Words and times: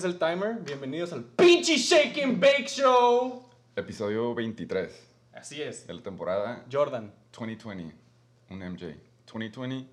es 0.00 0.04
el 0.06 0.18
timer. 0.18 0.54
Bienvenidos 0.64 1.12
al 1.12 1.24
pinche 1.24 1.76
Shake 1.76 2.22
and 2.24 2.40
Bake 2.40 2.68
Show. 2.68 3.44
Episodio 3.76 4.34
23 4.34 5.08
Así 5.34 5.60
es. 5.60 5.86
de 5.86 5.92
la 5.92 6.02
temporada 6.02 6.64
Jordan. 6.72 7.12
2020. 7.38 7.94
Un 8.48 8.58
MJ. 8.60 8.94
2020 9.30 9.86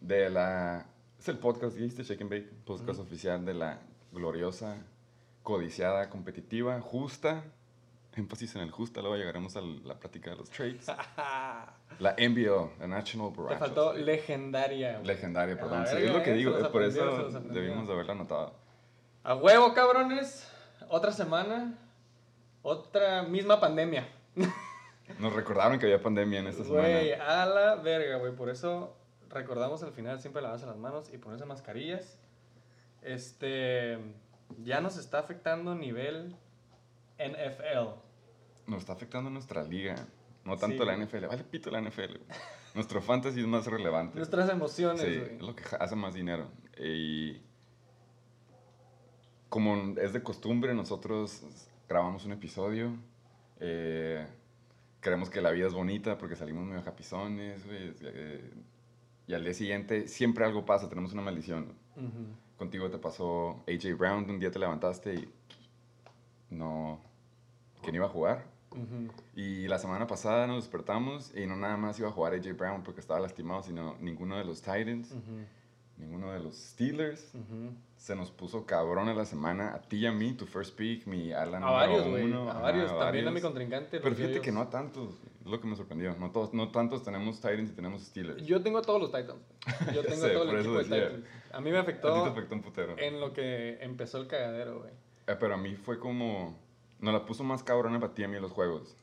de 0.00 0.30
la... 0.30 0.86
Es 1.18 1.28
el 1.28 1.38
podcast, 1.38 1.76
dijiste 1.76 2.04
Shake 2.04 2.20
and 2.20 2.30
Bake, 2.30 2.50
podcast 2.64 3.00
oficial 3.00 3.44
de 3.44 3.54
la 3.54 3.80
gloriosa, 4.12 4.76
codiciada, 5.42 6.08
competitiva, 6.08 6.80
justa. 6.80 7.42
Énfasis 8.14 8.54
en 8.54 8.62
el 8.62 8.70
justa, 8.70 9.00
luego 9.00 9.16
llegaremos 9.16 9.56
a 9.56 9.60
la 9.60 9.98
plática 9.98 10.30
de 10.30 10.36
los 10.36 10.50
trades. 10.50 10.86
La 11.98 12.14
NBO, 12.16 12.72
la 12.78 12.86
National 12.86 13.32
Te 13.32 13.40
Barrage 13.40 13.58
faltó 13.58 13.92
League. 13.92 14.06
legendaria. 14.06 15.00
Legendaria, 15.00 15.58
perdón. 15.58 15.84
Sí, 15.88 15.96
es 15.96 16.12
lo 16.12 16.22
que 16.22 16.30
eh, 16.30 16.34
digo, 16.34 16.52
los 16.52 16.68
por 16.68 16.84
eso 16.84 17.28
debimos 17.50 17.88
de 17.88 17.92
haberlo 17.92 18.12
anotado. 18.12 18.69
A 19.22 19.34
huevo, 19.34 19.74
cabrones. 19.74 20.46
Otra 20.88 21.12
semana. 21.12 21.78
Otra 22.62 23.22
misma 23.22 23.60
pandemia. 23.60 24.08
Nos 25.18 25.32
recordaron 25.32 25.78
que 25.78 25.86
había 25.86 26.00
pandemia 26.02 26.40
en 26.40 26.46
esta 26.46 26.64
semana. 26.64 26.82
Güey, 26.88 27.12
a 27.14 27.46
la 27.46 27.74
verga, 27.76 28.16
güey. 28.18 28.34
Por 28.34 28.48
eso 28.48 28.96
recordamos 29.28 29.82
al 29.82 29.92
final 29.92 30.20
siempre 30.20 30.42
lavarse 30.42 30.66
las 30.66 30.76
manos 30.76 31.12
y 31.12 31.18
ponerse 31.18 31.44
mascarillas. 31.46 32.18
Este. 33.02 33.98
Ya 34.58 34.80
nos 34.80 34.96
está 34.96 35.18
afectando 35.20 35.74
nivel 35.74 36.36
NFL. 37.18 38.00
Nos 38.66 38.80
está 38.80 38.92
afectando 38.92 39.30
nuestra 39.30 39.62
liga. 39.62 39.94
No 40.44 40.56
tanto 40.56 40.82
Sí. 40.82 40.88
la 40.88 40.96
NFL. 40.96 41.26
Vale, 41.26 41.44
pito 41.44 41.70
la 41.70 41.80
NFL. 41.80 42.18
güey. 42.18 42.38
Nuestro 42.74 43.00
fantasy 43.02 43.40
es 43.40 43.46
más 43.46 43.66
relevante. 43.66 44.16
Nuestras 44.16 44.48
emociones, 44.50 45.02
Sí, 45.02 45.16
güey. 45.18 45.34
es 45.36 45.42
lo 45.42 45.54
que 45.54 45.62
hace 45.78 45.96
más 45.96 46.14
dinero. 46.14 46.48
Y 46.78 47.42
como 49.50 49.98
es 50.00 50.12
de 50.14 50.22
costumbre, 50.22 50.72
nosotros 50.74 51.42
grabamos 51.88 52.24
un 52.24 52.32
episodio. 52.32 52.96
eh, 53.60 54.26
creemos 55.00 55.28
que 55.30 55.40
la 55.42 55.50
vida 55.50 55.66
es 55.66 55.72
bonita 55.74 56.16
porque 56.18 56.36
salimos 56.36 56.64
medio 56.64 56.82
japizones, 56.82 57.66
güey. 57.66 57.92
eh, 58.02 58.50
y 59.26 59.34
al 59.34 59.44
día 59.44 59.52
siguiente 59.54 60.08
siempre 60.08 60.44
algo 60.44 60.64
pasa, 60.64 60.88
tenemos 60.88 61.12
una 61.12 61.22
maldición. 61.22 61.72
Ujú. 61.96 62.26
Contigo 62.58 62.90
te 62.90 62.98
pasó 62.98 63.62
AJ 63.68 63.96
Brown, 63.98 64.28
un 64.30 64.38
día 64.40 64.50
te 64.50 64.58
levantaste 64.58 65.14
y 65.14 65.28
no, 66.50 67.00
que 67.82 67.90
no 67.90 67.96
iba 67.96 68.06
a 68.06 68.10
jugar. 68.10 68.44
Ujú. 68.72 69.12
Y 69.34 69.66
la 69.68 69.78
semana 69.78 70.06
pasada 70.06 70.46
nos 70.46 70.64
despertamos 70.64 71.32
y 71.36 71.46
no 71.46 71.56
nada 71.56 71.76
más 71.76 71.98
iba 71.98 72.08
a 72.08 72.12
jugar 72.12 72.34
AJ 72.34 72.52
Brown 72.56 72.82
porque 72.82 73.00
estaba 73.00 73.20
lastimado, 73.20 73.62
sino 73.62 73.96
ninguno 74.00 74.36
de 74.36 74.44
los 74.44 74.60
Titans, 74.62 75.10
Ujú. 75.12 75.44
Ninguno 76.00 76.32
de 76.32 76.40
los 76.40 76.56
Steelers. 76.56 77.32
Se 77.96 78.16
nos 78.16 78.30
puso 78.30 78.64
cabrón 78.64 79.08
a 79.08 79.14
la 79.14 79.26
semana, 79.26 79.74
a 79.74 79.82
ti 79.82 79.98
y 79.98 80.06
a 80.06 80.12
mí, 80.12 80.32
tu 80.32 80.46
first 80.46 80.74
pick, 80.74 81.06
mi 81.06 81.32
Alan 81.32 81.62
A 81.62 81.70
varios, 81.70 82.08
güey. 82.08 82.32
A 82.32 82.54
varios. 82.54 82.98
También 82.98 83.28
a 83.28 83.30
mi 83.30 83.40
contrincante. 83.40 84.00
Pero 84.00 84.14
fíjate 84.14 84.40
que 84.40 84.50
no 84.50 84.62
a 84.62 84.70
tantos, 84.70 85.14
es 85.40 85.46
lo 85.46 85.60
que 85.60 85.66
me 85.66 85.76
sorprendió. 85.76 86.14
No, 86.16 86.30
todos, 86.30 86.54
no 86.54 86.70
tantos 86.70 87.04
tenemos 87.04 87.36
Titans 87.36 87.70
y 87.70 87.74
tenemos 87.74 88.02
Steelers. 88.02 88.44
Yo 88.44 88.62
tengo 88.62 88.78
a 88.78 88.82
todos 88.82 89.00
los 89.00 89.12
Titans. 89.12 89.40
Yo 89.94 90.02
tengo 90.02 90.22
sé, 90.22 90.30
todo 90.30 90.50
el 90.50 90.58
equipo 90.58 90.78
de. 90.78 90.84
Titans. 90.84 91.26
A 91.52 91.60
mí 91.60 91.70
me 91.70 91.78
a 91.78 91.84
ti 91.84 91.86
te 91.86 91.92
afectó 91.92 92.24
afectó 92.24 92.54
un 92.54 92.62
putero. 92.62 92.98
en 92.98 93.20
lo 93.20 93.32
que 93.32 93.78
empezó 93.82 94.18
el 94.18 94.26
cagadero, 94.26 94.80
güey. 94.80 94.92
Eh, 95.26 95.36
pero 95.38 95.54
a 95.54 95.58
mí 95.58 95.76
fue 95.76 95.98
como. 95.98 96.58
Nos 97.00 97.14
la 97.14 97.24
puso 97.24 97.44
más 97.44 97.62
cabrona 97.62 98.00
para 98.00 98.14
ti 98.14 98.22
y 98.22 98.24
a 98.24 98.28
mí 98.28 98.38
los 98.40 98.52
juegos. 98.52 98.96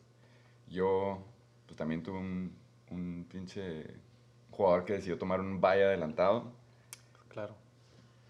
Yo, 0.70 1.24
pues 1.66 1.78
también 1.78 2.04
tuve 2.04 2.18
un, 2.18 2.56
un 2.92 3.26
pinche 3.30 3.86
jugador 4.52 4.86
que 4.86 4.94
decidió 4.94 5.18
tomar 5.18 5.40
un 5.40 5.62
bye 5.62 5.84
adelantado. 5.84 6.52
Claro. 7.38 7.56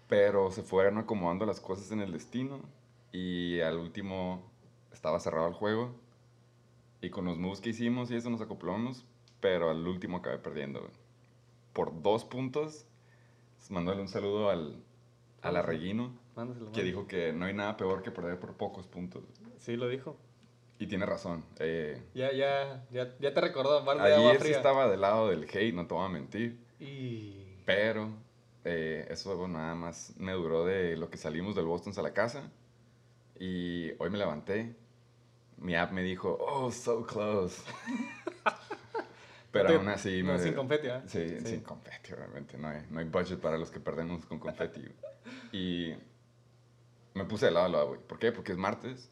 Pero 0.06 0.50
se 0.50 0.62
fueron 0.62 0.98
acomodando 0.98 1.46
las 1.46 1.60
cosas 1.60 1.90
en 1.92 2.00
el 2.00 2.12
destino. 2.12 2.60
Y 3.10 3.58
al 3.60 3.78
último 3.78 4.50
estaba 4.92 5.18
cerrado 5.18 5.48
el 5.48 5.54
juego. 5.54 5.94
Y 7.00 7.08
con 7.08 7.24
los 7.24 7.38
moves 7.38 7.62
que 7.62 7.70
hicimos 7.70 8.10
y 8.10 8.16
eso 8.16 8.28
nos 8.28 8.42
acoplamos. 8.42 9.06
Pero 9.40 9.70
al 9.70 9.86
último 9.86 10.18
acabé 10.18 10.36
perdiendo. 10.36 10.80
güey. 10.80 10.92
Por 11.72 12.02
dos 12.02 12.26
puntos. 12.26 12.84
Mandándole 13.70 14.02
un 14.02 14.08
saludo 14.08 14.50
al, 14.50 14.76
al 15.40 15.56
Arreguino. 15.56 16.12
Mándaselo. 16.36 16.70
Que 16.72 16.82
dijo 16.82 17.06
que 17.06 17.32
no 17.32 17.46
hay 17.46 17.54
nada 17.54 17.78
peor 17.78 18.02
que 18.02 18.10
perder 18.10 18.38
por 18.38 18.58
pocos 18.58 18.86
puntos. 18.86 19.24
Sí, 19.56 19.76
lo 19.76 19.88
dijo. 19.88 20.18
Y 20.78 20.86
tiene 20.86 21.06
razón. 21.06 21.46
Eh, 21.60 22.02
Ya, 22.12 22.30
ya, 22.32 22.86
ya, 22.90 23.16
ya 23.18 23.32
te 23.32 23.40
recordó. 23.40 23.82
Balde 23.86 24.04
de 24.04 24.14
ayer 24.14 24.26
agua 24.36 24.44
sí 24.44 24.50
estaba 24.52 24.86
del 24.86 25.00
lado 25.00 25.28
del 25.28 25.44
hate, 25.44 25.72
no 25.74 25.86
te 25.86 25.94
voy 25.94 26.04
a 26.04 26.08
mentir. 26.10 26.60
Y... 26.78 27.56
Pero 27.64 28.10
eh, 28.70 29.06
eso 29.08 29.34
bueno, 29.36 29.58
nada 29.58 29.74
más 29.74 30.12
me 30.18 30.32
duró 30.32 30.66
de 30.66 30.96
lo 30.96 31.08
que 31.08 31.16
salimos 31.16 31.54
del 31.54 31.64
Boston 31.64 31.94
a 31.96 32.02
la 32.02 32.12
casa. 32.12 32.50
Y 33.38 33.92
hoy 33.98 34.10
me 34.10 34.18
levanté. 34.18 34.76
Mi 35.56 35.74
app 35.74 35.90
me 35.90 36.02
dijo, 36.02 36.36
oh, 36.38 36.70
so 36.70 37.06
close. 37.06 37.62
Pero 39.50 39.76
aún 39.76 39.88
así 39.88 40.22
no, 40.22 40.34
me... 40.34 40.38
sin 40.38 40.52
confeti, 40.52 40.88
¿ah? 40.88 41.02
Sí, 41.06 41.26
Sí. 41.40 41.46
sin 41.46 41.60
confeti, 41.62 42.12
obviamente. 42.12 42.58
No 42.58 42.68
hay, 42.68 42.82
no 42.90 42.98
hay 43.00 43.06
budget 43.06 43.40
para 43.40 43.56
los 43.56 43.70
que 43.70 43.80
perdemos 43.80 44.26
con 44.26 44.38
confeti. 44.38 44.84
y 45.52 45.94
me 47.14 47.24
puse 47.24 47.46
de 47.46 47.52
lado 47.52 47.66
a 47.66 47.68
lado, 47.70 47.88
güey. 47.88 48.00
¿Por 48.00 48.18
qué? 48.18 48.32
Porque 48.32 48.52
es 48.52 48.58
martes. 48.58 49.10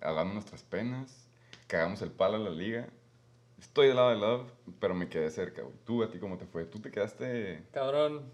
Hagamos 0.00 0.34
nuestras 0.34 0.62
penas. 0.62 1.28
Cagamos 1.66 2.00
el 2.02 2.12
palo 2.12 2.36
a 2.36 2.38
la 2.38 2.50
liga. 2.50 2.88
Estoy 3.58 3.88
del 3.88 3.96
lado 3.96 4.10
de 4.10 4.16
Love, 4.16 4.52
pero 4.78 4.94
me 4.94 5.08
quedé 5.08 5.30
cerca, 5.30 5.62
güey. 5.62 5.74
¿Tú, 5.84 6.02
a 6.02 6.10
ti 6.10 6.18
cómo 6.18 6.36
te 6.38 6.46
fue? 6.46 6.66
¿Tú 6.66 6.80
te 6.80 6.90
quedaste...? 6.90 7.64
Cabrón. 7.72 8.30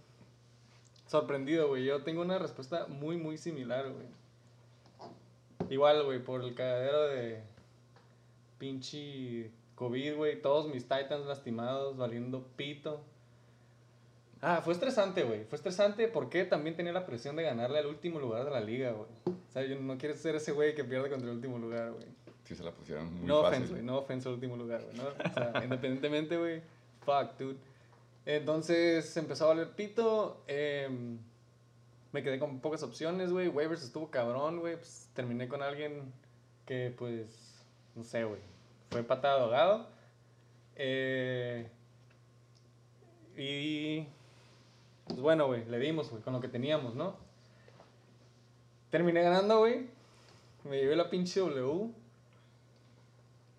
Sorprendido, 1.10 1.66
güey. 1.66 1.84
Yo 1.84 2.04
tengo 2.04 2.22
una 2.22 2.38
respuesta 2.38 2.86
muy, 2.86 3.16
muy 3.16 3.36
similar, 3.36 3.90
güey. 3.90 4.06
Igual, 5.68 6.04
güey, 6.04 6.22
por 6.22 6.44
el 6.44 6.54
cagadero 6.54 7.08
de 7.08 7.42
pinche 8.58 9.50
COVID, 9.74 10.14
güey. 10.14 10.40
Todos 10.40 10.72
mis 10.72 10.84
Titans 10.84 11.26
lastimados, 11.26 11.96
valiendo 11.96 12.46
pito. 12.54 13.00
Ah, 14.40 14.60
fue 14.64 14.72
estresante, 14.72 15.24
güey. 15.24 15.44
Fue 15.46 15.56
estresante 15.56 16.06
porque 16.06 16.44
también 16.44 16.76
tenía 16.76 16.92
la 16.92 17.04
presión 17.06 17.34
de 17.34 17.42
ganarle 17.42 17.80
al 17.80 17.86
último 17.86 18.20
lugar 18.20 18.44
de 18.44 18.50
la 18.52 18.60
liga, 18.60 18.92
güey. 18.92 19.08
O 19.26 19.52
sea, 19.52 19.64
yo 19.64 19.80
no 19.80 19.98
quiero 19.98 20.14
ser 20.14 20.36
ese 20.36 20.52
güey 20.52 20.76
que 20.76 20.84
pierde 20.84 21.10
contra 21.10 21.28
el 21.28 21.34
último 21.34 21.58
lugar, 21.58 21.90
güey. 21.90 22.06
Sí, 22.44 22.54
se 22.54 22.62
la 22.62 22.70
pusieron 22.70 23.12
muy 23.12 23.26
No 23.26 23.42
fácil. 23.42 23.54
offense, 23.56 23.72
güey. 23.72 23.84
No 23.84 23.98
offense 23.98 24.28
al 24.28 24.34
último 24.34 24.56
lugar, 24.56 24.82
güey. 24.84 24.96
¿no? 24.96 25.02
O 25.08 25.34
sea, 25.34 25.52
independientemente, 25.64 26.36
güey. 26.38 26.62
Fuck, 27.04 27.36
dude. 27.36 27.56
Entonces 28.26 29.16
empezó 29.16 29.44
a 29.46 29.48
valer 29.48 29.70
pito. 29.70 30.42
em, 30.46 31.18
me 32.12 32.22
quedé 32.22 32.38
con 32.38 32.60
pocas 32.60 32.82
opciones, 32.82 33.32
güey. 33.32 33.48
Waivers 33.48 33.82
estuvo 33.84 34.10
cabrón, 34.10 34.60
güey. 34.60 34.76
Pues, 34.76 35.08
terminé 35.14 35.48
con 35.48 35.62
alguien 35.62 36.12
que, 36.66 36.94
pues, 36.96 37.64
no 37.94 38.04
sé, 38.04 38.24
güey. 38.24 38.40
Fue 38.90 39.02
patada 39.02 39.36
de 39.36 39.42
ahogado. 39.44 39.88
Eh, 40.76 41.68
y, 43.36 44.06
pues 45.06 45.20
bueno, 45.20 45.46
güey, 45.46 45.64
le 45.66 45.78
dimos, 45.78 46.10
güey, 46.10 46.22
con 46.22 46.32
lo 46.32 46.40
que 46.40 46.48
teníamos, 46.48 46.94
¿no? 46.94 47.16
Terminé 48.90 49.22
ganando, 49.22 49.58
güey. 49.60 49.86
Me 50.64 50.78
llevé 50.78 50.96
la 50.96 51.10
pinche 51.10 51.40
W. 51.40 51.90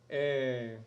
Eh, 0.09 0.79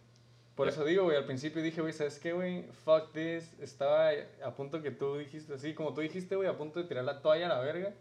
por 0.54 0.68
eso 0.68 0.84
digo, 0.84 1.04
güey, 1.04 1.16
al 1.16 1.24
principio 1.24 1.62
dije, 1.62 1.80
güey, 1.80 1.92
¿sabes 1.92 2.18
qué, 2.18 2.32
güey? 2.32 2.64
Fuck 2.84 3.12
this. 3.12 3.52
Estaba 3.60 4.10
a 4.44 4.54
punto 4.54 4.80
que 4.82 4.90
tú 4.90 5.16
dijiste, 5.16 5.54
así 5.54 5.74
como 5.74 5.92
tú 5.94 6.00
dijiste, 6.00 6.36
güey, 6.36 6.48
a 6.48 6.56
punto 6.56 6.80
de 6.80 6.86
tirar 6.86 7.04
la 7.04 7.20
toalla 7.22 7.46
a 7.46 7.48
la 7.48 7.60
verga. 7.60 7.92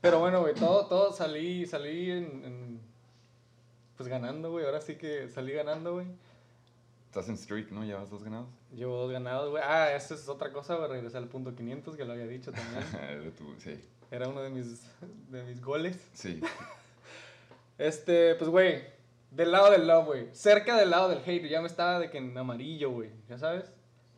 Pero 0.00 0.18
bueno, 0.18 0.40
güey, 0.40 0.54
todo, 0.54 0.86
todo 0.86 1.12
salí, 1.12 1.64
salí 1.66 2.10
en, 2.10 2.24
en- 2.44 2.80
pues 3.96 4.08
ganando, 4.08 4.50
güey. 4.50 4.64
Ahora 4.66 4.80
sí 4.80 4.96
que 4.96 5.28
salí 5.28 5.52
ganando, 5.52 5.94
güey. 5.94 6.06
Estás 7.06 7.28
en 7.28 7.36
streak, 7.38 7.70
¿no? 7.70 7.84
Llevas 7.84 8.10
dos 8.10 8.22
ganados. 8.24 8.48
Llevo 8.74 8.96
dos 9.02 9.12
ganados, 9.12 9.50
güey. 9.50 9.62
Ah, 9.64 9.94
esa 9.94 10.14
es 10.14 10.28
otra 10.28 10.50
cosa, 10.52 10.74
güey. 10.76 10.88
Regresé 10.90 11.18
al 11.18 11.28
punto 11.28 11.54
500, 11.54 11.94
que 11.96 12.04
lo 12.04 12.12
había 12.14 12.26
dicho 12.26 12.52
también. 12.52 13.22
De 13.24 13.30
tu- 13.30 13.54
sí, 13.60 13.78
Era 14.10 14.28
uno 14.28 14.40
de 14.42 14.50
mis, 14.50 14.82
de 15.30 15.42
mis 15.44 15.60
goles. 15.62 15.98
sí. 16.14 16.40
Este, 17.78 18.34
pues, 18.36 18.48
güey, 18.50 18.82
del 19.34 19.50
lado 19.52 19.70
del 19.70 19.86
love, 19.86 20.06
güey. 20.06 20.28
Cerca 20.32 20.76
del 20.76 20.90
lado 20.90 21.08
del 21.08 21.18
hate. 21.26 21.48
Ya 21.48 21.60
me 21.60 21.66
estaba 21.66 21.98
de 21.98 22.10
que 22.10 22.18
en 22.18 22.36
amarillo, 22.36 22.90
güey. 22.90 23.10
¿Ya 23.28 23.38
sabes? 23.38 23.64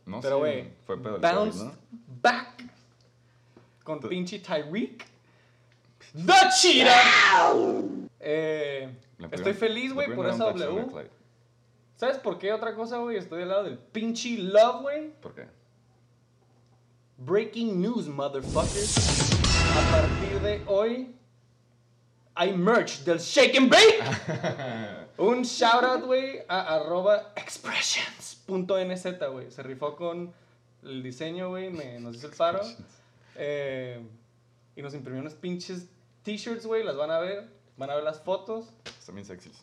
No 0.05 0.19
Pero, 0.21 0.35
sé, 0.35 0.39
güey, 0.39 0.69
fue 0.85 1.01
pedo 1.01 1.17
del 1.17 1.21
COVID, 1.21 1.35
bounced 1.35 1.63
¿no? 1.65 1.73
back 2.21 2.63
con 3.83 3.99
Tú- 3.99 4.09
pinche 4.09 4.39
Tyreek. 4.39 5.05
¡The 6.13 6.33
Cheetah! 6.61 7.81
Eh, 8.19 8.95
estoy 9.31 9.53
feliz, 9.53 9.93
güey, 9.93 10.13
por 10.15 10.27
esa 10.27 10.45
W. 10.45 11.09
¿Sabes 11.95 12.17
por 12.17 12.37
qué 12.37 12.53
otra 12.53 12.75
cosa, 12.75 12.97
güey? 12.97 13.17
Estoy 13.17 13.39
del 13.39 13.49
lado 13.49 13.63
del 13.63 13.77
pinche 13.79 14.37
love, 14.37 14.81
güey. 14.83 15.09
¿Por 15.21 15.33
qué? 15.33 15.47
Breaking 17.17 17.81
news, 17.81 18.07
motherfuckers. 18.07 19.31
A 19.75 19.91
partir 19.91 20.39
de 20.41 20.63
hoy, 20.67 21.15
hay 22.35 22.53
merch 22.55 22.99
del 23.03 23.17
Shake 23.19 23.57
and 23.57 23.69
Bake. 23.71 25.04
Un 25.17 25.43
shout 25.43 25.83
out, 25.83 26.03
güey, 26.05 26.39
a 26.47 26.75
arroba 26.75 27.31
expressions.nz, 27.35 29.31
güey. 29.31 29.51
Se 29.51 29.63
rifó 29.63 29.95
con 29.95 30.33
el 30.83 31.03
diseño, 31.03 31.49
güey, 31.49 31.69
me- 31.69 31.99
nos 31.99 32.15
hizo 32.17 32.27
el 32.27 32.33
paro. 32.35 32.61
Eh, 33.35 33.99
y 34.75 34.81
nos 34.81 34.93
imprimió 34.93 35.21
unas 35.21 35.33
pinches 35.33 35.87
t-shirts, 36.23 36.65
güey, 36.65 36.83
las 36.83 36.95
van 36.97 37.11
a 37.11 37.19
ver, 37.19 37.47
van 37.77 37.89
a 37.89 37.95
ver 37.95 38.03
las 38.03 38.19
fotos. 38.21 38.65
Están 38.99 39.15
bien 39.15 39.25
sexys. 39.25 39.53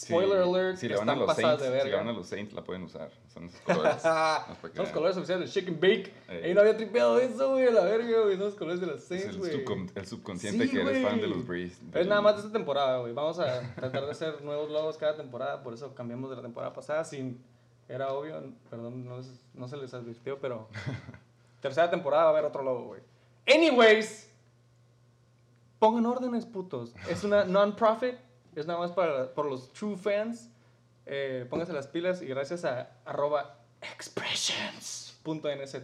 Spoiler 0.00 0.42
Si- 0.44 0.48
alert, 0.48 0.76
Si 0.78 0.88
le 0.88 0.94
van 0.96 1.08
a 1.08 1.12
están 1.12 1.18
los 1.18 1.26
pasadas 1.26 1.58
Saints, 1.58 1.62
de 1.62 1.66
si 1.68 1.72
le 1.76 1.82
verga. 1.90 1.98
van 2.04 2.08
a 2.08 2.12
los 2.18 2.26
Saints, 2.28 2.52
la 2.52 2.62
pueden 2.62 2.82
usar. 2.84 3.10
Son 3.34 3.44
esos 3.46 3.60
colores. 3.62 4.02
Son 4.02 4.72
los 4.76 4.88
colores 4.90 5.16
oficiales 5.16 5.50
Shake 5.50 5.68
and 5.68 5.80
Bake. 5.80 6.14
Eh. 6.28 6.40
Ey, 6.44 6.54
no 6.54 6.60
había 6.60 6.76
tripeado 6.76 7.18
eso, 7.18 7.50
güey, 7.52 7.66
a 7.66 7.70
la 7.72 7.84
verga, 7.84 8.20
güey. 8.22 8.36
Son 8.36 8.44
los 8.46 8.54
colores 8.54 8.80
de 8.80 8.94
Es 8.94 9.04
Saints, 9.04 9.26
el, 9.26 9.38
güey. 9.38 9.64
subcon- 9.64 9.90
el 9.94 10.06
subconsciente 10.06 10.64
Sí, 10.66 10.70
que 10.70 10.80
eres 10.82 11.02
fan 11.04 11.20
de 11.20 11.26
los 11.26 11.44
Breeze. 11.46 11.82
Es 11.94 12.06
nada 12.06 12.20
más 12.20 12.34
de 12.36 12.40
esta 12.42 12.52
temporada, 12.52 12.98
güey. 13.00 13.12
Vamos 13.12 13.40
a 13.40 13.60
tratar 13.74 14.04
de 14.04 14.10
hacer 14.12 14.40
nuevos 14.42 14.70
logos 14.70 14.96
cada 14.98 15.16
temporada, 15.16 15.62
por 15.62 15.74
eso 15.74 15.94
cambiamos 15.94 16.30
de 16.30 16.36
la 16.36 16.42
temporada 16.42 16.72
pasada. 16.72 17.02
Sin, 17.04 17.42
era 17.88 18.12
obvio, 18.12 18.40
perdón, 18.70 19.04
no, 19.04 19.18
no 19.54 19.68
se 19.68 19.76
les 19.78 19.92
advirtió, 19.94 20.38
pero 20.38 20.68
tercera 21.60 21.90
temporada 21.90 22.24
va 22.24 22.28
a 22.28 22.32
haber 22.34 22.44
otro 22.44 22.62
logo, 22.62 22.84
güey. 22.86 23.00
Anyways, 23.52 24.30
pongan 25.78 26.06
órdenes, 26.06 26.46
putos. 26.46 26.94
Es 27.08 27.24
una 27.24 27.44
non-profit, 27.46 28.14
es 28.60 28.66
nada 28.66 28.78
más 28.78 28.92
para 28.92 29.32
por 29.34 29.46
los 29.46 29.72
true 29.72 29.96
fans. 29.96 30.50
Eh, 31.06 31.46
pónganse 31.48 31.72
las 31.72 31.86
pilas 31.86 32.20
y 32.22 32.26
gracias 32.26 32.64
a 32.64 32.90
arroba 33.04 33.58
expressions.nz. 33.80 35.74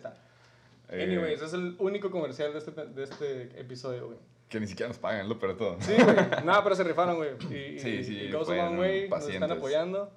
Eh, 0.90 1.02
Anyways, 1.02 1.40
es 1.40 1.52
el 1.54 1.76
único 1.78 2.10
comercial 2.10 2.52
de 2.52 2.58
este, 2.58 2.70
de 2.70 3.02
este 3.02 3.60
episodio, 3.60 4.06
güey. 4.08 4.18
Que 4.48 4.60
ni 4.60 4.66
siquiera 4.66 4.88
nos 4.88 4.98
pagan, 4.98 5.28
lo 5.28 5.38
peor 5.38 5.52
de 5.52 5.58
todo. 5.58 5.76
Sí, 5.80 5.94
güey. 5.94 6.16
Nada, 6.44 6.62
pero 6.62 6.74
se 6.74 6.84
rifaron, 6.84 7.16
güey. 7.16 7.30
Y, 7.50 7.54
y, 7.54 7.78
Sí, 7.78 8.04
sí, 8.04 8.18
y 8.20 8.32
goes 8.32 8.48
way. 8.48 9.08
Nos 9.08 9.28
están 9.28 9.50
apoyando. 9.50 10.12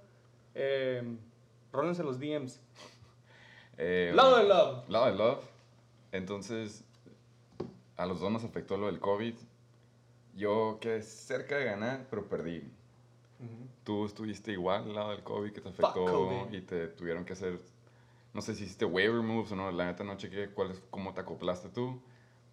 Eh, 0.54 1.02
rólense 1.72 2.04
los 2.04 2.20
DMs. 2.20 2.60
Eh, 3.78 4.12
Lado 4.14 4.38
de 4.38 4.44
love. 4.44 4.90
Lado 4.90 5.06
de 5.06 5.16
Love. 5.16 5.44
Entonces, 6.12 6.84
a 7.96 8.06
los 8.06 8.20
dos 8.20 8.32
nos 8.32 8.44
afectó 8.44 8.78
lo 8.78 8.88
del 8.88 9.00
COVID. 9.00 9.36
Yo 10.38 10.78
quedé 10.80 11.02
cerca 11.02 11.58
de 11.58 11.66
ganar, 11.66 12.08
pero 12.10 12.30
perdí. 12.30 12.64
Tú 13.84 14.06
estuviste 14.06 14.52
igual 14.52 14.84
al 14.84 14.96
lado 14.96 15.12
del 15.12 15.24
COVID 15.24 15.52
que 15.52 15.62
te 15.62 15.70
afectó 15.70 16.48
y 16.52 16.62
te 16.62 16.88
tuvieron 16.90 17.24
que 17.26 17.34
hacer, 17.34 17.60
no 18.34 18.42
sé 18.42 18.54
si 18.54 18.66
hiciste 18.66 18.86
waiver 18.86 19.22
moves 19.22 19.52
o 19.52 19.56
no, 19.56 19.72
la 19.72 19.86
neta 19.86 20.04
no 20.04 20.18
chequé 20.18 20.50
cuál 20.50 20.72
es, 20.72 20.82
cómo 20.92 21.14
te 21.14 21.22
acoplaste 21.22 21.70
tú, 21.70 22.02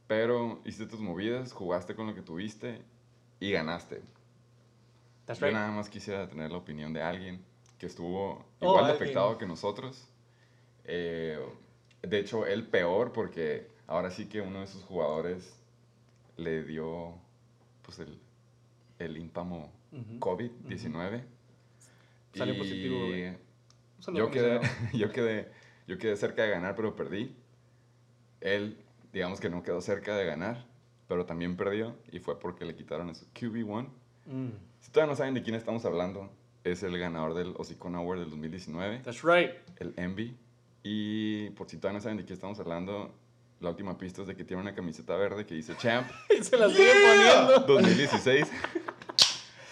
pero 0.06 0.60
hiciste 0.64 0.86
tus 0.86 1.00
movidas, 1.00 1.52
jugaste 1.52 1.94
con 1.96 2.06
lo 2.06 2.14
que 2.14 2.22
tuviste 2.22 2.82
y 3.40 3.50
ganaste. 3.50 4.02
That's 5.26 5.40
Yo 5.40 5.46
right. 5.46 5.54
nada 5.54 5.70
más 5.72 5.88
quisiera 5.88 6.28
tener 6.28 6.50
la 6.52 6.58
opinión 6.58 6.92
de 6.92 7.02
alguien 7.02 7.44
que 7.78 7.86
estuvo 7.86 8.44
Oh, 8.60 8.66
igual 8.68 8.84
de 8.86 8.92
alguien. 8.92 8.96
afectado 8.96 9.38
que 9.38 9.46
nosotros. 9.46 10.06
Eh, 10.84 11.38
de 12.02 12.18
hecho, 12.18 12.46
él 12.46 12.66
peor 12.68 13.12
porque 13.12 13.68
ahora 13.86 14.10
sí 14.10 14.26
que 14.28 14.40
uno 14.40 14.60
de 14.60 14.66
sus 14.66 14.82
jugadores 14.84 15.58
le 16.36 16.64
dio 16.64 17.14
pues 17.84 17.98
el, 18.00 18.18
el 18.98 19.16
ímpamo 19.16 19.70
Ujú. 19.92 20.18
COVID-19. 20.18 21.22
Salió 22.34 22.54
Y 22.54 22.58
positivo, 22.58 22.98
güey. 23.06 23.28
Un 23.28 23.36
saludo 24.00 24.24
Yo 24.24 24.30
quedé, 24.30 24.60
yo, 24.92 25.10
quedé, 25.12 25.52
yo 25.86 25.98
quedé 25.98 26.16
cerca 26.16 26.42
de 26.42 26.50
ganar, 26.50 26.74
pero 26.74 26.96
perdí. 26.96 27.34
Él, 28.40 28.76
digamos 29.12 29.40
que 29.40 29.48
no 29.48 29.62
quedó 29.62 29.80
cerca 29.80 30.16
de 30.16 30.24
ganar, 30.26 30.66
pero 31.08 31.24
también 31.26 31.56
perdió 31.56 31.96
y 32.10 32.18
fue 32.18 32.38
porque 32.38 32.64
le 32.64 32.74
quitaron 32.74 33.14
su 33.14 33.26
QB1. 33.32 33.86
Mm, 34.26 34.48
Si 34.80 34.90
todavía 34.90 35.12
no 35.12 35.16
saben 35.16 35.34
de 35.34 35.42
quién 35.42 35.54
estamos 35.54 35.84
hablando, 35.84 36.30
es 36.64 36.82
el 36.82 36.98
ganador 36.98 37.34
del 37.34 37.54
Osicon 37.56 37.94
Award 37.94 38.20
del 38.20 38.30
2019, 38.30 39.00
That's 39.04 39.22
right. 39.22 39.50
el 39.76 39.94
Envy. 39.96 40.36
Y 40.82 41.50
por 41.50 41.68
si 41.68 41.76
todavía 41.78 41.98
no 41.98 42.02
saben 42.02 42.18
de 42.18 42.24
quién 42.24 42.34
estamos 42.34 42.58
hablando, 42.60 43.14
la 43.60 43.70
última 43.70 43.96
pista 43.96 44.22
es 44.22 44.28
de 44.28 44.36
que 44.36 44.44
tiene 44.44 44.62
una 44.62 44.74
camiseta 44.74 45.16
verde 45.16 45.46
que 45.46 45.54
dice 45.54 45.74
Champ 45.76 46.08
Y 46.38 46.42
se 46.42 46.56
la 46.56 46.68
sigue 46.68 46.92
poniendo. 47.06 47.60
2016. 47.60 48.46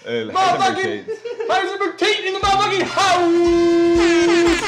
el 0.04 0.30
Heisenberg 0.30 0.34
Motherfucking 0.34 0.84
Shades. 0.84 1.20
Heisenberg 1.48 1.96
Tate 1.96 2.26
in 2.28 2.34
the 2.34 2.40
motherfucking 2.40 2.86
house. 2.86 4.62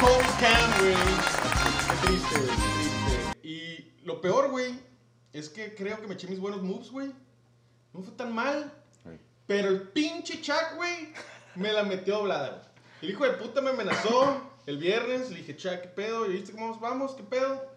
Cold 0.00 0.26
Cam, 0.40 0.70
güey. 0.80 0.94
Qué 1.88 2.06
triste, 2.06 2.38
güey. 2.38 2.50
qué 2.50 2.62
triste. 2.74 3.48
Y 3.48 3.92
lo 4.04 4.20
peor, 4.20 4.50
güey, 4.50 4.78
es 5.32 5.48
que 5.48 5.74
creo 5.74 6.00
que 6.00 6.06
me 6.06 6.14
eché 6.14 6.26
mis 6.28 6.40
buenos 6.40 6.62
moves, 6.62 6.90
güey. 6.90 7.12
No 7.92 8.02
fue 8.02 8.12
tan 8.14 8.34
mal. 8.34 8.72
Pero 9.46 9.68
el 9.68 9.82
pinche 9.88 10.40
Chuck, 10.40 10.76
güey, 10.76 11.12
me 11.56 11.72
la 11.72 11.82
metió 11.82 12.18
doblada. 12.18 12.72
El 13.02 13.10
hijo 13.10 13.24
de 13.24 13.32
puta 13.32 13.60
me 13.60 13.70
amenazó 13.70 14.51
el 14.66 14.78
viernes. 14.78 15.30
Le 15.30 15.38
dije, 15.38 15.56
Chuck, 15.56 15.80
¿qué 15.82 15.88
pedo? 15.88 16.26
¿Y 16.26 16.34
viste 16.34 16.52
cómo 16.52 16.78
vamos? 16.78 17.14
¿Qué 17.14 17.22
pedo? 17.22 17.71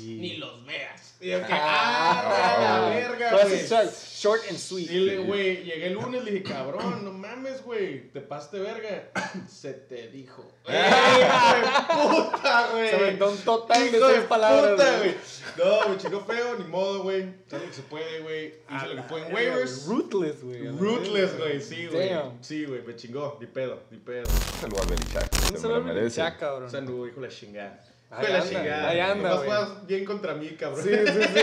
Ni 0.00 0.36
los 0.36 0.64
veas. 0.64 1.16
Y 1.20 1.28
yo 1.28 1.38
que, 1.38 1.52
ah, 1.52 2.58
la 2.60 2.88
verga, 2.88 3.44
güey. 3.44 3.66
Short 3.66 4.42
and 4.48 4.58
sweet. 4.58 4.90
Y 4.90 4.98
le, 5.00 5.18
güey, 5.18 5.64
llegué 5.64 5.86
el 5.88 5.92
lunes, 5.92 6.24
le 6.24 6.32
dije, 6.32 6.44
cabrón, 6.44 7.04
no 7.04 7.12
mames, 7.12 7.62
güey, 7.62 8.10
te 8.10 8.20
pasaste 8.20 8.58
verga. 8.58 9.10
Se 9.48 9.72
te 9.72 10.08
dijo. 10.08 10.50
¡Eh, 10.66 10.90
hijo 11.20 12.14
de 12.14 12.30
puta, 12.30 12.68
güey! 12.72 12.88
Se 12.88 12.96
aventó 12.96 13.30
un 13.30 13.38
total 13.38 13.92
de 13.92 13.98
seis 13.98 14.24
palabras, 14.28 14.72
puta, 14.72 14.98
güey. 14.98 15.14
No, 15.58 15.88
me 15.88 15.96
chingó 15.98 16.20
feo, 16.24 16.58
ni 16.58 16.64
modo, 16.64 17.02
güey. 17.02 17.34
Sabes 17.48 17.66
lo 17.66 17.70
que 17.70 17.76
se 17.76 17.82
puede, 17.82 18.20
güey. 18.20 18.54
Hice 18.70 18.86
lo 18.88 18.96
que 18.96 19.02
pude 19.02 19.26
en 19.26 19.34
waivers. 19.34 19.86
Ruthless, 19.86 20.42
güey. 20.42 20.68
Ruthless, 20.68 21.38
güey, 21.38 21.60
sí, 21.60 21.86
güey. 21.86 22.10
Sí, 22.40 22.64
güey, 22.64 22.82
me 22.82 22.96
chingó, 22.96 23.36
ni 23.40 23.46
pedo, 23.46 23.82
ni 23.90 23.98
pedo. 23.98 24.24
Un 24.28 24.60
saludo 24.60 24.82
al 24.82 24.88
Belichak. 24.88 25.52
Un 25.52 25.58
saludo 25.58 25.76
al 25.76 25.82
Belichick, 25.84 26.38
cabrón. 26.38 26.70
Saludo, 26.70 27.06
hijo 27.06 27.20
de 27.20 27.28
la 27.28 27.32
chingada. 27.32 27.91
Ahí 28.12 28.26
de 28.26 28.32
la 28.32 28.38
anda, 28.40 28.48
chingada. 28.48 28.88
ahí 28.90 29.00
anda, 29.00 29.28
Nomás 29.30 29.44
juegas 29.46 29.86
bien 29.86 30.04
contra 30.04 30.34
mí, 30.34 30.48
cabrón. 30.50 30.84
Sí, 30.84 30.90
sí, 30.90 31.22
sí. 31.34 31.40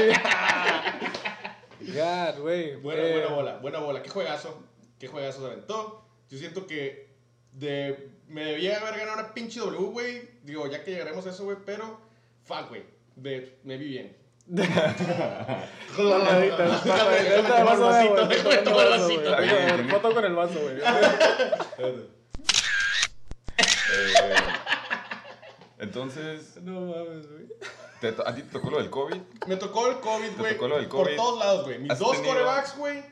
God, 1.93 2.39
güey. 2.41 2.75
Buena, 2.75 3.01
Eh, 3.01 3.11
buena 3.13 3.29
bola, 3.35 3.57
buena 3.57 3.79
bola. 3.79 4.03
Qué 4.03 4.09
juegazo, 4.09 4.63
qué 4.99 5.07
juegazo 5.07 5.39
se 5.41 5.47
aventó. 5.47 6.05
Yo 6.29 6.37
siento 6.37 6.67
que 6.67 7.09
de, 7.53 8.09
me 8.27 8.45
debía 8.45 8.77
haber 8.77 8.99
ganado 8.99 9.19
una 9.19 9.33
pinche 9.33 9.59
W, 9.59 9.77
güey. 9.91 10.29
Digo, 10.43 10.67
ya 10.67 10.83
que 10.83 10.91
llegaremos 10.91 11.25
a 11.25 11.31
eso, 11.31 11.43
güey, 11.43 11.57
pero 11.65 11.99
fuck, 12.43 12.69
güey. 12.69 12.83
Me 13.15 13.77
vi 13.77 13.87
bien. 13.87 14.15
Foto 19.89 20.13
con 20.13 20.25
el 20.25 20.33
vaso, 20.33 20.59
güey. 20.59 20.77
Entonces, 25.79 26.57
No 26.61 26.81
mames, 26.81 27.27
güey. 27.31 27.47
¿a 28.25 28.35
ti 28.35 28.43
te 28.43 28.51
tocó 28.51 28.69
lo 28.69 28.77
del 28.77 28.89
COVID? 28.89 29.17
Me 29.47 29.55
tocó 29.57 29.87
el 29.87 29.99
COVID, 29.99 30.37
güey. 30.37 30.53
tocó 30.53 30.67
lo 30.67 30.75
del 30.77 30.87
Por 30.87 31.05
COVID. 31.05 31.15
todos 31.15 31.39
lados, 31.39 31.65
güey. 31.65 31.79
Mis 31.79 31.91
¿Has 31.91 31.99
dos 31.99 32.11
tenido- 32.13 32.33
corebacks, 32.33 32.77
güey, 32.77 33.03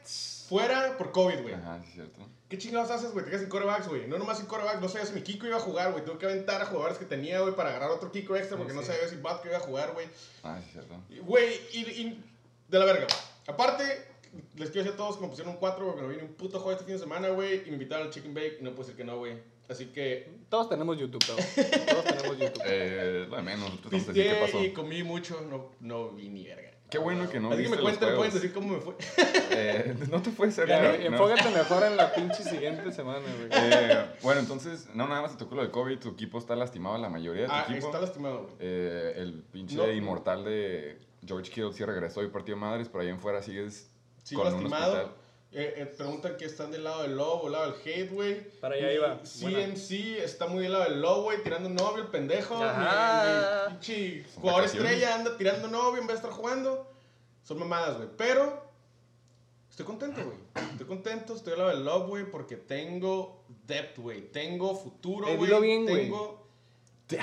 fuera 0.49 0.97
por 0.97 1.11
COVID, 1.11 1.41
güey. 1.41 1.53
Ajá, 1.55 1.79
sí, 1.81 1.87
es 1.89 1.93
cierto. 1.95 2.27
¿Qué 2.49 2.57
chingados 2.57 2.89
haces, 2.91 3.11
güey? 3.11 3.25
Te 3.25 3.31
quedas 3.31 3.41
sin 3.41 3.49
corebacks, 3.49 3.89
güey. 3.89 4.07
No 4.07 4.17
nomás 4.17 4.37
sin 4.37 4.45
corebacks, 4.47 4.79
no 4.79 4.87
sabía 4.87 5.05
si 5.05 5.13
mi 5.13 5.21
Kiko 5.21 5.47
iba 5.47 5.57
a 5.57 5.59
jugar, 5.59 5.91
güey. 5.91 6.05
Tuve 6.05 6.17
que 6.17 6.25
aventar 6.27 6.61
a 6.61 6.65
jugadores 6.65 6.97
que 6.97 7.03
tenía, 7.03 7.41
güey, 7.41 7.53
para 7.55 7.69
agarrar 7.71 7.91
otro 7.91 8.09
Kiko 8.11 8.37
extra 8.37 8.55
porque 8.57 8.71
Sí, 8.71 8.79
no 8.79 8.85
sabía 8.85 9.07
si 9.09 9.17
Batco 9.17 9.47
iba 9.49 9.57
a 9.57 9.61
jugar, 9.61 9.91
güey. 9.93 10.07
Ah, 10.43 10.57
sí, 10.61 10.65
es 10.67 10.71
cierto. 10.71 10.95
Güey, 11.25 11.59
y, 11.73 11.79
y 11.79 12.23
de 12.69 12.79
la 12.79 12.85
verga. 12.85 13.07
Aparte, 13.47 13.83
les 14.55 14.69
quiero 14.71 14.83
decir 14.85 14.93
a 14.93 14.95
todos 14.95 15.17
que 15.17 15.23
me 15.23 15.27
pusieron 15.27 15.53
un 15.55 15.59
4 15.59 15.85
porque 15.85 16.01
me 16.03 16.07
vine 16.07 16.23
un 16.23 16.33
puto 16.35 16.59
juego 16.59 16.71
este 16.71 16.85
fin 16.85 16.93
de 16.93 16.99
semana, 16.99 17.27
güey. 17.29 17.63
Y 17.65 17.65
me 17.65 17.73
invitaron 17.73 18.07
al 18.07 18.13
Chicken 18.13 18.33
Bake 18.33 18.57
y 18.61 18.63
no 18.63 18.69
puedo 18.71 18.83
decir 18.83 18.95
que 18.95 19.03
no, 19.03 19.17
güey. 19.17 19.37
Así 19.69 19.87
que 19.87 20.31
Todos 20.49 20.69
tenemos 20.69 20.97
YouTube, 20.97 21.23
cabrón. 21.25 21.45
Todos 21.89 22.05
tenemos 22.05 22.37
YouTube. 22.39 22.63
Eh, 22.65 23.25
lo 23.29 23.35
de 23.35 23.41
menos, 23.43 23.71
decir 23.91 24.13
qué 24.13 24.37
pasó. 24.39 24.63
y 24.63 24.71
comí 24.71 25.03
mucho, 25.03 25.41
no, 25.49 25.71
no 25.81 26.09
vi 26.11 26.29
ni 26.29 26.45
verga. 26.45 26.71
Qué 26.89 26.99
bueno 26.99 27.29
que 27.29 27.37
no 27.41 27.51
Así 27.51 27.63
que 27.63 27.69
me 27.69 27.75
juegos. 27.77 27.97
pueden 28.15 28.33
decir 28.33 28.53
cómo 28.53 28.69
me 28.75 28.79
fue. 28.79 28.95
Eh, 29.59 29.95
no 30.11 30.21
te 30.21 30.29
puede 30.29 30.51
ser 30.51 30.69
¿no? 30.69 30.75
Enfócate 30.75 31.49
mejor 31.49 31.83
en 31.83 31.97
la 31.97 32.13
pinche 32.13 32.43
siguiente 32.43 32.91
semana, 32.91 33.19
güey. 33.37 33.49
Eh, 33.51 34.05
bueno, 34.21 34.39
entonces, 34.39 34.87
no, 34.93 35.07
nada 35.07 35.21
más 35.23 35.31
te 35.33 35.37
tocó 35.39 35.55
lo 35.55 35.63
del 35.63 35.71
COVID, 35.71 35.97
tu 35.99 36.09
equipo 36.09 36.37
está 36.37 36.55
lastimado, 36.55 36.97
la 36.99 37.09
mayoría 37.09 37.41
de 37.43 37.47
tu 37.47 37.53
Ah, 37.53 37.65
equipo. 37.67 37.87
está 37.87 37.99
lastimado, 37.99 38.43
güey. 38.43 38.55
Eh, 38.59 39.13
el 39.17 39.43
pinche 39.51 39.75
No. 39.75 39.91
inmortal 39.91 40.45
de 40.45 40.99
George 41.25 41.49
Kittle 41.51 41.73
sí 41.73 41.83
regresó 41.83 42.23
y 42.23 42.27
partió 42.29 42.55
madres, 42.55 42.87
pero 42.87 43.01
ahí 43.01 43.09
en 43.09 43.19
fuera 43.19 43.41
sigues 43.41 43.89
Sigo 44.23 44.43
con 44.43 44.53
un 44.53 44.63
lastimado. 44.63 44.93
hospital. 44.93 45.15
Eh, 45.59 45.73
eh, 45.77 45.85
preguntan 45.87 46.37
que 46.37 46.45
están 46.45 46.69
del 46.69 46.83
lado 46.83 47.01
del 47.01 47.15
lobo 47.17 47.41
o 47.41 47.43
del 47.45 47.53
lado 47.53 47.71
del 47.71 47.81
hate, 47.81 48.11
güey. 48.11 48.47
Para 48.59 48.75
allá 48.75 48.91
Y 48.91 48.95
iba. 48.95 49.19
CNC 49.23 50.19
está 50.23 50.45
muy 50.45 50.61
del 50.61 50.71
lado 50.73 50.83
del 50.83 51.01
lobo, 51.01 51.23
güey, 51.23 51.41
tirando 51.41 51.67
novio, 51.67 52.03
el 52.03 52.09
pendejo. 52.09 52.63
Ajá. 52.63 53.63
Mi, 53.65 53.71
mi 53.71 53.79
pinche 53.79 54.25
jugador 54.35 54.65
estrella 54.65 55.15
anda 55.15 55.35
tirando 55.35 55.67
novio 55.67 55.99
en 55.99 56.05
vez 56.05 56.21
de 56.21 56.27
estar 56.27 56.31
jugando. 56.31 56.87
Son 57.41 57.57
mamadas, 57.57 57.97
güey. 57.97 58.09
Pero 58.15 58.69
estoy 59.67 59.87
contento, 59.87 60.23
güey. 60.23 60.37
Estoy 60.73 60.85
contento, 60.85 61.33
estoy 61.35 61.49
del 61.51 61.59
lado 61.59 61.71
del 61.71 61.85
lobo, 61.85 62.07
güey, 62.09 62.29
porque 62.29 62.57
tengo 62.57 63.43
depth, 63.65 63.97
güey. 63.97 64.31
Tengo 64.31 64.75
futuro, 64.75 65.27
Eh, 65.27 65.37
güey. 65.37 65.49
Tengo. 65.85 66.47
Güey. 67.09 67.09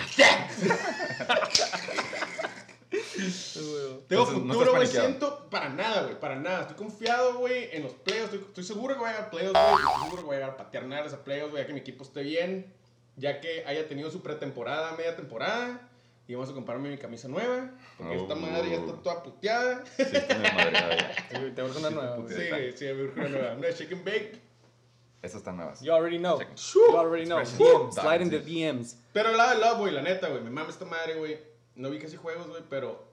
Tengo 4.08 4.22
Entonces, 4.24 4.34
no 4.34 4.54
futuro, 4.54 4.70
güey. 4.72 4.82
paniqueado. 4.82 5.06
siento 5.08 5.50
para 5.50 5.68
nada, 5.70 6.02
güey. 6.02 6.20
Para 6.20 6.36
nada. 6.36 6.60
Estoy 6.62 6.76
confiado, 6.76 7.38
güey, 7.38 7.68
en 7.72 7.82
los 7.84 7.92
playoffs. 7.92 8.32
Estoy, 8.34 8.48
estoy 8.48 8.64
seguro 8.64 8.94
que 8.94 9.00
voy 9.00 9.08
a 9.08 9.12
llegar 9.12 9.26
a 9.26 9.30
playoffs, 9.30 9.52
güey. 9.60 9.74
Estoy 9.74 10.02
seguro 10.04 10.16
que 10.16 10.26
voy 10.26 10.34
a 10.36 10.38
llegar 10.38 10.50
a 10.50 10.56
paternales 10.56 11.12
a 11.12 11.24
playoffs, 11.24 11.50
güey, 11.52 11.62
ya 11.62 11.66
que 11.66 11.72
mi 11.72 11.80
equipo 11.80 12.04
esté 12.04 12.22
bien. 12.22 12.72
Ya 13.16 13.40
que 13.40 13.64
haya 13.66 13.86
tenido 13.88 14.10
su 14.10 14.22
pretemporada, 14.22 14.92
media 14.96 15.14
temporada. 15.16 15.88
Y 16.26 16.34
vamos 16.34 16.48
a 16.50 16.54
comprarme 16.54 16.88
mi 16.88 16.96
camisa 16.98 17.28
nueva. 17.28 17.70
Porque 17.98 18.16
Oh. 18.16 18.22
esta 18.22 18.34
madre 18.34 18.70
ya 18.70 18.76
está 18.76 18.92
toda 19.02 19.22
puteada. 19.22 19.84
Sí, 19.96 20.02
está 20.02 20.70
ya. 20.72 21.14
Sí, 21.30 21.52
te 21.54 21.62
urge 21.62 21.78
una 21.78 21.90
nueva. 21.90 22.16
Sí, 22.28 22.48
güey, 22.48 22.76
sí, 22.76 22.84
me 22.86 23.02
urge 23.02 23.20
una 23.20 23.28
nueva. 23.28 23.54
Una 23.54 23.68
and 23.68 24.04
bake. 24.04 24.40
Esas 25.22 25.36
están 25.38 25.56
nuevas. 25.56 25.80
You 25.80 25.92
already 25.92 26.18
know. 26.18 26.38
You 26.38 26.96
already 26.98 27.24
know. 27.26 27.40
Uh, 27.40 27.92
slide 27.92 28.22
in 28.22 28.30
the 28.30 28.42
sí. 28.42 28.60
DMs. 28.62 28.96
Pero 29.12 29.32
lado 29.32 29.50
del 29.52 29.60
love, 29.60 29.78
güey, 29.78 29.92
la 29.94 30.02
neta, 30.02 30.28
güey. 30.28 30.42
Me 30.42 30.50
mama 30.50 30.68
esta 30.70 30.84
madre, 30.84 31.14
güey. 31.14 31.38
No 31.76 31.90
vi 31.90 31.98
casi 31.98 32.16
juegos, 32.16 32.48
güey, 32.48 32.62
pero 32.68 33.08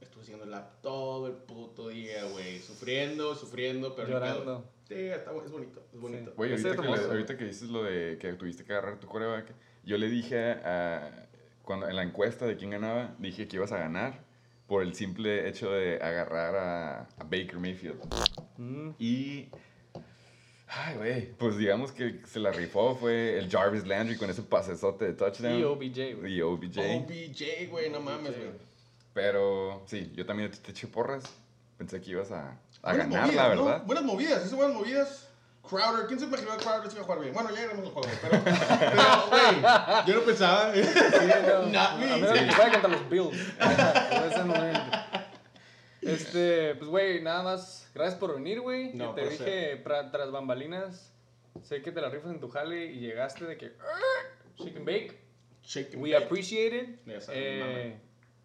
estuve 0.00 0.22
haciendo 0.22 0.44
el 0.44 0.50
lab 0.50 0.80
todo 0.82 1.26
el 1.26 1.34
puto 1.34 1.88
día, 1.88 2.24
güey. 2.30 2.58
Sufriendo, 2.60 3.34
sufriendo, 3.34 3.94
pero. 3.96 4.08
Llorando. 4.08 4.64
Sí, 4.88 4.94
está, 4.94 5.32
es 5.44 5.50
bonito, 5.50 5.82
es 5.92 6.00
bonito. 6.00 6.32
Güey, 6.36 6.50
ahorita, 6.52 6.70
es 6.70 6.76
que, 6.80 6.86
le- 6.86 7.04
ahorita 7.04 7.36
que 7.36 7.44
dices 7.44 7.68
lo 7.70 7.82
de 7.82 8.18
que 8.18 8.32
tuviste 8.34 8.64
que 8.64 8.72
agarrar 8.72 9.00
tu 9.00 9.08
coreback, 9.08 9.52
yo 9.84 9.98
le 9.98 10.08
dije 10.08 10.52
a, 10.64 11.28
cuando, 11.62 11.88
en 11.88 11.96
la 11.96 12.04
encuesta 12.04 12.46
de 12.46 12.56
quién 12.56 12.70
ganaba, 12.70 13.14
dije 13.18 13.48
que 13.48 13.56
ibas 13.56 13.72
a 13.72 13.78
ganar 13.78 14.24
por 14.68 14.82
el 14.84 14.94
simple 14.94 15.48
hecho 15.48 15.72
de 15.72 15.96
agarrar 15.96 16.54
a, 16.54 17.00
a 17.00 17.24
Baker 17.24 17.58
Mayfield. 17.58 17.98
Mm. 18.58 18.90
Y. 19.00 19.48
Ay, 20.68 20.96
güey. 20.96 21.32
Pues 21.36 21.56
digamos 21.56 21.92
que 21.92 22.20
se 22.26 22.40
la 22.40 22.50
rifó 22.50 22.96
fue 22.96 23.38
el 23.38 23.48
Jarvis 23.50 23.86
Landry 23.86 24.16
con 24.16 24.28
ese 24.30 24.42
pasesote 24.42 25.04
de 25.04 25.12
touchdown. 25.12 25.58
Y 25.60 25.62
OBJ, 25.62 26.18
güey. 26.20 26.34
Y 26.34 26.42
OBJ. 26.42 26.78
OBJ, 26.78 27.70
güey, 27.70 27.90
no 27.90 28.00
mames, 28.00 28.36
güey. 28.36 28.50
Pero 29.14 29.82
sí, 29.86 30.12
yo 30.14 30.26
también 30.26 30.50
te, 30.50 30.70
eché 30.70 30.86
porras. 30.88 31.22
Pensé 31.78 32.00
que 32.00 32.10
ibas 32.10 32.30
a, 32.32 32.58
a 32.82 32.90
Buenas 32.92 33.08
ganar, 33.10 33.26
movidas, 33.26 33.48
la 33.48 33.54
¿no? 33.54 33.64
verdad. 33.64 33.82
Buenas 33.86 34.04
movidas, 34.04 34.46
hizo 34.46 34.56
buenas 34.56 34.76
movidas. 34.76 35.22
Crowder, 35.68 36.06
¿quién 36.06 36.18
se 36.20 36.26
imaginó 36.26 36.56
que 36.56 36.62
Crowder 36.64 36.88
se 36.90 36.96
iba 36.96 37.02
a 37.02 37.04
jugar 37.06 37.20
bien? 37.20 37.34
Bueno, 37.34 37.50
ya 37.50 37.60
llegamos 37.60 37.86
al 37.86 37.92
juego, 37.92 38.08
pero, 38.22 38.42
pero, 38.44 39.26
güey, 39.30 40.06
yo 40.06 40.14
no 40.14 40.20
pensaba. 40.22 40.72
Sí, 40.74 40.80
no. 40.82 41.66
Not 41.66 41.76
A 41.76 41.96
me. 41.96 42.06
menos 42.06 42.32
que 42.38 42.52
juegue 42.52 42.72
contra 42.72 42.90
los 42.90 43.10
Bills. 43.10 43.38
En 44.10 44.32
ese 44.32 44.44
momento. 44.44 44.80
Este, 46.02 46.74
pues, 46.76 46.88
güey, 46.90 47.22
nada 47.22 47.42
más. 47.42 47.85
Gracias 47.96 48.18
por 48.20 48.34
venir, 48.34 48.60
güey. 48.60 48.92
No, 48.94 49.14
te 49.14 49.28
dije 49.28 49.82
pra- 49.84 50.10
tras 50.10 50.30
bambalinas. 50.30 51.12
Sé 51.62 51.82
que 51.82 51.90
te 51.92 52.00
la 52.00 52.08
rifas 52.10 52.30
en 52.30 52.40
tu 52.40 52.48
jale 52.48 52.86
y 52.86 53.00
llegaste 53.00 53.44
de 53.46 53.56
que. 53.56 53.72
Chicken 54.56 54.84
bake. 54.84 55.18
Shake 55.62 55.94
and 55.94 56.02
We 56.02 56.12
bake. 56.12 56.24
appreciate 56.24 56.76
it. 56.76 57.00
Sabes, 57.22 57.28
Eh, 57.32 57.98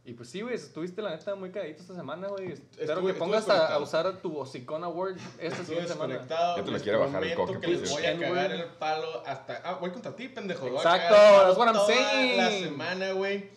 y 0.04 0.14
pues 0.14 0.30
sí, 0.30 0.42
güey, 0.42 0.56
estuviste 0.56 1.02
la 1.04 1.12
neta 1.12 1.36
muy 1.36 1.52
cagadito 1.52 1.82
esta 1.82 1.94
semana, 1.94 2.28
güey. 2.30 2.54
Espero 2.54 2.94
Estuve- 3.02 3.14
que 3.14 3.20
pongas 3.20 3.48
a, 3.50 3.74
a 3.74 3.78
usar 3.80 4.22
tu 4.22 4.36
Hocicón 4.40 4.84
Award 4.84 5.18
esta 5.38 5.46
Estuve 5.48 5.66
siguiente 5.66 5.94
semana. 5.94 6.26
Ya 6.28 6.56
te 6.56 6.62
lo 6.64 6.72
les 6.72 6.82
quiere 6.82 6.98
bajar 6.98 7.24
el 7.24 7.36
coque, 7.36 7.60
que 7.60 7.68
les 7.68 7.90
voy 7.92 8.06
a 8.06 8.18
cagar 8.20 8.52
el 8.52 8.64
palo 8.80 9.24
hasta... 9.28 9.62
Ah, 9.64 9.74
voy 9.80 9.92
contra 9.92 10.16
ti, 10.16 10.30
pendejo. 10.30 10.68
Exacto, 10.68 11.14
that's 11.16 11.58
what 11.58 11.68
I'm 11.68 11.74
toda 11.76 11.88
saying. 11.94 12.38
la 12.38 12.50
semana, 12.50 13.12
güey. 13.12 13.50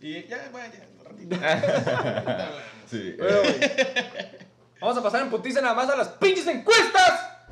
Y 0.00 0.26
ya, 0.26 0.48
bueno, 0.50 0.74
ya, 0.74 0.88
un 0.98 1.04
ratito. 1.04 1.36
Sí. 2.86 3.14
Bueno, 3.18 3.38
güey. 3.40 3.60
Vamos 4.84 4.98
a 4.98 5.02
pasar 5.02 5.22
en 5.22 5.30
putiza 5.30 5.62
nada 5.62 5.72
más 5.72 5.88
a 5.88 5.96
las 5.96 6.08
pinches 6.10 6.46
encuestas. 6.46 7.46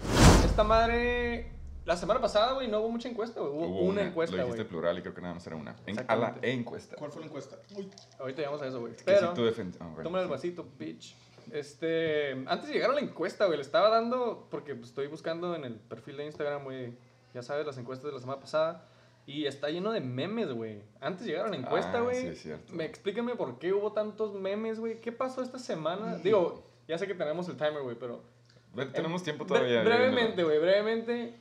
Esta 0.45 0.63
madre. 0.65 1.51
La 1.87 1.97
semana 1.97 2.21
pasada, 2.21 2.53
güey, 2.53 2.69
no 2.69 2.81
hubo 2.81 2.91
mucha 2.91 3.09
encuesta, 3.09 3.41
güey. 3.41 3.53
Hubo, 3.55 3.81
una, 3.85 4.03
encuesta, 4.03 4.37
Lo 4.37 4.43
dijiste 4.43 4.65
güey. 4.65 4.69
plural 4.69 4.99
y 4.99 5.01
creo 5.01 5.15
que 5.15 5.23
nada 5.23 5.33
más 5.33 5.47
era 5.47 5.57
una. 5.57 5.75
En- 5.87 6.05
a 6.07 6.15
la 6.15 6.37
encuesta. 6.43 6.95
¿Cuál 6.97 7.11
fue 7.11 7.23
la 7.23 7.29
encuesta? 7.29 7.57
Uy. 7.75 7.91
Ahorita 8.19 8.43
llegamos 8.43 8.61
a 8.61 8.67
eso, 8.67 8.81
güey. 8.81 8.93
Que 8.97 9.05
Pero. 9.05 9.35
si 9.35 9.35
tú 9.35 9.49
ah, 9.81 9.87
bueno, 9.87 10.03
Tómale 10.03 10.25
el 10.25 10.31
vasito, 10.31 10.67
bitch. 10.79 11.17
Este. 11.51 12.33
Antes 12.33 12.69
de 12.69 12.75
llegar 12.75 12.91
a 12.91 12.95
la 12.95 13.01
encuesta, 13.01 13.47
güey, 13.47 13.57
le 13.57 13.63
estaba 13.63 13.89
dando. 13.89 14.47
Porque 14.51 14.75
pues, 14.75 14.89
estoy 14.91 15.07
buscando 15.07 15.55
en 15.57 15.65
el 15.65 15.77
perfil 15.77 16.19
de 16.19 16.27
Instagram, 16.27 16.65
güey. 16.65 16.99
Ya 17.33 17.43
sabes, 17.43 17.65
las 17.65 17.79
encuestas 17.79 18.09
de 18.09 18.13
la 18.13 18.21
semana 18.21 18.41
pasada. 18.41 18.85
Y 19.25 19.47
está 19.47 19.71
lleno 19.71 19.91
de 19.93 20.03
memes, 20.03 20.53
güey. 20.53 20.83
Antes 21.01 21.25
de 21.25 21.31
llegar 21.33 21.47
a 21.47 21.49
la 21.49 21.57
encuesta, 21.57 21.97
Ah, 21.97 22.03
güey. 22.03 22.21
sí, 22.21 22.27
es 22.27 22.43
cierto. 22.43 22.75
me 22.75 22.85
explícame 22.85 23.37
por 23.37 23.59
qué 23.59 23.73
hubo 23.73 23.93
tantos 23.93 24.35
memes, 24.35 24.79
güey. 24.79 25.01
¿Qué 25.01 25.13
pasó 25.13 25.41
esta 25.43 25.59
semana? 25.59 26.17
Digo, 26.17 26.71
ya 26.93 26.99
sé 26.99 27.07
que 27.07 27.15
tenemos 27.15 27.49
el 27.49 27.57
timer, 27.57 27.83
güey, 27.83 27.97
pero. 27.99 28.23
Ve- 28.75 28.85
Tenemos 28.87 29.23
tiempo 29.23 29.45
Bre- 29.45 29.49
todavía. 29.49 29.83
brevemente, 29.83 30.45
güey, 30.45 30.59
brevemente. 30.59 31.35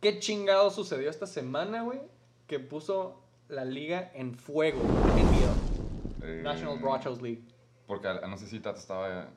¿Qué 0.00 0.18
chingado 0.18 0.70
sucedió 0.70 1.08
esta 1.08 1.26
semana, 1.28 1.82
güey? 1.82 2.00
Que 2.48 2.58
puso 2.58 3.22
la 3.48 3.64
liga 3.64 4.10
en 4.14 4.34
fuego. 4.34 4.80
NBA. 4.82 6.26
Eh, 6.26 6.40
National 6.42 6.78
Broadcast 6.80 7.22
League. 7.22 7.42
Porque 7.86 8.08
no 8.28 8.36
sé 8.36 8.48
si 8.48 8.58
Tato 8.58 8.78
estaba. 8.80 9.28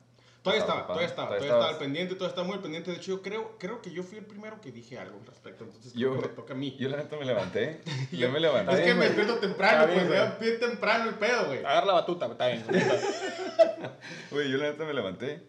Todavía 0.41 0.61
estaba 0.61 0.79
estaba, 0.81 0.87
todavía 0.87 1.07
estaba, 1.07 1.27
todavía 1.27 1.47
estaba 1.47 1.69
al 1.69 1.77
pendiente, 1.77 2.15
todavía 2.15 2.29
estaba 2.29 2.47
muy 2.47 2.55
al 2.55 2.61
pendiente. 2.63 2.89
De 2.89 2.97
hecho, 2.97 3.11
yo 3.11 3.21
creo, 3.21 3.57
creo 3.59 3.79
que 3.83 3.91
yo 3.91 4.01
fui 4.01 4.17
el 4.17 4.25
primero 4.25 4.59
que 4.59 4.71
dije 4.71 4.97
algo 4.97 5.19
al 5.19 5.25
respecto. 5.27 5.63
Entonces, 5.65 5.93
Yo- 5.93 6.15
me 6.15 6.27
toca 6.29 6.53
a 6.53 6.57
mí. 6.57 6.75
Yo 6.79 6.89
la 6.89 6.97
neta 6.97 7.15
me 7.15 7.25
levanté. 7.25 7.81
Yo 8.11 8.27
me 8.29 8.37
es 8.37 8.41
levanté. 8.41 8.83
que 8.83 8.93
me 8.95 9.05
despierto 9.05 9.35
temprano, 9.37 9.85
bien, 9.85 9.99
pues, 9.99 10.07
güey. 10.07 10.19
ya 10.19 10.37
bien 10.39 10.59
temprano 10.59 11.09
el 11.09 11.15
pedo, 11.15 11.45
güey. 11.45 11.59
Agarra 11.59 11.85
la 11.85 11.93
batuta, 11.93 12.25
está 12.25 12.47
bien. 12.47 12.63
Güey, 14.31 14.49
yo 14.49 14.57
la 14.57 14.65
neta 14.71 14.85
me 14.85 14.93
levanté 14.93 15.41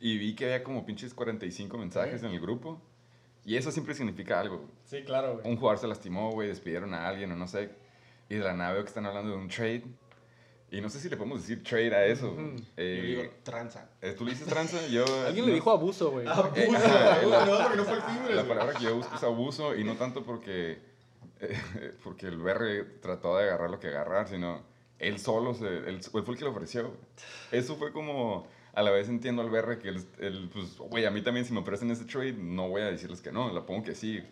y 0.00 0.18
vi 0.18 0.34
que 0.34 0.44
había 0.46 0.62
como 0.64 0.84
pinches 0.86 1.14
45 1.14 1.78
mensajes 1.78 2.22
en 2.22 2.30
el 2.32 2.40
grupo. 2.40 2.80
Y 3.44 3.56
eso 3.56 3.70
siempre 3.70 3.94
significa 3.94 4.40
algo. 4.40 4.56
güey. 4.58 4.68
Sí, 4.84 5.02
claro, 5.04 5.34
güey. 5.34 5.48
Un 5.48 5.56
jugador 5.56 5.78
se 5.78 5.86
lastimó, 5.86 6.32
güey, 6.32 6.48
despidieron 6.48 6.92
a 6.94 7.06
alguien 7.08 7.30
o 7.32 7.36
no 7.36 7.46
sé. 7.46 7.70
Y 8.28 8.34
de 8.34 8.40
la 8.44 8.54
nada 8.54 8.72
veo 8.72 8.82
que 8.82 8.88
están 8.88 9.06
hablando 9.06 9.30
de 9.30 9.36
un 9.36 9.48
trade. 9.48 9.84
Y 10.68 10.80
no 10.80 10.88
sé 10.90 10.98
si 10.98 11.08
le 11.08 11.16
podemos 11.16 11.42
decir 11.42 11.62
trade 11.62 11.94
a 11.94 12.04
eso. 12.06 12.32
Ujú. 12.32 12.56
Eh, 12.76 12.96
Yo 13.14 13.20
digo, 13.22 13.32
tranza. 13.44 13.88
eh, 14.02 14.14
¿Tú 14.18 14.24
le 14.24 14.32
dices 14.32 14.48
tranza? 14.48 14.84
Yo, 14.88 15.04
Alguien 15.26 15.44
no- 15.44 15.48
le 15.50 15.54
dijo 15.54 15.70
abuso, 15.70 16.10
güey. 16.10 16.26
Abuso, 16.28 16.56
Eh, 16.56 16.66
abuso, 16.66 17.36
ajá, 17.36 17.46
no, 17.46 17.62
porque 17.62 17.76
no 17.76 17.84
fue 17.84 17.94
el 17.94 18.02
Fibres, 18.02 18.36
La 18.36 18.44
palabra 18.48 18.74
que 18.76 18.84
yo 18.84 18.96
busco 18.96 19.14
es 19.14 19.22
abuso 19.22 19.76
y 19.76 19.84
no 19.84 19.94
tanto 19.94 20.24
porque, 20.24 20.80
eh, 21.40 21.92
porque 22.02 22.26
el 22.26 22.38
BR 22.38 22.84
trató 23.00 23.36
de 23.36 23.44
agarrar 23.44 23.70
lo 23.70 23.78
que 23.78 23.86
agarrar, 23.88 24.26
sino 24.28 24.60
él 24.98 25.20
solo, 25.20 25.54
se, 25.54 25.66
él, 25.68 25.86
él 25.86 26.02
fue 26.02 26.20
el 26.32 26.36
que 26.36 26.44
lo 26.44 26.50
ofreció. 26.50 26.90
Eso 27.52 27.76
fue 27.76 27.92
como, 27.92 28.48
a 28.76 28.82
la 28.82 28.90
vez 28.92 29.08
entiendo 29.08 29.42
al 29.42 29.50
BR 29.50 29.78
que 29.78 29.88
él, 29.88 30.04
él, 30.20 30.48
pues, 30.52 30.76
güey, 30.78 31.04
a 31.06 31.10
mí 31.10 31.22
también 31.22 31.44
si 31.44 31.52
me 31.52 31.58
ofrecen 31.60 31.90
ese 31.90 32.04
trade, 32.04 32.34
no 32.34 32.68
voy 32.68 32.82
a 32.82 32.86
decirles 32.86 33.20
que 33.20 33.32
no, 33.32 33.52
la 33.52 33.66
pongo 33.66 33.82
que 33.82 33.94
sí. 33.94 34.22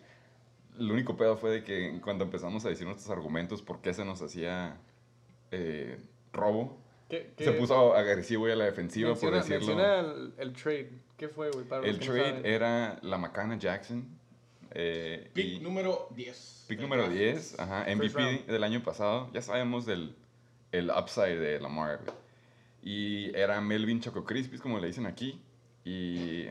El 0.79 0.91
único 0.91 1.17
pedo 1.17 1.35
fue 1.35 1.49
de 1.51 1.63
que 1.63 1.99
cuando 2.03 2.23
empezamos 2.25 2.63
a 2.65 2.69
decir 2.69 2.85
nuestros 2.87 3.09
argumentos, 3.09 3.61
por 3.61 3.81
qué 3.81 3.93
se 3.93 4.05
nos 4.05 4.21
hacía 4.21 4.77
eh, 5.51 5.97
robo, 6.31 6.77
¿Qué, 7.09 7.33
qué- 7.37 7.43
se 7.45 7.51
puso 7.53 7.95
agresivo 7.95 8.47
y 8.47 8.51
a 8.51 8.55
la 8.55 8.65
defensiva, 8.65 9.09
menciona, 9.09 9.37
por 9.41 9.43
decirlo. 9.47 9.75
menciona 9.75 9.99
el, 9.99 10.33
el 10.37 10.53
trade. 10.53 10.91
¿Qué 11.17 11.27
fue, 11.29 11.49
güey? 11.51 11.65
Para 11.65 11.81
los 11.81 11.89
El 11.91 11.99
no 11.99 12.05
trade 12.13 12.41
era 12.55 12.99
la 13.01 13.17
Macana 13.17 13.57
Jackson. 13.57 14.05
eh, 14.71 15.29
Pick 15.33 15.45
y- 15.45 15.59
número 15.59 16.07
10. 16.15 16.65
pick 16.67 16.77
del 16.79 16.89
número 16.89 17.03
draft. 17.03 17.17
10, 17.17 17.59
ajá, 17.59 17.85
MVP 17.95 18.43
del 18.51 18.63
año 18.63 18.83
pasado. 18.83 19.29
Ya 19.33 19.41
sabemos 19.41 19.85
del 19.85 20.15
el 20.71 20.89
upside 20.91 21.39
de 21.39 21.59
Lamar. 21.61 21.99
güey. 22.03 22.24
Y 22.85 23.35
era 23.35 23.59
Melvin 23.59 23.99
Choco 23.99 24.23
Crispis, 24.23 24.61
como 24.61 24.79
le 24.79 24.87
dicen 24.87 25.05
aquí. 25.07 25.41
Y 25.83 26.45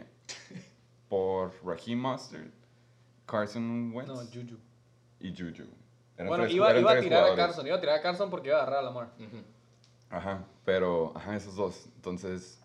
por 1.09 1.53
Raheem 1.65 1.99
Mustard, 2.01 2.49
Carson 3.27 3.93
Wentz 3.95 4.09
No, 4.09 4.17
Juju. 4.17 4.59
y 5.21 5.31
Juju. 5.31 5.65
Eran 6.17 6.29
Bueno, 6.29 6.45
tres- 6.45 6.55
iba, 6.57 6.77
iba 6.79 6.93
a 6.93 7.01
tirar 7.01 7.33
a. 7.33 7.37
Carson. 7.37 7.67
Iba 7.67 7.77
a 7.77 7.81
tirar 7.81 7.99
a 7.99 8.03
Carson 8.03 8.31
porque 8.31 8.49
iba 8.49 8.59
a 8.59 8.63
agarrar 8.63 8.81
a 8.81 8.83
Lamar. 8.83 9.13
Ujú. 9.19 9.43
Ajá, 10.11 10.45
pero, 10.65 11.13
ajá, 11.17 11.37
esos 11.37 11.57
dos. 11.57 11.87
Entonces, 11.97 12.61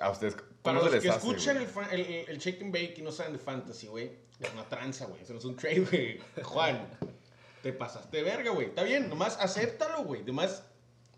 a 0.00 0.10
ustedes, 0.10 0.36
¿cómo 0.36 0.48
Para 0.62 0.78
los 0.80 0.92
les 0.92 1.02
que 1.02 1.08
hace, 1.10 1.18
escuchan 1.18 1.56
el, 1.58 1.68
el, 1.92 2.00
el, 2.00 2.28
el 2.28 2.38
shake 2.38 2.62
and 2.62 2.72
bake 2.72 2.94
y 2.98 3.02
no 3.02 3.10
saben 3.12 3.32
de 3.34 3.38
fantasy, 3.38 3.86
güey, 3.88 4.12
es 4.38 4.52
una 4.52 4.64
tranza, 4.68 5.06
güey. 5.06 5.22
Eso 5.22 5.32
no 5.34 5.38
es 5.38 5.44
un 5.44 5.56
trade, 5.56 5.80
güey. 5.90 6.20
Juan, 6.42 6.86
te 7.62 7.72
pasaste 7.74 8.16
de 8.18 8.22
verga, 8.22 8.50
güey. 8.52 8.68
Está 8.68 8.82
bien, 8.84 9.08
nomás 9.10 9.38
acéptalo, 9.38 10.04
güey. 10.04 10.22
Nomás 10.24 10.64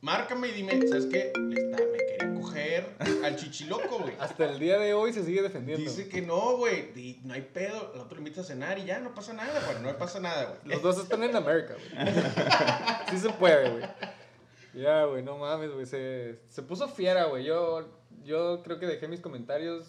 márcame 0.02 0.48
y 0.48 0.52
dime, 0.52 0.86
¿sabes 0.86 1.06
qué? 1.06 1.32
Le 1.38 1.60
está, 1.60 1.78
me 1.78 1.98
quería 1.98 2.34
coger 2.34 2.96
al 3.24 3.36
chichiloco, 3.36 4.00
güey. 4.00 4.14
Hasta 4.20 4.50
el 4.50 4.58
día 4.58 4.78
de 4.78 4.92
hoy 4.92 5.12
se 5.12 5.24
sigue 5.24 5.40
defendiendo. 5.42 5.88
Dice 5.88 6.08
que 6.08 6.20
no, 6.20 6.56
güey. 6.58 7.18
No 7.24 7.32
hay 7.34 7.42
pedo. 7.42 7.92
El 7.94 8.00
otro 8.00 8.18
invita 8.18 8.42
a 8.42 8.44
cenar 8.44 8.78
y 8.78 8.84
ya, 8.84 8.98
no 8.98 9.14
pasa 9.14 9.32
nada, 9.32 9.60
güey. 9.64 9.82
No 9.82 9.96
pasa 9.96 10.20
nada, 10.20 10.44
güey. 10.62 10.74
Los 10.74 10.82
dos 10.82 10.98
están 10.98 11.22
en 11.22 11.34
América, 11.34 11.74
güey. 11.74 12.14
Sí 13.10 13.18
se 13.18 13.30
puede, 13.30 13.70
güey. 13.70 13.84
Ya, 14.74 15.04
güey, 15.04 15.22
no 15.22 15.38
mames, 15.38 15.70
güey. 15.72 15.86
Se, 15.86 16.38
se 16.48 16.62
puso 16.62 16.88
fiera, 16.88 17.24
güey. 17.24 17.44
Yo, 17.44 17.88
yo 18.24 18.62
creo 18.62 18.78
que 18.78 18.86
dejé 18.86 19.06
mis 19.08 19.20
comentarios 19.20 19.86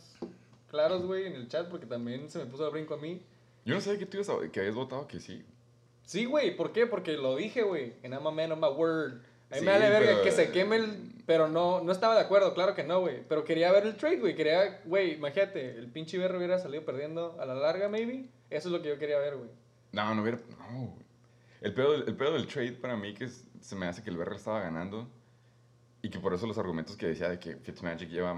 claros, 0.70 1.06
güey, 1.06 1.28
en 1.28 1.34
el 1.34 1.48
chat 1.48 1.70
porque 1.70 1.86
también 1.86 2.30
se 2.30 2.40
me 2.40 2.46
puso 2.46 2.66
al 2.66 2.72
brinco 2.72 2.94
a 2.96 2.98
mí. 2.98 3.22
Yo 3.66 3.76
no 3.76 3.82
sabía 3.82 4.00
que 4.00 4.06
tú 4.06 4.18
ibas 4.18 4.30
a- 4.30 4.52
que 4.52 4.60
habías 4.60 4.76
votado 4.76 5.08
que 5.08 5.20
sí. 5.20 5.44
Sí, 6.06 6.26
güey, 6.26 6.56
¿por 6.58 6.74
qué? 6.74 6.86
Porque 6.86 7.14
lo 7.14 7.36
dije, 7.38 7.62
güey. 7.64 7.94
En 8.04 8.12
I'm 8.12 8.28
a 8.28 8.32
man 8.32 8.52
of 8.52 8.60
my 8.60 8.68
word. 8.68 9.22
A 9.54 9.56
mí 9.56 9.60
Sí, 9.60 9.66
me 9.66 9.72
vale 9.72 9.90
verga 9.90 10.12
pero- 10.12 10.24
que 10.24 10.32
se 10.32 10.52
queme 10.52 10.76
el... 10.78 11.10
Pero 11.26 11.48
no, 11.48 11.82
no 11.82 11.92
estaba 11.94 12.16
de 12.16 12.22
acuerdo, 12.22 12.54
claro 12.54 12.76
que 12.76 12.84
no, 12.84 13.00
güey. 13.00 13.24
Pero 13.30 13.46
quería 13.46 13.72
ver 13.72 13.86
el 13.86 13.96
trade, 13.96 14.18
güey. 14.18 14.36
Quería, 14.36 14.82
güey, 14.84 15.14
imagínate, 15.14 15.78
el 15.78 15.88
pinche 15.88 16.18
Berro 16.18 16.38
hubiera 16.38 16.60
salido 16.60 16.84
perdiendo 16.84 17.38
a 17.40 17.46
la 17.46 17.54
larga, 17.56 17.88
maybe. 17.88 18.26
Eso 18.50 18.68
es 18.68 18.74
lo 18.74 18.82
que 18.82 18.90
yo 18.90 19.00
quería 19.00 19.20
ver, 19.20 19.38
güey. 19.38 19.50
No, 19.94 20.14
no 20.14 20.22
hubiera. 20.22 20.40
No, 20.50 20.88
güey. 20.88 21.06
El 21.62 21.74
pedo, 21.74 21.96
el 21.96 22.16
pedo 22.16 22.34
del 22.34 22.46
trade 22.48 22.74
para 22.74 22.98
mí 22.98 23.14
que 23.14 23.30
se 23.30 23.76
me 23.78 23.86
hace 23.86 24.04
que 24.04 24.10
el 24.10 24.18
BR 24.18 24.36
estaba 24.36 24.60
ganando 24.60 25.08
y 26.02 26.10
que 26.10 26.20
por 26.20 26.34
eso 26.34 26.46
los 26.46 26.58
argumentos 26.58 26.98
que 26.98 27.06
decía 27.08 27.30
de 27.30 27.40
que 27.40 27.56
Fitzmagic 27.56 28.10
lleva 28.10 28.36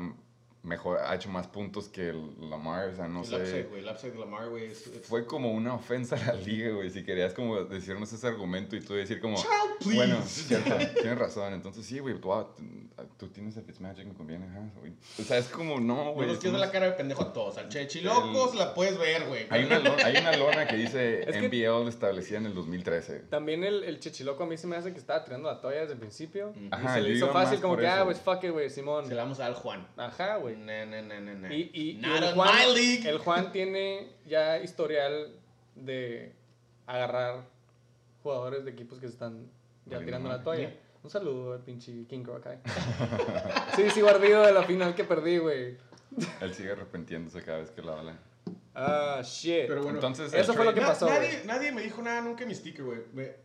mejor, 0.65 0.97
ha 0.99 1.15
hecho 1.15 1.29
más 1.29 1.47
puntos 1.47 1.87
que 1.87 2.09
el 2.09 2.49
Lamar, 2.49 2.89
o 2.89 2.95
sea, 2.95 3.07
no 3.07 3.21
el 3.21 3.25
sé. 3.25 3.35
upside, 3.37 3.63
güey. 3.69 3.81
El 3.83 3.89
upside 3.89 4.11
de 4.13 4.19
Lamar, 4.19 4.49
güey. 4.49 4.65
es- 4.65 4.87
es- 4.87 5.05
Fue 5.07 5.25
como 5.25 5.51
una 5.51 5.73
ofensa 5.75 6.15
a 6.15 6.19
la 6.25 6.33
liga, 6.33 6.71
güey. 6.71 6.89
Si 6.89 7.03
querías 7.03 7.33
como 7.33 7.63
decirnos 7.63 8.11
ese 8.11 8.27
argumento 8.27 8.75
y 8.75 8.81
tú 8.81 8.93
decir 8.95 9.21
como... 9.21 9.37
Child, 9.37 9.49
please. 9.79 9.95
Bueno, 9.95 10.21
cierto, 10.25 10.75
tienes 11.01 11.17
razón. 11.17 11.53
Entonces 11.53 11.85
sí, 11.85 11.99
güey, 11.99 12.15
tú, 13.17 13.27
tienes 13.29 13.55
el 13.57 13.63
Fitzmagic, 13.63 14.05
me 14.07 14.13
conviene. 14.13 14.45
ajá, 14.45 14.61
güey. 14.79 14.93
O 15.19 15.23
sea, 15.23 15.37
es 15.37 15.47
como, 15.47 15.79
no, 15.79 16.13
güey. 16.13 16.27
nos 16.27 16.39
quieres 16.39 16.59
la 16.59 16.71
cara 16.71 16.87
de 16.87 16.91
pendejo 16.93 17.23
a 17.23 17.33
todos. 17.33 17.57
Al 17.57 17.69
Chechilocos 17.69 18.55
la 18.55 18.73
puedes 18.73 18.97
ver, 18.97 19.25
güey. 19.27 19.45
Hay 19.49 19.65
una, 19.65 19.79
lona, 19.79 20.03
hay 20.05 20.17
una 20.17 20.35
lona 20.37 20.67
que 20.67 20.75
dice 20.77 21.21
Es 21.29 21.35
que- 21.37 21.47
NBL 21.47 21.87
establecida 21.89 22.37
en 22.39 22.47
el 22.47 22.53
2013. 22.55 23.19
También 23.29 23.63
el, 23.63 23.83
el 23.83 23.99
chichiloco 23.99 24.43
a 24.43 24.47
mí 24.47 24.57
se 24.57 24.67
me 24.67 24.75
hace 24.75 24.91
que 24.93 24.99
estaba 24.99 25.23
tirando 25.23 25.49
la 25.51 25.61
toalla 25.61 25.81
desde 25.81 25.93
el 25.93 25.99
principio. 25.99 26.53
Y 26.59 26.67
Ajá, 26.71 26.95
se 26.95 27.01
le 27.01 27.09
hizo 27.11 27.29
fácil 27.31 27.59
como 27.61 27.77
que, 27.77 27.87
ah, 27.87 28.03
pues 28.05 28.19
fuck 28.19 28.43
it, 28.43 28.51
güey, 28.51 28.69
Simón. 28.69 29.05
Se 29.07 29.13
la 29.15 29.21
damos 29.23 29.39
al 29.39 29.53
Juan. 29.53 29.87
Ajá, 29.97 30.37
güey. 30.37 30.54
No, 30.55 30.85
no, 30.85 31.01
no, 31.01 31.19
no, 31.21 31.33
no. 31.35 31.53
Y, 31.53 31.69
y, 31.73 31.81
y 32.01 32.05
el, 32.05 32.33
Juan, 32.33 32.49
my 32.55 32.73
league. 32.73 33.09
el 33.09 33.17
Juan 33.19 33.51
tiene 33.51 34.09
ya 34.25 34.59
historial 34.59 35.33
de 35.75 36.33
agarrar 36.87 37.45
jugadores 38.23 38.65
de 38.65 38.71
equipos 38.71 38.99
que 38.99 39.07
se 39.07 39.13
están 39.13 39.47
ya 39.85 39.99
tirando 39.99 40.29
la 40.29 40.41
toalla. 40.43 40.73
Un 41.03 41.09
saludo 41.09 41.53
al 41.53 41.59
pinche 41.59 42.05
King 42.07 42.23
Croc 42.23 42.45
ahí. 42.47 42.57
sí, 43.75 43.89
sigo 43.91 44.09
ardido 44.09 44.43
de 44.43 44.51
la 44.53 44.63
final 44.63 44.95
que 44.95 45.03
perdí, 45.03 45.37
güey. 45.37 45.77
Él 46.41 46.53
sigue 46.53 46.71
arrepintiéndose 46.71 47.43
cada 47.43 47.59
vez 47.59 47.69
que 47.71 47.81
la 47.83 47.99
habla. 47.99 48.17
Ah, 48.73 49.21
shit. 49.23 49.67
Pero 49.67 49.83
bueno, 49.83 49.97
Entonces, 49.99 50.33
Eso 50.33 50.53
fue 50.53 50.65
lo 50.65 50.73
que 50.73 50.81
Na- 50.81 50.87
pasó, 50.87 51.07
Nadie, 51.45 51.71
me 51.71 51.81
dijo 51.81 52.01
nada 52.01 52.21
nunca 52.21 52.43
en 52.43 52.49
mi 52.49 52.55
sticker, 52.55 52.83
güey. 52.85 52.99
Me- 53.13 53.35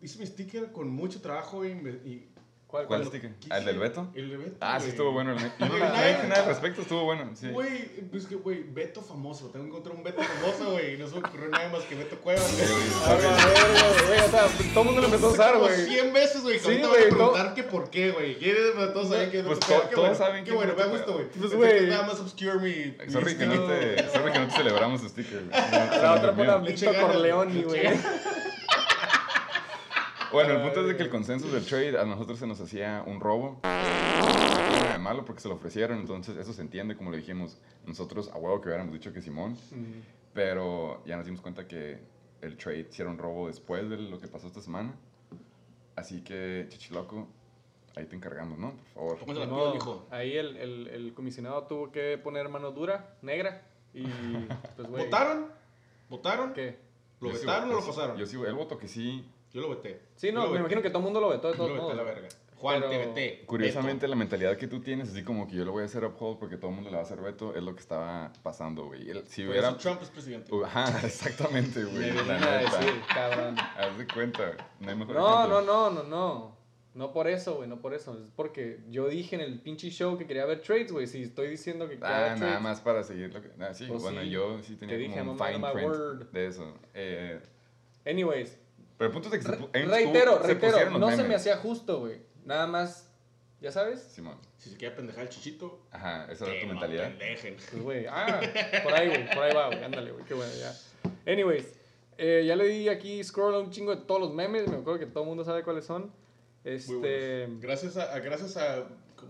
Hice 0.00 0.18
mi 0.20 0.26
sticker 0.26 0.70
con 0.70 0.88
mucho 0.88 1.20
trabajo 1.20 1.64
y, 1.64 1.74
me- 1.74 1.90
y 1.90 2.28
¿Cuál, 2.68 2.86
¿Cuál 2.86 3.00
cuál? 3.00 3.08
sticker? 3.10 3.34
quise- 3.40 3.48
¿Ah, 3.50 3.58
¿El 3.58 3.64
del 3.64 3.78
Beto? 3.78 4.08
El 4.14 4.28
del 4.28 4.38
Beto. 4.38 4.56
Ah, 4.60 4.74
sí 4.78 4.82
güey. 4.84 4.90
estuvo 4.90 5.12
bueno. 5.12 5.32
el- 5.32 5.38
Yo 5.38 5.48
no, 5.58 5.66
Güey, 5.68 5.80
no 5.80 5.88
nadie- 5.88 6.08
dije 6.16 6.28
nada 6.28 6.42
al 6.42 6.48
respecto, 6.48 6.82
estuvo 6.82 7.04
bueno. 7.04 7.30
Sí. 7.34 7.48
Güey, 7.48 7.84
pues 8.10 8.26
que, 8.26 8.34
güey, 8.34 8.62
Beto 8.62 9.00
famoso. 9.00 9.46
Tengo 9.48 9.64
que 9.64 9.70
encontrar 9.70 9.96
un 9.96 10.02
Beto 10.04 10.22
famoso, 10.22 10.72
güey. 10.72 10.94
Y 10.94 10.98
no 10.98 11.06
se 11.08 11.14
me 11.14 11.20
ocurrió 11.26 11.48
nada 11.48 11.68
más 11.70 11.82
que 11.84 11.94
Beto 11.94 12.18
Cuevas, 12.20 12.44
Sí, 12.44 12.56
güey. 12.62 12.68
güey, 12.68 12.90
Ah, 13.06 13.14
verga, 13.14 14.06
güey, 14.06 14.20
o 14.20 14.30
sea, 14.30 14.46
todo 14.74 14.80
el 14.80 14.84
mundo 14.86 15.00
lo 15.00 15.06
empezó 15.06 15.28
a 15.28 15.32
usar, 15.32 15.58
güey. 15.58 15.86
100 15.86 16.12
veces, 16.12 16.42
güey. 16.42 16.58
que 16.60 16.64
Sí, 16.76 16.82
güey, 16.82 17.08
preguntar 17.08 17.54
que 17.54 17.62
por 17.62 17.88
qué, 17.88 18.10
güey. 18.10 18.36
¿Quieres? 18.38 18.72
Pero 18.74 18.92
todos 18.92 19.08
saben 19.08 19.30
que 19.30 19.38
es 19.38 19.46
Pues 19.46 19.58
Beto 19.60 19.66
to- 19.66 19.72
Cuevas. 19.72 19.88
Qué 19.88 19.94
todos 19.94 20.08
bueno, 20.08 20.24
saben 20.26 20.44
Qué 20.44 20.50
quién 20.50 20.56
bueno, 20.56 20.74
me 20.76 20.84
gusta, 20.98 21.12
güey. 21.12 21.26
Pues, 21.30 21.52
güey. 21.54 21.78
que 21.78 21.86
Nada 21.86 22.06
más 22.06 22.20
obscure 22.20 22.54
mi. 22.56 22.96
mi 23.06 23.10
Sorry 23.12 23.36
que, 23.38 23.46
no 23.46 23.62
te, 23.64 23.94
que 23.96 24.50
celebramos 24.54 25.00
tu 25.00 25.08
sticker. 25.08 25.42
güey. 25.44 25.50
La 26.02 26.14
otra 26.16 26.36
pone 26.36 26.50
a 26.50 26.54
durmió. 26.58 26.74
Vito 26.76 26.92
Corleone, 27.00 27.62
güey. 27.62 27.80
Bueno, 30.32 30.54
el 30.54 30.62
punto 30.62 30.82
es 30.82 30.88
de 30.88 30.96
que 30.96 31.02
el 31.04 31.10
consenso 31.10 31.48
del 31.48 31.64
trade 31.64 31.98
a 31.98 32.04
nosotros 32.04 32.38
se 32.38 32.46
nos 32.46 32.60
hacía 32.60 33.02
un 33.06 33.20
robo. 33.20 33.60
Nada 33.62 34.92
de 34.92 34.98
malo 34.98 35.24
porque 35.24 35.40
se 35.40 35.48
lo 35.48 35.54
ofrecieron, 35.54 35.98
entonces 35.98 36.36
eso 36.36 36.52
se 36.52 36.60
entiende, 36.62 36.96
como 36.96 37.10
le 37.10 37.18
dijimos. 37.18 37.58
Nosotros 37.86 38.28
a 38.32 38.36
huevo 38.36 38.60
que 38.60 38.68
hubiéramos 38.68 38.92
dicho 38.92 39.12
que 39.12 39.22
Simón, 39.22 39.52
Mm. 39.72 40.02
pero 40.34 41.02
ya 41.06 41.16
nos 41.16 41.24
dimos 41.24 41.40
cuenta 41.40 41.66
que 41.66 41.98
el 42.42 42.56
trade 42.56 42.88
sí 42.90 43.00
era 43.02 43.10
un 43.10 43.18
robo 43.18 43.46
después 43.48 43.88
de 43.88 43.96
lo 43.96 44.20
que 44.20 44.28
pasó 44.28 44.46
esta 44.46 44.60
semana. 44.60 44.94
Así 45.96 46.22
que, 46.22 46.66
Chichiloco, 46.68 47.26
ahí 47.96 48.04
te 48.04 48.14
encargamos, 48.14 48.58
¿no? 48.58 48.72
Por 48.72 48.86
favor. 48.94 49.18
¿Cómo 49.20 49.32
se 49.34 49.40
Ni 49.40 49.46
la 49.46 49.50
modo, 49.52 49.72
pido, 49.72 49.74
mijo? 49.84 50.06
Ahí 50.10 50.36
el, 50.36 50.56
el, 50.58 50.86
el 50.88 51.14
comisionado 51.14 51.64
tuvo 51.64 51.90
que 51.90 52.18
poner 52.18 52.48
mano 52.50 52.70
dura, 52.70 53.16
negra. 53.22 53.66
Y 53.94 54.04
pues, 54.76 54.86
güey. 54.88 55.04
¿Votaron? 55.06 55.46
¿Votaron? 56.10 56.52
¿Qué? 56.52 56.78
¿Lo 57.20 57.30
Yo 57.30 57.34
sí- 57.36 57.40
vetaron 57.40 57.68
o 57.68 57.72
yo 57.72 57.76
lo 57.76 57.82
sí- 57.82 57.88
pasaron? 57.88 58.16
Yo 58.18 58.26
sí, 58.26 58.36
él 58.46 58.54
voto 58.54 58.78
que 58.78 58.86
sí. 58.86 59.26
Yo 59.52 59.60
lo 59.62 59.70
veté. 59.70 60.00
Sí, 60.16 60.30
no, 60.32 60.42
me 60.42 60.46
veté. 60.48 60.60
imagino 60.60 60.82
que 60.82 60.90
todo 60.90 60.98
el 60.98 61.04
mundo 61.04 61.20
lo 61.20 61.28
vetó 61.30 61.48
de 61.50 61.54
Yo 61.54 61.64
todos 61.64 61.70
lo 61.70 61.74
veté 61.86 61.92
a 61.92 61.94
la 61.96 62.02
modos. 62.02 62.14
verga. 62.22 62.28
Juan, 62.58 62.80
Pero- 62.80 62.90
te 62.90 62.98
veté. 62.98 63.44
Curiosamente, 63.46 64.08
la 64.08 64.16
mentalidad 64.16 64.56
que 64.56 64.66
tú 64.66 64.80
tienes, 64.80 65.10
así 65.10 65.22
como 65.22 65.46
que 65.46 65.54
yo 65.54 65.64
lo 65.64 65.70
voy 65.72 65.82
a 65.82 65.86
hacer 65.86 66.04
uphold 66.04 66.38
porque 66.40 66.56
todo 66.56 66.70
el 66.70 66.74
mundo 66.74 66.90
le 66.90 66.96
va 66.96 67.02
a 67.02 67.04
hacer 67.04 67.20
veto, 67.20 67.54
es 67.54 67.62
lo 67.62 67.72
que 67.74 67.80
estaba 67.80 68.32
pasando, 68.42 68.86
güey. 68.86 69.04
Si 69.26 69.42
Por 69.42 69.50
hubiera... 69.52 69.68
eso 69.68 69.76
Trump 69.76 70.02
es 70.02 70.08
presidente. 70.10 70.52
Uh, 70.52 70.64
Ajá, 70.64 71.00
exactamente, 71.06 71.78
Me 71.80 71.84
güey. 71.86 72.10
venía 72.10 72.22
la 72.24 72.34
a 72.36 72.60
neta. 72.62 72.78
decir, 72.80 73.00
cabrón. 73.14 73.56
Haz 73.58 73.96
de 73.96 74.06
cuenta, 74.08 74.56
no 74.80 74.90
hay 74.90 74.96
mejor 74.96 75.14
No, 75.14 75.36
ejemplo. 75.36 75.60
no, 75.62 75.90
no, 75.90 76.02
no, 76.02 76.08
no. 76.08 76.58
No 76.94 77.12
por 77.12 77.28
eso, 77.28 77.54
güey, 77.54 77.68
no 77.68 77.80
por 77.80 77.94
eso. 77.94 78.18
Es 78.20 78.28
porque 78.34 78.80
yo 78.90 79.06
dije 79.06 79.36
en 79.36 79.42
el 79.42 79.60
pinche 79.60 79.88
show 79.90 80.18
que 80.18 80.26
quería 80.26 80.44
ver 80.46 80.60
trades, 80.62 80.90
güey. 80.90 81.06
Si 81.06 81.22
estoy 81.22 81.46
diciendo 81.46 81.88
que 81.88 81.94
quería 81.94 82.08
Ah, 82.08 82.20
ver 82.22 82.30
nada 82.32 82.38
trades. 82.38 82.60
más 82.62 82.80
para 82.80 83.04
seguir 83.04 83.32
lo 83.32 83.40
que... 83.40 83.50
Ah, 83.60 83.72
sí, 83.72 83.84
Pues 83.86 84.02
bueno, 84.02 84.20
sí. 84.22 84.30
yo 84.30 84.60
sí 84.64 84.74
tenía 84.74 84.96
Te 84.96 85.02
dije, 85.02 85.16
como 85.20 85.32
un 85.32 85.38
I'm 85.38 85.64
a 85.64 85.70
fine 85.70 85.72
print 85.74 85.88
word. 85.88 86.26
de 86.32 86.46
eso. 86.48 86.74
Eh, 86.94 87.40
Anyways, 88.04 88.58
pero 88.98 89.08
el 89.08 89.12
punto 89.14 89.28
es 89.28 89.32
de 89.32 89.38
que 89.40 89.56
re- 89.56 89.86
reitero, 89.86 90.40
se 90.42 90.46
reitero. 90.48 90.98
No 90.98 91.10
se 91.14 91.22
me 91.24 91.34
hacía 91.34 91.56
justo, 91.56 92.00
güey. 92.00 92.20
Nada 92.44 92.66
más, 92.66 93.08
¿ya 93.60 93.70
sabes? 93.72 94.00
Simón. 94.02 94.36
Si 94.58 94.70
se 94.70 94.76
quiere 94.76 94.94
pendejar 94.96 95.22
el 95.22 95.28
chichito, 95.28 95.80
Ajá, 95.92 96.26
esa 96.30 96.46
era 96.46 96.60
tu 96.60 96.66
lo 96.66 96.72
mentalidad. 96.72 97.08
pendejen. 97.10 97.54
Pues, 97.56 97.82
güey, 97.82 98.06
ah, 98.08 98.40
por 98.82 98.92
ahí, 98.92 99.08
güey, 99.08 99.30
por 99.34 99.44
ahí 99.44 99.54
va, 99.54 99.66
güey. 99.68 99.84
Ándale, 99.84 100.10
güey, 100.12 100.24
qué 100.24 100.34
bueno, 100.34 100.52
ya. 100.58 100.74
Anyways, 101.32 101.74
eh, 102.18 102.44
ya 102.46 102.56
le 102.56 102.66
di 102.66 102.88
aquí 102.88 103.22
scroll 103.22 103.54
a 103.54 103.60
un 103.60 103.70
chingo 103.70 103.94
de 103.94 104.02
todos 104.02 104.20
los 104.20 104.34
memes. 104.34 104.66
Me 104.68 104.76
acuerdo 104.76 104.98
que 104.98 105.06
todo 105.06 105.22
el 105.22 105.28
mundo 105.28 105.44
sabe 105.44 105.62
cuáles 105.62 105.84
son. 105.84 106.10
Este. 106.64 107.46
Gracias 107.60 107.96
a, 107.96 108.12
a- 108.14 108.18
gracias 108.18 108.56
a 108.56 108.86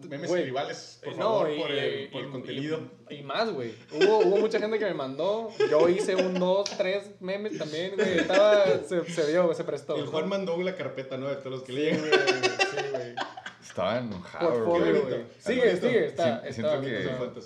memes 0.08 0.28
Güey, 0.28 0.42
tribales, 0.44 1.00
por 1.02 1.12
Eh, 1.12 1.16
favor, 1.16 1.50
y- 1.50 1.58
por 1.58 1.70
el, 1.70 2.00
y- 2.02 2.06
por 2.08 2.20
el 2.22 2.28
y- 2.28 2.30
contenido. 2.32 2.80
Y, 3.10 3.14
y 3.16 3.22
más, 3.22 3.50
güey. 3.52 3.74
Hubo, 3.92 4.18
hubo 4.18 4.36
mucha 4.38 4.58
gente 4.60 4.78
que 4.78 4.84
me 4.84 4.94
mandó. 4.94 5.50
Yo 5.70 5.88
hice 5.88 6.14
un, 6.16 6.34
dos, 6.34 6.68
tres 6.76 7.10
memes 7.20 7.58
también, 7.58 7.94
güey. 7.96 8.18
Estaba, 8.18 8.64
se, 8.86 9.04
se 9.10 9.30
dio, 9.30 9.52
se 9.54 9.64
prestó. 9.64 9.96
el 9.96 10.06
Juan 10.06 10.28
mandó 10.28 10.56
una 10.56 10.74
carpeta, 10.74 11.16
¿no? 11.16 11.28
De 11.28 11.36
todos 11.36 11.50
los 11.52 11.62
que 11.62 11.72
Sí, 11.72 11.78
le 11.78 11.96
güey. 11.96 12.10
llegan. 12.10 12.26
Sí, 12.28 12.90
güey. 12.92 13.14
Estaba 13.62 13.98
enojado, 13.98 14.50
Portfolio, 14.64 15.02
güey. 15.06 15.24
Sigue, 15.38 15.76
sigue. 15.76 16.06
Está, 16.06 16.40
Sí, 16.42 16.48
está 16.48 16.80
siento 16.80 16.80
que-. 16.80 17.40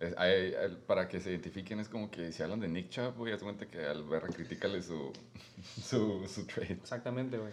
Es- 0.00 0.14
hay- 0.18 0.54
el- 0.60 0.76
para 0.78 1.08
que 1.08 1.20
se 1.20 1.30
identifiquen 1.30 1.80
es 1.80 1.88
como 1.88 2.10
que 2.10 2.32
si 2.32 2.42
hablan 2.42 2.60
de 2.60 2.68
Nick 2.68 2.90
Chubb, 2.90 3.16
güey, 3.16 3.32
haz 3.32 3.42
cuenta 3.42 3.66
que 3.66 3.84
al 3.86 4.02
ver, 4.04 4.22
critícale 4.24 4.82
su, 4.82 5.12
su, 5.82 6.26
su 6.28 6.46
trade. 6.46 6.72
Exactamente, 6.82 7.38
güey. 7.38 7.52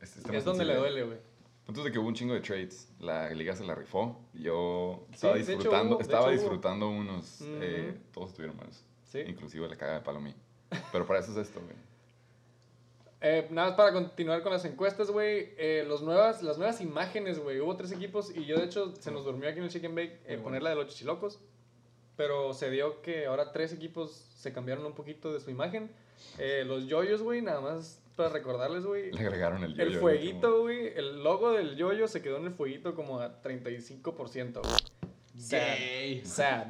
Es, 0.00 0.16
está 0.16 0.28
más 0.28 0.36
Es 0.36 0.44
donde 0.44 0.64
le 0.64 0.76
duele, 0.76 1.02
güey. 1.02 1.18
Punto 1.66 1.80
es 1.80 1.84
de 1.86 1.92
que 1.92 1.98
hubo 1.98 2.06
un 2.06 2.14
chingo 2.14 2.32
de 2.34 2.40
trades. 2.40 2.88
La 3.00 3.28
liga 3.30 3.54
se 3.56 3.64
la 3.64 3.74
rifó. 3.74 4.20
Yo 4.34 5.04
estaba 5.12 5.36
hecho 5.36 5.52
disfrutando, 5.52 5.96
hubo, 5.96 6.00
estaba 6.00 6.22
hecho 6.22 6.28
hubo. 6.28 6.40
disfrutando 6.40 6.88
unos. 6.88 7.40
Ujú. 7.40 7.50
eh, 7.60 7.98
todos 8.12 8.30
estuvieron 8.30 8.56
malos. 8.56 8.84
Sí. 9.04 9.20
Inclusive 9.26 9.68
la 9.68 9.76
caga 9.76 9.94
de 9.94 10.00
palo 10.00 10.18
a 10.18 10.22
mí. 10.22 10.34
Pero 10.92 11.06
para 11.06 11.18
eso 11.20 11.32
es 11.32 11.48
esto, 11.48 11.60
güey. 11.60 11.74
Eh, 13.22 13.48
nada 13.50 13.68
más 13.68 13.76
para 13.78 13.92
continuar 13.94 14.42
con 14.42 14.52
las 14.52 14.64
encuestas, 14.66 15.10
güey. 15.10 15.54
Eh, 15.56 15.84
los 15.88 16.02
nuevas, 16.02 16.42
las 16.42 16.58
nuevas 16.58 16.82
imágenes, 16.82 17.38
güey. 17.38 17.58
Hubo 17.60 17.74
tres 17.74 17.90
equipos 17.90 18.30
y 18.36 18.44
yo, 18.44 18.58
de 18.58 18.66
hecho, 18.66 18.94
se 18.94 19.10
nos 19.10 19.24
durmió 19.24 19.48
aquí 19.48 19.58
en 19.58 19.64
el 19.64 19.70
Chicken 19.70 19.94
Bake 19.94 20.20
eh, 20.26 20.36
Muy 20.36 20.44
poner 20.44 20.62
la 20.62 20.70
de 20.70 20.76
los 20.76 20.88
chichilocos. 20.88 21.40
Pero 22.16 22.52
se 22.52 22.70
dio 22.70 23.00
que 23.00 23.26
ahora 23.26 23.52
tres 23.52 23.72
equipos 23.72 24.10
se 24.12 24.52
cambiaron 24.52 24.84
un 24.84 24.92
poquito 24.92 25.32
de 25.32 25.40
su 25.40 25.50
imagen. 25.50 25.90
Eh, 26.38 26.64
los 26.66 26.86
yoyos, 26.86 27.22
güey, 27.22 27.40
nada 27.40 27.60
más 27.62 28.02
para 28.16 28.30
recordarles, 28.30 28.84
güey. 28.84 29.12
Le 29.12 29.20
agregaron 29.20 29.62
el 29.62 29.78
El 29.78 29.88
yo-yo, 29.90 30.00
fueguito, 30.00 30.62
güey. 30.62 30.88
El 30.96 31.22
logo 31.22 31.52
del 31.52 31.76
yoyo 31.76 32.08
se 32.08 32.22
quedó 32.22 32.38
en 32.38 32.46
el 32.46 32.52
fueguito 32.52 32.94
como 32.94 33.20
a 33.20 33.42
35%, 33.42 34.60
güey. 34.62 34.74
Sad. 35.38 35.58
Yay. 35.58 36.24
Sad. 36.24 36.66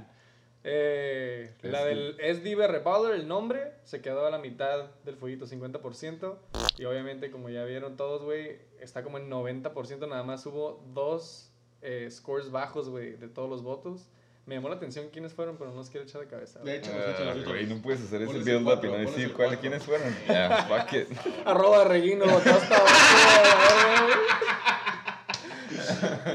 Eh, 0.68 1.54
la 1.62 1.82
SD. 1.82 1.88
del 1.88 2.16
SDB 2.36 2.66
Reballer, 2.66 3.14
el 3.14 3.28
nombre, 3.28 3.74
se 3.84 4.02
quedó 4.02 4.26
a 4.26 4.30
la 4.30 4.38
mitad 4.38 4.90
del 5.04 5.16
fueguito, 5.16 5.46
50%. 5.46 6.36
Y 6.76 6.84
obviamente, 6.84 7.30
como 7.30 7.48
ya 7.48 7.64
vieron 7.64 7.96
todos, 7.96 8.24
güey, 8.24 8.58
está 8.80 9.04
como 9.04 9.18
en 9.18 9.30
90%. 9.30 10.08
Nada 10.08 10.24
más 10.24 10.44
hubo 10.46 10.84
dos 10.92 11.52
eh, 11.82 12.08
scores 12.10 12.50
bajos, 12.50 12.88
güey, 12.88 13.12
de 13.12 13.28
todos 13.28 13.48
los 13.48 13.62
votos. 13.62 14.08
Me 14.46 14.54
llamó 14.54 14.68
la 14.68 14.76
atención 14.76 15.08
quiénes 15.12 15.32
fueron, 15.34 15.56
pero 15.56 15.70
no 15.70 15.76
los 15.76 15.90
quiero 15.90 16.06
echar 16.06 16.20
de 16.20 16.28
cabeza. 16.28 16.60
De 16.60 16.76
hecho, 16.76 16.92
Ah, 16.94 17.34
güey, 17.44 17.66
no 17.66 17.82
puedes 17.82 18.00
hacer 18.02 18.22
ese 18.22 18.38
build 18.38 18.68
up 18.68 18.80
y 18.84 18.88
decir 18.88 19.32
cuál, 19.32 19.58
quiénes 19.58 19.82
fueron. 19.82 20.14
Ya, 20.28 20.66
fuck 20.68 20.92
it. 20.92 21.08
Arroba 21.44 21.82
Reguino, 21.84 22.24
hasta. 22.26 22.82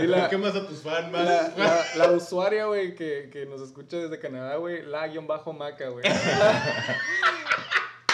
Y 0.01 0.07
la, 0.07 0.29
¿Qué 0.29 0.37
más 0.37 0.55
a 0.55 0.67
tus 0.67 0.81
fans, 0.81 1.09
más? 1.11 1.23
La, 1.25 1.53
la, 1.57 1.85
la 1.95 2.11
usuaria, 2.11 2.65
güey, 2.65 2.95
que, 2.95 3.29
que 3.31 3.45
nos 3.45 3.61
escucha 3.61 3.95
desde 3.97 4.19
Canadá, 4.19 4.57
güey, 4.57 4.83
la 4.83 5.07
guion 5.07 5.25
bajo 5.27 5.53
maca, 5.53 5.87
güey. 5.89 6.03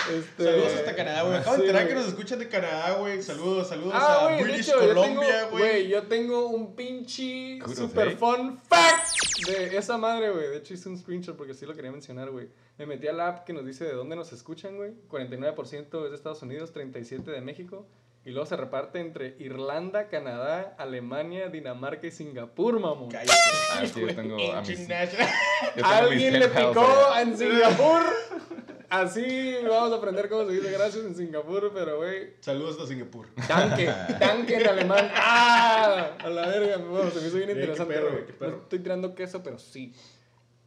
Este- 0.09 0.43
Saludos 0.43 0.73
hasta 0.75 0.95
Canadá, 0.95 1.23
güey. 1.23 1.37
Acabo 1.37 1.55
de 1.57 1.61
Sí, 1.63 1.67
enterar 1.67 1.87
que 1.87 1.93
nos 1.95 2.07
escuchan 2.07 2.39
de 2.39 2.49
Canadá, 2.49 2.91
güey. 2.93 3.21
Saludos, 3.21 3.67
saludos 3.67 3.93
Ah, 3.95 4.17
a 4.19 4.23
güey, 4.25 4.37
de 4.37 4.43
British 4.43 4.69
hecho, 4.69 4.81
yo 4.81 4.87
tengo, 4.87 5.01
Columbia, 5.01 5.43
güey, 5.51 5.61
güey. 5.71 5.87
yo 5.89 6.03
tengo 6.03 6.47
un 6.47 6.75
pinche 6.75 7.59
super 7.75 8.07
eh. 8.09 8.17
fun 8.17 8.57
fact 8.57 9.45
de 9.47 9.77
esa 9.77 9.97
madre, 9.97 10.29
güey. 10.31 10.47
De 10.49 10.57
hecho, 10.57 10.73
hice 10.73 10.89
un 10.89 10.97
screenshot 10.97 11.35
porque 11.35 11.53
sí 11.53 11.65
lo 11.65 11.73
quería 11.73 11.91
mencionar, 11.91 12.29
güey. 12.31 12.47
Me 12.77 12.85
metí 12.85 13.07
al 13.07 13.19
app 13.19 13.43
que 13.45 13.53
nos 13.53 13.65
dice 13.65 13.85
de 13.85 13.93
dónde 13.93 14.15
nos 14.15 14.31
escuchan, 14.33 14.77
güey. 14.77 14.91
49% 15.09 16.05
es 16.05 16.09
de 16.11 16.15
Estados 16.15 16.41
Unidos, 16.41 16.71
37% 16.73 17.31
de 17.31 17.41
México. 17.41 17.87
Y 18.25 18.31
luego 18.31 18.45
se 18.45 18.57
reparte 18.57 18.99
entre 18.99 19.35
Irlanda, 19.39 20.09
Canadá, 20.09 20.75
Alemania, 20.77 21.47
Dinamarca 21.47 22.07
y 22.07 22.11
Singapur, 22.11 22.77
mamón. 22.77 23.09
Cállate. 23.09 23.31
Ah, 23.71 23.83
sí, 23.85 24.01
yo 24.01 24.07
tengo 24.13 24.35
a 24.53 24.59
mis- 24.61 24.79
International. 24.81 25.29
yo 25.63 25.71
tengo 25.75 25.87
mis 25.87 25.97
¿Alguien 26.11 26.39
le 26.39 26.47
picó 26.49 27.15
en 27.21 27.37
Singapur? 27.37 28.01
Así 28.89 29.56
vamos 29.67 29.91
a 29.91 29.95
aprender 29.97 30.30
cómo 30.30 30.45
se 30.47 30.54
dice 30.54 30.71
gracias 30.71 31.04
en 31.04 31.15
Singapur, 31.15 31.71
pero 31.73 31.97
güey. 31.97 32.34
Saludos 32.39 32.80
a 32.82 32.88
Singapur. 32.88 33.28
Tanque, 33.47 33.86
tanque 34.19 34.56
en 34.56 34.67
alemán. 34.67 35.12
¡Ah! 35.13 36.15
A 36.19 36.30
la 36.30 36.47
verga, 36.47 36.78
bueno, 36.78 37.12
se 37.12 37.19
me 37.19 37.28
hizo 37.28 37.38
bien 37.38 37.50
Eh, 37.50 37.54
qué 37.54 37.60
interesante. 37.60 37.93
perro, 37.93 38.26
qué 38.26 38.34
perro. 38.34 38.52
No 38.58 38.63
estoy 38.63 38.80
tirando 38.80 39.13
queso, 39.13 39.43
pero 39.43 39.60
sí. 39.60 39.93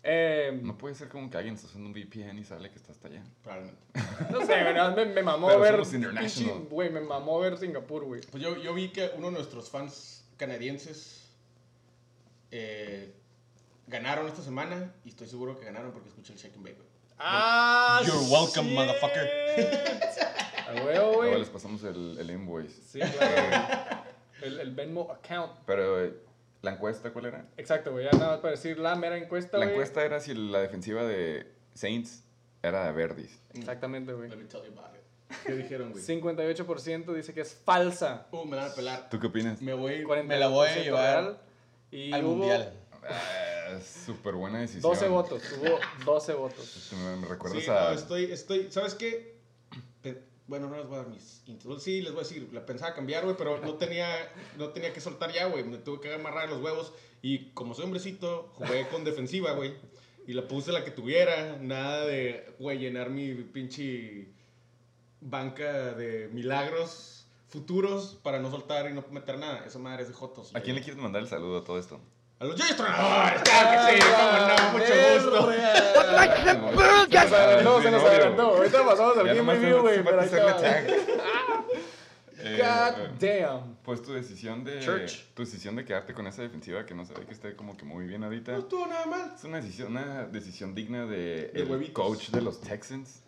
Eh, 0.03 0.59
No 0.63 0.77
puede 0.79 0.95
ser 0.95 1.09
como 1.09 1.31
que 1.31 1.37
alguien 1.39 1.55
está 1.55 1.67
usando 1.67 1.87
un 1.89 1.95
VPN 1.95 2.39
y 2.39 2.45
sale 2.45 2.71
que 2.71 2.77
está 2.77 2.93
hasta 2.93 3.09
allá. 3.09 3.23
Probablemente. 3.43 3.81
no 4.31 4.45
sé, 4.47 4.65
más 4.75 4.97
me, 4.97 5.07
me 5.07 5.23
mamó 5.23 5.49
Pero 5.49 5.61
ver. 5.61 5.83
Güey, 6.71 6.91
me 6.91 7.01
mamó 7.01 7.39
ver 7.41 7.57
Singapur, 7.59 8.05
güey. 8.05 8.21
Pues 8.31 8.43
yo, 8.43 8.57
yo 8.57 8.75
vi 8.75 8.91
que 8.91 9.11
uno 9.17 9.29
de 9.29 9.33
nuestros 9.33 9.71
fans 9.71 10.25
canadienses 10.37 11.31
eh, 12.51 13.15
ganaron 13.87 14.27
esta 14.27 14.43
semana 14.43 14.95
y 15.05 15.11
estoy 15.11 15.27
seguro 15.27 15.59
que 15.59 15.65
ganaron 15.67 15.93
porque 15.93 16.09
escuché 16.09 16.33
el 16.35 16.39
Shake 16.39 16.55
and 16.57 16.65
Bake, 16.65 16.77
güey. 16.77 16.90
Ah, 17.23 18.01
You're 18.07 18.19
welcome, 18.31 18.65
shit. 18.69 18.75
motherfucker. 18.75 19.29
A 20.69 20.75
huevo, 20.75 20.85
Luego 20.85 21.17
güey. 21.17 21.39
les 21.39 21.49
pasamos 21.51 21.83
el, 21.85 22.17
el 22.19 22.31
invoice. 22.31 22.81
Sí, 22.83 22.99
claro. 23.01 24.05
El, 24.43 24.61
el 24.61 24.75
Venmo 24.75 25.11
account. 25.13 25.53
Pero, 25.67 26.03
eh, 26.03 26.15
¿la 26.63 26.73
encuesta 26.73 27.13
cuál 27.13 27.27
era? 27.27 27.45
Exacto, 27.57 27.93
güey. 27.93 28.05
Ya 28.07 28.13
nada 28.13 28.33
más 28.33 28.39
para 28.41 28.53
decir 28.53 28.79
la 28.79 28.95
mera 28.97 29.17
encuesta, 29.19 29.59
La 29.59 29.67
güey. 29.67 29.75
encuesta 29.77 30.03
era 30.03 30.19
si 30.21 30.33
la 30.35 30.61
defensiva 30.61 31.03
de 31.05 31.47
Saints 31.75 32.25
era 32.63 32.87
de 32.87 32.93
Verdis. 32.93 33.39
Exactamente, 33.55 34.13
güey. 34.15 34.31
Let 34.31 34.37
me 34.37 34.45
tell 34.45 34.63
you 34.63 34.73
about 34.79 34.95
it. 34.95 35.01
¿Qué 35.45 35.53
dijeron, 35.53 35.93
güey? 35.93 36.03
58% 36.03 37.13
dice 37.15 37.35
que 37.35 37.43
es 37.43 37.55
falsa. 37.55 38.27
Uh, 38.31 38.45
me 38.47 38.57
la 38.57 38.63
van 38.63 38.73
a 38.73 38.75
pelar. 38.75 39.09
¿Tú 39.11 39.21
qué 39.21 39.27
opinas? 39.27 39.61
Me 39.61 39.75
voy, 39.75 40.03
42% 40.05 40.25
me 40.25 40.39
la 40.39 40.49
voy 40.49 40.69
a 40.69 40.77
llevar 40.77 41.23
real. 41.23 41.39
Y 41.91 42.13
al 42.13 42.25
hubo 42.25 42.37
mundial. 42.37 42.73
Ah, 43.09 43.79
Súper 43.81 44.35
buena 44.35 44.61
decisión. 44.61 44.83
12 44.83 45.09
votos. 45.09 45.43
Hubo 45.59 45.79
12 46.05 46.35
votos. 46.35 46.93
Me, 47.21 47.27
recuerdas 47.27 47.63
Sí, 47.63 47.71
a... 47.71 47.75
no, 47.75 47.91
estoy, 47.93 48.25
estoy, 48.25 48.71
¿sabes 48.71 48.95
qué? 48.95 49.39
Bueno, 50.47 50.69
no 50.69 50.77
les 50.77 50.87
voy 50.87 50.97
a 50.97 51.03
dar 51.03 51.09
mis 51.09 51.43
intros. 51.47 51.81
Sí, 51.81 52.03
les 52.03 52.13
voy 52.13 52.23
a 52.23 52.25
decir, 52.25 52.49
la 52.53 52.67
pensaba 52.67 52.93
cambiar, 52.93 53.23
güey, 53.23 53.37
pero 53.37 53.59
no 53.61 53.75
tenía, 53.75 54.09
no 54.59 54.71
tenía 54.71 54.93
que 54.93 55.01
soltar 55.01 55.33
ya, 55.33 55.47
güey. 55.47 55.63
Me 55.63 55.79
tuve 55.79 56.01
que 56.01 56.13
amarrar 56.13 56.49
los 56.49 56.61
huevos. 56.61 56.93
Y 57.23 57.51
como 57.51 57.73
soy 57.73 57.85
hombrecito, 57.85 58.51
jugué 58.55 58.89
con 58.89 59.05
defensiva, 59.05 59.53
güey. 59.53 59.75
Y 60.27 60.33
la 60.33 60.49
puse 60.49 60.73
la 60.73 60.85
que 60.85 60.91
tuviera. 60.91 61.57
Nada 61.61 62.05
de, 62.05 62.53
güey, 62.59 62.79
llenar 62.79 63.11
mi 63.11 63.33
pinche 63.35 64.33
banca 65.21 65.95
de 65.95 66.29
milagros 66.33 67.29
futuros 67.49 68.19
para 68.23 68.41
no 68.41 68.51
soltar 68.51 68.91
y 68.91 68.95
no 68.95 69.05
meter 69.13 69.39
nada. 69.39 69.65
Esa 69.65 69.79
madre 69.79 70.03
es 70.03 70.09
de 70.09 70.15
Jotos. 70.15 70.55
¿A 70.57 70.61
quién 70.61 70.75
le 70.75 70.83
quieres 70.83 71.01
mandar 71.01 71.23
el 71.23 71.29
saludo 71.29 71.59
a 71.59 71.65
todo 71.65 71.79
esto? 71.79 72.01
A 72.41 72.45
los 72.47 72.59
Joyos 72.59 72.75
Tronadores, 72.75 73.43
claro 73.43 73.87
que 73.87 73.93
sí, 73.93 74.09
cómo 74.17 74.49
no, 74.49 74.73
mucho 74.73 74.95
gusto. 75.15 75.53
Se 75.53 77.21
nos 77.21 77.33
adelantó, 77.33 77.83
se 77.83 77.91
nos 77.91 78.03
adelantó. 78.03 78.43
Ahorita 78.43 78.87
pasamos 78.87 79.19
al 79.19 79.27
Ya 79.27 79.35
Game 79.35 79.55
Review, 79.55 79.81
güey. 79.83 80.03
Pero 80.03 80.57
tag. 80.57 80.87
Eh, 82.43 82.57
God 82.57 83.19
damn. 83.21 83.77
Pues 83.83 84.03
tu 84.03 84.15
decisión 84.15 84.65
de... 84.65 84.81
Church. 84.81 85.27
Tu 85.35 85.45
decisión 85.45 85.77
de 85.77 85.85
quedarte 85.85 86.15
con 86.15 86.27
esa 86.27 86.41
defensiva 86.41 86.87
que 86.87 86.95
no 86.95 87.05
se 87.05 87.13
ve 87.13 87.27
que 87.27 87.35
esté 87.35 87.55
como 87.55 87.77
que 87.77 87.85
muy 87.85 88.07
bien 88.07 88.25
ahorita. 88.25 88.53
No 88.53 88.59
estuvo 88.61 88.87
nada 88.87 89.05
mal. 89.05 89.33
Es 89.37 89.45
una 89.45 89.59
decisión, 89.59 89.89
una 89.89 90.25
decisión 90.25 90.75
digna 90.75 91.05
de, 91.05 91.51
De 91.53 91.61
el 91.61 91.71
huevitos. 91.71 91.93
coach 92.03 92.31
de 92.31 92.41
los 92.41 92.59
Texans, 92.63 93.23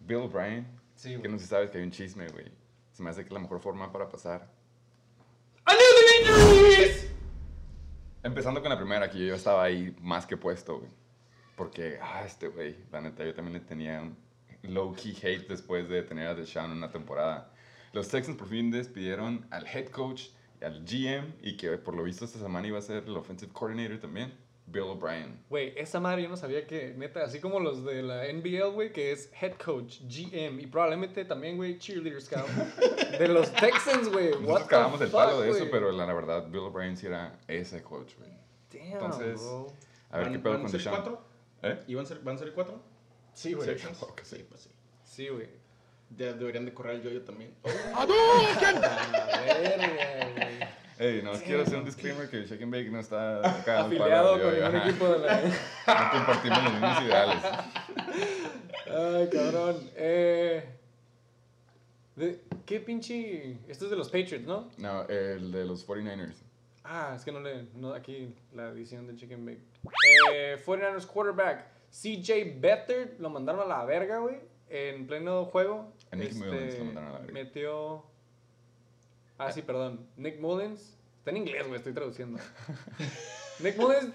Bill 0.00 0.18
O'Brien. 0.18 0.66
Sí, 0.96 1.16
Que 1.16 1.28
no 1.28 1.38
sé 1.38 1.44
si 1.44 1.48
sabes 1.48 1.70
que 1.70 1.78
hay 1.78 1.84
un 1.84 1.92
chisme, 1.92 2.28
güey. 2.28 2.52
Se 2.92 3.02
me 3.02 3.08
hace 3.08 3.24
que 3.24 3.32
la 3.32 3.40
mejor 3.40 3.58
forma 3.58 3.90
para 3.90 4.06
pasar. 4.06 4.50
¡I 5.66 5.72
knew 5.72 6.66
the! 6.66 6.75
Empezando 8.26 8.60
con 8.60 8.70
la 8.70 8.76
primera, 8.76 9.08
que 9.08 9.24
yo 9.24 9.36
estaba 9.36 9.62
ahí 9.62 9.94
más 10.00 10.26
que 10.26 10.36
puesto, 10.36 10.80
güey. 10.80 10.90
Porque, 11.56 12.00
ah, 12.02 12.24
este 12.26 12.48
güey, 12.48 12.74
la 12.90 13.00
neta, 13.00 13.24
yo 13.24 13.32
también 13.32 13.52
le 13.52 13.60
tenía 13.60 14.02
un 14.02 14.16
low-key 14.64 15.16
hate 15.22 15.46
después 15.46 15.88
de 15.88 16.02
tener 16.02 16.26
a 16.26 16.34
Deshaun 16.34 16.72
una 16.72 16.90
temporada. 16.90 17.52
Los 17.92 18.08
Texans 18.08 18.36
por 18.36 18.48
fin 18.48 18.72
despidieron 18.72 19.46
al 19.52 19.64
head 19.68 19.90
coach, 19.90 20.30
al 20.60 20.84
GM, 20.84 21.36
y 21.40 21.56
que 21.56 21.78
por 21.78 21.94
lo 21.94 22.02
visto 22.02 22.24
esta 22.24 22.40
semana 22.40 22.66
iba 22.66 22.80
a 22.80 22.82
ser 22.82 23.04
el 23.04 23.16
offensive 23.16 23.52
coordinator 23.52 24.00
también, 24.00 24.34
Bill 24.66 24.82
O'Brien. 24.82 25.40
Güey, 25.48 25.72
esa 25.76 26.00
madre 26.00 26.22
yo 26.24 26.28
no 26.28 26.36
sabía 26.36 26.66
que, 26.66 26.92
neta, 26.96 27.22
así 27.24 27.38
como 27.40 27.60
los 27.60 27.84
de 27.84 28.02
la 28.02 28.26
NBL, 28.32 28.70
güey, 28.72 28.92
que 28.92 29.12
es 29.12 29.30
head 29.40 29.52
coach, 29.54 30.00
GM 30.02 30.60
y 30.60 30.66
probablemente 30.66 31.24
también, 31.24 31.56
güey, 31.56 31.78
cheerleader 31.78 32.20
scout. 32.20 32.46
De 33.18 33.28
los 33.28 33.50
Texans, 33.52 34.08
güey. 34.10 34.32
What 34.32 34.40
Nosotros 34.40 34.68
cagamos 34.68 35.00
el 35.00 35.08
palo 35.10 35.40
de 35.40 35.50
eso, 35.50 35.66
pero 35.70 35.90
la, 35.92 36.04
la 36.04 36.12
verdad, 36.12 36.46
Bill 36.48 36.64
O'Brien 36.64 36.96
sí 36.96 37.06
era 37.06 37.38
ese 37.48 37.82
coach, 37.82 38.12
güey. 38.18 38.30
Damn, 38.72 38.92
Entonces, 38.92 39.40
bro. 39.40 39.68
A 40.10 40.18
ver 40.18 40.26
¿Van- 40.26 40.32
qué 40.34 40.38
pedo 40.40 40.52
van 40.52 40.60
con 40.62 40.66
a 40.66 40.70
ser 40.70 40.80
Deshaun. 40.80 40.96
cuatro? 40.96 41.22
¿Eh? 41.62 41.78
¿Y 41.86 41.94
van 41.94 42.04
a 42.04 42.08
ser, 42.08 42.18
van 42.20 42.34
a 42.34 42.38
ser 42.38 42.52
cuatro? 42.52 42.82
Sí, 43.32 43.54
güey. 43.54 43.78
Sí. 44.22 44.44
Pues 44.48 44.60
sí. 44.60 44.70
Sí, 45.04 45.28
güey. 45.28 45.48
Ya 46.16 46.32
deberían 46.34 46.64
de 46.64 46.72
correr 46.74 46.96
al 46.96 47.02
yo-yo 47.02 47.22
también. 47.22 47.54
Verga, 47.64 48.06
güey. 50.34 50.58
Ey, 50.98 51.20
no, 51.22 51.32
quiero 51.32 51.62
hacer 51.62 51.76
un 51.78 51.84
disclaimer 51.84 52.28
que 52.30 52.44
Shake 52.46 52.62
and 52.62 52.72
Bake 52.72 52.90
no 52.90 52.98
está 53.00 53.38
acá 53.60 53.84
Afiliado 53.84 54.40
con 54.40 54.54
ningún 54.54 54.76
equipo 54.76 55.08
de 55.08 55.18
la... 55.18 55.40
No 55.86 56.10
compartimos 56.12 56.64
los 56.64 56.72
mismos 56.72 57.02
ideales. 57.02 57.42
Ay, 58.86 59.28
cabrón. 59.30 59.90
Eh, 59.94 60.64
de- 62.16 62.40
¿Qué 62.64 62.80
pinche...? 62.80 63.58
Esto 63.68 63.84
es 63.84 63.90
de 63.90 63.96
los 63.96 64.08
Patriots, 64.08 64.46
¿no? 64.46 64.70
No, 64.78 65.02
el 65.08 65.52
de 65.52 65.64
los 65.66 65.86
49ers. 65.86 66.36
Ah, 66.84 67.12
es 67.14 67.24
que 67.24 67.32
no 67.32 67.40
le... 67.40 67.64
No, 67.74 67.92
aquí 67.92 68.34
la 68.54 68.68
edición 68.70 69.06
de 69.06 69.16
Chicken 69.16 69.44
Bake. 69.44 69.60
Eh, 70.32 70.56
49ers 70.64 71.06
quarterback. 71.06 71.66
CJ 71.90 72.58
Beathard 72.60 73.18
lo 73.18 73.28
mandaron 73.28 73.60
a 73.60 73.66
la 73.66 73.84
verga, 73.84 74.18
güey. 74.18 74.36
En 74.70 75.06
pleno 75.06 75.44
juego. 75.44 75.92
A 76.10 76.16
Nick 76.16 76.34
Mullins 76.34 76.78
lo 76.78 76.84
mandaron 76.86 77.08
a 77.10 77.12
la 77.12 77.18
verga. 77.18 77.32
Metió... 77.34 78.06
Ah, 79.38 79.52
sí, 79.52 79.62
perdón. 79.62 80.06
Nick 80.16 80.40
Mullins. 80.40 80.96
Está 81.18 81.30
en 81.30 81.38
inglés, 81.38 81.66
güey, 81.66 81.76
estoy 81.78 81.92
traduciendo. 81.92 82.38
Nick 83.60 83.76
Mullins, 83.76 84.12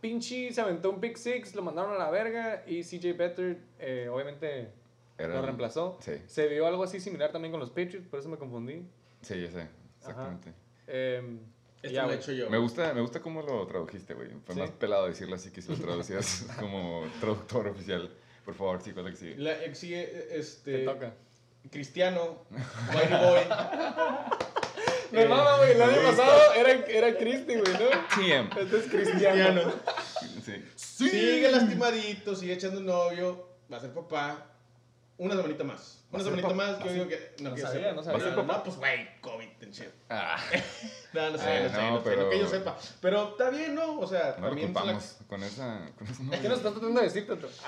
pinche, 0.00 0.52
se 0.52 0.60
aventó 0.60 0.90
un 0.90 1.00
pick 1.00 1.16
six, 1.16 1.54
lo 1.54 1.62
mandaron 1.62 1.92
a 1.94 1.98
la 1.98 2.10
verga. 2.10 2.64
Y 2.66 2.82
CJ 2.82 3.12
Beathard, 3.16 3.56
eh, 3.78 4.08
obviamente, 4.10 4.70
Era 5.18 5.34
lo 5.34 5.42
reemplazó. 5.42 5.98
Sí, 6.00 6.12
Se 6.26 6.48
vio 6.48 6.66
algo 6.66 6.82
así 6.84 7.00
similar 7.00 7.30
también 7.32 7.52
con 7.52 7.60
los 7.60 7.70
Patriots, 7.70 8.08
por 8.08 8.18
eso 8.20 8.28
me 8.28 8.38
confundí. 8.38 8.86
sí, 9.20 9.40
ya 9.40 9.50
sé. 9.50 9.68
Exactamente. 9.98 10.52
Eh, 10.86 11.38
Este 11.82 11.94
ya, 11.94 12.06
lo 12.06 12.12
he 12.12 12.16
hecho 12.16 12.32
yo. 12.32 12.48
Me 12.50 12.58
gusta, 12.58 12.92
me 12.94 13.00
gusta 13.00 13.20
cómo 13.20 13.42
lo 13.42 13.66
tradujiste, 13.66 14.14
güey. 14.14 14.30
Fue 14.44 14.54
Sí. 14.54 14.60
más 14.60 14.70
pelado 14.70 15.06
decirlo 15.06 15.34
así 15.36 15.50
que 15.50 15.60
si 15.62 15.68
lo 15.70 15.76
traducías 15.78 16.46
como 16.60 17.04
traductor 17.20 17.66
oficial. 17.68 18.10
Por 18.44 18.54
favor, 18.54 18.80
sí, 18.82 18.92
¿cuál 18.92 19.06
es 19.06 19.12
la 19.12 19.18
que 19.18 19.24
sigue? 19.26 19.42
La 19.42 19.60
que 19.64 19.74
sigue, 19.74 20.38
este... 20.38 20.78
Te 20.78 20.84
toca. 20.84 21.14
Cristiano, 21.70 22.44
Whitey 22.94 23.18
Boy. 23.18 23.40
Me 25.12 25.26
mama, 25.26 25.58
güey. 25.58 25.72
El 25.72 25.82
año 25.82 26.02
pasado 26.02 26.54
era, 26.54 26.72
era 26.86 27.18
Cristi, 27.18 27.54
güey, 27.54 27.72
¿no? 27.74 27.90
TM. 28.16 28.48
Este 28.58 28.78
es 28.78 28.86
Cristiano. 28.86 29.62
Cristiano. 29.62 29.72
Sí. 30.76 31.08
Sigue 31.08 31.50
lastimadito, 31.50 32.34
sigue 32.34 32.54
echando 32.54 32.80
un 32.80 32.86
novio, 32.86 33.48
va 33.70 33.76
a 33.76 33.80
ser 33.80 33.92
papá. 33.92 34.51
Una 35.22 35.36
semanita 35.36 35.62
más. 35.64 35.98
¿Va 36.12 36.16
Una 36.16 36.24
semanita 36.24 36.48
más, 36.54 36.78
yo 36.84 36.92
digo 36.92 37.08
que... 37.08 37.34
No 37.40 37.54
que 37.54 37.60
sabía, 37.62 37.92
no 37.92 38.02
sabía. 38.02 38.18
¿Va 38.18 38.24
a 38.24 38.28
ser 38.28 38.36
No, 38.36 38.42
papá? 38.46 38.58
no, 38.58 38.64
pues 38.64 38.76
güey, 38.76 39.20
COVID 39.20 39.48
and 39.62 39.72
shit. 39.72 39.88
Ah, 40.10 40.36
No, 41.12 41.30
no 41.30 41.38
sé, 41.38 41.62
no 41.62 41.68
sé, 41.70 41.76
no, 41.76 41.90
no 41.92 42.02
sé, 42.04 42.16
no 42.16 42.28
que 42.30 42.38
yo 42.38 42.48
sepa. 42.48 42.76
Pero 43.00 43.28
está 43.30 43.50
bien, 43.50 43.74
¿no? 43.74 43.98
O 44.00 44.06
sea, 44.06 44.34
no 44.38 44.46
también 44.48 44.72
con 44.72 44.88
esa... 44.90 45.16
Con 45.28 45.42
esa 45.42 45.80
¿Qué 46.40 46.48
nos 46.48 46.58
estás 46.58 46.72
tratando 46.72 47.00
de 47.00 47.06
decir, 47.06 47.26
Tato? 47.26 47.48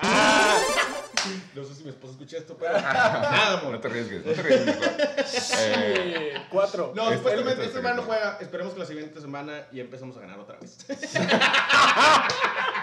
No 1.55 1.63
sé 1.63 1.73
si 1.73 1.83
mi 1.83 1.89
esposa 1.89 2.11
escucha 2.13 2.37
esto, 2.37 2.55
pero... 2.59 2.73
Nada, 2.73 3.59
amor. 3.59 3.71
No 3.73 3.79
te 3.79 3.87
arriesgues, 3.87 4.23
no 4.25 4.31
te 4.33 4.39
arriesgues. 4.39 5.53
Eh, 5.57 6.33
cuatro. 6.51 6.91
No, 6.95 7.03
Este- 7.05 7.17
supuestamente 7.17 7.51
este- 7.53 7.65
esta 7.65 7.77
semana 7.79 7.95
no 7.95 8.01
juega. 8.03 8.37
Esperemos 8.41 8.73
que 8.73 8.79
la 8.79 8.85
siguiente 8.85 9.21
semana 9.21 9.67
ya 9.71 9.81
empezamos 9.81 10.15
a 10.17 10.19
ganar 10.19 10.39
otra 10.39 10.57
vez. 10.59 10.77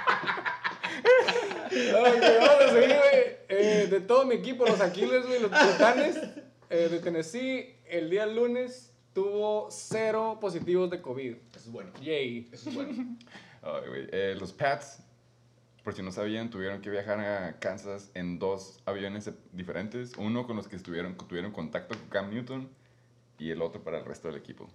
Vamos 1.92 2.62
a 2.62 2.70
seguir, 2.70 2.96
güey. 2.96 3.36
Eh, 3.48 3.86
de 3.90 4.00
todo 4.00 4.24
mi 4.24 4.36
equipo, 4.36 4.64
los 4.66 4.80
Aquiles, 4.80 5.26
güey, 5.26 5.40
los 5.40 5.50
Titanes 5.50 6.16
eh, 6.70 6.88
de 6.88 7.00
Tennessee, 7.00 7.76
el 7.86 8.08
día 8.08 8.26
lunes 8.26 8.94
tuvo 9.12 9.68
cero 9.70 10.38
positivos 10.40 10.90
de 10.90 11.02
COVID. 11.02 11.34
Eso 11.50 11.58
es 11.58 11.70
bueno. 11.70 11.92
Yay. 12.00 12.48
Eso 12.50 12.70
es 12.70 12.74
bueno. 12.74 13.16
Ay, 13.62 13.88
güey. 13.88 14.08
Eh, 14.10 14.34
los 14.38 14.52
Pats, 14.52 15.00
por 15.84 15.94
si 15.94 16.02
no 16.02 16.12
sabían, 16.12 16.48
tuvieron 16.50 16.80
que 16.80 16.88
viajar 16.88 17.20
a 17.20 17.58
Kansas 17.58 18.10
en 18.14 18.38
dos 18.38 18.80
aviones 18.86 19.30
diferentes. 19.52 20.12
Uno 20.16 20.46
con 20.46 20.56
los 20.56 20.66
que 20.66 20.76
estuvieron, 20.76 21.16
tuvieron 21.16 21.52
contacto 21.52 21.94
con 21.94 22.08
Cam 22.08 22.30
Newton 22.30 22.70
y 23.38 23.50
el 23.50 23.60
otro 23.60 23.82
para 23.82 23.98
el 23.98 24.04
resto 24.04 24.28
del 24.28 24.38
equipo. 24.38 24.68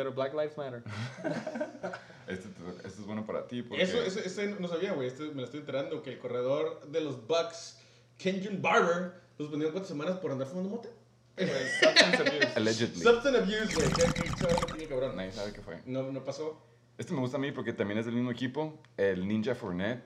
Pero 0.00 0.14
Black 0.14 0.32
Lives 0.32 0.56
Matter. 0.56 0.82
Este, 2.26 2.48
este 2.84 3.00
es 3.00 3.06
bueno 3.06 3.26
para 3.26 3.48
ti 3.48 3.60
porque... 3.60 3.82
Eso, 3.82 4.00
eso, 4.00 4.20
eso 4.20 4.40
no 4.60 4.68
sabía, 4.68 4.92
güey. 4.92 5.08
Este 5.08 5.24
me 5.24 5.40
lo 5.40 5.44
estoy 5.44 5.60
enterando. 5.60 6.00
Que 6.00 6.12
el 6.12 6.18
corredor 6.20 6.86
de 6.86 7.00
los 7.00 7.26
Bucks, 7.26 7.80
Kenyon 8.18 8.62
Barber, 8.62 9.14
los 9.36 9.48
pusieron 9.48 9.72
cuatro 9.72 9.88
semanas 9.88 10.16
por 10.18 10.30
andar 10.30 10.46
fumando 10.46 10.70
mote. 10.70 10.90
Substance 11.36 12.16
abuse. 12.18 12.52
Allegedly. 12.54 13.02
Substance 13.02 13.36
abuse, 13.36 13.74
güey. 13.74 13.88
¿Qué, 13.88 14.04
qué, 14.14 14.30
qué, 14.30 14.78
qué 14.78 14.86
cabrón? 14.86 15.16
Nadie 15.16 15.32
sabe 15.32 15.52
qué 15.52 15.60
fue. 15.60 15.82
No, 15.86 16.04
no 16.12 16.24
pasó. 16.24 16.62
Este 16.96 17.12
me 17.12 17.18
gusta 17.18 17.36
a 17.36 17.40
mí 17.40 17.50
porque 17.50 17.72
también 17.72 17.98
es 17.98 18.06
del 18.06 18.14
mismo 18.14 18.30
equipo. 18.30 18.78
El 18.96 19.26
Ninja 19.26 19.56
Fournette 19.56 20.04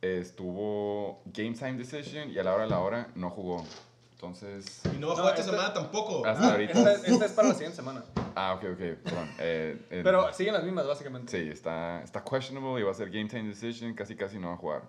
estuvo 0.00 1.22
game 1.26 1.54
time 1.54 1.74
decision 1.74 2.30
y 2.30 2.38
a 2.38 2.44
la 2.44 2.54
hora 2.54 2.64
de 2.64 2.70
la 2.70 2.78
hora 2.78 3.08
no 3.16 3.30
jugó. 3.30 3.66
Entonces, 4.14 4.80
Y 4.94 4.96
no 4.98 5.08
va 5.08 5.12
a 5.12 5.16
No, 5.16 5.22
jugar 5.22 5.34
esta 5.34 5.40
este- 5.40 5.50
semana 5.56 5.74
tampoco. 5.74 6.24
hasta 6.26 6.52
ahorita. 6.52 6.72
Esta, 6.72 7.06
esta 7.12 7.26
es 7.26 7.32
para 7.32 7.48
la 7.48 7.54
siguiente 7.54 7.76
semana. 7.76 8.04
Ah, 8.36 8.54
ok, 8.54 8.64
ok, 8.72 8.78
perdón. 9.04 9.30
Eh, 9.38 9.78
eh, 9.90 10.00
Pero 10.02 10.32
siguen 10.32 10.54
las 10.54 10.64
mismas, 10.64 10.88
básicamente. 10.88 11.30
Sí, 11.30 11.48
está, 11.50 12.02
está 12.02 12.24
questionable 12.24 12.80
y 12.80 12.82
va 12.82 12.90
a 12.90 12.94
ser 12.94 13.08
game 13.08 13.28
time 13.28 13.44
decision, 13.48 13.94
casi 13.94 14.16
casi 14.16 14.40
no 14.40 14.48
va 14.48 14.54
a 14.54 14.56
jugar. 14.56 14.82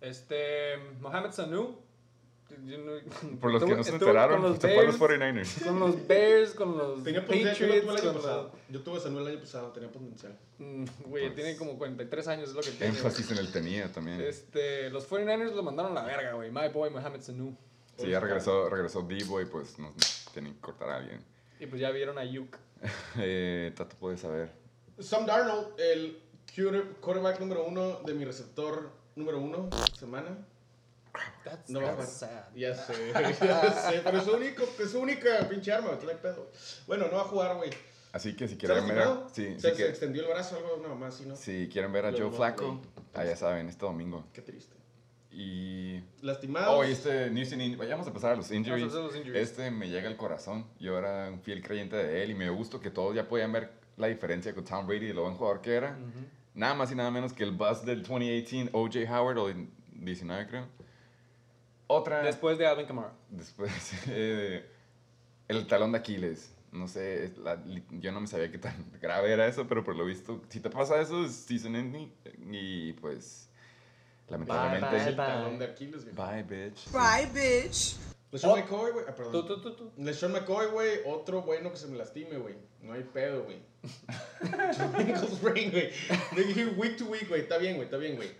Este, 0.00 0.76
Mohamed 1.00 1.32
Sanu. 1.32 1.76
no- 2.58 3.36
Por 3.40 3.50
los 3.52 3.64
que 3.64 3.74
no 3.74 3.82
se 3.84 3.90
enteraron, 3.90 4.40
con 4.40 4.50
los 4.52 4.58
se 4.60 4.68
fue 4.68 4.78
a 4.78 4.82
los 4.84 4.98
Bears, 4.98 5.20
49ers. 5.20 5.64
Con 5.66 5.80
los 5.80 6.06
Bears, 6.06 6.50
con 6.54 6.78
los 6.78 7.02
Tenía 7.04 7.26
potencial, 7.26 7.54
yo 7.56 7.66
Patriots. 7.66 7.84
tuve 7.86 8.00
el 8.00 8.08
año 8.08 8.14
pasado. 8.20 8.52
Yo 8.70 8.80
tuve 8.82 8.96
a 8.96 9.00
Samuel 9.00 9.26
el 9.26 9.32
año 9.32 9.40
pasado, 9.40 9.72
tenía 9.72 9.90
potencial. 9.92 10.38
Mm, 10.58 10.84
Güey, 11.06 11.24
Pues, 11.24 11.34
tiene 11.34 11.56
como 11.56 11.76
43 11.78 12.28
años, 12.28 12.48
es 12.50 12.54
lo 12.54 12.62
que 12.62 12.70
tiene. 12.70 12.86
Énfasis 12.86 13.30
en 13.32 13.38
el 13.38 13.50
tenía 13.52 13.90
también. 13.92 14.20
Este, 14.20 14.88
los 14.90 15.06
49ers 15.10 15.52
lo 15.54 15.62
mandaron 15.62 15.92
a 15.92 16.02
la 16.02 16.06
verga, 16.06 16.32
güey. 16.34 16.50
My 16.50 16.68
boy 16.72 16.90
Mohamed 16.90 17.20
Sanu. 17.20 17.56
Sí, 17.96 18.08
ya 18.08 18.20
regresó, 18.20 18.68
regresó 18.68 19.02
Debo 19.02 19.40
y 19.40 19.44
pues 19.46 19.78
nos 19.78 19.94
tienen 20.32 20.54
que 20.54 20.60
cortar 20.60 20.88
a 20.90 20.96
alguien. 20.96 21.24
Y 21.60 21.66
pues 21.66 21.80
ya 21.80 21.90
vieron 21.90 22.18
a 22.18 22.24
Yuk. 22.24 22.56
Eh, 23.18 23.72
Tato 23.76 23.96
puede 23.96 24.16
saber. 24.16 24.50
Sam 24.98 25.24
Darnold, 25.26 25.78
el 25.80 26.20
quarter- 26.54 26.96
quarterback 27.00 27.40
número 27.40 27.64
uno 27.64 28.00
de 28.04 28.14
mi 28.14 28.24
receptor 28.24 28.90
número 29.16 29.38
uno 29.38 29.70
semana. 29.98 30.36
That's, 31.44 31.70
No 31.70 31.80
va 31.80 31.90
a 31.92 31.96
that's 31.96 32.14
jugar. 32.18 32.30
sad. 32.30 32.54
Ya 32.56 32.74
sé, 32.74 33.12
ya 33.46 33.72
sé, 33.90 34.00
pero 34.04 34.18
es 34.18 34.24
su, 34.24 34.32
único, 34.34 34.64
es 34.80 34.90
su 34.90 34.98
única 35.00 35.48
pinche 35.48 35.72
arma, 35.72 35.96
no 36.02 36.08
hay 36.10 36.16
pedo. 36.16 36.50
Bueno, 36.86 37.06
no 37.06 37.16
va 37.16 37.22
a 37.22 37.26
jugar, 37.26 37.56
güey. 37.56 37.70
Así 38.12 38.34
que 38.36 38.46
si 38.48 38.54
¿Está 38.54 38.66
quieren 38.74 38.88
ver, 38.88 38.98
a- 38.98 39.28
sí, 39.32 39.44
se, 39.44 39.54
si, 39.54 39.60
se 39.60 39.72
que- 39.74 39.88
extendió 39.88 40.22
el 40.22 40.28
brazo, 40.28 40.56
algo, 40.56 40.76
no, 40.86 40.94
más, 40.96 41.14
¿sí, 41.16 41.24
no? 41.26 41.36
si 41.36 41.68
quieren 41.68 41.92
ver 41.92 42.06
a 42.06 42.12
Joe 42.12 42.30
Flacco, 42.30 42.66
güey. 42.66 42.80
ah, 43.14 43.24
ya 43.24 43.36
saben, 43.36 43.68
este 43.68 43.84
domingo. 43.86 44.24
Qué 44.32 44.42
triste. 44.42 44.74
Y... 45.36 46.00
Lastimado. 46.22 46.78
Oh, 46.78 46.84
y 46.84 46.92
este 46.92 47.28
News 47.30 47.52
and 47.52 47.62
In- 47.62 47.76
Vayamos 47.76 48.06
a 48.06 48.10
empezar 48.10 48.32
a 48.32 48.36
los 48.36 48.50
injuries. 48.52 48.86
hacer 48.86 49.00
los 49.02 49.16
injuries. 49.16 49.48
Este 49.50 49.70
me 49.70 49.88
llega 49.88 50.08
al 50.08 50.16
corazón. 50.16 50.66
Yo 50.78 50.96
era 50.98 51.28
un 51.30 51.40
fiel 51.40 51.60
creyente 51.62 51.96
de 51.96 52.22
él 52.22 52.30
y 52.30 52.34
me 52.34 52.48
gustó 52.50 52.80
que 52.80 52.90
todos 52.90 53.14
ya 53.16 53.26
podían 53.28 53.52
ver 53.52 53.72
la 53.96 54.06
diferencia 54.06 54.54
con 54.54 54.64
Tom 54.64 54.86
Brady 54.86 55.06
y 55.06 55.12
lo 55.12 55.22
buen 55.24 55.34
jugador 55.34 55.60
que 55.60 55.74
era. 55.74 55.98
Nada 56.54 56.74
más 56.74 56.92
y 56.92 56.94
nada 56.94 57.10
menos 57.10 57.32
que 57.32 57.42
el 57.42 57.50
bust 57.50 57.84
del 57.84 58.02
2018 58.04 58.70
O.J. 58.72 58.98
Howard, 59.10 59.38
o 59.38 59.48
el 59.48 59.68
19 59.94 60.46
creo. 60.46 60.66
Otra... 61.86 62.22
Después 62.22 62.56
de 62.58 62.66
Alvin 62.66 62.86
Kamara. 62.86 63.12
Después, 63.28 63.92
eh, 64.08 64.64
el 65.48 65.66
talón 65.66 65.92
de 65.92 65.98
Aquiles. 65.98 66.54
No 66.72 66.88
sé, 66.88 67.32
la- 67.42 67.62
yo 67.90 68.10
no 68.12 68.20
me 68.20 68.26
sabía 68.26 68.50
qué 68.50 68.58
tan 68.58 68.74
grave 69.00 69.32
era 69.32 69.46
eso, 69.46 69.66
pero 69.68 69.84
por 69.84 69.94
lo 69.96 70.04
visto, 70.04 70.42
si 70.48 70.60
te 70.60 70.70
pasa 70.70 71.00
eso, 71.00 71.24
es 71.24 71.32
season 71.32 71.76
ending. 71.76 72.12
Y 72.50 72.92
pues, 72.94 73.48
lamentablemente. 74.28 74.96
bye, 74.96 75.08
el 75.08 75.16
talón 75.16 75.58
de 75.58 75.64
Aquiles, 75.66 76.04
güey. 76.04 76.14
Bye, 76.14 76.42
bitch. 76.42 76.90
Bye, 76.92 77.26
bitch. 77.32 77.96
LeSean 78.32 78.52
Oh. 78.52 78.56
McCoy, 78.56 78.90
güey. 78.92 79.04
Ah, 79.08 79.14
Tú, 79.14 79.22
perdón. 79.22 79.46
tú, 79.46 79.60
tú, 79.62 79.74
tú. 79.76 79.92
LeSean 79.98 80.32
McCoy, 80.32 80.66
güey. 80.66 81.00
Otro 81.06 81.42
bueno 81.42 81.70
que 81.70 81.76
se 81.76 81.86
me 81.86 81.96
lastime, 81.96 82.36
güey. 82.38 82.54
No 82.82 82.92
hay 82.92 83.02
pedo, 83.04 83.44
güey. 83.44 83.62
Güey. 85.42 85.92
Week 86.76 86.96
to 86.96 87.04
week, 87.06 87.28
güey. 87.28 87.42
Está 87.42 87.58
bien, 87.58 87.74
güey. 87.76 87.84
Está 87.86 87.96
bien, 87.96 88.16
güey. 88.16 88.30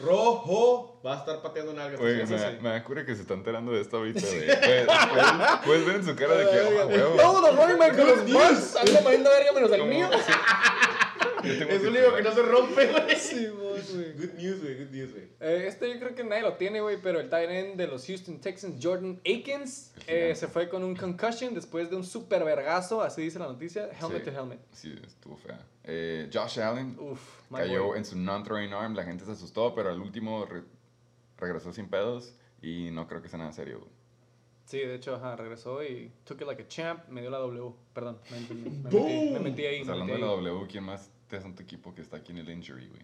Rojo 0.00 1.00
va 1.04 1.14
a 1.14 1.18
estar 1.18 1.42
pateando 1.42 1.72
nalgas. 1.72 2.00
Oye, 2.00 2.24
me, 2.24 2.60
me 2.60 2.68
da 2.68 2.84
cura 2.84 3.04
que 3.04 3.14
se 3.16 3.22
está 3.22 3.34
enterando 3.34 3.72
de 3.72 3.80
esto 3.80 3.96
ahorita, 3.96 4.20
güey. 4.20 4.46
Puedes, 4.46 4.86
puedes- 4.86 5.58
puedes 5.64 5.86
ver 5.86 5.96
en 5.96 6.04
su 6.04 6.14
cara 6.16 6.34
de 6.36 6.50
que, 6.50 6.60
oh, 6.60 6.70
güey. 6.86 6.98
huevo. 6.98 7.16
Todos 7.16 7.42
los 7.42 7.56
running 7.56 7.78
backs 7.78 7.96
de 7.96 8.04
los 8.04 8.32
Bucks 8.32 8.76
andan 8.76 9.04
verga 9.04 9.52
menos 9.54 9.72
el 9.72 9.84
mío. 9.86 10.08
Es 11.44 11.82
el 11.82 11.88
único 11.88 12.14
que 12.16 12.22
no 12.22 12.32
se 12.32 12.42
rompe, 12.42 12.86
güey. 12.86 13.16
Sí, 13.16 13.46
vos, 13.48 13.94
güey. 13.94 14.12
Good 14.14 14.34
news, 14.38 14.60
güey. 14.62 14.78
Good 14.84 14.90
news, 14.92 15.12
güey. 15.12 15.24
Eh, 15.40 15.64
este 15.68 15.88
yo 15.92 15.98
creo 16.00 16.14
que 16.14 16.24
nadie 16.24 16.42
lo 16.42 16.54
tiene, 16.54 16.80
güey, 16.80 16.96
pero 17.02 17.20
el 17.20 17.28
tight 17.30 17.50
end 17.50 17.76
de 17.76 17.86
los 17.86 18.06
Houston 18.06 18.40
Texans, 18.40 18.76
Jordan 18.82 19.20
Akins, 19.20 19.92
eh, 20.06 20.34
se 20.34 20.48
fue 20.48 20.68
con 20.68 20.82
un 20.84 20.94
concussion 20.96 21.54
después 21.54 21.88
de 21.90 21.96
un 21.96 22.04
super 22.04 22.44
vergazo, 22.44 23.02
así 23.02 23.22
dice 23.22 23.38
la 23.38 23.46
noticia, 23.46 23.88
helmet 24.00 24.24
Sí. 24.24 24.30
to 24.30 24.36
helmet. 24.40 24.58
Sí, 24.72 24.94
estuvo 25.06 25.36
fea. 25.36 25.64
Eh, 25.84 26.28
Josh 26.32 26.60
Allen 26.60 26.96
Uf, 26.98 27.20
cayó 27.54 27.84
boy. 27.86 27.98
en 27.98 28.04
su 28.04 28.16
non-throwing 28.18 28.72
arm, 28.72 28.94
la 28.94 29.04
gente 29.04 29.24
se 29.24 29.32
asustó, 29.32 29.74
pero 29.74 29.90
al 29.90 30.00
último 30.00 30.44
re- 30.46 30.64
regresó 31.38 31.72
sin 31.72 31.88
pedos 31.88 32.34
y 32.60 32.90
no 32.90 33.06
creo 33.06 33.22
que 33.22 33.28
sea 33.28 33.38
nada 33.38 33.52
serio. 33.52 33.78
güey. 33.80 33.90
Sí, 34.64 34.78
de 34.80 34.96
hecho, 34.96 35.14
ajá, 35.14 35.34
regresó 35.36 35.82
y 35.82 36.12
took 36.24 36.42
it 36.42 36.46
like 36.46 36.62
a 36.62 36.68
champ, 36.68 37.08
me 37.08 37.22
dio 37.22 37.30
la 37.30 37.38
W, 37.38 37.72
perdón, 37.94 38.18
me, 38.30 38.54
me- 38.54 38.70
me 38.70 38.70
metí, 38.90 39.30
me 39.30 39.40
metí 39.40 39.64
ahí. 39.64 39.76
Pues 39.78 39.86
me 39.86 39.92
hablando 39.92 40.12
metí 40.12 40.20
de 40.20 40.26
la 40.26 40.32
ahí. 40.32 40.44
W, 40.54 40.66
¿quién 40.70 40.84
más 40.84 41.10
en 41.30 41.54
tu 41.54 41.62
equipo 41.62 41.94
que 41.94 42.02
está 42.02 42.18
aquí 42.18 42.32
en 42.32 42.38
el 42.38 42.50
injury, 42.50 42.88
güey? 42.88 43.02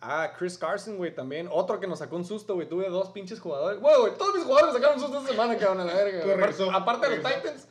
Ah, 0.00 0.32
Chris 0.36 0.56
Carson, 0.56 0.96
güey, 0.96 1.14
también, 1.14 1.48
otro 1.52 1.78
que 1.78 1.86
nos 1.86 1.98
sacó 1.98 2.16
un 2.16 2.24
susto, 2.24 2.54
güey, 2.54 2.66
tuve 2.66 2.88
dos 2.88 3.10
pinches 3.10 3.38
jugadores, 3.38 3.80
güey, 3.80 3.94
güey, 4.00 4.14
todos 4.16 4.34
mis 4.34 4.44
jugadores 4.44 4.72
me 4.72 4.80
sacaron 4.80 4.96
un 4.96 5.02
susto 5.02 5.18
esta 5.18 5.30
semana, 5.32 5.58
cabrón, 5.58 5.80
a 5.80 5.84
la 5.84 5.94
verga. 5.94 6.24
Regresó, 6.24 6.70
Aparte 6.70 7.08
de 7.08 7.16
los. 7.18 7.26
Titans, 7.26 7.68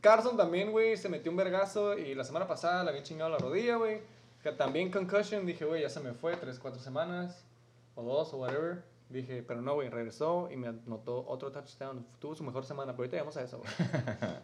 Carson 0.00 0.36
también, 0.36 0.72
güey, 0.72 0.96
se 0.96 1.08
metió 1.08 1.30
un 1.30 1.36
vergazo 1.36 1.96
y 1.96 2.14
la 2.14 2.24
semana 2.24 2.46
pasada 2.46 2.82
le 2.82 2.90
había 2.90 3.02
chingado 3.02 3.30
la 3.30 3.38
rodilla, 3.38 3.76
güey. 3.76 4.00
También 4.56 4.90
concussion, 4.90 5.44
dije, 5.44 5.64
güey, 5.64 5.82
ya 5.82 5.90
se 5.90 6.00
me 6.00 6.14
fue, 6.14 6.36
tres, 6.36 6.58
cuatro 6.58 6.80
semanas, 6.80 7.44
o 7.94 8.02
dos, 8.02 8.32
o 8.32 8.38
whatever. 8.38 8.82
Dije, 9.08 9.42
pero 9.42 9.60
no, 9.62 9.74
güey, 9.74 9.88
regresó 9.88 10.48
y 10.50 10.56
me 10.56 10.68
anotó 10.68 11.24
otro 11.26 11.50
touchdown. 11.50 12.06
Tuvo 12.18 12.34
su 12.34 12.44
mejor 12.44 12.64
semana, 12.64 12.92
pero 12.92 13.02
ahorita 13.02 13.16
llegamos 13.16 13.36
a 13.36 13.42
eso, 13.42 13.58
güey. 13.58 13.70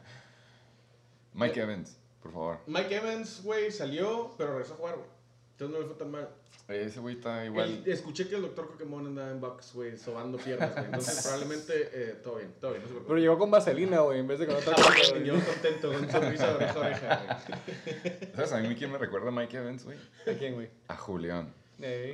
Mike 1.35 1.61
Evans, 1.61 1.99
por 2.25 2.33
favor. 2.33 2.59
Mike 2.67 2.97
Evans, 2.97 3.43
güey, 3.45 3.71
salió, 3.71 4.35
pero 4.37 4.51
regresó 4.55 4.75
a 4.75 4.77
jugar, 4.79 4.95
güey. 4.97 5.07
Entonces 5.53 5.75
no 5.77 5.81
le 5.83 5.87
fue 5.87 5.97
tan 5.97 6.11
mal. 6.11 6.29
Ese 6.67 6.99
güey 6.99 7.17
está 7.17 7.45
igual. 7.45 7.83
El- 7.85 7.93
escuché 7.93 8.27
que 8.27 8.35
el 8.37 8.43
doctor 8.43 8.67
Pokémon 8.69 9.07
andaba 9.07 9.31
en 9.31 9.41
box, 9.41 9.73
güey, 9.75 9.97
sobando 9.99 10.39
piernas, 10.39 10.73
güey. 10.73 10.87
Entonces 10.87 11.23
probablemente 11.23 11.91
eh, 11.93 12.21
todo 12.25 12.37
bien, 12.37 12.55
todo 12.61 12.71
bien. 12.73 12.83
No 12.83 12.89
se 12.89 12.95
Pero 13.07 13.19
llegó 13.19 13.39
con 13.39 13.51
vaselina, 13.51 14.01
güey, 14.01 14.19
en 14.21 14.27
vez 14.27 14.39
de 14.41 14.47
con 14.47 14.57
otra 14.57 14.73
Ah, 14.77 14.83
cosa. 14.83 15.19
yo 15.19 15.35
contento, 15.35 15.93
con 15.93 16.11
sonrisa 16.11 16.47
de 16.49 16.55
oreja 16.55 16.73
a 16.73 16.79
oreja, 16.81 17.39
güey. 17.47 18.33
¿Sabes 18.35 18.53
a 18.53 18.59
mí 18.61 18.75
quién 18.75 18.91
me 18.91 18.97
recuerda 18.99 19.29
a 19.29 19.31
Mike 19.31 19.57
Evans, 19.59 19.85
güey? 19.85 19.99
¿A 20.27 20.33
quién, 20.39 20.55
güey? 20.55 20.71
A 20.89 20.97
Julián. 20.97 21.53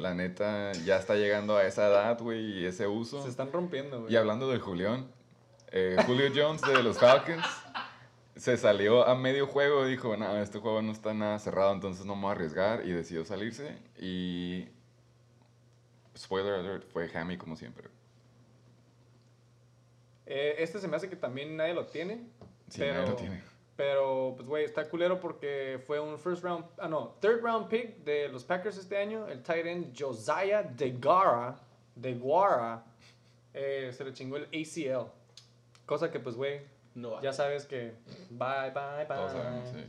La 0.01 0.15
neta, 0.15 0.73
ya 0.85 0.99
está 0.99 1.15
llegando 1.15 1.57
a 1.57 1.65
esa 1.65 1.87
edad, 1.87 2.19
güey, 2.21 2.41
y 2.61 2.67
ese 2.67 2.89
uso. 2.89 3.23
Se 3.23 3.29
están 3.29 3.53
rompiendo, 3.53 4.01
güey. 4.01 4.13
Y 4.13 4.17
hablando 4.17 4.51
de 4.51 4.59
Julián, 4.59 5.07
eh, 5.71 5.97
Julio 6.07 6.27
Jones 6.35 6.61
de 6.63 6.83
los 6.83 6.99
Falcons 6.99 7.45
se 8.37 8.57
salió 8.57 9.07
a 9.07 9.15
medio 9.15 9.47
juego 9.47 9.87
y 9.87 9.91
dijo, 9.93 10.17
no, 10.17 10.37
este 10.39 10.59
juego 10.59 10.83
no 10.83 10.93
está 10.93 11.15
nada 11.15 11.39
cerrado, 11.39 11.73
entonces 11.73 12.07
no 12.07 12.15
me 12.15 12.23
voy 12.23 12.29
a 12.31 12.33
arriesgar 12.33 12.87
y 12.87 12.93
decidió 12.93 13.25
salirse 13.25 13.79
y... 13.99 14.69
Spoiler 16.17 16.55
alert, 16.55 16.91
fue 16.91 17.11
Hammy 17.15 17.39
como 17.39 17.57
siempre. 17.57 17.89
Eh, 20.27 20.57
este 20.59 20.79
se 20.79 20.87
me 20.87 20.97
hace 20.97 21.09
que 21.09 21.17
también 21.17 21.57
nadie 21.57 21.75
lo 21.75 21.87
tiene. 21.87 22.27
Sí, 22.69 22.79
pero, 22.79 22.95
nadie 22.95 23.11
lo 23.11 23.17
tiene. 23.17 23.43
Pero, 23.77 24.35
pues, 24.37 24.47
güey, 24.47 24.65
está 24.65 24.89
culero 24.89 25.19
porque 25.19 25.83
fue 25.87 25.99
un 25.99 26.19
first 26.19 26.45
round, 26.45 26.67
ah, 26.79 26.87
no, 26.87 27.17
third 27.21 27.43
round 27.43 27.69
pick 27.69 28.05
de 28.05 28.29
los 28.29 28.45
Packers 28.45 28.77
este 28.77 28.97
año. 28.99 29.27
El 29.27 29.43
tight 29.43 29.65
end 29.65 29.99
Josiah 29.99 30.63
DeGara, 30.63 31.57
DeGuara, 31.95 32.85
eh, 33.55 33.91
se 33.93 34.05
le 34.05 34.13
chingó 34.13 34.37
el 34.37 34.45
ACL. 34.45 35.11
Cosa 35.87 36.11
que, 36.11 36.21
pues, 36.21 36.37
güey, 36.37 36.61
No 37.01 37.13
va. 37.13 37.23
ya 37.23 37.33
sabes 37.33 37.65
que 37.67 37.93
bye, 38.31 38.71
bye, 38.75 39.05
bye. 39.09 39.17
Todos 39.17 39.33
sabemos, 39.33 39.69
sí. 39.71 39.85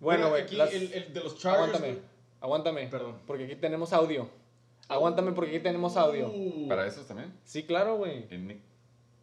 Bueno, 0.00 0.30
güey, 0.30 0.42
aquí 0.42 0.56
las- 0.56 0.72
el, 0.72 0.92
el 0.92 1.12
de 1.14 1.20
los 1.20 1.38
Chargers. 1.38 1.68
aguántame, 1.76 1.98
aguántame. 2.40 2.86
Perdón. 2.88 3.18
Porque 3.26 3.44
aquí 3.44 3.56
tenemos 3.56 3.92
audio. 3.92 4.28
Aguántame 4.88 5.32
porque 5.32 5.50
aquí 5.52 5.60
tenemos 5.60 5.96
audio. 5.96 6.28
Uh, 6.28 6.68
¿Para 6.68 6.86
esos 6.86 7.06
también? 7.06 7.32
Sí, 7.44 7.62
claro, 7.64 7.96
güey. 7.96 8.26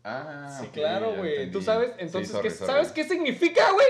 Ah, 0.03 0.57
Sí, 0.61 0.67
claro, 0.69 1.15
güey. 1.17 1.51
¿Tú 1.51 1.61
sabes? 1.61 1.89
Sí, 1.89 1.95
Entonces, 1.99 2.31
sorry, 2.31 2.47
¿qué, 2.49 2.55
sorry. 2.55 2.71
¿sabes 2.71 2.91
qué 2.93 3.03
significa, 3.03 3.69
güey? 3.73 3.87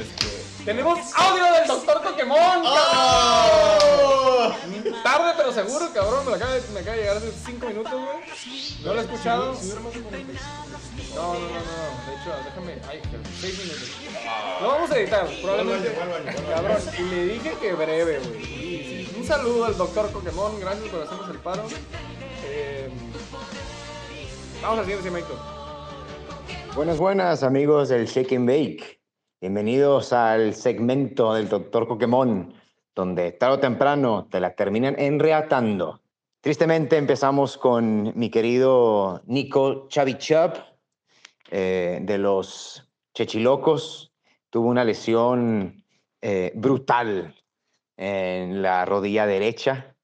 Este, 0.00 0.64
Tenemos 0.64 0.98
audio 1.14 1.44
del 1.52 1.66
doctor 1.68 2.02
Pokémon, 2.02 2.62
¡Oh! 2.64 4.09
Tarde 5.02 5.32
pero 5.36 5.52
seguro, 5.52 5.90
cabrón. 5.92 6.26
Me 6.26 6.34
acaba, 6.34 6.52
de, 6.52 6.62
me 6.72 6.80
acaba 6.80 6.96
de 6.96 7.02
llegar 7.02 7.16
hace 7.16 7.32
5 7.32 7.66
minutos, 7.66 7.92
güey. 7.92 8.84
No 8.84 8.94
lo 8.94 9.00
he 9.00 9.04
escuchado. 9.04 9.54
Si 9.54 9.68
dura 9.68 9.80
más 9.80 9.94
de 9.94 10.00
45. 10.00 10.44
No, 11.14 11.34
no, 11.34 11.40
no, 11.40 11.48
no. 11.48 12.06
De 12.06 12.14
hecho, 12.14 12.30
déjame. 12.44 12.72
Ay, 12.88 13.02
6 13.40 13.58
minutos. 13.58 13.90
Lo 14.60 14.68
vamos 14.68 14.90
a 14.90 14.98
editar, 14.98 15.28
probablemente. 15.42 15.94
Cabrón, 16.48 16.78
y 16.98 17.02
le 17.02 17.24
dije 17.26 17.54
que 17.60 17.72
breve, 17.72 18.18
güey. 18.20 19.08
Un 19.16 19.26
saludo 19.26 19.64
al 19.64 19.76
doctor 19.76 20.10
Pokémon. 20.10 20.60
Gracias 20.60 20.88
por 20.88 21.02
hacernos 21.02 21.30
el 21.30 21.38
paro. 21.38 21.62
Eh, 22.44 22.90
vamos 24.62 24.78
al 24.78 24.84
siguiente 24.84 25.04
segmento. 25.04 25.60
Buenas, 26.74 26.98
buenas 26.98 27.42
amigos 27.42 27.88
del 27.88 28.06
Shake 28.06 28.32
and 28.36 28.46
Bake. 28.46 29.00
Bienvenidos 29.40 30.12
al 30.12 30.54
segmento 30.54 31.32
del 31.32 31.48
Doctor 31.48 31.88
Pokémon, 31.88 32.52
donde 32.94 33.32
tarde 33.32 33.56
o 33.56 33.60
temprano 33.60 34.28
te 34.30 34.40
la 34.40 34.54
terminan 34.54 34.98
enreatando. 34.98 36.00
Tristemente 36.40 36.96
empezamos 36.96 37.58
con 37.58 38.12
mi 38.18 38.30
querido 38.30 39.22
Nico 39.26 39.88
Chavichup 39.88 40.54
eh, 41.50 41.98
de 42.02 42.18
los 42.18 42.88
Chechilocos. 43.14 44.12
Tuvo 44.48 44.68
una 44.68 44.84
lesión 44.84 45.84
eh, 46.22 46.52
brutal 46.54 47.34
en 47.96 48.62
la 48.62 48.84
rodilla 48.84 49.26
derecha. 49.26 49.94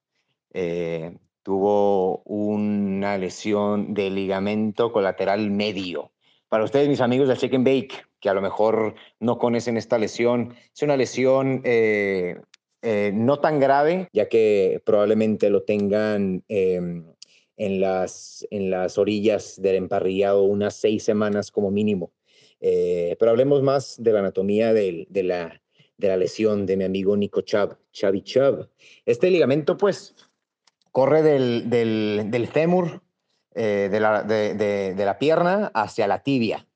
Eh, 0.53 1.17
tuvo 1.43 2.23
una 2.25 3.17
lesión 3.19 3.95
de 3.95 4.11
ligamento 4.11 4.93
colateral 4.93 5.51
medio. 5.51 6.13
Para 6.49 6.65
ustedes, 6.65 6.89
mis 6.89 7.01
amigos 7.01 7.29
del 7.29 7.39
Chicken 7.39 7.65
Bake, 7.65 8.05
que 8.21 8.29
a 8.29 8.35
lo 8.35 8.43
mejor 8.43 8.95
no 9.21 9.39
conocen 9.39 9.77
esta 9.77 9.99
lesión, 9.99 10.55
es 10.75 10.83
una 10.83 10.97
lesión 10.97 11.61
eh, 11.65 12.41
eh, 12.89 13.11
no 13.13 13.41
tan 13.41 13.59
grave, 13.59 14.09
ya 14.13 14.29
que 14.29 14.81
probablemente 14.87 15.51
lo 15.51 15.65
tengan 15.65 16.45
em, 16.47 17.05
en, 17.57 17.81
las, 17.81 18.47
en 18.53 18.71
las 18.71 18.97
orillas 18.97 19.61
del 19.61 19.75
emparrillado 19.75 20.45
unas 20.45 20.77
seis 20.77 21.03
semanas 21.03 21.51
como 21.51 21.73
mínimo. 21.73 22.13
Eh, 22.61 23.17
pero 23.19 23.33
hablemos 23.33 23.61
más 23.65 24.01
de 24.01 24.13
la 24.13 24.21
anatomía 24.21 24.73
de, 24.73 25.09
la, 25.11 25.61
de 25.99 26.09
la 26.09 26.17
lesión 26.17 26.65
de 26.65 26.77
mi 26.77 26.85
amigo 26.85 27.17
Nico 27.17 27.41
Chubb, 27.41 27.77
Chubby 27.91 28.23
Chubb. 28.23 28.69
Este 29.05 29.33
ligamento, 29.33 29.77
pues, 29.77 30.15
corre 30.93 31.23
del, 31.23 31.69
del, 31.69 32.27
del 32.31 32.47
fémur, 32.47 33.03
eh, 33.57 33.89
de, 33.91 33.99
la, 33.99 34.23
de, 34.23 34.95
la 34.97 35.19
pierna 35.19 35.73
hacia 35.75 36.07
la 36.07 36.23
tibia 36.23 36.69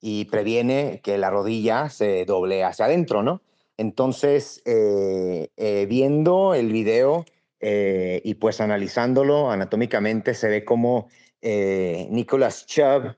y 0.00 0.24
previene 0.24 1.00
que 1.04 1.18
la 1.18 1.30
rodilla 1.30 1.88
se 1.88 2.24
doble 2.24 2.64
hacia 2.64 2.86
adentro, 2.86 3.22
¿no? 3.22 3.42
Entonces, 3.82 4.62
eh, 4.64 5.86
viendo 5.88 6.54
el 6.54 6.72
video 6.72 7.26
y 7.60 8.34
pues 8.34 8.60
analizándolo 8.60 9.50
anatómicamente, 9.50 10.34
se 10.34 10.48
ve 10.48 10.64
como 10.64 11.08
Nicolas 11.42 12.66
Chubb 12.66 13.14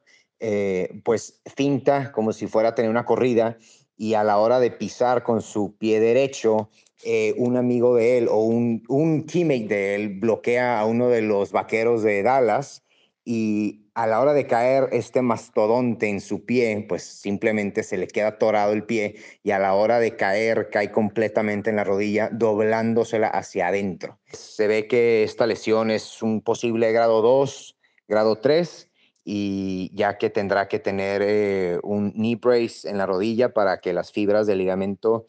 eh, 0.47 1.01
pues 1.05 1.41
finta 1.57 2.13
como 2.13 2.35
si 2.35 2.47
fuera 2.47 2.71
a 2.71 2.75
tener 2.75 2.91
una 2.91 3.07
corrida 3.07 3.57
y 3.97 4.13
a 4.13 4.23
la 4.25 4.37
hora 4.37 4.61
de 4.61 4.71
pisar 4.71 5.23
con 5.23 5.41
su 5.41 5.75
pie 5.79 6.01
derecho, 6.01 6.69
eh, 7.03 7.35
un 7.39 7.57
amigo 7.57 7.97
de 7.97 8.19
él 8.19 8.29
o 8.29 8.43
un, 8.43 8.83
un 8.89 9.25
teammate 9.25 9.69
de 9.69 9.95
él 9.95 10.09
bloquea 10.21 10.81
a 10.81 10.85
uno 10.85 11.09
de 11.09 11.23
los 11.23 11.51
vaqueros 11.51 12.03
de 12.03 12.23
Dallas 12.23 12.83
y 13.25 13.84
a 13.95 14.09
la 14.09 14.21
hora 14.21 14.33
de 14.33 14.47
caer 14.47 14.89
este 14.91 15.23
mastodonte 15.23 16.09
en 16.09 16.21
su 16.21 16.45
pie, 16.45 16.85
pues 16.89 17.05
simplemente 17.05 17.85
se 17.85 17.97
le 17.97 18.09
queda 18.09 18.29
atorado 18.29 18.73
el 18.73 18.85
pie 18.85 19.17
y 19.45 19.53
a 19.53 19.61
la 19.61 19.75
hora 19.75 20.01
de 20.01 20.17
caer 20.17 20.69
cae 20.71 20.91
completamente 20.91 21.71
en 21.71 21.77
la 21.77 21.85
rodilla, 21.85 22.29
doblándosela 22.33 23.29
hacia 23.29 23.69
adentro. 23.69 24.19
Se 24.33 24.67
ve 24.67 24.89
que 24.89 25.23
esta 25.23 25.47
lesión 25.47 25.93
es 25.93 26.23
un 26.23 26.43
posible 26.43 26.91
grado 26.91 27.23
2, 27.23 27.77
grado 28.09 28.37
3 28.37 28.91
y 29.25 29.91
ya 29.95 30.19
que 30.19 30.29
tendrá 30.29 30.67
que 30.69 30.81
tener 30.81 31.23
eh, 31.25 31.79
un 31.85 32.13
knee 32.13 32.37
brace 32.37 32.89
en 32.89 32.99
la 32.99 33.07
rodilla 33.07 33.55
para 33.55 33.79
que 33.79 33.93
las 33.93 34.11
fibras 34.11 34.47
del 34.49 34.59
ligamento 34.59 35.27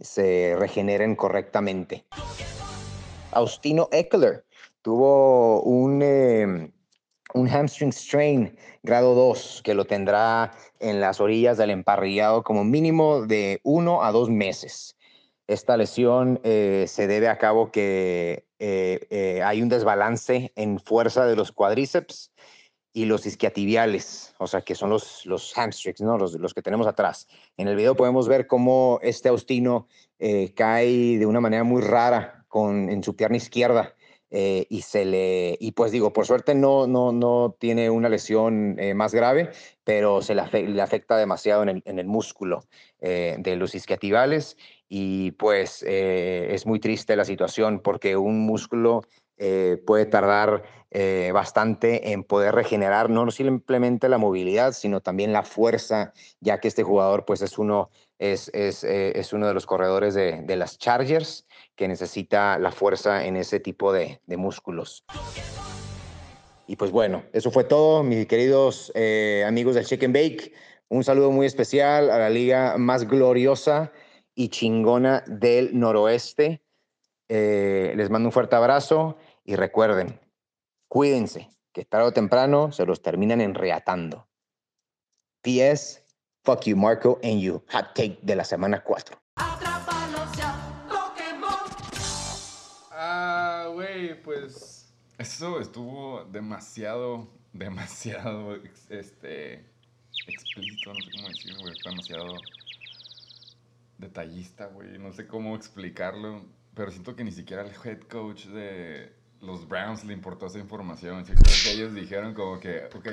se 0.00 0.54
regeneren 0.56 1.16
correctamente. 1.16 2.04
Austino 3.32 3.88
Eckler 3.90 4.44
tuvo 4.82 5.62
un, 5.62 6.00
em, 6.02 6.70
un 7.34 7.48
hamstring 7.48 7.92
strain 7.92 8.56
grado 8.82 9.14
2 9.14 9.62
que 9.64 9.74
lo 9.74 9.84
tendrá 9.84 10.52
en 10.80 11.00
las 11.00 11.20
orillas 11.20 11.58
del 11.58 11.70
emparrillado 11.70 12.42
como 12.42 12.64
mínimo 12.64 13.22
de 13.22 13.60
uno 13.64 14.02
a 14.02 14.12
dos 14.12 14.30
meses. 14.30 14.96
Esta 15.46 15.76
lesión 15.76 16.40
eh, 16.42 16.84
se 16.88 17.06
debe 17.06 17.28
a 17.28 17.38
cabo 17.38 17.70
que 17.70 18.46
eh, 18.58 19.42
hay 19.44 19.62
un 19.62 19.68
desbalance 19.68 20.52
en 20.56 20.78
fuerza 20.78 21.26
de 21.26 21.36
los 21.36 21.52
cuádriceps 21.52 22.32
y 22.92 23.04
los 23.04 23.26
isquiatibiales, 23.26 24.34
o 24.38 24.46
sea, 24.46 24.62
que 24.62 24.74
son 24.74 24.90
los, 24.90 25.24
los 25.24 25.56
hamstrings, 25.56 26.00
¿no? 26.00 26.18
Los, 26.18 26.34
los 26.34 26.52
que 26.54 26.62
tenemos 26.62 26.86
atrás. 26.86 27.28
En 27.56 27.68
el 27.68 27.76
video 27.76 27.94
podemos 27.94 28.28
ver 28.28 28.46
cómo 28.46 28.98
este 29.02 29.28
Austino 29.28 29.86
eh, 30.18 30.52
cae 30.54 31.18
de 31.18 31.26
una 31.26 31.40
manera 31.40 31.64
muy 31.64 31.82
rara 31.82 32.44
con, 32.48 32.88
en 32.90 33.04
su 33.04 33.14
pierna 33.14 33.36
izquierda 33.36 33.94
eh, 34.30 34.66
y 34.68 34.82
se 34.82 35.04
le, 35.04 35.56
y 35.60 35.72
pues 35.72 35.92
digo, 35.92 36.12
por 36.12 36.26
suerte 36.26 36.54
no, 36.54 36.86
no, 36.86 37.12
no 37.12 37.56
tiene 37.58 37.90
una 37.90 38.08
lesión 38.08 38.76
eh, 38.78 38.94
más 38.94 39.14
grave, 39.14 39.50
pero 39.84 40.22
se 40.22 40.34
le, 40.34 40.82
afecta 40.82 41.16
demasiado 41.16 41.62
en 41.62 41.68
el, 41.68 41.82
en 41.84 41.98
el 41.98 42.06
músculo 42.06 42.64
de 43.00 43.56
los 43.56 43.74
isquiativales. 43.74 44.56
Y 44.88 45.30
pues 45.32 45.82
es 45.82 46.66
muy 46.66 46.80
triste 46.80 47.14
la 47.14 47.24
situación 47.24 47.80
porque 47.80 48.16
un 48.16 48.40
músculo 48.40 49.02
puede 49.86 50.06
tardar 50.06 50.64
eh, 50.90 51.32
bastante 51.34 52.12
en 52.12 52.24
poder 52.24 52.54
regenerar 52.54 53.10
no 53.10 53.30
simplemente 53.30 54.08
la 54.08 54.16
movilidad, 54.16 54.72
sino 54.72 55.02
también 55.02 55.34
la 55.34 55.42
fuerza, 55.42 56.14
ya 56.40 56.60
que 56.60 56.68
este 56.68 56.82
jugador 56.82 57.26
pues 57.26 57.42
es 57.42 57.58
uno, 57.58 57.90
es, 58.18 58.50
es, 58.54 58.84
eh, 58.84 59.18
es 59.18 59.32
uno 59.32 59.46
de 59.46 59.54
los 59.54 59.66
corredores 59.66 60.14
de, 60.14 60.42
de, 60.42 60.56
las 60.56 60.78
Chargers 60.78 61.46
que 61.76 61.88
necesita 61.88 62.58
la 62.58 62.72
fuerza 62.72 63.24
en 63.24 63.36
ese 63.36 63.60
tipo 63.60 63.92
de, 63.92 64.20
de 64.26 64.36
músculos. 64.36 65.04
Y 66.66 66.76
pues 66.76 66.90
bueno, 66.90 67.24
eso 67.32 67.50
fue 67.50 67.64
todo, 67.64 68.02
mis 68.02 68.26
queridos 68.26 68.92
eh, 68.94 69.44
amigos 69.46 69.74
del 69.74 69.86
Chicken 69.86 70.12
Bake. 70.12 70.52
Un 70.88 71.04
saludo 71.04 71.30
muy 71.30 71.46
especial 71.46 72.10
a 72.10 72.18
la 72.18 72.30
liga 72.30 72.76
más 72.78 73.06
gloriosa 73.06 73.92
y 74.34 74.48
chingona 74.48 75.22
del 75.26 75.78
noroeste. 75.78 76.62
les 77.28 78.10
mando 78.10 78.28
un 78.28 78.32
fuerte 78.32 78.56
abrazo 78.56 79.16
y 79.44 79.56
recuerden, 79.56 80.20
Cuídense, 80.88 81.50
que 81.72 81.84
tarde 81.84 82.06
o 82.06 82.12
temprano 82.12 82.72
se 82.72 82.86
los 82.86 83.02
terminan 83.02 83.42
enreatando. 83.42 84.26
P.S. 85.42 86.02
Fuck 86.48 86.66
you, 86.66 86.76
Marco, 86.76 87.18
and 87.22 87.42
you. 87.42 87.62
Hot 87.68 87.94
take 87.94 88.18
de 88.22 88.34
la 88.34 88.42
semana 88.42 88.82
4. 88.82 89.18
Ah, 92.90 93.68
güey, 93.74 94.14
pues. 94.22 94.90
Eso 95.18 95.60
estuvo 95.60 96.24
demasiado, 96.24 97.28
demasiado, 97.52 98.56
este, 98.88 99.62
explícito, 100.26 100.94
no 100.94 101.00
sé 101.02 101.10
cómo 101.16 101.28
decirlo, 101.28 101.60
güey. 101.60 101.74
Demasiado 101.84 102.34
detallista, 103.98 104.68
güey. 104.68 104.98
No 104.98 105.12
sé 105.12 105.26
cómo 105.26 105.54
explicarlo, 105.54 106.46
pero 106.72 106.90
siento 106.90 107.14
que 107.14 107.24
ni 107.24 107.32
siquiera 107.32 107.60
el 107.60 107.72
head 107.84 108.00
coach 108.08 108.46
de, 108.46 109.12
los 109.40 109.68
Browns 109.68 110.04
le 110.04 110.12
importó 110.12 110.46
esa 110.46 110.58
información. 110.58 111.24
que 111.24 111.72
ellos 111.72 111.94
dijeron 111.94 112.34
como 112.34 112.58
que, 112.58 112.86
ok, 112.94 113.08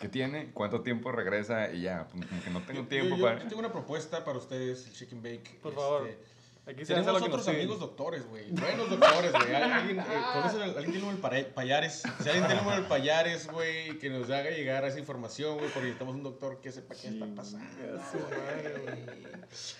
¿qué 0.00 0.08
tiene? 0.08 0.50
¿Cuánto 0.52 0.82
tiempo 0.82 1.12
regresa? 1.12 1.70
Y 1.72 1.82
ya, 1.82 2.06
pues, 2.12 2.26
como 2.26 2.42
que 2.42 2.50
no 2.50 2.62
tengo 2.62 2.84
tiempo 2.84 3.16
yo, 3.16 3.22
para... 3.24 3.38
Yo 3.42 3.48
tengo 3.48 3.60
una 3.60 3.72
propuesta 3.72 4.24
para 4.24 4.38
ustedes, 4.38 4.86
el 4.86 4.92
Chicken 4.92 5.22
Bake. 5.22 5.58
Por 5.62 5.74
favor. 5.74 6.08
Este, 6.08 6.36
Aquí 6.68 6.84
se 6.84 6.94
tenemos 6.94 7.22
que 7.22 7.28
otros 7.28 7.46
nos 7.46 7.54
amigos 7.54 7.78
doctores, 7.78 8.26
güey. 8.26 8.50
Buenos 8.50 8.90
doctores, 8.90 9.30
güey. 9.30 9.54
Alguien, 9.54 10.00
eh, 10.00 10.04
¿conocen 10.32 10.62
a 10.62 10.64
alguien 10.64 10.90
tiene 10.90 11.08
un 11.08 11.16
pa- 11.18 11.30
payares? 11.54 12.02
Si 12.20 12.28
alguien 12.28 12.44
tiene 12.48 12.60
un 12.60 12.84
payares, 12.88 13.46
güey, 13.46 13.96
que 14.00 14.10
nos 14.10 14.28
haga 14.30 14.50
llegar 14.50 14.84
a 14.84 14.88
esa 14.88 14.98
información, 14.98 15.58
güey, 15.58 15.68
porque 15.70 15.82
necesitamos 15.82 16.16
un 16.16 16.24
doctor 16.24 16.60
que 16.60 16.72
sepa 16.72 16.96
qué 16.96 17.06
está 17.06 17.26
pasando. 17.36 17.64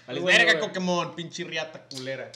Bueno, 0.07 0.25
verga. 0.25 0.61
Pokémon, 0.61 1.15
pinche 1.17 1.43
riata 1.43 1.87
culera. 1.91 2.31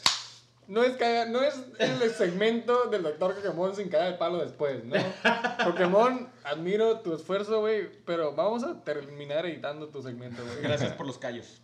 No 0.70 0.84
es, 0.84 0.96
caga- 0.96 1.26
no 1.26 1.42
es 1.42 1.60
el 1.80 2.10
segmento 2.12 2.84
del 2.86 3.02
doctor 3.02 3.34
Pokémon 3.34 3.74
sin 3.74 3.88
caer 3.88 4.12
el 4.12 4.18
palo 4.18 4.38
después, 4.38 4.84
¿no? 4.84 4.94
Pokémon, 5.64 6.28
admiro 6.44 7.00
tu 7.00 7.12
esfuerzo, 7.14 7.58
güey, 7.60 7.90
pero 8.06 8.34
vamos 8.36 8.62
a 8.62 8.84
terminar 8.84 9.46
editando 9.46 9.88
tu 9.88 10.00
segmento, 10.00 10.44
güey. 10.44 10.62
Gracias 10.62 10.92
por 10.92 11.06
los 11.06 11.18
callos. 11.18 11.60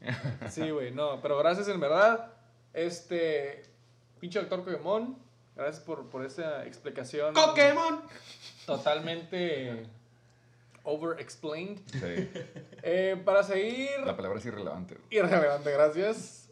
Sí, 0.51 0.71
güey, 0.71 0.91
no, 0.91 1.21
pero 1.23 1.39
gracias 1.39 1.69
en 1.69 1.79
verdad. 1.79 2.33
Este, 2.75 3.63
pinche 4.19 4.41
doctor 4.41 4.65
Pokémon, 4.65 5.17
gracias 5.55 5.85
por, 5.85 6.09
por 6.11 6.25
esa 6.27 6.67
explicación. 6.67 7.33
¡Pokémon! 7.33 8.03
Totalmente 8.67 9.87
over-explained. 10.83 11.79
Sí, 11.93 12.29
Eh, 12.83 13.21
para 13.25 13.43
seguir... 13.43 13.91
la 14.05 14.17
palabra 14.17 14.39
es 14.39 14.47
irrelevante. 14.47 14.97
Irrelevante, 15.11 15.71
gracias. 15.73 16.46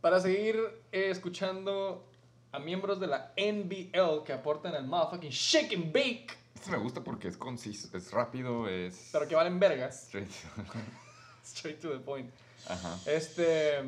Para 0.00 0.20
seguir 0.20 0.56
eh, 0.92 1.10
escuchando 1.10 2.04
a 2.52 2.58
miembros 2.58 3.00
de 3.00 3.06
la 3.06 3.32
NBL 3.36 4.24
que 4.24 4.32
aportan 4.32 4.74
al 4.74 4.86
motherfucking 4.86 5.30
shake 5.30 5.74
and 5.74 5.92
bake, 5.92 6.28
Este 6.54 6.70
me 6.70 6.78
gusta 6.78 7.02
porque 7.02 7.28
es 7.28 7.36
conciso, 7.36 7.94
es 7.96 8.10
rápido, 8.10 8.68
es... 8.68 9.10
pero 9.12 9.28
que 9.28 9.34
valen 9.34 9.58
vergas. 9.58 10.04
Straight. 10.04 10.30
Straight 11.44 11.80
to 11.80 11.90
the 11.90 11.98
point. 11.98 12.30
Ajá. 12.68 12.98
Este, 13.06 13.84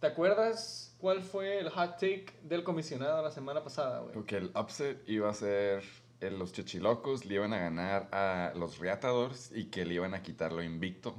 ¿te 0.00 0.06
acuerdas 0.06 0.94
cuál 0.98 1.22
fue 1.22 1.58
el 1.58 1.68
hot 1.68 1.92
take 1.94 2.26
del 2.42 2.64
comisionado 2.64 3.22
la 3.22 3.30
semana 3.30 3.62
pasada, 3.62 4.00
güey? 4.00 4.12
Porque 4.12 4.38
el 4.38 4.50
upset 4.54 5.08
iba 5.08 5.30
a 5.30 5.34
ser 5.34 5.84
eh, 6.20 6.30
los 6.30 6.52
chichilocos 6.52 7.24
le 7.24 7.34
iban 7.34 7.54
a 7.54 7.58
ganar 7.58 8.08
a 8.12 8.52
los 8.54 8.78
Reatadores 8.78 9.50
y 9.54 9.66
que 9.66 9.86
le 9.86 9.94
iban 9.94 10.14
a 10.14 10.22
quitar 10.22 10.52
lo 10.52 10.62
invicto. 10.62 11.14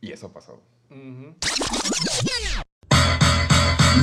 Y 0.00 0.12
eso 0.12 0.32
pasó. 0.32 0.60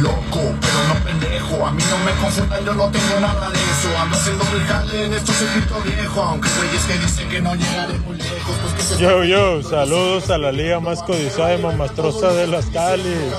Loco, 0.02 0.40
pero 0.62 0.88
no 0.88 1.06
pendejo, 1.06 1.66
A 1.66 1.72
mí 1.72 1.84
no 1.90 1.98
me 2.00 2.12
confundan, 2.20 2.66
yo 2.66 2.74
no 2.74 2.90
tengo 2.90 3.20
nada 3.20 3.50
de 3.50 3.60
eso. 3.60 3.98
Ando 4.00 4.18
haciendo 4.18 4.44
mi 4.46 4.60
jale 4.62 5.06
en 5.06 5.14
estos 5.14 5.42
equipos 5.42 5.84
viejo. 5.84 6.22
Aunque 6.22 6.50
güeyes 6.58 6.84
que 6.86 6.98
dicen 6.98 7.30
que 7.30 7.42
no 7.42 7.56
llegaré 7.56 7.94
muy 8.00 8.18
lejos, 8.18 8.56
pues 8.62 8.74
que 8.74 8.82
se 8.82 8.98
Yo, 9.02 9.24
yo, 9.24 9.62
saludos 9.62 10.30
a 10.30 10.38
la 10.38 10.52
liga 10.52 10.80
más 10.80 11.04
codiciada 11.04 11.54
y 11.56 11.62
mamastrosa 11.62 12.34
de 12.34 12.48
las 12.48 12.66
Calis. 12.68 13.32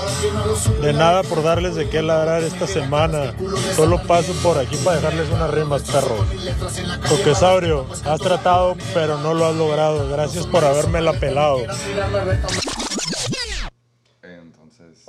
De 0.81 0.93
nada 0.93 1.23
por 1.23 1.43
darles 1.43 1.75
de 1.75 1.89
qué 1.89 2.01
ladrar 2.01 2.43
esta 2.43 2.67
semana. 2.67 3.33
Solo 3.75 4.01
paso 4.03 4.31
por 4.43 4.57
aquí 4.57 4.77
para 4.77 4.97
dejarles 4.97 5.29
unas 5.29 5.51
rimas, 5.51 5.81
perros. 5.83 6.25
Coquesaurio, 7.09 7.87
has 8.05 8.19
tratado, 8.21 8.77
pero 8.93 9.17
no 9.17 9.33
lo 9.33 9.47
has 9.47 9.55
logrado. 9.55 10.07
Gracias 10.09 10.45
por 10.45 10.63
haberme 10.63 11.01
la 11.01 11.13
pelado. 11.13 11.57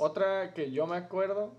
Otra 0.05 0.53
que 0.53 0.69
yo 0.71 0.85
me 0.85 0.97
acuerdo. 0.97 1.55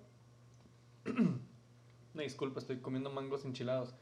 Me 2.14 2.22
disculpa, 2.22 2.60
estoy 2.60 2.78
comiendo 2.78 3.10
mangos 3.10 3.44
enchilados. 3.44 3.92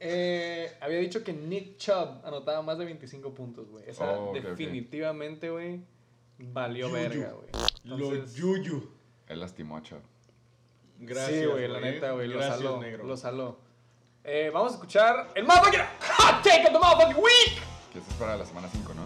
Eh, 0.00 0.72
había 0.80 0.98
dicho 0.98 1.24
que 1.24 1.32
Nick 1.32 1.76
Chubb 1.78 2.24
anotaba 2.24 2.62
más 2.62 2.78
de 2.78 2.84
25 2.84 3.34
puntos, 3.34 3.68
güey. 3.68 3.84
Esa 3.88 4.04
Oh, 4.12 4.32
definitivamente, 4.32 5.50
güey, 5.50 5.80
valió 6.38 6.86
Yuyu. 6.88 6.94
verga, 6.96 7.32
güey. 7.32 7.48
Lo 7.82 8.24
yuyu. 8.24 8.88
Él 9.26 9.40
lastimó 9.40 9.76
a 9.76 9.82
Chubb. 9.82 10.00
Gracias. 11.00 11.40
sí, 11.40 11.46
güey, 11.46 11.66
la 11.66 11.80
neta, 11.80 12.12
güey, 12.12 12.28
lo 12.28 12.40
saló. 12.40 12.80
negro. 12.80 13.04
Lo 13.04 13.16
saló. 13.16 13.58
Eh, 14.22 14.50
vamos 14.54 14.72
a 14.72 14.74
escuchar 14.76 15.32
el 15.34 15.44
motherfucking 15.44 15.80
hot 16.00 16.42
take 16.44 16.66
of 16.68 16.72
the 16.72 16.78
motherfucking 16.78 17.16
week. 17.22 17.60
Que 17.92 17.98
eso 17.98 18.08
es 18.08 18.16
para 18.16 18.36
la 18.36 18.46
semana 18.46 18.68
5, 18.68 18.94
¿no? 18.94 19.02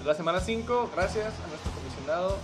Es 0.00 0.04
la 0.06 0.14
semana 0.14 0.40
5, 0.40 0.90
gracias 0.94 1.32
a 1.40 1.46
nuestro 1.46 1.70
comisionado. 1.72 2.38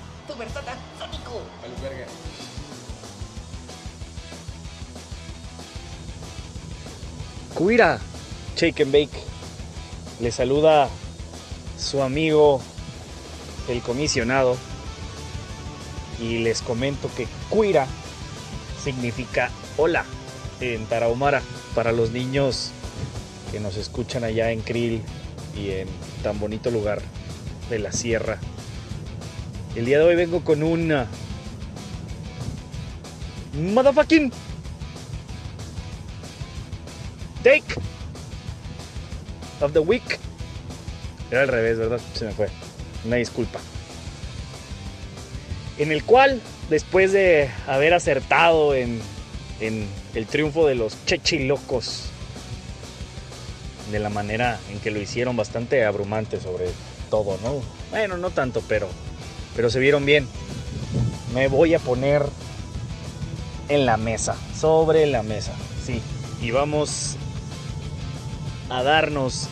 Cuira, 7.55 8.01
Shake 8.57 8.83
and 8.83 8.93
Bake. 8.93 9.23
Le 10.21 10.31
saluda 10.31 10.89
su 11.79 12.03
amigo 12.03 12.61
el 13.69 13.81
comisionado 13.83 14.57
y 16.21 16.39
les 16.39 16.63
comento 16.63 17.11
que 17.17 17.27
Cuira 17.49 17.87
significa 18.83 19.51
hola 19.77 20.05
en 20.61 20.87
Tarahumara 20.87 21.43
para 21.75 21.93
los 21.93 22.11
niños 22.11 22.71
que 23.53 23.61
nos 23.61 23.77
escuchan 23.77 24.25
allá 24.25 24.53
en 24.53 24.61
Krill 24.61 25.03
y 25.57 25.71
en 25.71 25.89
tan 26.23 26.39
bonito 26.39 26.71
lugar 26.71 27.01
de 27.69 27.79
la 27.79 27.93
sierra. 27.93 28.39
El 29.77 29.85
día 29.85 29.99
de 29.99 30.05
hoy 30.05 30.17
vengo 30.17 30.43
con 30.43 30.63
un 30.63 30.93
motherfucking 33.55 34.33
take 37.43 37.63
of 39.61 39.73
the 39.73 39.79
week. 39.79 40.19
Era 41.31 41.43
al 41.43 41.49
revés, 41.49 41.79
¿verdad? 41.79 42.01
Se 42.15 42.25
me 42.25 42.33
fue. 42.33 42.49
Una 43.05 43.17
disculpa. 43.17 43.61
En 45.79 45.93
el 45.93 46.03
cual, 46.05 46.43
después 46.69 47.13
de 47.13 47.49
haber 47.67 47.95
acertado 47.95 48.75
en, 48.75 49.01
en 49.61 49.87
el 50.15 50.27
triunfo 50.27 50.67
de 50.67 50.75
los 50.75 50.97
chechilocos, 51.07 52.11
de 53.93 53.99
la 54.01 54.11
manera 54.11 54.59
en 54.71 54.81
que 54.81 54.91
lo 54.91 55.01
hicieron 55.01 55.37
bastante 55.37 55.85
abrumante 55.85 56.41
sobre 56.41 56.67
todo, 57.09 57.39
¿no? 57.43 57.63
Bueno, 57.91 58.17
no 58.17 58.31
tanto, 58.31 58.63
pero, 58.69 58.89
pero 59.57 59.71
se 59.71 59.81
vieron 59.81 60.05
bien. 60.05 60.27
Me 61.35 61.49
voy 61.49 61.75
a 61.75 61.79
poner 61.79 62.25
en 63.69 63.87
la 63.87 63.97
mesa, 63.97 64.37
sobre 64.59 65.07
la 65.07 65.23
mesa, 65.23 65.53
sí. 65.85 66.01
Y 66.43 66.51
vamos 66.51 67.17
a 68.69 68.83
darnos 68.83 69.49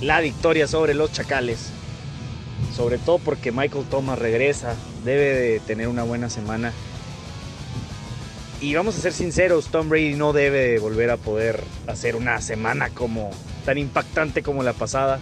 la 0.00 0.20
victoria 0.20 0.66
sobre 0.66 0.94
los 0.94 1.12
Chacales. 1.12 1.70
Sobre 2.74 2.98
todo 2.98 3.18
porque 3.18 3.52
Michael 3.52 3.84
Thomas 3.90 4.18
regresa, 4.18 4.74
debe 5.04 5.34
de 5.34 5.60
tener 5.60 5.88
una 5.88 6.02
buena 6.02 6.30
semana. 6.30 6.72
Y 8.60 8.74
vamos 8.74 8.96
a 8.96 9.00
ser 9.00 9.12
sinceros, 9.12 9.68
Tom 9.68 9.88
Brady 9.88 10.14
no 10.14 10.32
debe 10.32 10.68
de 10.68 10.78
volver 10.78 11.10
a 11.10 11.16
poder 11.16 11.62
hacer 11.86 12.16
una 12.16 12.40
semana 12.40 12.90
como 12.90 13.30
tan 13.64 13.78
impactante 13.78 14.42
como 14.42 14.62
la 14.62 14.72
pasada. 14.72 15.20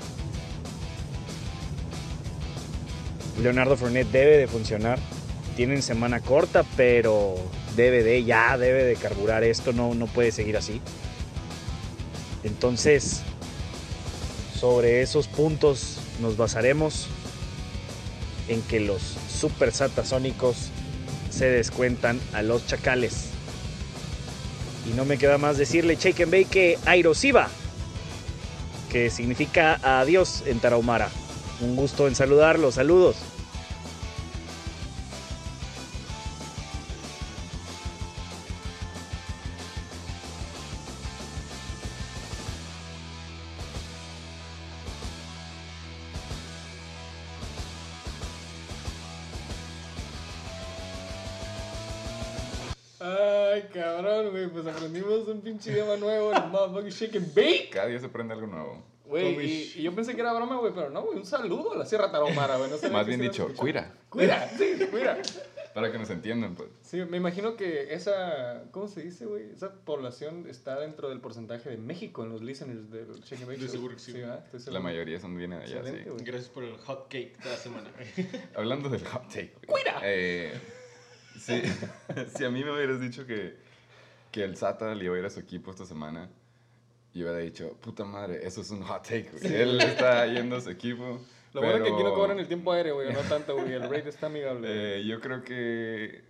Leonardo 3.42 3.76
Fournette 3.76 4.10
debe 4.10 4.36
de 4.36 4.48
funcionar. 4.48 4.98
Tienen 5.56 5.82
semana 5.82 6.20
corta, 6.20 6.64
pero 6.76 7.36
debe 7.76 8.02
de, 8.02 8.24
ya 8.24 8.56
debe 8.58 8.84
de 8.84 8.96
carburar 8.96 9.44
esto, 9.44 9.72
no, 9.72 9.94
no 9.94 10.06
puede 10.06 10.32
seguir 10.32 10.56
así. 10.56 10.80
Entonces, 12.44 13.22
sobre 14.58 15.02
esos 15.02 15.28
puntos 15.28 15.98
nos 16.20 16.36
basaremos 16.36 17.08
en 18.48 18.62
que 18.62 18.80
los 18.80 19.02
super 19.02 19.72
satasónicos 19.72 20.70
se 21.30 21.48
descuentan 21.48 22.20
a 22.32 22.42
los 22.42 22.66
chacales. 22.66 23.26
Y 24.90 24.96
no 24.96 25.04
me 25.04 25.18
queda 25.18 25.38
más 25.38 25.58
decirle 25.58 25.96
Shake 25.96 26.22
and 26.22 26.32
Bake 26.32 26.78
Airosiva, 26.86 27.48
que 28.90 29.10
significa 29.10 29.78
adiós 29.82 30.42
en 30.46 30.60
Tarahumara. 30.60 31.10
Un 31.60 31.74
gusto 31.74 32.06
en 32.06 32.14
saludarlos, 32.14 32.74
saludos. 32.74 33.16
Ay, 53.00 53.64
cabrón, 53.72 54.30
güey, 54.30 54.48
pues 54.48 54.64
aprendimos 54.66 55.26
un 55.26 55.40
pinche 55.40 55.72
idioma 55.72 55.96
nuevo, 55.96 56.32
el 56.32 56.46
motherfucking 56.50 56.90
shake 56.90 57.16
and 57.16 57.34
bake. 57.34 57.70
Cada 57.72 57.86
día 57.86 57.98
se 57.98 58.06
aprende 58.06 58.34
algo 58.34 58.46
nuevo. 58.46 58.97
Güey, 59.08 59.46
y, 59.46 59.72
y 59.76 59.82
yo 59.82 59.94
pensé 59.94 60.14
que 60.14 60.20
era 60.20 60.32
broma, 60.34 60.56
güey, 60.58 60.72
pero 60.74 60.90
no, 60.90 61.02
güey, 61.02 61.18
un 61.18 61.24
saludo 61.26 61.72
a 61.72 61.76
la 61.78 61.86
Sierra 61.86 62.10
Tarahumara, 62.12 62.56
güey. 62.58 62.70
No 62.70 62.76
sabía 62.76 62.92
Más 62.98 63.06
bien 63.06 63.20
dicho, 63.20 63.42
escuchar. 63.48 63.56
cuida. 63.60 63.94
Cuida, 64.10 64.48
sí, 64.58 64.86
cuida. 64.90 65.18
Para 65.74 65.92
que 65.92 65.98
nos 65.98 66.10
entiendan, 66.10 66.54
pues. 66.56 66.70
Sí, 66.82 66.96
me 67.08 67.18
imagino 67.18 67.56
que 67.56 67.92
esa, 67.94 68.64
¿cómo 68.72 68.88
se 68.88 69.02
dice, 69.02 69.26
güey? 69.26 69.50
Esa 69.52 69.72
población 69.72 70.46
está 70.48 70.78
dentro 70.80 71.08
del 71.08 71.20
porcentaje 71.20 71.70
de 71.70 71.76
México 71.76 72.24
en 72.24 72.30
los 72.30 72.42
listeners 72.42 72.90
del 72.90 73.06
and 73.10 73.46
Bake. 73.46 73.58
De 73.60 73.68
seguro 73.68 73.94
que 73.94 74.00
sí. 74.00 74.10
Estoy 74.10 74.22
La 74.26 74.58
seguro. 74.58 74.82
mayoría 74.82 75.20
son 75.20 75.36
vienen 75.36 75.58
de 75.60 75.64
allá, 75.66 75.76
Excelente, 75.78 76.04
sí. 76.04 76.10
güey. 76.10 76.24
Gracias 76.24 76.50
por 76.50 76.64
el 76.64 76.76
hot 76.78 77.08
cake 77.08 77.38
de 77.42 77.50
la 77.50 77.56
semana. 77.56 77.90
Hablando 78.56 78.88
del 78.88 79.04
hot 79.06 79.28
take. 79.28 79.52
¡Cuida! 79.66 80.00
Eh, 80.02 80.52
sí, 81.38 81.62
si 82.36 82.44
a 82.44 82.50
mí 82.50 82.64
me 82.64 82.72
hubieras 82.72 83.00
dicho 83.00 83.24
que, 83.26 83.54
que 84.32 84.42
el 84.42 84.56
Sata 84.56 84.94
le 84.94 85.04
iba 85.04 85.14
a 85.14 85.18
ir 85.18 85.24
a 85.26 85.30
su 85.30 85.38
equipo 85.38 85.70
esta 85.70 85.84
semana, 85.84 86.28
yo 87.18 87.26
hubiera 87.26 87.38
dicho, 87.38 87.76
puta 87.80 88.04
madre, 88.04 88.40
eso 88.46 88.60
es 88.60 88.70
un 88.70 88.82
hot 88.82 89.02
take, 89.02 89.30
güey. 89.32 89.54
Él 89.54 89.80
está 89.80 90.26
yendo 90.26 90.56
a 90.56 90.60
su 90.60 90.70
equipo. 90.70 91.20
Lo 91.52 91.62
bueno 91.62 91.76
es 91.76 91.82
que 91.82 91.88
aquí 91.88 92.02
no 92.02 92.10
pero, 92.10 92.14
cobran 92.14 92.38
el 92.38 92.48
tiempo 92.48 92.72
aéreo, 92.72 92.96
güey, 92.96 93.12
no 93.12 93.20
tanto, 93.20 93.56
güey. 93.56 93.72
El 93.72 93.82
rate 93.82 94.08
está 94.08 94.26
amigable. 94.26 94.68
eh, 94.98 95.04
yo 95.04 95.20
creo 95.20 95.42
que 95.42 96.22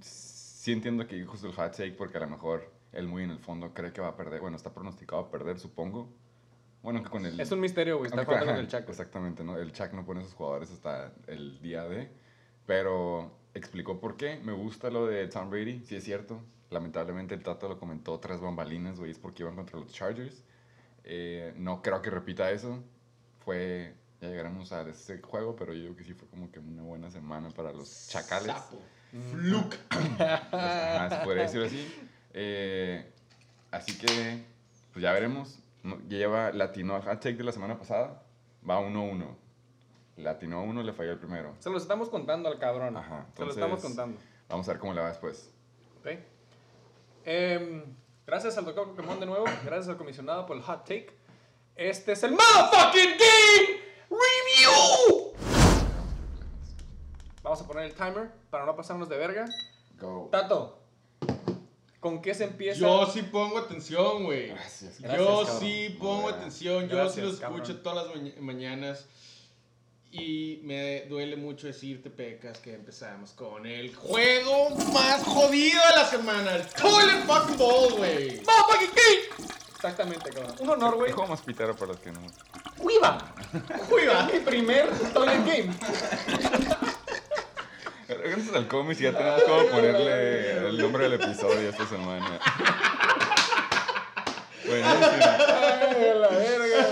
sí 0.00 0.72
entiendo 0.72 1.06
que 1.06 1.24
justo 1.24 1.46
el 1.46 1.52
hot 1.52 1.72
take, 1.72 1.92
porque 1.92 2.16
a 2.18 2.20
lo 2.20 2.28
mejor 2.28 2.70
él 2.92 3.06
muy 3.06 3.22
en 3.22 3.30
el 3.30 3.38
fondo 3.38 3.72
cree 3.74 3.92
que 3.92 4.00
va 4.00 4.08
a 4.08 4.16
perder. 4.16 4.40
Bueno, 4.40 4.56
está 4.56 4.72
pronosticado 4.72 5.22
a 5.22 5.30
perder, 5.30 5.58
supongo. 5.58 6.08
Bueno, 6.82 7.02
que 7.02 7.10
con 7.10 7.26
el... 7.26 7.38
es 7.38 7.50
un 7.50 7.60
misterio, 7.60 7.98
güey. 7.98 8.08
Está 8.10 8.24
jugando 8.24 8.46
con 8.46 8.56
el 8.56 8.68
Chaco. 8.68 8.90
Exactamente, 8.90 9.44
¿no? 9.44 9.56
El 9.58 9.72
Chac 9.72 9.92
no 9.92 10.04
pone 10.04 10.20
a 10.20 10.24
sus 10.24 10.34
jugadores 10.34 10.70
hasta 10.70 11.12
el 11.26 11.60
día 11.60 11.84
de. 11.84 12.08
Pero 12.64 13.30
explicó 13.56 13.98
por 13.98 14.16
qué. 14.16 14.38
Me 14.44 14.52
gusta 14.52 14.90
lo 14.90 15.06
de 15.06 15.26
Tom 15.28 15.50
Brady, 15.50 15.82
sí 15.84 15.96
es 15.96 16.04
cierto. 16.04 16.40
Lamentablemente 16.70 17.34
el 17.34 17.42
Tato 17.42 17.68
lo 17.68 17.78
comentó 17.78 18.18
tras 18.20 18.40
bambalinas, 18.40 18.98
güey, 18.98 19.10
es 19.10 19.18
porque 19.18 19.42
iban 19.42 19.56
contra 19.56 19.78
los 19.78 19.92
Chargers. 19.92 20.42
Eh, 21.04 21.54
no 21.56 21.82
creo 21.82 22.02
que 22.02 22.10
repita 22.10 22.50
eso. 22.50 22.82
Fue, 23.44 23.94
ya 24.20 24.28
llegaremos 24.28 24.72
a 24.72 24.82
ese 24.82 25.20
juego, 25.20 25.56
pero 25.56 25.72
yo 25.72 25.84
creo 25.84 25.96
que 25.96 26.04
sí 26.04 26.14
fue 26.14 26.28
como 26.28 26.50
que 26.50 26.58
una 26.58 26.82
buena 26.82 27.10
semana 27.10 27.50
para 27.50 27.72
los 27.72 28.08
Chacales. 28.08 28.48
Sapo. 28.48 28.82
Fluke. 29.30 29.76
Se 29.90 31.16
podría 31.24 31.44
decirlo 31.44 31.66
así. 31.66 32.10
Eh, 32.34 33.08
así 33.70 33.96
que, 33.96 34.44
pues 34.92 35.02
ya 35.02 35.12
veremos. 35.12 35.58
Lleva, 36.08 36.52
latinó 36.52 36.96
al 36.96 37.02
hot 37.02 37.20
take 37.20 37.36
de 37.36 37.44
la 37.44 37.52
semana 37.52 37.78
pasada. 37.78 38.22
Va 38.68 38.80
1-1. 38.80 39.45
Latinó 40.16 40.60
a 40.60 40.62
uno, 40.62 40.82
le 40.82 40.92
falló 40.92 41.12
el 41.12 41.18
primero. 41.18 41.54
Se 41.58 41.68
los 41.70 41.82
estamos 41.82 42.08
contando 42.08 42.48
al 42.48 42.58
cabrón. 42.58 42.96
Ajá, 42.96 43.26
Se 43.34 43.42
lo 43.42 43.50
entonces- 43.50 43.56
estamos 43.56 43.80
contando. 43.80 44.18
Vamos 44.48 44.68
a 44.68 44.72
ver 44.72 44.80
cómo 44.80 44.94
le 44.94 45.00
va 45.00 45.08
después. 45.08 45.50
Ok. 46.00 46.08
Em, 47.24 47.82
gracias 48.26 48.56
al 48.56 48.64
doctor 48.64 48.88
Pokémon 48.88 49.18
de 49.20 49.26
nuevo. 49.26 49.44
Gracias 49.64 49.88
al 49.88 49.96
comisionado 49.96 50.46
por 50.46 50.56
el 50.56 50.62
hot 50.62 50.80
take. 50.84 51.08
Este 51.74 52.12
es 52.12 52.22
el 52.22 52.30
motherfucking 52.30 53.10
game 53.10 53.80
review. 54.08 55.32
Vamos 57.42 57.60
a 57.60 57.66
poner 57.66 57.84
el 57.84 57.94
timer 57.94 58.30
para 58.50 58.64
no 58.64 58.74
pasarnos 58.74 59.08
de 59.08 59.16
verga. 59.18 59.44
Go. 59.98 60.28
Tato, 60.30 60.80
¿Con 62.00 62.22
qué 62.22 62.34
se 62.34 62.44
empieza? 62.44 62.78
Yo 62.80 63.06
sí 63.06 63.22
pongo 63.22 63.58
atención, 63.58 64.24
güey. 64.24 64.48
Gracias. 64.48 65.00
Gracias, 65.00 65.18
Yo 65.20 65.38
cabrón. 65.44 65.60
sí 65.60 65.96
pongo 65.98 66.28
atención, 66.28 66.88
yo 66.88 66.96
Gracias, 66.96 67.14
sí 67.14 67.20
lo 67.22 67.28
escucho 67.28 67.82
cabrón. 67.82 67.82
todas 67.82 68.06
las 68.06 68.16
maña- 68.16 68.34
mañanas. 68.40 69.08
Y 70.12 70.60
me 70.62 71.02
duele 71.08 71.36
mucho 71.36 71.66
decirte, 71.66 72.10
Pecas, 72.10 72.58
que 72.58 72.74
empezamos 72.74 73.32
con 73.32 73.66
el 73.66 73.94
juego 73.94 74.70
más 74.92 75.22
jodido 75.24 75.80
de 75.90 75.96
la 75.96 76.04
semana, 76.06 76.54
el 76.56 76.66
Toilet 76.68 77.24
Fucking 77.26 77.58
Ball, 77.58 77.92
güey. 77.94 78.40
¡Motherfucking 78.40 78.90
game! 78.94 79.52
Exactamente, 79.74 80.30
cabrón. 80.30 80.54
Un 80.60 80.70
honor, 80.70 80.96
güey. 80.96 81.12
Juego 81.12 81.28
más 81.28 81.42
pitero 81.42 81.76
para 81.76 81.92
los 81.92 82.00
que 82.00 82.10
no. 82.12 82.20
¡Viva! 82.82 83.34
Juega. 83.88 84.28
Mi 84.32 84.40
primer 84.40 84.88
toilet 85.12 85.44
game. 85.44 85.74
Gracias 88.08 88.54
al 88.54 88.68
cómic 88.68 88.98
ya 88.98 89.12
tenemos 89.12 89.42
como 89.42 89.66
ponerle 89.66 90.68
el 90.68 90.78
nombre 90.78 91.08
del 91.08 91.20
episodio 91.20 91.68
esta 91.68 91.86
semana. 91.86 92.38
Buenísimo. 94.66 94.96
Ay, 94.96 96.08
a 96.08 96.14
la 96.14 96.28
verga, 96.28 96.86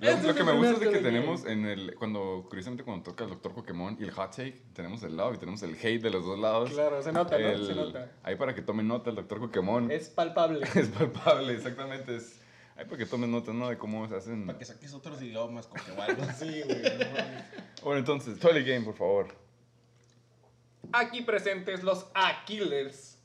güey. 0.00 0.13
Lo, 0.26 0.34
que 0.34 0.44
me 0.44 0.52
gusta 0.52 0.72
es 0.72 0.80
de 0.80 0.90
que 0.90 0.98
tenemos 0.98 1.44
en 1.44 1.66
el. 1.66 1.94
Cuando, 1.96 2.46
curiosamente, 2.48 2.84
cuando 2.84 3.02
toca 3.04 3.24
el 3.24 3.30
Doctor 3.30 3.54
Pokémon 3.54 3.96
y 3.98 4.04
el 4.04 4.10
Hot 4.12 4.30
Take, 4.30 4.62
tenemos 4.72 5.02
el 5.02 5.16
love 5.16 5.34
y 5.34 5.38
tenemos 5.38 5.62
el 5.62 5.74
hate 5.74 6.02
de 6.02 6.10
los 6.10 6.24
dos 6.24 6.38
lados. 6.38 6.70
Claro, 6.70 7.02
se 7.02 7.12
nota, 7.12 7.38
¿no? 7.38 7.46
El- 7.48 7.66
Se 7.66 7.74
nota. 7.74 8.12
Ahí 8.22 8.36
para 8.36 8.54
que 8.54 8.62
tomen 8.62 8.88
nota 8.88 9.10
el 9.10 9.16
Doctor 9.16 9.40
Pokémon. 9.40 9.90
Es 9.90 10.08
palpable. 10.08 10.66
Es 10.74 10.88
palpable, 10.88 11.54
exactamente. 11.54 12.16
Es, 12.16 12.40
ahí 12.76 12.84
para 12.84 12.96
que 12.96 13.06
tomen 13.06 13.30
nota, 13.30 13.52
¿no? 13.52 13.68
De 13.68 13.78
cómo 13.78 14.08
se 14.08 14.16
hacen. 14.16 14.46
Para 14.46 14.58
que 14.58 14.64
saques 14.64 14.92
otros 14.94 15.20
idiomas, 15.22 15.66
con 15.66 15.80
que 15.80 15.92
o 15.92 16.02
algo 16.02 16.22
así. 16.22 16.50
Sí, 16.50 16.62
güey. 16.64 16.82
no. 16.82 17.82
Bueno, 17.84 17.98
entonces, 17.98 18.38
Toilet 18.38 18.66
Game, 18.66 18.84
por 18.84 18.94
favor. 18.94 19.28
Aquí 20.92 21.22
presentes 21.22 21.82
los 21.82 22.06
Aquilers. 22.14 23.18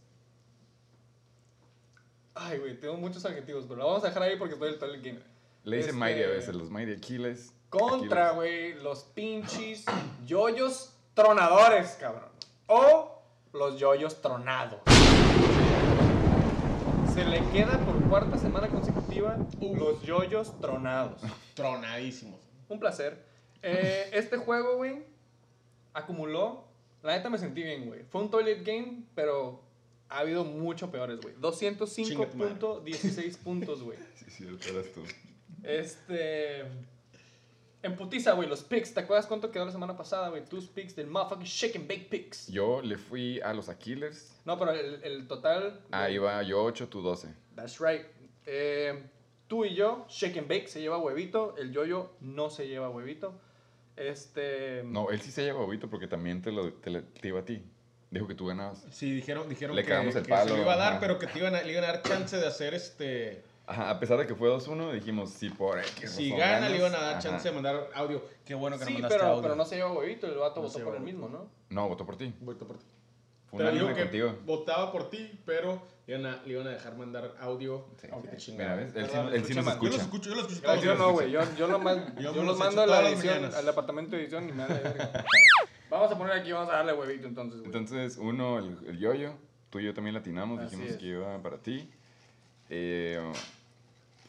Ay, 2.36 2.58
güey, 2.58 2.80
tengo 2.80 2.96
muchos 2.96 3.26
adjetivos, 3.26 3.66
pero 3.66 3.78
lo 3.78 3.88
vamos 3.88 4.04
a 4.04 4.08
dejar 4.08 4.24
ahí 4.24 4.38
porque 4.38 4.54
estoy 4.54 4.70
el 4.70 4.80
toilet 4.80 5.04
game. 5.04 5.20
Le 5.64 5.78
dicen 5.78 5.90
Este- 5.96 6.00
Mighty 6.00 6.24
a 6.24 6.28
veces, 6.28 6.56
los 6.56 6.70
Mighty 6.70 6.94
Aquiles. 6.94 7.54
Contra, 7.70 8.32
güey, 8.32 8.74
los 8.82 9.04
pinches 9.04 9.86
yoyos 10.26 10.94
tronadores, 11.14 11.92
cabrón. 12.00 12.30
O 12.68 13.22
los 13.54 13.80
yoyos 13.80 14.22
tronados. 14.22 14.80
Se 17.14 17.26
le 17.26 17.40
queda 17.52 17.78
por 17.86 18.02
cuarta 18.10 18.38
semana 18.38 18.70
consecutiva 18.70 19.38
los 19.62 20.02
yoyos 20.04 20.60
tronados. 20.62 21.22
Tronadísimos. 21.56 22.40
Un 22.70 22.80
placer. 22.80 23.26
Eh, 23.62 24.10
este 24.14 24.38
juego, 24.38 24.78
güey, 24.78 25.04
acumuló. 25.94 26.66
La 27.04 27.16
neta 27.18 27.30
me 27.30 27.38
sentí 27.38 27.62
bien, 27.64 27.86
güey. 27.88 28.04
Fue 28.10 28.22
un 28.22 28.30
toilet 28.32 28.64
game, 28.64 29.04
pero 29.16 29.62
ha 30.08 30.20
habido 30.20 30.44
mucho 30.46 30.90
peores, 30.92 31.20
güey. 31.22 31.36
Chinga 31.36 32.30
tu 32.30 32.38
madre. 32.38 32.54
205.16 32.56 33.38
puntos, 33.38 33.84
güey. 33.84 33.98
Sí, 34.16 34.26
sí, 34.30 34.46
eras 34.70 34.86
tú. 34.94 35.02
Este. 35.64 36.62
En 37.82 37.96
putiza, 37.96 38.34
güey, 38.34 38.50
los 38.50 38.62
picks. 38.64 38.94
¿Te 38.94 39.00
acuerdas 39.00 39.26
cuánto 39.26 39.52
quedó 39.52 39.66
la 39.66 39.72
semana 39.72 39.96
pasada, 39.96 40.28
güey? 40.30 40.44
Tus 40.44 40.68
picks 40.68 40.96
del 40.96 41.08
motherfucking 41.08 41.46
shake 41.46 41.76
and 41.78 41.88
bake 41.88 42.08
picks. 42.10 42.48
Yo 42.48 42.82
le 42.82 42.98
fui 42.98 43.40
a 43.40 43.54
los 43.54 43.70
Aquilers. 43.70 44.36
No, 44.44 44.60
pero 44.60 44.72
el, 44.72 45.02
el 45.04 45.28
total. 45.28 45.80
Ahí 45.92 46.18
va 46.18 46.44
yo 46.44 46.62
8, 46.64 46.90
tú 46.90 47.02
12. 47.02 47.34
That's 47.56 47.80
right. 47.80 48.06
Eh, 48.46 49.02
tú 49.48 49.64
y 49.64 49.76
yo, 49.76 50.06
shake 50.10 50.38
and 50.40 50.50
bake 50.50 50.68
se 50.68 50.82
lleva 50.82 50.98
huevito. 50.98 51.56
El 51.58 51.72
yoyo 51.72 52.12
no 52.20 52.50
se 52.50 52.68
lleva 52.68 52.90
huevito. 52.90 53.40
Este. 53.96 54.84
No, 54.84 55.10
él 55.10 55.22
sí 55.22 55.32
se 55.32 55.44
lleva 55.44 55.64
huevito 55.64 55.90
porque 55.90 56.08
también 56.08 56.42
te 56.42 56.52
lo 56.52 56.74
te, 56.74 56.90
le- 56.90 57.02
te 57.04 57.30
iba 57.30 57.40
a 57.40 57.46
ti. 57.46 57.64
Dijo 58.12 58.28
que 58.28 58.34
tú 58.36 58.48
ganabas. 58.48 58.86
Sí, 58.92 59.12
dijeron, 59.14 59.48
dijeron 59.48 59.76
Le 59.76 59.84
que, 59.84 59.90
cagamos 59.90 60.16
el 60.16 60.24
que 60.24 60.30
palo, 60.30 60.50
se 60.50 60.56
lo 60.58 60.64
iba 60.64 60.74
a 60.74 60.78
dar, 60.78 60.92
ajá. 60.94 61.00
pero 61.00 61.20
que 61.20 61.28
te 61.28 61.38
iban 61.40 61.54
a, 61.56 61.62
le 61.62 61.72
iban 61.72 61.84
a 61.84 61.88
dar 61.88 62.02
chance 62.02 62.36
de 62.38 62.48
hacer 62.48 62.74
este... 62.74 63.44
Ajá, 63.70 63.92
a 63.92 64.00
pesar 64.00 64.18
de 64.18 64.26
que 64.26 64.34
fue 64.34 64.50
2-1, 64.50 64.94
dijimos, 64.94 65.30
sí, 65.30 65.50
por 65.52 65.78
X 65.78 66.10
Si 66.12 66.32
gana, 66.32 66.54
ganas. 66.54 66.72
le 66.72 66.78
iban 66.78 66.96
a 66.96 66.98
dar 67.00 67.10
Ajá. 67.12 67.20
chance 67.20 67.48
de 67.50 67.54
mandar 67.54 67.88
audio. 67.94 68.24
Qué 68.44 68.56
bueno 68.56 68.78
que 68.80 68.86
Sí, 68.86 68.94
no 68.94 69.00
mandaste 69.00 69.18
pero, 69.20 69.30
audio. 69.30 69.42
pero 69.44 69.56
no 69.56 69.64
se 69.66 69.76
lleva 69.76 69.92
huevito. 69.94 70.26
El 70.26 70.38
vato 70.38 70.62
No 70.62 70.68
votó 70.68 70.84
por 70.84 70.96
el 70.96 71.02
mismo, 71.02 71.30
¿no? 71.30 71.48
No, 71.70 71.88
votó 71.88 72.04
por 72.06 72.18
ti. 72.18 72.34
Voto 72.42 72.66
por 72.66 72.78
ti. 72.80 72.86
Fue 73.46 73.58
Pero 73.60 73.70
un 73.70 73.76
digo 73.76 73.88
anime 73.88 73.96
que 73.96 74.04
contigo. 74.10 74.36
votaba 74.46 74.92
por 74.92 75.10
ti, 75.12 75.40
pero 75.46 75.82
le 76.08 76.16
iban 76.18 76.26
a, 76.26 76.42
le 76.46 76.52
iban 76.54 76.66
a 76.68 76.72
dejar 76.72 76.96
mandar 76.98 77.36
audio. 77.40 77.86
aunque 78.12 78.30
te 78.30 78.52
Mira. 78.54 78.76
¿ves? 78.76 78.96
Él 78.96 79.06
sí, 79.08 79.18
él 79.34 79.46
sí 79.46 79.54
nos 79.54 79.66
mal. 79.66 79.80
Yo 79.80 79.84
los 79.86 79.96
escucha. 79.98 80.02
escucho, 80.02 80.30
yo 80.30 80.36
los 80.36 80.52
escucho 80.52 80.76
yo 80.84 80.96
no, 80.96 81.12
güey. 81.14 81.32
Yo, 81.32 81.42
yo, 81.58 81.68
lo 81.68 81.78
man- 81.86 82.16
Yo 82.20 82.34
yo 82.34 82.44
los 82.44 82.58
mando 82.58 82.82
a 82.82 82.88
la 82.88 83.08
edición, 83.10 83.46
al 83.54 83.66
departamento 83.66 84.16
de 84.16 84.24
edición 84.24 84.50
y 84.50 84.52
me 84.52 84.66
da. 84.68 85.26
Vamos 85.92 86.12
a 86.12 86.18
poner 86.18 86.34
aquí, 86.40 86.52
vamos 86.52 86.70
a 86.72 86.78
darle 86.78 86.94
huevito 86.94 87.28
entonces, 87.28 87.60
güey. 87.60 87.66
Entonces, 87.68 88.18
uno, 88.18 88.60
el, 88.60 88.78
el 88.88 88.98
yoyo. 89.00 89.34
Tú 89.72 89.80
y 89.80 89.86
yo 89.86 89.94
también 89.94 90.14
latinamos. 90.16 90.60
Así 90.60 90.76
dijimos 90.76 90.92
es. 90.94 90.98
que 90.98 91.06
iba 91.08 91.38
para 91.44 91.58
ti. 91.58 91.90
Eh, 92.70 93.20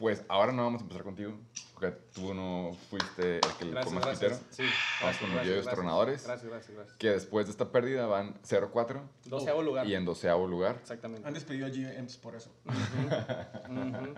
pues 0.01 0.23
ahora 0.27 0.51
no 0.51 0.63
vamos 0.63 0.81
a 0.81 0.83
empezar 0.83 1.03
contigo. 1.03 1.33
Porque 1.73 1.91
tú 2.13 2.33
no 2.33 2.73
fuiste 2.89 3.35
el 3.37 3.41
que 3.57 3.65
le 3.65 3.71
fue 3.71 3.73
Gracias, 3.73 3.93
más 3.93 4.03
gracias. 4.05 4.39
pitero. 4.39 4.51
Sí. 4.51 4.63
Vamos 5.01 5.17
con 5.17 5.27
los 5.29 5.35
Gracias, 5.35 5.45
yoyos 5.47 5.65
gracias. 5.65 5.75
tronadores. 5.75 6.23
Gracias, 6.25 6.49
gracias, 6.51 6.75
gracias. 6.75 6.97
Que 6.97 7.09
después 7.09 7.45
de 7.47 7.51
esta 7.51 7.71
pérdida 7.71 8.05
van 8.07 8.35
0-4 8.43 9.01
Doceavo 9.25 9.61
lugar. 9.63 9.87
y 9.87 9.95
en 9.95 10.05
doceavo 10.05 10.47
lugar. 10.47 10.75
Exactamente. 10.81 11.27
Han 11.27 11.33
despedido 11.33 11.65
a 11.65 11.69
GMs 11.69 12.17
por 12.17 12.35
eso. 12.35 12.51
Ujú. 12.65 14.13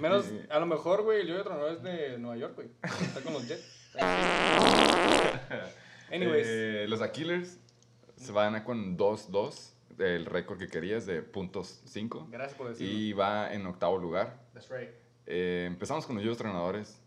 Menos, 0.00 0.26
a 0.48 0.58
lo 0.60 0.66
mejor, 0.66 1.02
güey, 1.02 1.22
el 1.22 1.26
yoyo 1.28 1.42
tronador 1.42 1.72
es 1.72 1.82
de 1.82 2.18
Nueva 2.18 2.36
York, 2.36 2.54
güey. 2.54 2.68
Está 2.82 3.20
con 3.20 3.32
los 3.32 3.48
Jets. 3.48 3.64
Anyways. 6.12 6.46
Eh, 6.48 6.86
los 6.88 7.02
Aquilers 7.02 7.58
se 8.16 8.32
van 8.32 8.54
a 8.54 8.64
con 8.64 8.96
2-2, 8.96 9.72
el 9.98 10.26
récord 10.26 10.58
que 10.58 10.68
querías 10.68 11.04
de 11.06 11.22
puntos 11.22 11.80
5. 11.86 12.28
Gracias 12.30 12.56
por 12.56 12.68
decirlo. 12.68 12.92
Y 12.94 13.12
va 13.12 13.52
en 13.52 13.66
octavo 13.66 13.98
lugar. 13.98 14.38
That's 14.54 14.70
right. 14.70 14.90
Eh, 15.34 15.64
empezamos 15.66 16.04
con 16.04 16.16
los 16.16 16.24
entrenadores. 16.26 17.00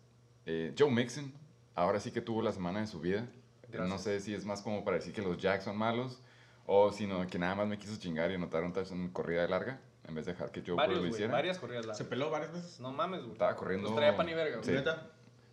Eh, 0.48 0.74
Joe 0.78 0.90
Mixon, 0.90 1.32
ahora 1.76 2.00
sí 2.00 2.10
que 2.10 2.22
tuvo 2.22 2.42
la 2.42 2.52
semana 2.52 2.80
de 2.82 2.88
su 2.88 3.00
vida. 3.00 3.20
Eh, 3.20 3.68
No 3.74 3.78
Gracias. 3.86 4.02
sé 4.02 4.20
si 4.22 4.34
es 4.34 4.46
más 4.46 4.64
como 4.64 4.84
para 4.84 4.98
decir 4.98 5.14
que 5.14 5.22
los 5.22 5.38
Jacks 5.38 5.66
son 5.66 5.78
malos 5.78 6.20
o 6.66 6.92
sino 6.92 7.26
que 7.28 7.38
nada 7.38 7.54
más 7.54 7.68
me 7.68 7.78
quiso 7.78 7.96
chingar 7.98 8.32
y 8.32 8.34
anotar 8.34 8.64
un 8.64 8.74
touchdown 8.74 9.02
en 9.02 9.10
corrida 9.10 9.48
larga 9.48 9.80
en 10.08 10.16
vez 10.16 10.26
de 10.26 10.32
dejar 10.34 10.52
que 10.52 10.64
Joe 10.66 10.76
Varios, 10.76 11.02
lo 11.02 11.08
hiciera. 11.08 11.32
Varias 11.34 11.60
corridas 11.60 11.86
largas. 11.86 11.98
Se 12.00 12.06
peló 12.06 12.32
varias 12.32 12.52
veces. 12.52 12.80
No 12.80 12.92
mames, 12.92 13.22
güey. 13.22 13.34
Estaba 13.34 13.56
corriendo. 13.56 13.90
Los 13.90 13.96
traía 13.96 14.18
pan 14.18 14.28
y 14.30 14.34
verga, 14.34 14.58
güey. 14.58 14.76
Sí. 14.78 14.84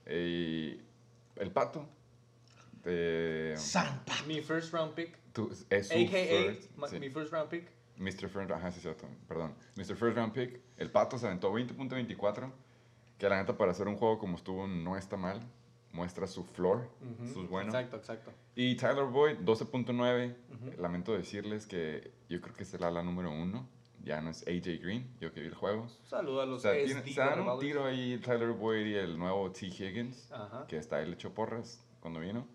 Eh, 0.06 0.80
el 1.36 1.50
pato. 1.50 1.86
de- 2.84 3.54
Santa. 3.58 4.14
Mi 4.26 4.40
first 4.40 4.72
round 4.72 4.94
pick. 4.94 5.16
tu- 5.32 5.50
es 5.70 5.88
su 5.88 5.94
AKA 5.94 6.08
first, 6.56 6.62
sí. 6.90 6.98
mi 7.00 7.10
first 7.10 7.32
round 7.32 7.48
pick. 7.48 7.70
Mr. 7.98 8.28
First, 8.28 8.50
ajá, 8.50 8.70
sí, 8.72 8.80
cierto, 8.80 9.06
perdón. 9.28 9.54
Mr. 9.76 9.96
First 9.96 10.16
Round 10.16 10.32
Pick, 10.32 10.60
el 10.78 10.90
Pato 10.90 11.18
se 11.18 11.26
aventó 11.26 11.52
20.24, 11.52 12.50
que 13.18 13.28
la 13.28 13.36
neta 13.36 13.56
para 13.56 13.70
hacer 13.72 13.86
un 13.88 13.96
juego 13.96 14.18
como 14.18 14.36
estuvo 14.36 14.66
no 14.66 14.96
está 14.96 15.16
mal, 15.16 15.40
muestra 15.92 16.26
su 16.26 16.42
floor, 16.44 16.88
Ujú. 17.02 17.24
eso 17.24 17.42
es 17.42 17.48
bueno. 17.50 17.68
Exacto, 17.68 17.96
exacto. 17.96 18.32
Y 18.56 18.76
Tyler 18.76 19.04
Boyd, 19.04 19.36
12.9, 19.38 20.34
lamento 20.78 21.12
decirles 21.12 21.66
que 21.66 22.10
yo 22.28 22.40
creo 22.40 22.54
que 22.56 22.64
será 22.64 22.90
la 22.90 23.02
número 23.02 23.30
uno, 23.30 23.68
ya 24.02 24.20
no 24.20 24.30
es 24.30 24.42
AJ 24.48 24.80
Green, 24.82 25.06
yo 25.20 25.32
que 25.32 25.40
vi 25.40 25.46
el 25.46 25.54
juego. 25.54 25.86
Saludos 26.06 26.40
a 26.40 26.44
O 26.44 26.46
los 26.46 26.62
sea, 26.62 26.72
SD 26.74 26.86
tiene- 27.02 27.12
se 27.12 27.20
dan 27.20 27.40
un 27.46 27.58
tiro 27.60 27.84
ahí 27.84 28.18
Tyler 28.18 28.50
Boyd 28.52 28.86
y 28.86 28.94
el 28.94 29.16
nuevo 29.18 29.52
T. 29.52 29.66
Higgins, 29.66 30.32
Ajá. 30.32 30.66
que 30.66 30.76
está 30.78 30.96
ahí 30.96 31.06
le 31.06 31.12
echó 31.14 31.32
porras 31.32 31.84
cuando 32.00 32.18
vino. 32.20 32.46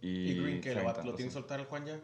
Y, 0.00 0.30
¿Y 0.32 0.40
Green 0.40 0.60
que 0.60 0.74
lo, 0.74 0.82
lo 0.84 0.92
tiene 1.14 1.16
que 1.16 1.30
soltar 1.30 1.58
el 1.58 1.66
Juan 1.66 1.86
ya? 1.86 1.98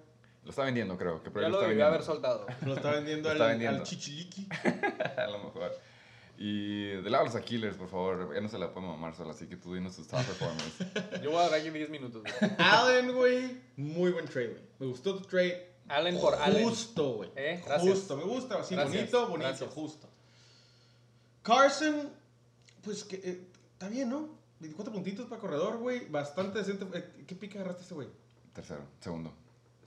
Lo 0.51 0.53
está 0.53 0.65
vendiendo, 0.65 0.99
creo. 0.99 1.23
Que 1.23 1.31
Ya 1.31 1.49
lo 1.49 1.55
está 1.61 1.69
debió 1.69 1.87
haber 1.87 2.01
vendiendo. 2.01 2.05
soltado. 2.05 2.47
Lo 2.67 2.75
está 2.75 2.91
vendiendo, 2.91 3.33
Lo 3.33 3.45
al, 3.45 3.51
vendiendo. 3.51 3.79
al 3.79 3.87
chichiliqui. 3.87 4.49
a 5.17 5.27
lo 5.29 5.45
mejor. 5.45 5.73
Y 6.37 6.87
de 6.87 7.09
lado 7.09 7.27
los 7.27 7.37
Aquilers, 7.37 7.77
por 7.77 7.89
favor. 7.89 8.35
Ya 8.35 8.41
no 8.41 8.49
se 8.49 8.59
la 8.59 8.73
puede 8.73 8.89
mamar 8.89 9.15
sola, 9.15 9.31
así 9.31 9.47
que 9.47 9.57
tú 9.57 9.75
dinos 9.75 9.95
tus 9.95 10.09
top 10.09 10.25
performance. 10.25 11.21
Yo 11.23 11.31
voy 11.31 11.39
a 11.39 11.43
dar 11.49 11.55
aquí 11.61 11.71
10 11.71 11.89
minutos, 11.91 12.23
güey. 12.23 12.53
Allen, 12.59 13.13
güey. 13.15 13.61
Muy 13.77 14.11
buen 14.11 14.25
trade, 14.27 14.49
güey. 14.49 14.63
Me 14.81 14.87
gustó 14.87 15.15
tu 15.15 15.21
trade. 15.29 15.71
Allen 15.87 16.19
por 16.19 16.35
Allen. 16.35 16.65
Justo, 16.69 17.13
güey. 17.15 17.31
Eh, 17.37 17.63
gracias. 17.65 17.95
Justo, 17.95 18.17
me 18.17 18.25
gusta. 18.25 18.59
Así, 18.59 18.75
Gracias, 18.75 18.97
bonito, 19.13 19.29
bonito, 19.29 19.49
gracias. 19.49 19.71
justo. 19.71 20.09
Carson, 21.43 22.11
pues 22.83 23.05
que 23.05 23.17
eh, 23.23 23.47
está 23.75 23.89
bien, 23.89 24.11
¿no? 24.11 24.29
24 24.59 24.93
puntitos 24.93 25.27
para 25.27 25.41
corredor, 25.41 25.79
güey. 25.79 26.09
Bastante 26.09 26.59
decente. 26.59 26.87
Eh, 26.99 27.25
¿Qué 27.27 27.37
pica 27.37 27.59
agarraste 27.61 27.83
este 27.83 27.95
güey? 27.95 28.09
Tercero, 28.53 28.83
segundo. 29.01 29.33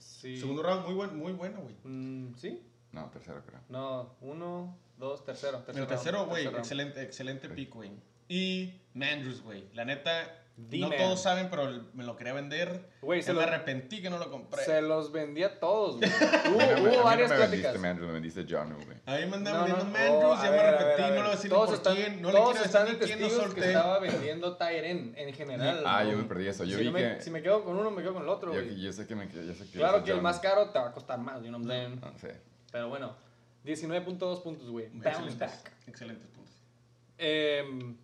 Sí. 0.04 0.38
Segundo 0.38 0.62
round, 0.62 0.84
muy, 0.86 0.94
buen, 0.94 1.16
muy 1.16 1.32
bueno, 1.32 1.60
güey. 1.60 1.74
Mm, 1.84 2.34
¿Sí? 2.36 2.62
No, 2.92 3.10
tercero 3.10 3.42
creo. 3.44 3.60
No, 3.68 4.14
uno, 4.20 4.78
dos, 4.98 5.24
tercero. 5.24 5.58
tercer 5.62 5.82
El 5.82 5.88
tercero, 5.88 6.26
güey, 6.26 6.46
excelente, 6.46 7.02
excelente 7.02 7.48
pick, 7.48 7.74
güey. 7.74 7.90
Y 8.28 8.80
Mandrews, 8.94 9.42
güey. 9.42 9.68
La 9.74 9.84
neta, 9.84 10.43
The 10.70 10.78
no 10.78 10.88
todos 10.90 11.20
saben, 11.20 11.50
pero 11.50 11.68
me 11.94 12.04
lo 12.04 12.16
quería 12.16 12.32
vender. 12.32 12.88
Güey, 13.02 13.22
Se 13.24 13.32
me 13.32 13.40
lo- 13.40 13.46
arrepentí 13.48 14.00
que 14.00 14.08
no 14.08 14.18
lo 14.18 14.30
compré. 14.30 14.62
Se 14.64 14.80
los 14.82 15.10
vendía 15.10 15.46
a 15.48 15.58
todos, 15.58 15.96
güey. 15.96 16.08
A 16.44 16.48
mí 16.48 16.54
Hubo, 16.54 16.58
no 16.58 16.62
a 16.62 16.74
mí 16.76 16.80
hubo 16.82 16.96
no 16.98 17.02
varias 17.02 17.30
me 17.30 17.36
pláticas. 17.36 17.50
vendiste 17.50 17.78
Mandrew, 17.78 18.06
me 18.06 18.12
vendiste 18.12 18.46
John, 18.48 18.72
güey. 18.74 18.96
Ahí 19.06 19.26
me 19.28 19.36
andaban 19.36 19.68
No, 19.68 19.76
vendiendo 19.76 19.84
no, 19.84 19.90
Mandrews, 20.22 20.38
oh, 20.38 20.42
ya 20.42 20.48
a 20.48 20.50
me 20.52 20.56
ver, 20.56 20.66
a 20.66 20.68
arrepentí, 20.68 21.02
ver, 21.02 21.04
a 21.04 21.08
no 21.08 21.10
ver. 21.10 21.16
lo 21.16 21.22
voy 21.24 21.32
a 21.32 21.34
decir 21.36 21.50
todos 21.50 21.66
por 21.66 21.74
están, 21.74 21.96
quién, 21.96 22.22
no 22.22 22.28
le 22.28 22.34
todos 22.38 22.50
quiero 22.52 22.64
están 22.66 22.84
decir 22.84 22.98
quién 23.04 23.20
no 23.20 23.26
testigos 23.26 23.54
que 23.54 23.60
estaba 23.66 23.98
vendiendo 23.98 24.56
Tyren 24.56 25.14
en 25.16 25.34
general. 25.34 25.82
Ah, 25.84 26.04
¿no? 26.04 26.10
yo 26.12 26.16
me 26.18 26.24
perdí 26.24 26.46
eso. 26.46 26.62
Yo 26.64 26.76
si, 26.76 26.80
vi 26.82 26.86
no 26.86 26.92
me, 26.92 27.00
que. 27.16 27.20
si 27.22 27.30
me 27.32 27.42
quedo 27.42 27.64
con 27.64 27.76
uno, 27.76 27.90
me 27.90 28.02
quedo 28.02 28.14
con 28.14 28.22
el 28.22 28.28
otro, 28.28 28.52
güey. 28.52 28.80
yo 28.80 28.92
sé 28.92 29.08
que 29.08 29.16
me 29.16 29.28
yo 29.28 29.54
sé 29.54 29.64
que 29.66 29.78
Claro 29.78 30.04
que 30.04 30.12
el 30.12 30.22
más 30.22 30.38
caro 30.38 30.70
te 30.70 30.78
va 30.78 30.90
a 30.90 30.92
costar 30.92 31.18
más, 31.18 31.42
you 31.42 31.48
know 31.48 31.60
what 31.60 31.66
I'm 31.68 31.68
saying? 31.68 32.00
No 32.00 32.18
sé. 32.18 32.40
Pero 32.70 32.88
bueno, 32.88 33.16
19.2 33.64 34.42
puntos, 34.44 34.70
güey. 34.70 34.88
Bounce 34.90 35.08
Excelentes. 35.10 35.38
back. 35.40 35.72
Excelentes 35.88 36.28
puntos. 36.28 36.54
Em, 37.18 37.96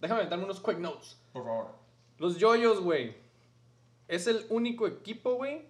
déjame 0.00 0.20
aventarme 0.20 0.44
unos 0.44 0.60
quick 0.60 0.78
notes. 0.78 1.16
Por 1.32 1.44
favor. 1.44 1.83
Los 2.18 2.38
yoyos, 2.38 2.80
güey. 2.80 3.14
Es 4.08 4.26
el 4.26 4.44
único 4.50 4.86
equipo, 4.86 5.34
güey, 5.34 5.62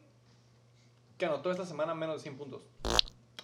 que 1.19 1.27
anotó 1.27 1.51
esta 1.51 1.65
semana 1.65 1.95
menos 1.95 2.17
de 2.17 2.23
100 2.23 2.37
puntos. 2.37 2.63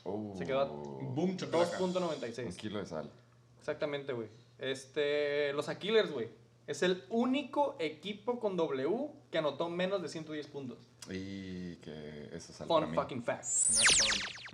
Oh, 0.05 0.35
Se 0.37 0.45
quedó 0.47 0.61
a 0.61 0.65
Boom, 0.65 1.37
chocolate. 1.37 1.83
un 1.83 1.95
2.96. 1.95 2.57
kilo 2.57 2.79
de 2.79 2.87
sal. 2.87 3.11
Exactamente, 3.59 4.13
güey. 4.13 4.29
Este, 4.59 5.53
los 5.53 5.69
Aquilers, 5.69 6.11
güey. 6.11 6.29
Es 6.67 6.83
el 6.83 7.05
único 7.11 7.77
equipo 7.79 8.39
con 8.39 8.57
W 8.57 9.09
que 9.31 9.39
anotó 9.39 9.69
menos 9.69 10.03
de 10.03 10.09
110 10.09 10.47
puntos. 10.49 10.79
Y 11.11 11.77
que 11.77 12.31
eso 12.33 12.53
sal 12.53 12.69
para 12.69 12.87
Fun 12.87 12.95
fucking 12.95 13.23
fact. 13.23 13.45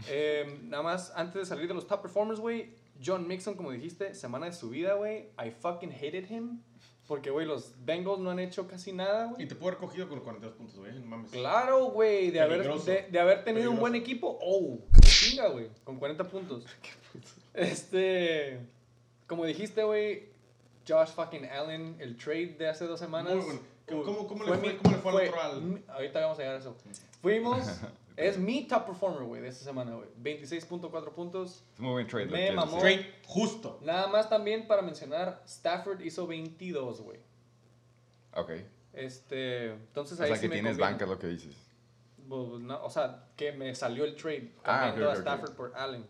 Eh, 0.09 0.61
nada 0.65 0.83
más, 0.83 1.13
antes 1.15 1.35
de 1.35 1.47
salir 1.47 1.69
de 1.69 1.75
los 1.75 1.87
top 1.87 2.03
performers, 2.03 2.41
güey, 2.41 2.71
John 3.05 3.27
Mixon, 3.27 3.55
como 3.55 3.71
dijiste, 3.71 4.15
semana 4.15 4.47
de 4.47 4.53
su 4.53 4.71
vida, 4.71 4.95
güey. 4.95 5.29
I 5.45 5.51
fucking 5.51 5.91
hated 5.93 6.31
him. 6.31 6.61
Porque, 7.07 7.31
güey, 7.31 7.47
los 7.47 7.73
Bengals 7.85 8.19
no 8.19 8.31
han 8.31 8.39
hecho 8.41 8.67
casi 8.67 8.93
nada, 8.93 9.27
Y 9.31 9.35
güey. 9.35 9.49
te 9.49 9.55
puedo 9.55 9.69
haber 9.69 9.79
cogido 9.79 10.09
con 10.09 10.19
42 10.21 10.57
puntos, 10.57 10.79
güey. 10.79 10.93
No 10.99 11.07
mames. 11.07 11.31
Claro, 11.31 11.87
güey, 11.87 12.31
de 12.33 12.41
haber, 12.41 12.67
de, 12.83 13.07
de 13.11 13.21
haber 13.21 13.45
tenido 13.45 13.71
un 13.71 13.79
buen 13.79 13.95
equipo. 13.95 14.37
Oh, 14.43 14.79
qué 14.93 15.01
chinga, 15.09 15.49
güey, 15.49 15.69
con 15.85 15.99
40 15.99 16.25
puntos. 16.25 16.65
Este, 17.55 18.59
como 19.27 19.45
dijiste, 19.47 19.83
güey, 19.83 20.29
Josh 20.87 21.09
fucking 21.09 21.47
Allen, 21.47 21.97
el 22.01 22.17
trade 22.17 22.55
de 22.59 22.69
hace 22.69 22.87
dos 22.87 23.01
semanas. 23.01 23.35
Muy 23.35 23.45
bueno. 23.45 23.61
¿Cómo- 24.29 24.45
le 24.45 24.59
fue- 24.59 24.73
mi- 24.73 24.77
cómo 24.77 24.95
le 24.97 25.03
fue 25.03 25.11
al 25.23 25.29
otro 25.29 25.41
al- 25.43 25.83
Ahorita 25.89 26.21
vamos 26.21 26.39
a 26.39 26.43
llegar 26.43 26.57
a 26.57 26.59
eso. 26.59 26.77
Fuimos, 27.23 27.67
es 28.17 28.39
mi 28.39 28.67
top 28.67 28.87
performer, 28.87 29.25
güey, 29.25 29.43
de 29.43 29.49
esta 29.49 29.65
semana, 29.65 29.95
güey. 29.95 30.09
26.4 30.23 31.13
puntos. 31.13 31.65
Es 31.75 31.81
muy 31.81 31.93
buen 31.93 32.07
trade. 32.07 32.27
Me 32.27 32.53
mamó. 32.53 32.77
Straight, 32.79 33.07
justo. 33.27 33.79
Nada 33.83 34.09
más 34.09 34.29
también 34.29 34.67
para 34.67 34.83
mencionar, 34.83 35.43
Stafford 35.47 36.01
hizo 36.01 36.27
22, 36.27 37.01
güey. 37.03 37.21
Ok. 38.35 38.51
Este, 38.93 39.73
entonces 39.73 40.19
O 40.19 40.23
ahí 40.23 40.29
sea 40.31 40.37
sí 40.37 40.43
que 40.43 40.49
me 40.49 40.55
tienes 40.55 40.73
conviene. 40.73 40.93
banca, 40.93 41.07
lo 41.07 41.19
que 41.19 41.27
dices. 41.27 41.55
Pues, 42.29 42.61
no, 42.61 42.83
o 42.85 42.91
sea, 42.91 43.29
que 43.37 43.53
me 43.53 43.75
salió 43.75 44.05
el 44.05 44.17
trade 44.17 44.53
Ah, 44.65 44.87
a 44.89 45.13
Stafford 45.15 45.53
por 45.55 45.77
Allen. 45.77 46.07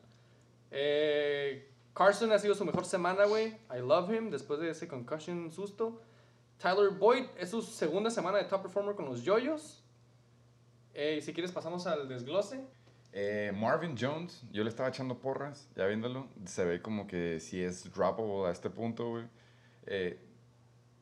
Eh, 0.71 1.71
Carson 1.95 2.31
ha 2.33 2.39
sido 2.39 2.55
su 2.55 2.65
mejor 2.65 2.85
semana, 2.85 3.25
güey. 3.25 3.49
I 3.75 3.81
love 3.81 4.11
him 4.13 4.31
después 4.31 4.61
de 4.61 4.71
ese 4.71 4.87
concussion 4.89 5.51
susto. 5.51 6.01
Tyler 6.59 6.91
Boyd 6.91 7.25
es 7.39 7.51
su 7.51 7.63
segunda 7.63 8.11
semana 8.11 8.39
de 8.39 8.45
top 8.45 8.63
performer 8.63 8.95
con 8.95 9.07
los 9.07 9.23
Yoyos. 9.23 9.83
Eh, 10.99 11.21
si 11.21 11.35
quieres 11.35 11.53
pasamos 11.53 11.87
al 11.87 12.09
desglose. 12.09 12.65
Eh, 13.13 13.53
Marvin 13.55 13.95
Jones, 13.99 14.43
yo 14.51 14.63
le 14.63 14.71
estaba 14.71 14.89
echando 14.89 15.19
porras, 15.19 15.69
ya 15.77 15.87
viéndolo. 15.87 16.27
Se 16.47 16.65
ve 16.65 16.81
como 16.81 17.07
que 17.07 17.39
si 17.39 17.63
es 17.63 17.93
droppable 17.93 18.49
a 18.49 18.51
este 18.51 18.71
punto, 18.71 19.11
güey. 19.11 19.25
Eh, 19.87 20.19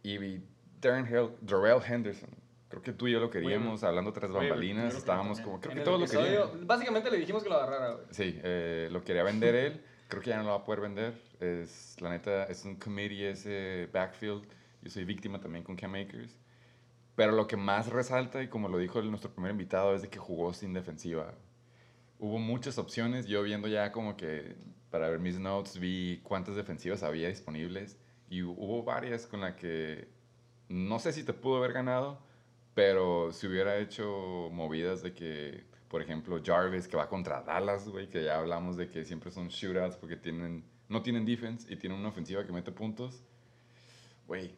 y 0.02 0.40
Darren 0.80 1.06
Hill, 1.06 1.30
Darrell 1.40 1.80
Henderson. 1.80 2.30
Creo 2.68 2.82
que 2.82 2.92
tú 2.92 3.06
y 3.06 3.12
yo 3.12 3.20
lo 3.20 3.30
queríamos, 3.30 3.84
hablando 3.84 4.12
tras 4.12 4.32
bambalinas. 4.32 4.94
que 4.94 4.98
Estábamos 4.98 5.40
como, 5.40 5.60
creo 5.60 5.74
que 5.74 5.82
todos 5.82 6.00
lo 6.00 6.06
queríamos. 6.06 6.66
Básicamente 6.66 7.08
le 7.08 7.18
dijimos 7.18 7.44
que 7.44 7.48
lo 7.48 7.54
agarrara, 7.54 7.92
güey. 7.92 8.06
Sí, 8.10 8.40
eh, 8.42 8.88
lo 8.90 9.04
quería 9.04 9.22
vender 9.22 9.54
él. 9.54 9.84
Creo 10.08 10.20
que 10.20 10.30
ya 10.30 10.38
no 10.38 10.42
lo 10.42 10.50
va 10.50 10.56
a 10.56 10.64
poder 10.64 10.80
vender. 10.80 11.14
Es, 11.38 11.96
la 12.00 12.10
neta, 12.10 12.44
es 12.44 12.64
un 12.64 12.74
committee 12.76 13.30
ese 13.30 13.88
backfield. 13.92 14.44
Yo 14.82 14.90
soy 14.90 15.04
víctima 15.04 15.40
también 15.40 15.64
con 15.64 15.76
Cam 15.76 15.94
Akers. 15.94 16.36
Pero 17.16 17.32
lo 17.32 17.46
que 17.46 17.56
más 17.56 17.88
resalta, 17.88 18.42
y 18.42 18.48
como 18.48 18.68
lo 18.68 18.78
dijo 18.78 19.00
nuestro 19.02 19.32
primer 19.32 19.52
invitado, 19.52 19.94
es 19.94 20.02
de 20.02 20.08
que 20.08 20.18
jugó 20.18 20.52
sin 20.52 20.72
defensiva. 20.72 21.34
Hubo 22.18 22.38
muchas 22.38 22.78
opciones. 22.78 23.26
Yo 23.26 23.42
viendo 23.42 23.68
ya 23.68 23.92
como 23.92 24.16
que 24.16 24.56
para 24.90 25.08
ver 25.08 25.20
mis 25.20 25.38
notes, 25.38 25.78
vi 25.78 26.20
cuántas 26.22 26.56
defensivas 26.56 27.02
había 27.02 27.28
disponibles. 27.28 27.98
Y 28.28 28.42
hubo 28.42 28.82
varias 28.82 29.26
con 29.26 29.40
las 29.40 29.54
que 29.54 30.08
no 30.68 30.98
sé 30.98 31.12
si 31.12 31.24
te 31.24 31.32
pudo 31.32 31.58
haber 31.58 31.72
ganado, 31.72 32.20
pero 32.74 33.32
si 33.32 33.46
hubiera 33.46 33.78
hecho 33.78 34.50
movidas 34.52 35.02
de 35.02 35.12
que, 35.12 35.64
por 35.88 36.02
ejemplo, 36.02 36.40
Jarvis 36.44 36.88
que 36.88 36.96
va 36.96 37.08
contra 37.08 37.42
Dallas, 37.42 37.88
güey, 37.88 38.08
que 38.08 38.24
ya 38.24 38.38
hablamos 38.38 38.76
de 38.76 38.88
que 38.88 39.04
siempre 39.04 39.30
son 39.30 39.48
shootouts 39.48 39.96
porque 39.96 40.16
tienen, 40.16 40.64
no 40.88 41.02
tienen 41.02 41.24
defense 41.24 41.72
y 41.72 41.76
tienen 41.76 41.98
una 41.98 42.08
ofensiva 42.08 42.44
que 42.44 42.52
mete 42.52 42.72
puntos. 42.72 43.22
Güey, 44.26 44.54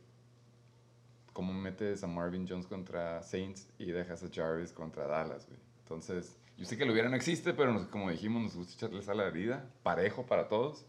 ¿cómo 1.37 1.53
metes 1.53 2.03
a 2.03 2.07
Marvin 2.07 2.49
Jones 2.49 2.67
contra 2.67 3.23
Saints 3.23 3.69
y 3.79 3.91
dejas 3.93 4.23
a 4.23 4.29
Jarvis 4.33 4.73
contra 4.73 5.07
Dallas, 5.07 5.45
güey? 5.47 5.59
Entonces, 5.83 6.39
yo 6.57 6.65
sé 6.65 6.79
que 6.79 6.87
lo 6.87 6.93
hubiera 6.95 7.11
no 7.11 7.17
existe, 7.17 7.53
pero 7.53 7.75
nos- 7.75 7.89
como 7.89 8.11
dijimos, 8.11 8.43
nos 8.43 8.57
gusta 8.57 8.73
echarles 8.73 9.07
a 9.11 9.15
la 9.15 9.27
herida, 9.27 9.69
parejo 9.83 10.25
para 10.25 10.49
todos. 10.49 10.87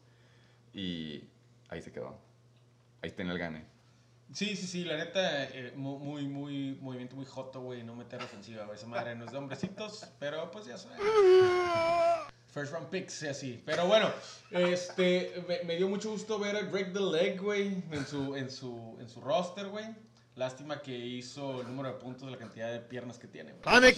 Y 0.73 1.25
ahí 1.67 1.81
se 1.81 1.91
quedó. 1.91 2.17
Ahí 3.01 3.09
está 3.09 3.23
en 3.23 3.29
el 3.29 3.37
gane. 3.37 3.65
Sí, 4.31 4.55
sí, 4.55 4.67
sí, 4.67 4.85
la 4.85 4.95
neta, 4.95 5.43
eh, 5.49 5.73
mu- 5.75 5.99
muy, 5.99 6.27
muy, 6.29 6.77
movimiento 6.81 7.17
muy 7.17 7.25
joto, 7.25 7.59
güey, 7.61 7.83
no 7.83 7.93
meter 7.95 8.21
ofensiva. 8.23 8.65
Esa 8.73 8.87
madre 8.87 9.15
no 9.15 9.25
es 9.25 9.31
de 9.33 9.37
hombrecitos, 9.37 10.05
pero 10.17 10.49
pues 10.49 10.65
ya 10.65 10.77
sabes. 10.77 10.97
First 12.53 12.71
round 12.71 12.87
picks 12.89 13.23
así. 13.23 13.61
Pero 13.65 13.85
bueno, 13.87 14.09
este, 14.51 15.43
me, 15.47 15.63
me 15.65 15.75
dio 15.75 15.89
mucho 15.89 16.09
gusto 16.09 16.39
ver 16.39 16.55
a 16.55 16.61
Greg 16.61 16.93
the 16.93 17.01
Leg, 17.01 17.39
güey, 17.41 17.83
en 17.91 18.05
su, 18.05 18.35
en 18.35 18.49
su, 18.49 18.95
en 19.01 19.09
su 19.09 19.19
roster, 19.21 19.67
güey. 19.67 19.85
Lástima 20.37 20.81
que 20.83 20.95
hizo 20.95 21.61
el 21.61 21.67
número 21.67 21.89
de 21.89 21.95
puntos 21.95 22.25
de 22.27 22.31
la 22.31 22.37
cantidad 22.37 22.71
de 22.71 22.79
piernas 22.79 23.17
que 23.17 23.27
tiene, 23.27 23.53
güey. 23.53 23.61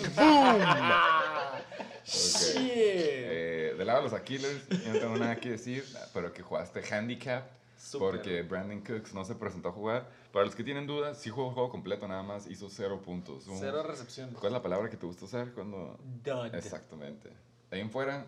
Ok. 2.01 2.55
Eh, 2.55 3.75
del 3.77 3.85
lado 3.85 3.99
de 3.99 4.03
los 4.05 4.13
Aquilers, 4.13 4.67
yo 4.69 4.93
no 4.93 4.99
tengo 4.99 5.17
nada 5.17 5.35
que 5.35 5.49
decir, 5.51 5.85
pero 6.13 6.31
que 6.33 6.41
jugaste 6.41 6.81
handicap 6.93 7.45
Súper. 7.77 8.09
porque 8.15 8.41
Brandon 8.43 8.79
Cooks 8.81 9.13
no 9.13 9.25
se 9.25 9.35
presentó 9.35 9.69
a 9.69 9.71
jugar. 9.73 10.09
Para 10.31 10.45
los 10.45 10.55
que 10.55 10.63
tienen 10.63 10.87
dudas, 10.87 11.17
sí 11.19 11.29
jugó 11.29 11.51
juego 11.51 11.69
completo, 11.69 12.07
nada 12.07 12.23
más 12.23 12.47
hizo 12.47 12.69
cero 12.69 13.01
puntos. 13.03 13.45
Un- 13.47 13.59
Cero 13.59 13.83
recepción. 13.83 14.31
¿Cuál 14.31 14.47
es 14.47 14.51
la 14.53 14.61
palabra 14.61 14.89
que 14.89 14.97
te 14.97 15.05
gusta 15.05 15.25
usar 15.25 15.51
cuando...? 15.51 15.99
Dud. 16.23 16.55
Exactamente. 16.55 17.29
De 17.69 17.75
ahí 17.77 17.81
en 17.81 17.91
fuera, 17.91 18.25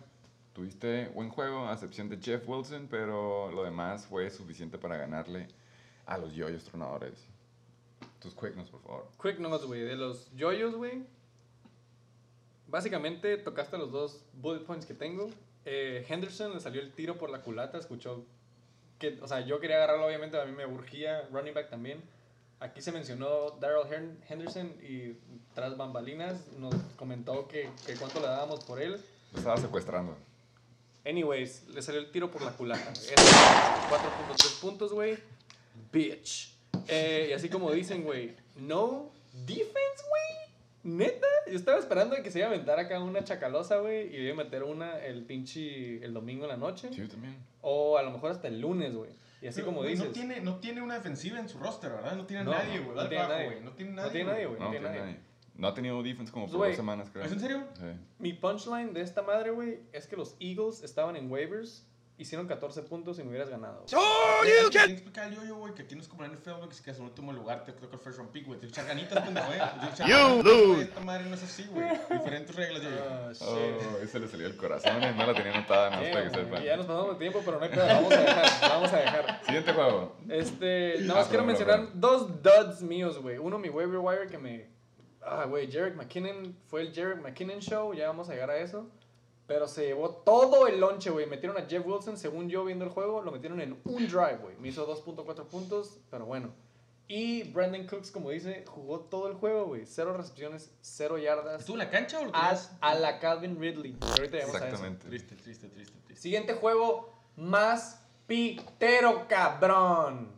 tuviste 0.52 1.08
buen 1.08 1.30
juego, 1.30 1.66
a 1.66 1.72
excepción 1.72 2.08
de 2.08 2.18
Jeff 2.20 2.46
Wilson, 2.46 2.88
pero 2.90 3.50
lo 3.52 3.64
demás 3.64 4.06
fue 4.06 4.28
suficiente 4.30 4.76
para 4.78 4.96
ganarle 4.98 5.48
a 6.06 6.18
los 6.18 6.34
yoyos 6.34 6.62
tronadores. 6.64 7.26
Tus 8.22 8.34
quickness, 8.34 8.70
por 8.70 8.80
favor. 8.82 9.08
Quick 9.20 9.38
notes, 9.40 9.66
güey. 9.66 9.80
De 9.80 9.96
los 9.96 10.30
yoyos, 10.34 10.74
güey. 10.76 11.04
Básicamente 12.68 13.36
tocaste 13.38 13.76
los 13.76 13.90
dos 13.92 14.22
bullet 14.34 14.64
points 14.64 14.86
que 14.86 14.94
tengo. 14.94 15.28
Eh, 15.64 16.06
Henderson 16.08 16.54
le 16.54 16.60
salió 16.60 16.80
el 16.80 16.92
tiro 16.92 17.18
por 17.18 17.30
la 17.30 17.42
culata, 17.42 17.78
escuchó 17.78 18.24
que, 18.98 19.18
o 19.20 19.28
sea, 19.28 19.40
yo 19.40 19.60
quería 19.60 19.76
agarrarlo, 19.76 20.06
obviamente, 20.06 20.40
a 20.40 20.44
mí 20.44 20.52
me 20.52 20.64
urgía, 20.66 21.28
running 21.32 21.54
back 21.54 21.68
también. 21.70 22.00
Aquí 22.60 22.80
se 22.80 22.92
mencionó 22.92 23.50
Daryl 23.60 23.92
Hen- 23.92 24.18
Henderson 24.28 24.68
y 24.88 25.16
tras 25.54 25.76
bambalinas 25.76 26.46
nos 26.58 26.74
comentó 26.96 27.48
que, 27.48 27.68
que 27.84 27.94
cuánto 27.96 28.20
le 28.20 28.26
dábamos 28.28 28.64
por 28.64 28.80
él. 28.80 29.00
Lo 29.32 29.38
estaba 29.38 29.56
secuestrando. 29.56 30.16
Anyways, 31.04 31.66
le 31.68 31.82
salió 31.82 32.00
el 32.00 32.12
tiro 32.12 32.30
por 32.30 32.42
la 32.42 32.52
culata. 32.52 32.84
güey. 32.94 33.06
Es 33.12 33.16
4.3 33.18 34.60
puntos, 34.60 34.92
güey. 34.92 35.18
Bitch. 35.92 36.51
Eh, 36.88 37.28
y 37.30 37.32
así 37.32 37.48
como 37.48 37.70
dicen, 37.72 38.04
güey, 38.04 38.34
no 38.56 39.10
defense, 39.32 39.72
güey. 40.08 40.42
Neta, 40.84 41.26
yo 41.46 41.54
estaba 41.56 41.78
esperando 41.78 42.16
de 42.16 42.22
que 42.22 42.30
se 42.32 42.38
iba 42.40 42.48
a 42.48 42.50
aventar 42.50 42.78
acá 42.80 43.00
una 43.00 43.22
chacalosa, 43.22 43.78
güey, 43.78 44.14
y 44.14 44.20
iba 44.20 44.32
a 44.32 44.44
meter 44.44 44.64
una 44.64 44.98
el 44.98 45.22
pinche 45.24 46.04
el 46.04 46.12
domingo 46.12 46.44
en 46.44 46.50
la 46.50 46.56
noche. 46.56 46.88
Sí, 46.90 46.96
yo 46.96 47.08
también. 47.08 47.36
O 47.60 47.96
a 47.98 48.02
lo 48.02 48.10
mejor 48.10 48.32
hasta 48.32 48.48
el 48.48 48.60
lunes, 48.60 48.92
güey. 48.94 49.10
Y 49.40 49.46
así 49.46 49.60
Pero, 49.60 49.66
como 49.66 49.84
dices. 49.84 50.06
No 50.06 50.12
tiene, 50.12 50.40
no 50.40 50.56
tiene 50.58 50.82
una 50.82 50.94
defensiva 50.94 51.38
en 51.38 51.48
su 51.48 51.58
roster, 51.58 51.90
¿verdad? 51.92 52.16
No 52.16 52.26
tiene 52.26 52.44
No, 52.44 52.50
nadie, 52.52 52.78
no, 52.80 52.84
güey. 52.84 52.96
no 52.96 53.02
Dale 53.02 53.08
tiene 53.10 53.28
nadie. 53.28 53.46
güey. 53.46 53.60
No 53.60 53.72
tiene 53.72 53.90
No 53.92 53.96
nadie. 54.02 54.10
tiene 54.12 54.30
nadie, 54.30 54.46
güey. 54.46 54.58
No, 54.60 54.70
tiene 54.70 54.78
tiene 54.88 54.88
nadie. 55.00 55.12
nadie. 55.12 55.32
No 55.54 55.68
ha 55.68 55.74
tenido 55.74 56.02
defense 56.02 56.32
como 56.32 56.48
por 56.50 56.66
dos 56.66 56.76
semanas, 56.76 57.10
creo. 57.12 57.24
¿Es 57.24 57.32
en 57.32 57.40
serio? 57.40 57.64
Sí. 57.74 57.84
Mi 58.18 58.32
punchline 58.32 58.92
de 58.92 59.02
esta 59.02 59.22
madre, 59.22 59.50
güey, 59.50 59.80
es 59.92 60.06
que 60.06 60.16
los 60.16 60.34
Eagles 60.40 60.82
estaban 60.82 61.14
en 61.14 61.30
waivers, 61.30 61.86
hicieron 62.18 62.46
14 62.46 62.82
puntos 62.82 63.18
y 63.18 63.22
me 63.24 63.30
hubieras 63.30 63.48
ganado. 63.50 63.84
Tienes 63.86 64.70
que 64.70 64.92
explicar 64.92 65.24
al 65.24 65.34
yo-yo, 65.34 65.56
güey, 65.56 65.74
que 65.74 65.82
aquí 65.82 65.94
no 65.96 66.02
es 66.02 66.08
como 66.08 66.24
en 66.24 66.30
el 66.30 66.36
NFL, 66.38 66.52
güey, 66.52 66.68
que 66.68 66.74
si 66.74 66.82
quedas 66.82 66.98
en 66.98 67.04
último 67.06 67.32
lugar 67.32 67.64
te 67.64 67.72
toca 67.72 67.94
el 67.96 68.00
first 68.00 68.18
round 68.18 68.30
pick, 68.32 68.46
güey. 68.46 68.60
Te 68.60 68.68
ganitas, 68.82 69.24
pendejo, 69.24 69.52
eh. 69.52 69.58
Te 69.96 70.04
ganitas, 70.04 70.42
güey. 70.44 70.80
Esta 70.82 71.00
madre 71.00 71.24
no 71.28 71.34
es 71.34 71.42
así, 71.42 71.64
güey. 71.70 71.88
Diferentes 72.10 72.54
reglas, 72.54 72.82
yo-yo. 72.82 72.96
Ah, 73.10 73.30
shit. 73.32 73.42
Oh, 73.48 73.98
ese 74.02 74.20
le 74.20 74.28
salió 74.28 74.46
el 74.46 74.56
corazón, 74.56 75.02
eh, 75.02 75.14
no 75.16 75.26
la 75.26 75.34
tenía 75.34 75.52
anotada, 75.54 75.90
no 75.90 75.96
para 76.12 76.24
que 76.24 76.30
sepan. 76.30 76.62
ya 76.62 76.76
nos 76.76 76.86
pasamos 76.86 77.10
de 77.12 77.18
tiempo, 77.18 77.42
pero 77.44 77.58
no 77.58 77.64
hay 77.64 77.70
pedo, 77.70 77.86
vamos 77.86 78.12
a 78.12 78.20
dejar, 78.20 78.70
vamos 78.70 78.92
a 78.92 78.96
dejar. 78.98 79.40
Siguiente 79.44 79.72
juego. 79.72 80.16
Este, 80.28 80.94
nada 81.00 81.12
Ah, 81.12 81.16
más 81.22 81.28
quiero 81.28 81.44
perdón, 81.44 81.46
mencionar 81.46 81.76
perdón. 81.92 82.00
dos 82.00 82.42
duds 82.42 82.82
míos, 82.82 83.18
güey. 83.18 83.38
Uno, 83.38 83.58
mi 83.58 83.68
waiver 83.68 83.98
wire 83.98 84.26
que 84.28 84.38
me... 84.38 84.70
Ah, 85.24 85.44
güey, 85.48 85.70
Jarek 85.70 85.94
McKinnon, 85.94 86.56
fue 86.66 86.82
el 86.82 86.92
Jarek 86.94 87.20
McKinnon 87.22 87.60
show, 87.60 87.94
ya 87.94 88.08
vamos 88.08 88.28
a 88.28 88.32
llegar 88.32 88.50
a 88.50 88.56
eso. 88.58 88.88
Pero 89.46 89.68
se 89.68 89.86
llevó 89.86 90.10
todo 90.10 90.66
el 90.66 90.80
lonche, 90.80 91.10
güey. 91.10 91.26
Metieron 91.26 91.58
a 91.58 91.66
Jeff 91.66 91.84
Wilson, 91.84 92.16
según 92.16 92.48
yo 92.48 92.64
viendo 92.64 92.84
el 92.84 92.90
juego, 92.90 93.22
lo 93.22 93.32
metieron 93.32 93.60
en 93.60 93.80
un 93.84 94.06
drive, 94.06 94.38
güey. 94.40 94.56
Me 94.58 94.68
hizo 94.68 94.86
2.4 94.86 95.46
puntos, 95.46 95.98
pero 96.10 96.26
bueno. 96.26 96.50
Y 97.08 97.42
Brandon 97.50 97.86
Cooks, 97.86 98.10
como 98.10 98.30
dice, 98.30 98.64
jugó 98.66 99.00
todo 99.00 99.28
el 99.28 99.34
juego, 99.34 99.66
güey. 99.66 99.84
Cero 99.84 100.16
recepciones, 100.16 100.72
cero 100.80 101.18
yardas. 101.18 101.60
¿Estuvo 101.60 101.74
en 101.74 101.80
la 101.80 101.90
cancha 101.90 102.20
o 102.20 102.24
lo 102.24 102.32
A, 102.34 102.94
la 102.94 103.18
Calvin 103.18 103.60
Ridley. 103.60 103.96
Pero 104.00 104.12
ahorita 104.12 104.38
llegamos 104.38 104.54
a 104.54 104.58
eso. 104.58 104.66
Exactamente. 104.66 105.08
Triste, 105.08 105.36
triste, 105.36 105.68
triste, 105.68 105.98
triste. 106.06 106.22
Siguiente 106.22 106.54
juego, 106.54 107.12
más 107.36 108.00
pitero, 108.26 109.26
cabrón. 109.28 110.30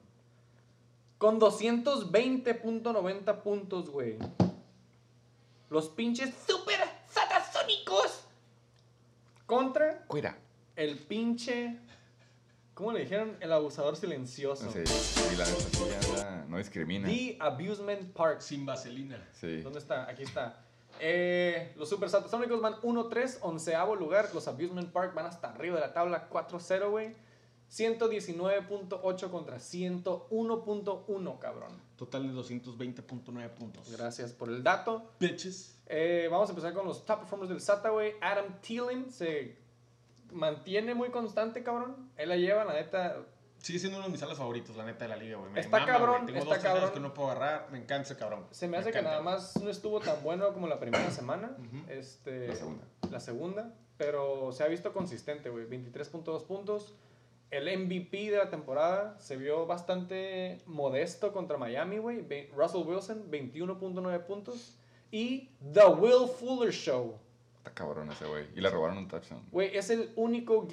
Con 1.19 1.39
220.90 1.39 3.43
puntos, 3.43 3.91
güey. 3.91 4.19
Los 5.71 5.91
pinches 5.91 6.35
super 6.47 6.81
satasónicos. 7.09 8.24
Contra 9.47 10.05
Cuida. 10.07 10.37
el 10.77 10.99
pinche. 10.99 11.79
¿Cómo 12.75 12.93
le 12.93 13.01
dijeron? 13.01 13.37
El 13.41 13.53
abusador 13.53 13.97
silencioso. 13.97 14.69
Sí, 14.73 14.81
y 15.33 15.37
la 15.37 15.47
no 16.49 16.59
discrimina. 16.59 17.07
The 17.09 17.37
Abusement 17.41 18.13
Park. 18.13 18.41
Sin 18.41 18.67
vaselina. 18.67 19.17
Sí. 19.33 19.61
¿Dónde 19.63 19.79
está? 19.79 20.09
Aquí 20.09 20.25
está. 20.25 20.65
Eh, 21.01 21.73
los 21.77 21.89
Super 21.89 22.09
Satasónicos 22.09 22.61
van 22.61 22.75
1-3, 22.75 23.39
onceavo 23.43 23.97
lugar. 23.97 24.31
Los 24.35 24.49
Abusement 24.49 24.91
Park 24.91 25.15
van 25.15 25.27
hasta 25.27 25.51
arriba 25.51 25.77
de 25.77 25.83
la 25.83 25.93
tabla, 25.93 26.29
4-0, 26.31 26.91
güey. 26.91 27.15
119.8 27.71 29.31
contra 29.31 29.59
101.1, 29.59 31.39
cabrón. 31.39 31.73
Total 31.97 32.23
de 32.23 32.41
220.9 32.41 33.51
puntos. 33.51 33.91
Gracias 33.91 34.33
por 34.33 34.49
el 34.49 34.63
dato. 34.63 35.11
Bitches. 35.19 35.74
Eh, 35.87 36.29
vamos 36.31 36.49
a 36.49 36.53
empezar 36.53 36.73
con 36.73 36.87
los 36.87 37.05
top 37.05 37.21
performers 37.21 37.51
del 37.51 37.61
SATA, 37.61 37.91
güey. 37.91 38.15
Adam 38.21 38.61
Thielen 38.61 39.11
se 39.11 39.57
mantiene 40.33 40.95
muy 40.95 41.11
constante, 41.11 41.63
cabrón. 41.63 42.11
Él 42.17 42.29
la 42.29 42.37
lleva, 42.37 42.65
la 42.65 42.75
neta. 42.75 43.17
Sigue 43.59 43.79
siendo 43.79 43.99
uno 43.99 44.07
de 44.07 44.13
mis 44.13 44.23
alas 44.23 44.37
favoritos, 44.37 44.77
la 44.77 44.85
neta, 44.85 45.05
de 45.05 45.09
la 45.09 45.17
liga, 45.17 45.39
güey. 45.39 45.51
Está 45.57 45.81
mama, 45.81 45.87
cabrón. 45.87 46.27
Tengo 46.27 46.39
está 46.41 46.55
dos, 46.55 46.65
cabrón. 46.65 46.91
que 46.93 47.01
no 47.01 47.15
puedo 47.15 47.31
agarrar. 47.31 47.69
Me 47.71 47.79
encanta 47.79 48.03
ese 48.03 48.17
cabrón. 48.17 48.47
Se 48.51 48.69
me 48.69 48.77
hace 48.77 48.91
que 48.91 49.01
nada 49.01 49.23
más 49.23 49.57
no 49.63 49.71
estuvo 49.71 50.01
tan 50.01 50.23
bueno 50.23 50.53
como 50.53 50.67
la 50.67 50.79
primera 50.79 51.11
semana. 51.11 51.57
Este, 51.89 52.49
La 52.49 52.57
segunda. 52.57 52.85
La 53.11 53.21
segunda. 53.21 53.75
Pero 53.97 54.53
se 54.53 54.65
ha 54.65 54.67
visto 54.67 54.93
consistente, 54.93 55.49
güey. 55.51 55.67
23.2 55.67 56.45
puntos. 56.45 56.95
El 57.51 57.65
MVP 57.79 58.31
de 58.31 58.39
la 58.39 58.51
temporada 58.51 59.17
se 59.21 59.37
vio 59.37 59.65
bastante 59.65 60.61
modesto 60.67 61.33
contra 61.33 61.57
Miami, 61.57 61.99
güey. 61.99 62.51
Russell 62.55 62.83
Wilson, 62.85 63.31
21.9 63.31 64.27
puntos. 64.27 64.77
Y 65.15 65.49
The 65.73 65.87
Will 65.87 66.29
Fuller 66.29 66.73
Show. 66.73 67.17
Está 67.59 67.73
cabrón 67.73 68.11
ese 68.11 68.27
güey. 68.27 68.47
Y 68.57 68.61
le 68.61 68.69
robaron 68.69 68.99
un 68.99 69.07
touchdown. 69.07 69.47
Güey, 69.53 69.77
es 69.77 69.89
el 69.91 70.11
único 70.17 70.67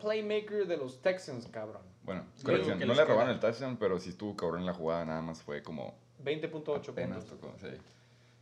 playmaker 0.00 0.66
de 0.66 0.78
los 0.78 1.02
Texans, 1.02 1.46
cabrón. 1.48 1.82
Bueno, 2.02 2.24
corrección, 2.42 2.78
no 2.78 2.86
le 2.86 2.94
queda. 2.94 3.04
robaron 3.04 3.34
el 3.34 3.40
touchdown, 3.40 3.76
pero 3.76 3.98
sí 3.98 4.08
estuvo 4.08 4.34
cabrón 4.34 4.60
en 4.60 4.66
la 4.66 4.72
jugada. 4.72 5.04
Nada 5.04 5.20
más 5.20 5.42
fue 5.42 5.62
como 5.62 5.98
20.8 6.24 6.88
apenas 6.88 7.24
puntos. 7.24 7.40
tocó. 7.40 7.54
Sí. 7.60 7.76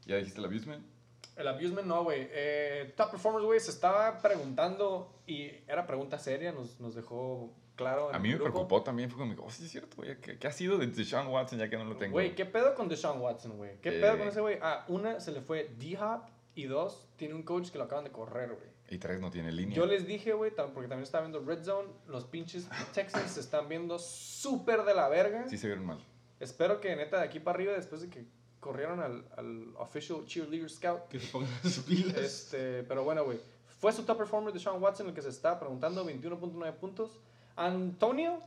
¿Ya 0.07 0.14
dijiste 0.18 0.39
el 0.39 0.45
abusement? 0.45 0.87
El 1.35 1.49
abusement 1.49 1.89
no, 1.89 2.05
güey. 2.05 2.29
Eh, 2.31 2.95
top 2.97 3.11
performers, 3.11 3.45
güey, 3.45 3.59
se 3.59 3.72
estaba 3.72 4.22
preguntando 4.22 5.12
y 5.27 5.51
era 5.66 5.89
pregunta 5.89 6.20
seria, 6.20 6.53
nos, 6.53 6.79
nos 6.79 6.95
dejó 6.95 7.53
claro. 7.77 8.11
en 8.11 8.16
A 8.16 8.18
mí 8.18 8.29
me 8.31 8.35
grupo. 8.37 8.51
preocupó 8.53 8.83
también. 8.83 9.09
Fue 9.11 9.18
como, 9.18 9.35
oh, 9.47 9.51
sí 9.51 9.64
es 9.64 9.70
cierto, 9.70 9.97
güey. 9.97 10.20
¿Qué, 10.20 10.39
qué 10.39 10.47
ha 10.49 10.53
sido 10.53 10.79
de 10.79 10.87
Deshaun 10.89 11.29
Watson 11.29 11.59
ya 11.59 11.70
que 11.70 11.77
no 11.77 11.85
lo 11.85 11.97
tengo? 11.97 12.12
Güey, 12.12 12.35
¿qué 12.35 12.45
pedo 12.47 12.74
con 12.74 12.89
Deshaun 12.89 13.20
Watson, 13.20 13.57
güey? 13.57 13.81
¿Qué 13.81 13.91
Eh. 13.97 14.01
pedo 14.01 14.18
con 14.18 14.29
ese 14.29 14.41
güey? 14.41 14.59
Ah, 14.61 14.85
una, 14.89 15.20
se 15.20 15.31
le 15.33 15.41
fue 15.43 15.70
D-Hop 15.79 16.22
y 16.55 16.64
dos, 16.64 17.07
tiene 17.16 17.35
un 17.35 17.43
coach 17.43 17.70
que 17.70 17.79
lo 17.79 17.85
acaban 17.85 18.05
de 18.05 18.11
correr, 18.11 18.49
güey. 18.51 18.77
Y 18.89 18.99
tres 18.99 19.20
no 19.20 19.31
tiene 19.31 19.51
línea. 19.53 19.77
Yo 19.77 19.85
les 19.85 20.07
dije, 20.07 20.33
güey, 20.33 20.53
porque 20.55 20.89
también 20.89 21.03
estaba 21.03 21.27
viendo 21.27 21.45
Red 21.45 21.64
Zone, 21.64 21.89
los 22.07 22.24
pinches 22.24 22.68
Texans 22.95 23.33
se 23.33 23.41
están 23.41 23.68
viendo 23.68 23.99
súper 23.99 24.85
de 24.85 24.95
la 24.95 25.09
verga. 25.09 25.49
Sí 25.49 25.59
se 25.59 25.66
vieron 25.66 25.85
mal. 25.87 25.99
Espero 26.41 26.81
que 26.81 26.95
neta 26.95 27.18
de 27.18 27.24
aquí 27.24 27.41
para 27.41 27.57
arriba, 27.57 27.72
después 27.72 28.01
de 28.03 28.09
que 28.11 28.24
corrieron 28.61 29.01
al, 29.01 29.24
al 29.37 29.74
official 29.77 30.24
cheerleader 30.24 30.70
scout, 30.70 31.09
Que 31.09 31.18
se 31.18 31.27
pongan 31.33 31.51
sus 31.62 31.81
pilas. 31.81 32.16
Este, 32.16 32.83
pero 32.85 33.05
bueno, 33.05 33.24
güey. 33.24 33.39
Fue 33.79 33.93
su 33.93 34.05
top 34.05 34.18
performer 34.18 34.53
de 34.55 34.61
Sean 34.61 34.81
Watson 34.83 35.09
el 35.09 35.14
que 35.14 35.22
se 35.22 35.29
está 35.29 35.59
preguntando, 35.59 36.05
21.9 36.07 36.72
puntos. 36.74 37.20
Antonio, 37.57 38.41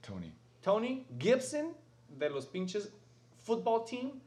Tony. 0.00 0.32
Tony 0.62 1.06
Gibson, 1.18 1.74
de 2.08 2.30
los 2.30 2.46
pinches 2.46 2.92
football 3.42 3.84
team, 3.84 4.20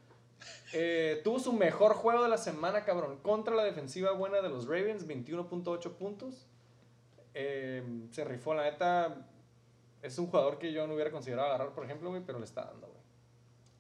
eh, 0.74 1.22
tuvo 1.24 1.40
su 1.40 1.54
mejor 1.54 1.94
juego 1.94 2.24
de 2.24 2.30
la 2.30 2.38
semana, 2.38 2.84
cabrón, 2.86 3.18
contra 3.18 3.56
la 3.56 3.64
defensiva 3.64 4.12
buena 4.12 4.42
de 4.42 4.50
los 4.50 4.66
Ravens, 4.66 5.08
21.8 5.08 5.92
puntos. 5.94 6.48
Eh, 7.34 7.84
se 8.12 8.24
rifó, 8.24 8.54
la 8.54 8.64
neta. 8.64 9.28
Es 10.02 10.18
un 10.18 10.28
jugador 10.28 10.58
que 10.58 10.74
yo 10.74 10.88
no 10.88 10.96
hubiera 10.96 11.12
considerado 11.12 11.50
agarrar, 11.50 11.74
por 11.74 11.86
ejemplo, 11.86 12.10
güey, 12.10 12.24
pero 12.26 12.40
le 12.40 12.46
está 12.46 12.66
dando, 12.66 12.88
güey. 12.88 13.02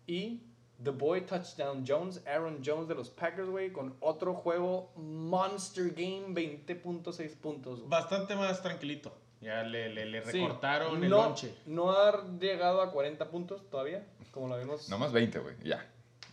Y 0.06 0.44
The 0.84 0.92
Boy 0.92 1.22
Touchdown 1.22 1.84
Jones, 1.88 2.22
Aaron 2.28 2.62
Jones 2.64 2.88
de 2.88 2.96
los 2.96 3.10
Packers, 3.10 3.50
güey, 3.50 3.72
con 3.72 3.96
otro 4.00 4.34
juego 4.34 4.92
Monster 4.96 5.90
Game, 5.92 6.34
20.6 6.34 7.36
puntos. 7.38 7.88
Bastante 7.88 8.36
más 8.36 8.62
tranquilito. 8.62 9.14
Ya 9.42 9.64
le, 9.64 9.90
le, 9.90 10.06
le 10.06 10.24
Sí, 10.26 10.40
recortaron 10.40 11.04
el 11.04 11.10
no, 11.10 11.18
lonche. 11.24 11.56
No 11.66 11.92
ha 11.92 12.24
llegado 12.40 12.82
a 12.82 12.92
40 12.92 13.30
puntos 13.30 13.68
todavía, 13.70 14.06
como 14.32 14.48
lo 14.48 14.58
vimos. 14.58 14.88
No 14.90 15.00
más 15.00 15.12
20, 15.12 15.40
güey. 15.40 15.56
Ya. 15.64 15.84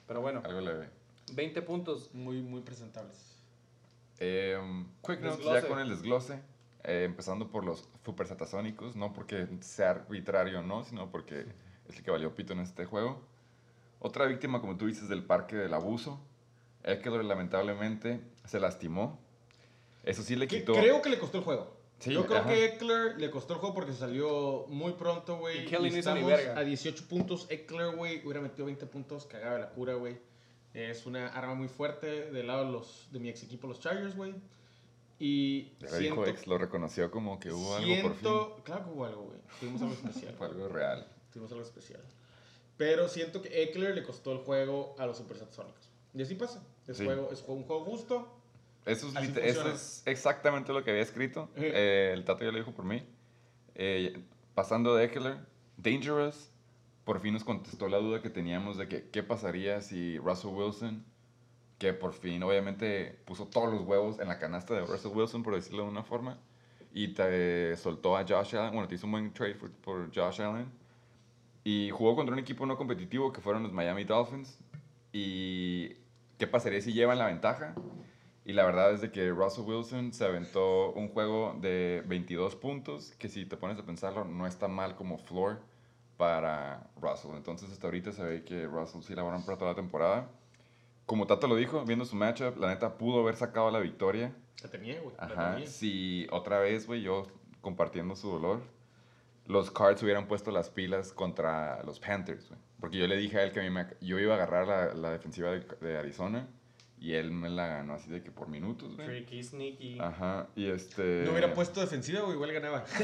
Pero 0.07 0.21
bueno, 0.21 0.43
Algo 0.45 0.61
leve. 0.61 0.89
20 1.33 1.63
puntos. 1.63 2.15
Muy, 2.15 2.43
muy 2.43 2.61
presentables. 2.61 3.37
Eh, 4.19 4.59
quick 5.07 5.21
notes 5.21 5.39
Desglose. 5.39 5.63
ya 5.63 5.69
con 5.69 5.79
el 5.79 5.89
desglose. 5.89 6.43
Eh, 6.85 7.05
empezando 7.05 7.51
por 7.51 7.65
los 7.65 7.89
super 8.05 8.27
satasónicos. 8.27 8.95
No 8.95 9.13
porque 9.15 9.49
sea 9.61 9.91
arbitrario 9.91 10.61
o 10.61 10.63
no, 10.63 10.85
sino 10.85 11.11
porque 11.11 11.47
es 11.89 11.97
el 11.97 12.03
que 12.03 12.11
valió 12.11 12.35
pito 12.35 12.53
en 12.53 12.61
este 12.61 12.85
juego. 12.85 13.23
Otra 14.01 14.27
víctima, 14.27 14.61
como 14.61 14.77
tú 14.77 14.87
dices, 14.87 15.09
del 15.09 15.25
parque 15.25 15.57
del 15.57 15.73
abuso. 15.73 16.21
Eckler 16.85 17.25
lamentablemente 17.25 18.21
se 18.45 18.61
lastimó. 18.61 19.19
Eso 20.05 20.23
sí 20.23 20.37
le 20.37 20.47
quitó. 20.47 20.75
creo 20.75 21.03
que 21.03 21.11
le 21.11 21.19
costó 21.19 21.39
el 21.39 21.45
juego. 21.45 21.78
Sí, 22.01 22.12
Yo 22.12 22.26
creo 22.26 22.38
ajá. 22.38 22.49
que 22.49 22.64
Eckler 22.66 23.18
le 23.18 23.28
costó 23.30 23.55
el 23.55 23.59
juego 23.61 23.74
porque 23.74 23.92
se 23.92 23.99
salió 23.99 24.66
muy 24.68 24.92
pronto, 24.92 25.36
güey. 25.38 25.62
Y 25.62 25.66
Kelly 25.66 25.90
no 25.90 25.96
hizo 25.99 26.14
ni 26.14 26.20
estamos 26.20 26.26
verga. 26.30 26.59
a 26.59 26.62
18 26.64 27.05
puntos. 27.09 27.46
Eckler, 27.51 27.96
güey, 27.96 28.22
hubiera 28.24 28.40
metido 28.40 28.66
20 28.66 28.86
puntos. 28.86 29.26
Cagaba 29.26 29.59
la 29.59 29.70
cura, 29.70 29.94
güey. 29.94 30.16
Es 30.74 31.07
una 31.07 31.26
arma 31.28 31.55
muy 31.55 31.66
fuerte 31.68 32.30
del 32.30 32.46
lado 32.46 32.66
de, 32.66 32.70
los, 32.72 33.09
de 33.11 33.18
mi 33.18 33.28
ex 33.30 33.42
equipo, 33.42 33.66
los 33.66 33.80
Chargers, 33.80 34.14
güey. 34.14 34.34
Y 35.18 35.72
siento, 35.88 36.24
ex, 36.26 36.46
lo 36.46 36.59
reconoció 36.59 37.11
como 37.11 37.40
que 37.40 37.51
hubo 37.51 37.74
algo 37.74 37.88
por 38.03 38.12
fin. 38.12 38.20
siento, 38.20 38.61
claro 38.62 38.84
que 38.84 38.90
hubo 38.92 39.05
algo, 39.05 39.22
güey. 39.24 39.38
Tuvimos 39.59 39.82
algo 39.82 39.94
especial. 39.94 40.34
Fue 40.38 40.46
algo 40.46 40.68
real. 40.68 41.07
Tuvimos 41.32 41.51
algo 41.51 41.64
especial. 41.64 42.01
Pero 42.76 43.09
siento 43.09 43.42
que 43.42 43.62
Eckler 43.64 43.96
le 43.96 44.05
costó 44.05 44.30
el 44.30 44.38
juego 44.38 44.94
a 44.99 45.07
los 45.07 45.16
Supersatsónicos. 45.16 45.88
Y 46.14 46.22
así 46.22 46.36
pasa. 46.36 46.62
Es, 46.86 46.96
Sí. 46.99 47.05
juego, 47.05 47.28
es 47.32 47.42
un 47.49 47.64
juego 47.64 47.84
justo. 47.84 48.38
Eso 48.89 49.09
es, 49.18 49.36
eso 49.36 50.03
exactamente 50.07 50.72
lo 50.72 50.82
que 50.82 50.91
había 50.91 51.03
escrito. 51.03 51.51
Eh. 51.57 52.12
El 52.14 52.24
Tato 52.24 52.45
ya 52.45 52.51
lo 52.51 52.59
dijo 52.59 52.72
por 52.72 52.84
mí. 52.84 53.03
Eh, 53.74 54.20
pasando 54.55 54.95
de 54.97 55.05
Eckler, 55.05 55.39
Dangerous 55.76 56.51
por 57.09 57.20
fin 57.20 57.32
nos 57.32 57.43
contestó 57.43 57.89
la 57.89 57.97
duda 57.97 58.20
que 58.20 58.28
teníamos 58.28 58.76
de 58.76 58.86
que 58.86 59.09
qué 59.09 59.22
pasaría 59.22 59.80
si 59.80 60.18
Russell 60.18 60.51
Wilson, 60.51 61.07
que 61.78 61.95
por 61.95 62.12
fin 62.12 62.43
obviamente 62.43 63.18
puso 63.24 63.47
todos 63.47 63.72
los 63.72 63.80
huevos 63.80 64.20
en 64.20 64.28
la 64.28 64.39
canasta 64.39 64.74
de 64.74 64.84
Russell 64.84 65.12
Wilson, 65.14 65.43
por 65.43 65.55
decirlo 65.55 65.84
de 65.84 65.89
una 65.89 66.03
forma, 66.03 66.39
y 66.93 67.14
te 67.14 67.74
soltó 67.78 68.14
a 68.14 68.26
Josh 68.28 68.57
Allen, 68.57 68.72
bueno, 68.72 68.89
te 68.89 68.97
hizo 68.97 69.07
un 69.07 69.12
buen 69.12 69.32
trade 69.32 69.55
por, 69.55 69.70
por 69.70 70.14
Josh 70.14 70.43
Allen, 70.43 70.70
y 71.64 71.89
jugó 71.89 72.14
contra 72.14 72.34
un 72.34 72.41
equipo 72.41 72.66
no 72.66 72.76
competitivo 72.76 73.32
que 73.32 73.41
fueron 73.41 73.62
los 73.62 73.72
Miami 73.72 74.05
Dolphins, 74.05 74.59
y 75.11 75.97
qué 76.36 76.47
pasaría 76.47 76.82
si 76.82 76.93
llevan 76.93 77.16
la 77.16 77.24
ventaja. 77.24 77.74
Y 78.49 78.55
la 78.55 78.64
verdad 78.64 78.92
es 78.92 79.01
de 79.03 79.11
que 79.12 79.28
Russell 79.30 79.64
Wilson 79.64 80.12
se 80.14 80.24
aventó 80.24 80.92
un 80.92 81.09
juego 81.09 81.55
de 81.61 82.03
22 82.07 82.57
puntos, 82.57 83.12
que 83.18 83.28
si 83.28 83.44
te 83.44 83.57
pones 83.59 83.78
a 83.78 83.84
pensarlo, 83.84 84.24
no 84.24 84.46
está 84.46 84.68
mal 84.68 84.96
como 84.96 85.18
floor 85.18 85.61
para 86.16 86.88
Russell. 87.01 87.32
Entonces 87.36 87.70
hasta 87.70 87.86
ahorita 87.86 88.11
se 88.12 88.22
ve 88.24 88.44
que 88.44 88.66
Russell 88.66 89.03
sí 89.03 89.14
la 89.14 89.22
van 89.22 89.44
para 89.44 89.59
toda 89.59 89.72
la 89.72 89.76
temporada. 89.76 90.30
Como 91.07 91.26
Tato 91.26 91.46
lo 91.46 91.57
dijo, 91.57 91.84
viendo 91.84 92.05
su 92.05 92.16
matchup, 92.16 92.57
la 92.59 92.68
neta 92.68 92.96
pudo 92.99 93.20
haber 93.20 93.36
sacado 93.36 93.70
la 93.70 93.80
victoria. 93.80 94.34
La 94.62 94.70
tenía, 94.70 95.01
güey. 95.01 95.14
Ajá. 95.18 95.53
tenía. 95.55 95.66
Si 95.68 96.26
otra 96.30 96.59
vez, 96.59 96.86
güey, 96.86 97.03
yo 97.03 97.26
compartiendo 97.61 98.16
su 98.16 98.30
dolor, 98.30 98.62
los 99.46 99.70
Cards 99.70 100.03
hubieran 100.03 100.26
puesto 100.26 100.51
las 100.51 100.70
pilas 100.70 101.12
contra 101.12 101.82
los 101.84 102.01
Panthers, 102.01 102.49
güey. 102.49 102.61
Porque 102.80 102.96
yo 102.99 103.07
le 103.07 103.16
dije 103.16 103.38
a 103.38 103.42
él 103.44 103.53
que 103.53 103.61
a 103.61 103.62
mí 103.62 103.70
me- 103.70 103.86
yo 104.01 104.18
iba 104.18 104.32
a 104.34 104.36
agarrar 104.36 104.66
la, 104.66 104.94
la 104.94 105.11
defensiva 105.11 105.51
de, 105.51 105.61
de 105.80 105.99
Arizona 105.99 106.49
y 107.01 107.14
él 107.14 107.30
me 107.30 107.49
la 107.49 107.66
ganó 107.66 107.94
así 107.94 108.11
de 108.11 108.22
que 108.22 108.30
por 108.30 108.49
minutos, 108.49 108.94
güey. 108.96 109.07
Tricky, 109.07 109.42
sneaky. 109.42 109.99
Ajá, 110.01 110.49
y 110.57 110.66
este... 110.66 111.22
No 111.24 111.30
hubiera 111.32 111.55
puesto 111.55 111.80
defensiva, 111.80 112.20
güey, 112.22 112.34
igual 112.34 112.53
ganaba. 112.53 112.84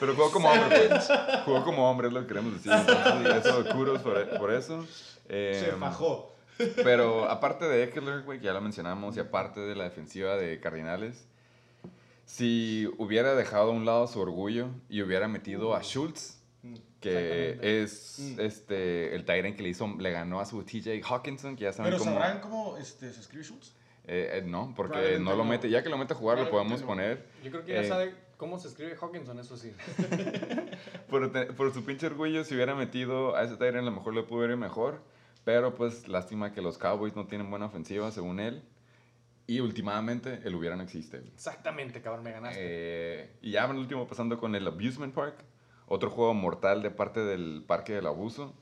Pero 0.00 0.14
jugó 0.14 0.30
como 0.30 0.48
hombre, 0.50 0.88
pues. 0.88 1.08
Jugó 1.44 1.64
como 1.64 1.90
hombre, 1.90 2.08
es 2.08 2.14
lo 2.14 2.20
que 2.22 2.28
queremos 2.28 2.52
decir. 2.54 2.72
Entonces, 2.72 3.44
eso, 3.46 3.64
kudos 3.74 4.00
por, 4.00 4.38
por 4.38 4.52
eso. 4.52 4.86
Se 5.28 5.70
Em, 5.70 5.78
fajó. 5.80 6.34
Pero 6.76 7.28
aparte 7.28 7.66
de 7.66 7.84
Eckler, 7.84 8.22
güey, 8.22 8.38
que 8.38 8.46
ya 8.46 8.52
lo 8.52 8.60
mencionamos, 8.60 9.16
y 9.16 9.20
aparte 9.20 9.60
de 9.60 9.74
la 9.76 9.84
defensiva 9.84 10.36
de 10.36 10.58
Cardinales, 10.60 11.26
si 12.24 12.88
hubiera 12.98 13.34
dejado 13.34 13.70
a 13.70 13.74
un 13.74 13.84
lado 13.84 14.06
su 14.06 14.20
orgullo 14.20 14.68
y 14.88 15.02
hubiera 15.02 15.28
metido 15.28 15.74
a 15.74 15.82
Schultz, 15.82 16.37
que 17.00 17.58
es 17.62 18.18
Mm. 18.36 18.40
este 18.40 19.14
el 19.14 19.24
Tyrant 19.24 19.56
que 19.56 19.62
le 19.62 19.68
hizo 19.68 19.86
le 19.98 20.10
ganó 20.10 20.40
a 20.40 20.44
su 20.46 20.62
TJ 20.64 21.00
Hawkinson, 21.08 21.54
que 21.56 21.64
ya 21.64 21.72
saben 21.72 21.92
Pero 21.92 21.98
cómo 22.04 22.12
sabrán 22.18 22.40
cómo 22.40 22.76
este, 22.76 23.12
se 23.12 23.20
escribe 23.20 23.44
Schultz. 23.44 23.72
eh, 24.06 24.38
eh, 24.38 24.42
no, 24.44 24.72
porque 24.76 25.18
no 25.20 25.30
lo 25.32 25.38
no. 25.38 25.44
mete, 25.44 25.68
ya 25.70 25.82
que 25.82 25.88
lo 25.90 25.98
mete 25.98 26.14
a 26.14 26.16
jugar 26.16 26.38
lo 26.38 26.50
podemos 26.50 26.82
poner 26.82 27.24
Yo 27.44 27.50
creo 27.50 27.64
que 27.64 27.72
ya 27.72 27.80
Eh, 27.82 27.88
sabe 27.88 28.14
cómo 28.36 28.58
se 28.58 28.68
escribe 28.68 28.96
Hawkinson, 29.00 29.38
eso 29.38 29.56
sí. 29.56 29.72
por, 31.08 31.30
te- 31.32 31.46
por 31.46 31.72
su 31.72 31.84
pinche 31.84 32.06
orgullo 32.06 32.44
si 32.44 32.54
hubiera 32.54 32.74
metido 32.74 33.36
a 33.36 33.42
ese 33.44 33.56
Tyrant 33.56 33.78
a 33.78 33.82
lo 33.82 33.92
mejor 33.92 34.14
le 34.14 34.22
pudo 34.22 34.44
ir 34.44 34.56
mejor, 34.56 35.02
pero 35.44 35.74
pues 35.74 36.08
lástima 36.08 36.52
que 36.52 36.60
los 36.62 36.78
Cowboys 36.78 37.14
no 37.16 37.26
tienen 37.26 37.50
buena 37.50 37.66
ofensiva 37.66 38.10
según 38.10 38.40
él. 38.40 38.62
Y 39.46 39.60
últimamente 39.60 40.40
el 40.44 40.54
hubiera 40.54 40.76
no 40.76 40.82
existe. 40.82 41.22
Exactamente, 41.34 42.02
cabrón, 42.02 42.22
me 42.22 42.32
ganaste. 42.32 42.58
Eh, 42.60 43.30
y 43.40 43.52
ya 43.52 43.64
en 43.64 43.70
el 43.70 43.76
último 43.78 44.06
pasando 44.06 44.38
con 44.38 44.54
el 44.54 44.66
Abusement 44.66 45.14
Park, 45.14 45.36
otro 45.88 46.10
juego 46.10 46.34
mortal 46.34 46.82
de 46.82 46.90
parte 46.90 47.20
del 47.20 47.64
Parque 47.66 47.94
del 47.94 48.06
Abuso, 48.06 48.54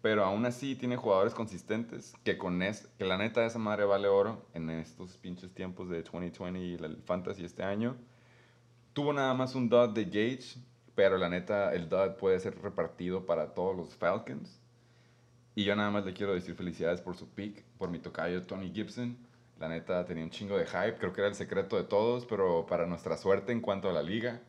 pero 0.00 0.24
aún 0.24 0.46
así 0.46 0.76
tiene 0.76 0.96
jugadores 0.96 1.34
consistentes 1.34 2.14
que 2.24 2.38
con 2.38 2.62
es, 2.62 2.88
que 2.98 3.04
la 3.04 3.18
neta 3.18 3.44
esa 3.44 3.58
madre 3.58 3.84
vale 3.84 4.08
oro 4.08 4.46
en 4.54 4.70
estos 4.70 5.16
pinches 5.16 5.52
tiempos 5.52 5.88
de 5.88 6.02
2020 6.02 6.60
y 6.60 6.74
el 6.74 7.02
Fantasy 7.04 7.44
este 7.44 7.64
año. 7.64 7.96
Tuvo 8.92 9.12
nada 9.12 9.34
más 9.34 9.54
un 9.54 9.68
dot 9.68 9.94
de 9.94 10.04
Gage, 10.04 10.60
pero 10.94 11.18
la 11.18 11.28
neta 11.28 11.74
el 11.74 11.88
dot 11.88 12.16
puede 12.16 12.38
ser 12.40 12.60
repartido 12.62 13.26
para 13.26 13.54
todos 13.54 13.76
los 13.76 13.94
Falcons. 13.94 14.60
Y 15.54 15.64
yo 15.64 15.74
nada 15.74 15.90
más 15.90 16.04
le 16.04 16.12
quiero 16.12 16.34
decir 16.34 16.54
felicidades 16.54 17.00
por 17.00 17.16
su 17.16 17.28
pick, 17.28 17.64
por 17.78 17.90
mi 17.90 17.98
tocayo 17.98 18.44
Tony 18.44 18.70
Gibson. 18.72 19.16
La 19.58 19.68
neta 19.68 20.04
tenía 20.04 20.22
un 20.22 20.30
chingo 20.30 20.56
de 20.56 20.66
hype, 20.66 20.98
creo 20.98 21.12
que 21.12 21.20
era 21.20 21.28
el 21.28 21.34
secreto 21.34 21.76
de 21.76 21.82
todos, 21.82 22.26
pero 22.26 22.64
para 22.66 22.86
nuestra 22.86 23.16
suerte 23.16 23.50
en 23.50 23.60
cuanto 23.60 23.90
a 23.90 23.92
la 23.92 24.02
liga, 24.02 24.40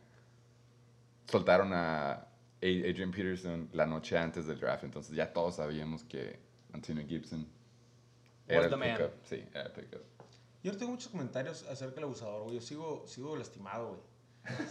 soltaron 1.30 1.72
a 1.72 2.26
Adrian 2.62 3.10
Peterson 3.10 3.68
la 3.72 3.86
noche 3.86 4.18
antes 4.18 4.46
del 4.46 4.58
draft, 4.60 4.84
entonces 4.84 5.14
ya 5.16 5.32
todos 5.32 5.56
sabíamos 5.56 6.04
que 6.04 6.38
Antonio 6.72 7.06
Gibson 7.06 7.46
era 8.48 8.64
el 8.66 8.70
pickup. 8.70 9.12
Sí, 9.24 9.44
era 9.52 9.62
el 9.66 9.72
pickup. 9.72 10.02
Yo 10.62 10.76
tengo 10.76 10.92
muchos 10.92 11.08
comentarios 11.08 11.64
acerca 11.68 11.94
del 11.96 12.04
abusador, 12.04 12.42
güey. 12.42 12.56
Yo 12.56 12.60
sigo, 12.60 13.04
sigo 13.06 13.36
lastimado, 13.36 13.88
güey. 13.88 14.00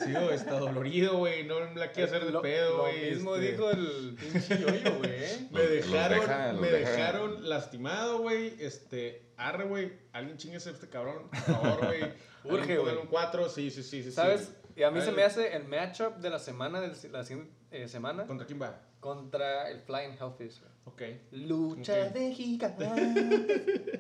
Sigo 0.03 0.29
está 0.31 0.59
dolorido, 0.59 1.17
güey. 1.17 1.45
No 1.45 1.59
me 1.71 1.79
la 1.79 1.91
quiero 1.91 2.09
hacer 2.09 2.25
de 2.25 2.31
Lo- 2.31 2.41
pedo, 2.41 2.77
Lo 2.77 2.83
güey. 2.83 3.11
mismo 3.11 3.35
este. 3.35 3.51
dijo 3.51 3.69
el 3.71 4.15
pinche 4.19 4.59
yoyo, 4.59 4.97
güey. 4.97 5.47
Me 5.51 5.61
dejaron, 5.61 6.19
deja- 6.19 6.53
me 6.53 6.67
deja- 6.69 6.89
dejaron 6.91 7.49
lastimado, 7.49 8.19
güey. 8.19 8.53
Este, 8.59 9.31
arre, 9.37 9.65
güey. 9.65 9.93
Alguien 10.11 10.37
chinguese 10.37 10.69
a 10.69 10.73
este 10.73 10.89
cabrón, 10.89 11.27
por 11.29 11.39
favor, 11.39 11.85
güey. 11.87 12.01
Urge, 12.43 12.77
güey. 12.77 12.97
un 12.97 13.07
4, 13.07 13.49
sí, 13.49 13.69
sí, 13.71 13.81
sí, 13.83 14.03
sí. 14.03 14.11
¿Sabes? 14.11 14.41
sí, 14.41 14.58
Y 14.79 14.83
a 14.83 14.91
mí 14.91 15.01
se 15.01 15.11
me 15.11 15.23
hace 15.23 15.57
el 15.57 15.65
matchup 15.65 16.15
de 16.19 16.29
la 16.29 16.39
semana, 16.39 16.79
de 16.79 16.87
la 17.09 17.25
siguiente 17.25 17.51
eh, 17.69 17.89
semana, 17.89 18.25
¿Contra 18.25 18.47
quién 18.47 18.61
va? 18.61 18.79
contra 19.01 19.69
el 19.69 19.81
Flying 19.81 20.15
Hellfish. 20.17 20.61
Ok. 20.85 21.01
Lucha 21.31 22.09
de 22.09 22.33
gigantes. 22.33 22.89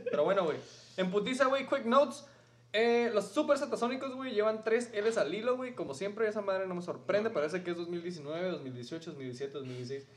Pero 0.09 0.23
bueno, 0.23 0.45
güey. 0.45 0.57
En 0.95 1.11
putiza, 1.11 1.47
güey, 1.47 1.67
quick 1.67 1.83
notes. 1.83 2.25
Eh, 2.71 3.11
los 3.13 3.27
super 3.27 3.57
satasónicos, 3.57 4.15
güey, 4.15 4.33
llevan 4.33 4.63
3 4.63 4.91
L's 4.93 5.17
al 5.17 5.33
hilo, 5.35 5.57
güey. 5.57 5.75
Como 5.75 5.93
siempre, 5.93 6.29
esa 6.29 6.39
madre 6.39 6.65
no 6.65 6.75
me 6.75 6.81
sorprende. 6.81 7.29
Parece 7.29 7.61
que 7.61 7.71
es 7.71 7.77
2019, 7.77 8.49
2018, 8.49 9.11
2017, 9.11 9.53
2016. 9.53 10.07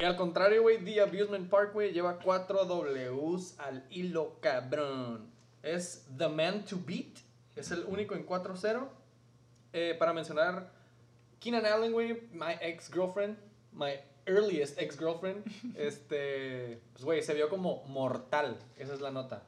Y 0.00 0.04
al 0.04 0.16
contrario, 0.16 0.62
güey, 0.62 0.82
The 0.82 1.02
Abusement 1.02 1.50
Park, 1.50 1.74
güey, 1.74 1.92
lleva 1.92 2.18
4 2.18 2.64
W's 2.64 3.58
al 3.58 3.84
hilo, 3.90 4.38
cabrón. 4.40 5.30
Es 5.62 6.06
The 6.16 6.28
Man 6.28 6.64
to 6.64 6.78
Beat. 6.86 7.18
Es 7.56 7.70
el 7.70 7.84
único 7.84 8.14
en 8.14 8.26
4-0. 8.26 9.01
Eh, 9.72 9.96
para 9.98 10.12
mencionar, 10.12 10.70
Keenan 11.40 11.66
Allen, 11.66 11.92
güey, 11.92 12.28
my 12.32 12.54
ex-girlfriend, 12.60 13.36
my 13.72 13.92
earliest 14.26 14.80
ex-girlfriend, 14.80 15.44
este, 15.76 16.80
pues, 16.92 17.04
güey, 17.04 17.22
se 17.22 17.34
vio 17.34 17.48
como 17.48 17.84
mortal. 17.84 18.58
Esa 18.76 18.94
es 18.94 19.00
la 19.00 19.10
nota. 19.10 19.42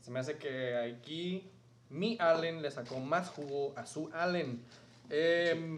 Se 0.00 0.10
me 0.10 0.20
hace 0.20 0.36
que 0.36 0.76
aquí 0.76 1.50
mi 1.90 2.16
Allen 2.20 2.62
le 2.62 2.70
sacó 2.70 2.98
más 3.00 3.28
jugo 3.28 3.72
a 3.76 3.86
su 3.86 4.10
Allen. 4.12 4.64
Em, 5.10 5.76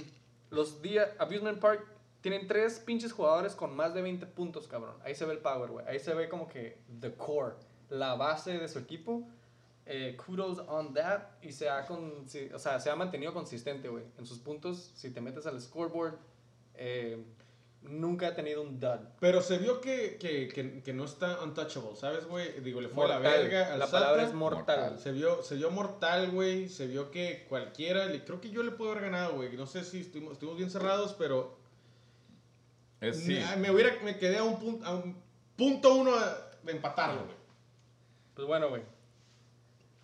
los 0.50 0.80
días, 0.80 1.10
Abusement 1.18 1.58
Park 1.58 1.84
tienen 2.20 2.46
tres 2.46 2.78
pinches 2.78 3.12
jugadores 3.12 3.54
con 3.54 3.76
más 3.76 3.92
de 3.94 4.00
20 4.00 4.24
puntos, 4.26 4.66
cabrón. 4.66 4.96
Ahí 5.04 5.14
se 5.14 5.26
ve 5.26 5.32
el 5.32 5.40
power, 5.40 5.70
güey. 5.70 5.86
Ahí 5.86 5.98
se 5.98 6.14
ve 6.14 6.28
como 6.28 6.48
que 6.48 6.78
the 7.00 7.12
core, 7.12 7.54
la 7.90 8.14
base 8.14 8.58
de 8.58 8.68
su 8.68 8.78
equipo. 8.78 9.24
Eh, 9.86 10.16
kudos 10.24 10.60
on 10.68 10.94
that. 10.94 11.22
Y 11.42 11.52
se 11.52 11.68
ha, 11.68 11.84
con, 11.86 12.26
o 12.54 12.58
sea, 12.58 12.80
se 12.80 12.90
ha 12.90 12.96
mantenido 12.96 13.32
consistente, 13.34 13.88
güey. 13.88 14.04
En 14.18 14.24
sus 14.26 14.38
puntos, 14.38 14.92
si 14.94 15.10
te 15.10 15.20
metes 15.20 15.44
al 15.46 15.60
scoreboard, 15.60 16.14
eh, 16.74 17.22
nunca 17.82 18.28
ha 18.28 18.34
tenido 18.34 18.62
un 18.62 18.80
dud. 18.80 18.98
Pero 19.20 19.42
se 19.42 19.58
vio 19.58 19.82
que, 19.82 20.16
que, 20.18 20.48
que, 20.48 20.80
que 20.82 20.92
no 20.94 21.04
está 21.04 21.42
untouchable, 21.42 21.94
¿sabes, 21.96 22.24
güey? 22.24 22.60
Digo, 22.60 22.80
le 22.80 22.88
fue 22.88 23.04
a 23.04 23.08
la 23.08 23.14
Mortal. 23.18 23.42
verga 23.42 23.72
al 23.74 23.78
La 23.78 23.86
Sata. 23.86 23.98
palabra 23.98 24.22
es 24.22 24.32
mortal. 24.32 24.80
Mortal. 24.80 24.98
Se 25.00 25.12
vio, 25.12 25.42
se 25.42 25.56
vio 25.56 25.70
mortal, 25.70 26.30
güey. 26.30 26.70
Se 26.70 26.86
vio 26.86 27.10
que 27.10 27.44
cualquiera. 27.48 28.06
le- 28.06 28.24
Creo 28.24 28.40
que 28.40 28.48
yo 28.50 28.62
le 28.62 28.70
puedo 28.70 28.92
haber 28.92 29.04
ganado, 29.04 29.34
güey. 29.36 29.54
No 29.54 29.66
sé 29.66 29.84
si 29.84 30.00
estuvimos, 30.00 30.32
estuvimos 30.32 30.56
bien 30.56 30.70
cerrados, 30.70 31.14
pero. 31.18 31.58
Es, 33.02 33.18
sí, 33.20 33.38
Me, 33.50 33.56
me 33.56 33.70
hubiera, 33.70 33.94
me 34.02 34.16
quedé 34.18 34.38
a 34.38 34.44
un, 34.44 34.58
punto 34.58 34.86
a 34.86 34.94
un 34.94 35.14
punto 35.56 35.94
uno 35.94 36.12
de 36.62 36.72
empatarlo, 36.72 37.22
güey. 37.24 37.36
Pues 38.34 38.48
bueno, 38.48 38.70
güey. 38.70 38.82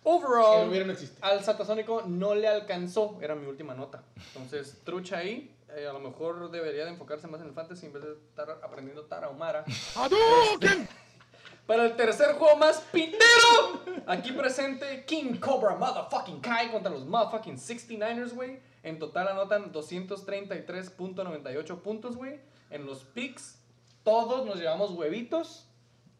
Overall, 0.03 0.67
no 0.87 0.93
al 1.21 1.43
Satasónico 1.43 2.03
no 2.07 2.33
le 2.33 2.47
alcanzó, 2.47 3.19
era 3.21 3.35
mi 3.35 3.45
última 3.47 3.73
nota. 3.75 4.03
Entonces, 4.27 4.81
trucha 4.83 5.17
ahí. 5.17 5.55
eh, 5.75 5.87
a 5.87 5.93
lo 5.93 5.99
mejor 5.99 6.49
debería 6.51 6.85
de 6.85 6.91
enfocarse 6.91 7.27
más 7.27 7.39
en 7.41 7.47
el 7.47 7.53
fantasy 7.53 7.85
en 7.85 7.93
vez 7.93 8.03
de 8.03 8.13
estar 8.13 8.49
aprendiendo 8.63 9.05
Tarahumara. 9.05 9.63
Este, 10.53 10.87
para 11.67 11.85
el 11.85 11.95
tercer 11.95 12.33
juego 12.35 12.57
más 12.57 12.81
pitero, 12.91 13.81
aquí 14.07 14.31
presente 14.33 15.05
King 15.05 15.35
Cobra 15.39 15.75
Motherfucking 15.75 16.41
Kai 16.41 16.71
contra 16.71 16.91
los 16.91 17.05
Motherfucking 17.05 17.57
69ers, 17.57 18.33
güey. 18.33 18.59
En 18.83 18.97
total 18.97 19.27
anotan 19.29 19.71
233.98 19.71 21.81
puntos, 21.81 22.15
güey. 22.17 22.39
En 22.69 22.85
los 22.85 23.03
picks, 23.03 23.59
todos 24.03 24.45
nos 24.45 24.55
llevamos 24.57 24.91
huevitos. 24.91 25.67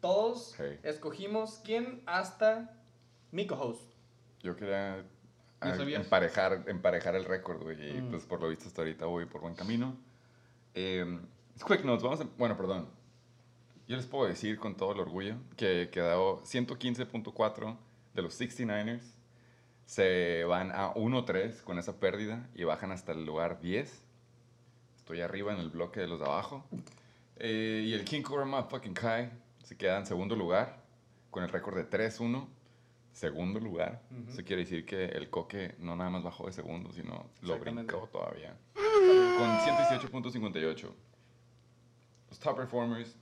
Todos 0.00 0.54
Hey. 0.56 0.78
escogimos 0.82 1.60
quién 1.64 2.02
hasta 2.06 2.70
Miko 3.32 3.56
Host. 3.56 3.82
yo 4.42 4.54
quería 4.56 5.04
¿No 5.62 5.70
ah, 5.70 5.76
emparejar, 5.76 6.64
emparejar 6.66 7.14
el 7.14 7.24
récord, 7.24 7.62
güey, 7.62 7.96
y 7.96 8.00
Mm. 8.00 8.10
pues 8.10 8.24
por 8.26 8.40
lo 8.40 8.48
visto 8.48 8.66
hasta 8.66 8.82
ahorita 8.82 9.06
voy 9.06 9.26
por 9.26 9.40
buen 9.40 9.54
camino. 9.54 9.96
Eh, 10.74 11.04
quick 11.66 11.84
notes, 11.84 12.02
vamos 12.02 12.20
a, 12.20 12.24
bueno, 12.36 12.56
perdón. 12.56 12.88
Yo 13.86 13.96
les 13.96 14.06
puedo 14.06 14.26
decir 14.28 14.58
con 14.58 14.76
todo 14.76 14.92
el 14.92 15.00
orgullo 15.00 15.36
que 15.56 15.88
quedó 15.92 16.42
115.4 16.44 17.76
de 18.14 18.22
los 18.22 18.34
69ers. 18.40 19.02
Se 19.86 20.44
van 20.44 20.70
a 20.72 20.92
1-3 20.94 21.62
con 21.62 21.78
esa 21.78 21.98
pérdida 22.00 22.48
y 22.54 22.64
bajan 22.64 22.90
hasta 22.92 23.12
el 23.12 23.24
lugar 23.24 23.60
10. 23.60 24.02
Estoy 24.96 25.20
arriba 25.20 25.52
en 25.52 25.58
el 25.60 25.70
bloque 25.70 26.00
de 26.00 26.06
los 26.06 26.18
de 26.20 26.24
abajo. 26.24 26.64
Eh, 27.36 27.84
y 27.86 27.92
el 27.92 28.04
King 28.04 28.22
Cobra 28.22 28.46
fucking 28.64 28.94
Kai 28.94 29.30
se 29.62 29.76
queda 29.76 29.98
en 29.98 30.06
segundo 30.06 30.36
lugar 30.36 30.82
con 31.30 31.42
el 31.42 31.48
récord 31.50 31.76
de 31.76 31.84
3-1. 31.84 32.48
Segundo 33.12 33.60
lugar. 33.60 34.02
Eso 34.28 34.42
quiere 34.44 34.62
decir 34.62 34.84
que 34.86 35.04
el 35.04 35.28
coque 35.28 35.74
no 35.78 35.94
nada 35.96 36.10
más 36.10 36.22
bajó 36.22 36.46
de 36.46 36.52
segundo, 36.52 36.92
sino 36.92 37.26
lo 37.42 37.58
brincó 37.58 38.08
todavía. 38.10 38.56
Con 38.74 39.50
118.58. 39.58 40.88
Los 42.30 42.38
top 42.38 42.56
performers 42.56 43.16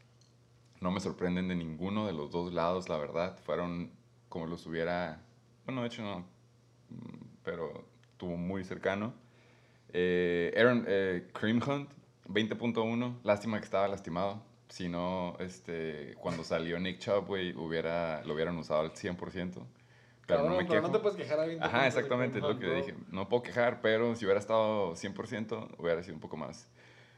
no 0.80 0.90
me 0.92 1.00
sorprenden 1.00 1.48
de 1.48 1.56
ninguno 1.56 2.06
de 2.06 2.12
los 2.12 2.30
dos 2.30 2.52
lados, 2.52 2.88
la 2.88 2.98
verdad. 2.98 3.36
Fueron 3.44 3.90
como 4.28 4.46
los 4.46 4.66
hubiera... 4.66 5.20
Bueno, 5.66 5.82
de 5.82 5.88
hecho 5.88 6.02
no. 6.02 6.20
mm, 6.90 7.24
Pero 7.42 7.84
estuvo 8.12 8.36
muy 8.36 8.64
cercano. 8.64 9.12
Eh, 9.92 10.54
Aaron 10.56 10.84
eh, 10.86 11.28
Cream 11.32 11.60
Hunt, 11.66 11.90
20.1. 12.28 13.18
Lástima 13.24 13.58
que 13.58 13.64
estaba 13.64 13.88
lastimado. 13.88 14.42
Si 14.68 14.88
no, 14.88 15.36
este, 15.40 16.14
cuando 16.20 16.44
salió 16.44 16.78
Nick 16.78 17.00
Chubb, 17.00 17.26
güey, 17.26 17.52
hubiera, 17.56 18.22
lo 18.24 18.34
hubieran 18.34 18.56
usado 18.56 18.82
al 18.82 18.92
100%. 18.92 19.64
Pero 20.30 20.42
Cabrón, 20.42 20.56
no 20.56 20.62
me 20.62 20.68
pero 20.68 20.80
quejo. 20.80 20.92
no 20.92 20.98
te 20.98 21.02
puedes 21.02 21.18
quejar 21.18 21.40
a 21.40 21.46
20 21.46 21.64
Ajá, 21.64 21.86
exactamente, 21.86 22.38
es 22.38 22.44
lo 22.44 22.58
que 22.58 22.66
dije. 22.74 22.94
No 23.10 23.28
puedo 23.28 23.42
quejar, 23.42 23.80
pero 23.80 24.14
si 24.14 24.24
hubiera 24.24 24.40
estado 24.40 24.94
100%, 24.94 25.68
hubiera 25.78 26.02
sido 26.02 26.14
un 26.14 26.20
poco 26.20 26.36
más. 26.36 26.68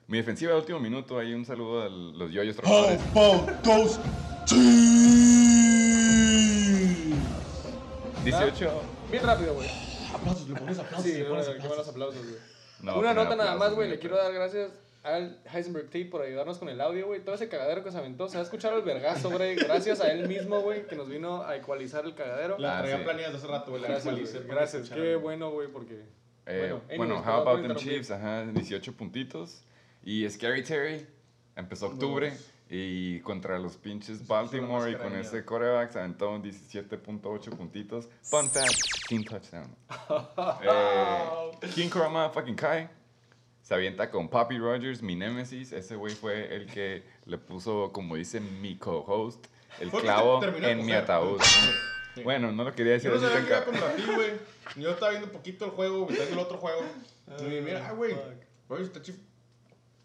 Mi 0.07 0.19
defensiva 0.19 0.53
de 0.53 0.59
último 0.59 0.81
minuto, 0.81 1.19
ahí 1.19 1.33
un 1.35 1.45
saludo 1.45 1.83
a 1.83 1.89
los 1.89 2.31
yoyos 2.33 2.57
trabajadores. 2.57 3.01
How 3.15 3.33
about 3.43 3.63
those 3.63 4.01
18. 8.25 8.71
Bien 9.11 9.23
rápido, 9.25 9.55
güey. 9.55 9.69
Aplausos, 10.15 10.49
le 10.49 10.55
pones 10.55 10.79
aplausos. 10.79 11.11
Sí, 11.11 11.19
le 11.19 11.25
pones 11.25 11.49
aplausos. 11.49 11.89
aplausos, 11.89 12.23
güey. 12.23 12.37
No, 12.83 12.99
Una 12.99 13.15
nota 13.15 13.37
nada 13.37 13.57
más, 13.57 13.75
güey. 13.75 13.89
Le 13.89 13.99
quiero 13.99 14.17
dar 14.17 14.33
gracias 14.33 14.71
al 15.03 15.41
Heisenberg 15.53 15.87
Tate 15.87 16.05
por 16.07 16.23
ayudarnos 16.23 16.59
con 16.59 16.69
el 16.69 16.81
audio, 16.81 17.07
güey. 17.07 17.21
Todo 17.25 17.35
ese 17.35 17.49
cagadero 17.49 17.83
que 17.83 17.91
se 17.91 17.99
aventó. 17.99 18.29
Se 18.29 18.35
va 18.37 18.41
a 18.41 18.45
escuchar 18.45 18.73
el 18.75 18.83
vergazo, 18.83 19.31
güey. 19.31 19.57
Gracias 19.57 20.01
a 20.01 20.13
él 20.13 20.29
mismo, 20.29 20.61
güey, 20.61 20.87
que 20.87 20.95
nos 20.97 21.09
vino 21.09 21.43
a 21.43 21.57
ecualizar 21.57 22.05
el 22.05 22.15
cagadero. 22.15 22.57
La 22.59 22.79
Ah, 22.79 22.83
traía 22.83 22.99
sí. 22.99 23.05
planeada 23.05 23.37
hace 23.37 23.47
rato, 23.47 23.71
güey. 23.73 23.83
Gracias, 23.83 24.15
Gracias. 24.47 24.75
escucharla. 24.83 25.05
Qué 25.05 25.17
bueno, 25.17 25.51
güey, 25.51 25.69
porque... 25.69 26.05
Eh, 26.47 26.59
Bueno, 26.59 26.83
bueno, 26.97 27.23
how 27.25 27.41
about 27.47 27.63
them. 27.67 27.77
Chiefs? 27.77 28.11
Ajá, 28.11 28.45
18 28.45 28.93
puntitos. 28.95 29.63
Y 30.05 30.29
Scary 30.29 30.63
Terry 30.65 31.07
empezó 31.57 31.87
octubre 31.87 32.33
y 32.69 33.21
contra 33.21 33.59
los 33.59 33.77
pinches 33.77 34.27
Baltimore 34.27 34.91
y 34.91 34.95
con 34.97 35.15
ese 35.15 35.45
coreback 35.45 35.93
se 35.93 35.99
aventó 36.01 36.37
17.8 36.39 37.51
puntitos. 37.57 38.09
Fun 38.23 38.49
fact, 38.49 38.73
sin 39.09 39.25
touchdown. 39.25 39.77
Eh, 40.65 41.69
King 41.75 41.89
Kurama 41.91 42.31
fucking 42.31 42.57
Kai 42.57 42.89
se 43.63 43.75
avienta 43.75 44.11
con 44.11 44.29
Poppy 44.29 44.59
Rogers, 44.59 45.03
mi 45.03 45.17
némesis. 45.17 45.73
Ese 45.73 45.97
güey 45.97 46.15
fue 46.15 46.55
el 46.55 46.67
que 46.67 47.05
le 47.27 47.39
puso, 47.39 47.93
como 47.93 48.17
dice 48.17 48.41
mi 48.41 48.77
co-host, 48.77 49.47
el 49.81 49.91
clavo 49.91 50.41
terminó 50.41 50.69
en 50.69 50.85
mi 50.85 50.93
ataúd. 50.93 51.41
Bueno, 52.25 52.53
no 52.53 52.65
lo 52.65 52.75
quería 52.75 52.93
decir 52.93 53.11
Yo 53.11 53.19
no 53.19 53.27
sabía 53.27 53.65
que 53.65 54.03
ti, 54.03 54.03
güey. 54.15 54.33
Yo 54.77 54.91
estaba 54.91 55.11
viendo 55.11 55.29
un 55.29 55.33
poquito 55.33 55.65
el 55.65 55.71
juego, 55.71 56.03
estaba 56.03 56.25
viendo 56.25 56.41
el 56.41 56.47
otro 56.47 56.59
juego. 56.59 56.83
Y 57.39 57.61
mira, 57.63 57.87
ah, 57.89 57.93
güey. 57.93 58.15
Güey, 58.69 58.83
está 58.83 59.01
chif... 59.01 59.17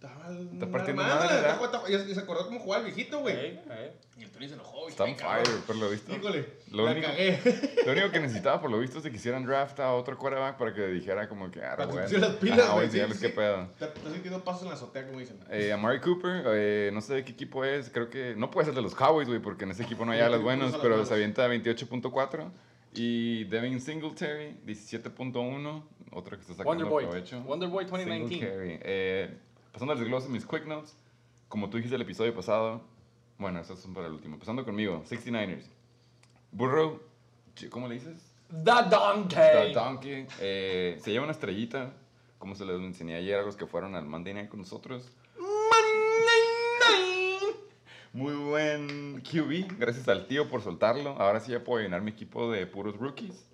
Estaba 0.09 0.33
Está 0.53 0.71
partiendo 0.71 1.03
madre, 1.03 1.25
está- 1.35 1.57
¿verdad? 1.57 1.85
está- 1.89 2.09
Y 2.11 2.13
se 2.13 2.19
acordó 2.19 2.45
cómo 2.45 2.59
jugaba 2.59 2.85
el 2.85 2.93
viejito, 2.93 3.19
güey. 3.19 3.35
Ey, 3.35 3.61
ey. 3.69 3.91
Y 4.17 4.23
el 4.23 4.31
Tony 4.31 4.47
se 4.47 4.55
enojó, 4.55 4.77
güey. 4.81 4.89
Está 4.89 5.05
cabrón. 5.15 5.45
fire, 5.45 5.59
pero 5.67 5.79
lo 5.79 5.89
visto. 5.89 6.11
Híjole, 6.15 6.45
Lo 6.71 6.85
la 6.85 6.91
único- 6.91 7.07
cagué. 7.07 7.39
Lo 7.85 7.91
único 7.91 8.11
que 8.11 8.19
necesitaba, 8.19 8.59
por 8.61 8.71
lo 8.71 8.79
visto, 8.79 8.97
es 8.97 9.03
que 9.03 9.09
hicieran 9.15 9.45
draft 9.45 9.79
a 9.79 9.93
otro 9.93 10.17
quarterback 10.17 10.57
para 10.57 10.73
que 10.73 10.87
dijera 10.87 11.29
como 11.29 11.51
que, 11.51 11.63
ah, 11.63 11.75
Para 11.77 11.89
que 11.91 11.97
pusieran 11.99 12.29
las 12.29 12.37
pilas, 12.39 12.71
güey. 12.71 12.85
enseñarles 12.85 13.17
sí, 13.17 13.23
qué 13.23 13.29
sí. 13.29 13.35
pedo. 13.35 13.61
Está, 13.63 13.85
está 13.87 14.11
sintiendo 14.11 14.43
pasos 14.43 14.63
en 14.63 14.69
la 14.69 14.73
azotea, 14.73 15.05
como 15.05 15.19
dicen. 15.19 15.39
Eh, 15.51 15.71
Amari 15.71 15.99
Cooper, 16.01 16.43
eh, 16.47 16.89
no 16.93 17.01
sé 17.01 17.13
de 17.15 17.23
qué 17.25 17.31
equipo 17.33 17.63
es, 17.63 17.89
creo 17.89 18.09
que 18.09 18.35
no 18.35 18.49
puede 18.51 18.65
ser 18.65 18.75
de 18.75 18.81
los 18.81 18.95
Cowboys, 18.95 19.27
güey, 19.27 19.39
porque 19.39 19.65
en 19.65 19.71
ese 19.71 19.83
equipo 19.83 20.03
no 20.05 20.11
hay 20.13 20.19
No, 20.19 20.25
alas 20.25 20.41
las 20.43 20.75
pero 20.81 20.95
manos. 20.95 21.07
se 21.07 21.13
avienta 21.13 21.47
28.4. 21.47 22.51
Y 22.93 23.43
Devin 23.43 23.79
Singletary, 23.79 24.57
17.1, 24.65 25.83
otro 26.13 26.35
que 26.35 26.41
está 26.41 26.53
sacando 26.53 26.69
Wonderboy. 26.69 27.03
provecho. 27.05 27.39
Wonderboy 27.41 27.85
2019. 27.85 28.29
Singletary. 28.29 28.79
Eh, 28.81 29.37
pasando 29.71 29.93
al 29.93 29.99
desglose 29.99 30.27
de 30.27 30.33
mis 30.33 30.45
quick 30.45 30.65
notes, 30.65 30.95
como 31.47 31.69
tú 31.69 31.77
dijiste 31.77 31.95
el 31.95 32.01
episodio 32.01 32.33
pasado, 32.35 32.81
bueno, 33.37 33.59
esos 33.59 33.79
son 33.79 33.93
para 33.93 34.07
el 34.07 34.13
último. 34.13 34.37
Pasando 34.39 34.65
conmigo, 34.65 35.03
69ers. 35.09 35.65
Burrow, 36.51 36.99
¿cómo 37.69 37.87
le 37.87 37.95
dices? 37.95 38.31
The 38.49 38.89
Donkey. 38.89 39.37
The 39.37 39.71
Donkey. 39.73 40.27
eh, 40.39 40.97
se 41.01 41.11
lleva 41.11 41.23
una 41.23 41.33
estrellita, 41.33 41.93
como 42.39 42.55
se 42.55 42.65
les 42.65 42.79
enseñé 42.79 43.15
ayer 43.15 43.39
a 43.39 43.43
los 43.43 43.55
que 43.55 43.65
fueron 43.67 43.95
al 43.95 44.05
Monday 44.05 44.33
Night 44.33 44.49
con 44.49 44.59
nosotros. 44.59 45.11
Muy 48.13 48.33
buen 48.33 49.21
QB, 49.21 49.77
gracias 49.77 50.07
al 50.07 50.25
tío 50.27 50.49
por 50.49 50.63
soltarlo. 50.63 51.11
Ahora 51.19 51.39
sí 51.39 51.51
ya 51.51 51.63
puedo 51.63 51.83
llenar 51.83 52.01
mi 52.01 52.11
equipo 52.11 52.51
de 52.51 52.65
puros 52.65 52.97
rookies. 52.97 53.45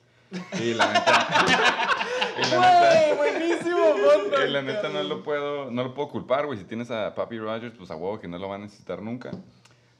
Y 0.61 0.73
la 0.73 0.93
neta. 0.93 1.89
Y 2.37 2.41
la 2.41 2.57
neta. 2.57 3.15
Güey, 3.15 3.17
buenísimo, 3.17 3.77
fun 3.93 4.47
y 4.47 4.49
la 4.49 4.61
neta 4.61 4.89
no 4.89 5.03
lo 5.03 5.23
puedo, 5.23 5.71
no 5.71 5.83
lo 5.83 5.93
puedo 5.93 6.09
culpar, 6.09 6.45
güey. 6.45 6.57
Si 6.57 6.65
tienes 6.65 6.91
a 6.91 7.13
Papi 7.15 7.39
Rogers, 7.39 7.75
pues 7.77 7.91
a 7.91 7.95
huevo 7.95 8.19
que 8.19 8.27
no 8.27 8.37
lo 8.37 8.49
va 8.49 8.55
a 8.55 8.59
necesitar 8.59 9.01
nunca. 9.01 9.31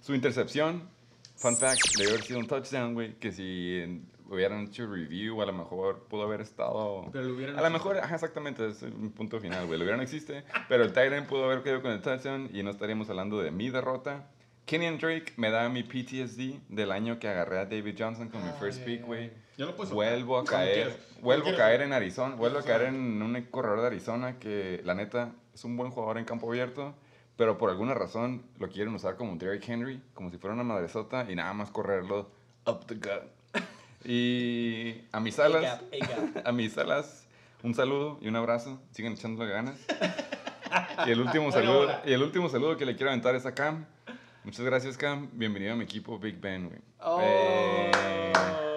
Su 0.02 0.14
intercepción, 0.14 0.90
fun 1.36 1.56
fact, 1.56 1.80
debe 1.98 2.12
haber 2.12 2.24
sido 2.24 2.40
un 2.40 2.48
touchdown, 2.48 2.94
güey. 2.94 3.14
Que 3.16 3.32
si 3.32 4.04
hubieran 4.30 4.66
hecho 4.68 4.86
review, 4.88 5.42
a 5.42 5.46
lo 5.46 5.54
mejor 5.54 6.04
pudo 6.10 6.24
haber 6.24 6.42
estado. 6.42 7.10
Pero 7.12 7.26
lo 7.26 7.36
hubieran 7.36 7.58
A 7.58 7.62
lo 7.62 7.70
mejor, 7.70 7.98
ajá, 7.98 8.16
exactamente, 8.16 8.68
es 8.68 8.82
mi 8.84 9.10
punto 9.10 9.40
final, 9.40 9.66
güey. 9.66 9.78
Lo 9.78 9.84
hubiera 9.84 9.98
no 9.98 10.04
existe, 10.04 10.44
pero 10.68 10.84
el 10.84 10.90
Titan 10.90 11.28
pudo 11.28 11.46
haber 11.46 11.64
quedado 11.64 11.82
con 11.82 11.92
el 11.92 12.02
touchdown 12.02 12.50
y 12.54 12.64
no 12.64 12.72
estaríamos 12.72 13.10
hablando 13.10 13.40
de 13.42 13.52
mi 13.52 13.70
derrota. 13.70 14.28
Kenyan 14.66 14.98
Drake 14.98 15.34
me 15.38 15.50
da 15.52 15.68
mi 15.70 15.84
PTSD 15.84 16.62
del 16.70 16.92
año 16.92 17.20
que 17.20 17.28
agarré 17.28 17.60
a 17.60 17.66
David 17.66 17.96
Johnson 17.98 18.30
con 18.30 18.44
mi 18.44 18.52
first 18.60 18.84
pick, 18.84 19.06
güey. 19.06 19.32
Vuelvo 19.92 20.40
a 20.40 20.46
caer, 20.46 20.98
vuelvo 21.22 21.50
a 21.50 21.56
caer 21.56 21.82
en 21.82 21.94
Arizona, 21.94 22.36
vuelvo 22.36 22.60
a 22.60 22.64
caer 22.64 22.84
en 22.84 23.22
un 23.22 23.42
corredor 23.52 23.82
de 23.82 23.88
Arizona 23.88 24.40
que 24.40 24.82
la 24.84 24.96
neta 24.96 25.32
es 25.54 25.64
un 25.64 25.78
buen 25.78 25.92
jugador 25.92 26.18
en 26.18 26.26
campo 26.26 26.50
abierto, 26.50 26.96
pero 27.38 27.58
por 27.58 27.70
alguna 27.70 27.94
razón 27.94 28.44
lo 28.58 28.70
quieren 28.70 28.96
usar 28.96 29.16
como 29.16 29.36
Derrick 29.36 29.68
Henry, 29.68 30.02
como 30.14 30.32
si 30.32 30.38
fuera 30.38 30.56
una 30.56 30.64
madresota 30.64 31.30
y 31.30 31.36
nada 31.36 31.54
más 31.54 31.70
correrlo 31.70 32.32
up 32.66 32.86
the 32.88 32.96
gut. 32.96 33.24
Y 34.06 35.06
a 35.14 35.22
mis 35.22 35.40
alas, 35.40 35.82
a 36.44 36.52
mis 36.52 36.78
alas, 36.78 37.26
un 37.62 37.74
saludo 37.74 38.18
y 38.22 38.28
un 38.28 38.36
abrazo, 38.36 38.82
sigan 38.92 39.14
echándole 39.14 39.52
ganas. 39.52 39.80
Y 41.06 41.12
el 41.12 41.22
último 41.22 41.52
saludo, 41.54 41.90
y 42.06 42.12
el 42.12 42.22
último 42.22 42.50
saludo 42.50 42.76
que 42.76 42.86
le 42.86 42.96
quiero 42.96 43.12
aventar 43.12 43.36
es 43.36 43.46
a 43.46 43.54
Cam. 43.54 43.86
Muchas 44.44 44.66
gracias 44.66 44.98
Cam, 44.98 45.30
bienvenido 45.34 45.74
a 45.74 45.76
mi 45.76 45.86
equipo 45.86 46.20
Big 46.20 46.40
Ben, 46.40 46.68
güey. 46.68 46.80
Oh. 47.00 47.20
Eh, 47.24 47.92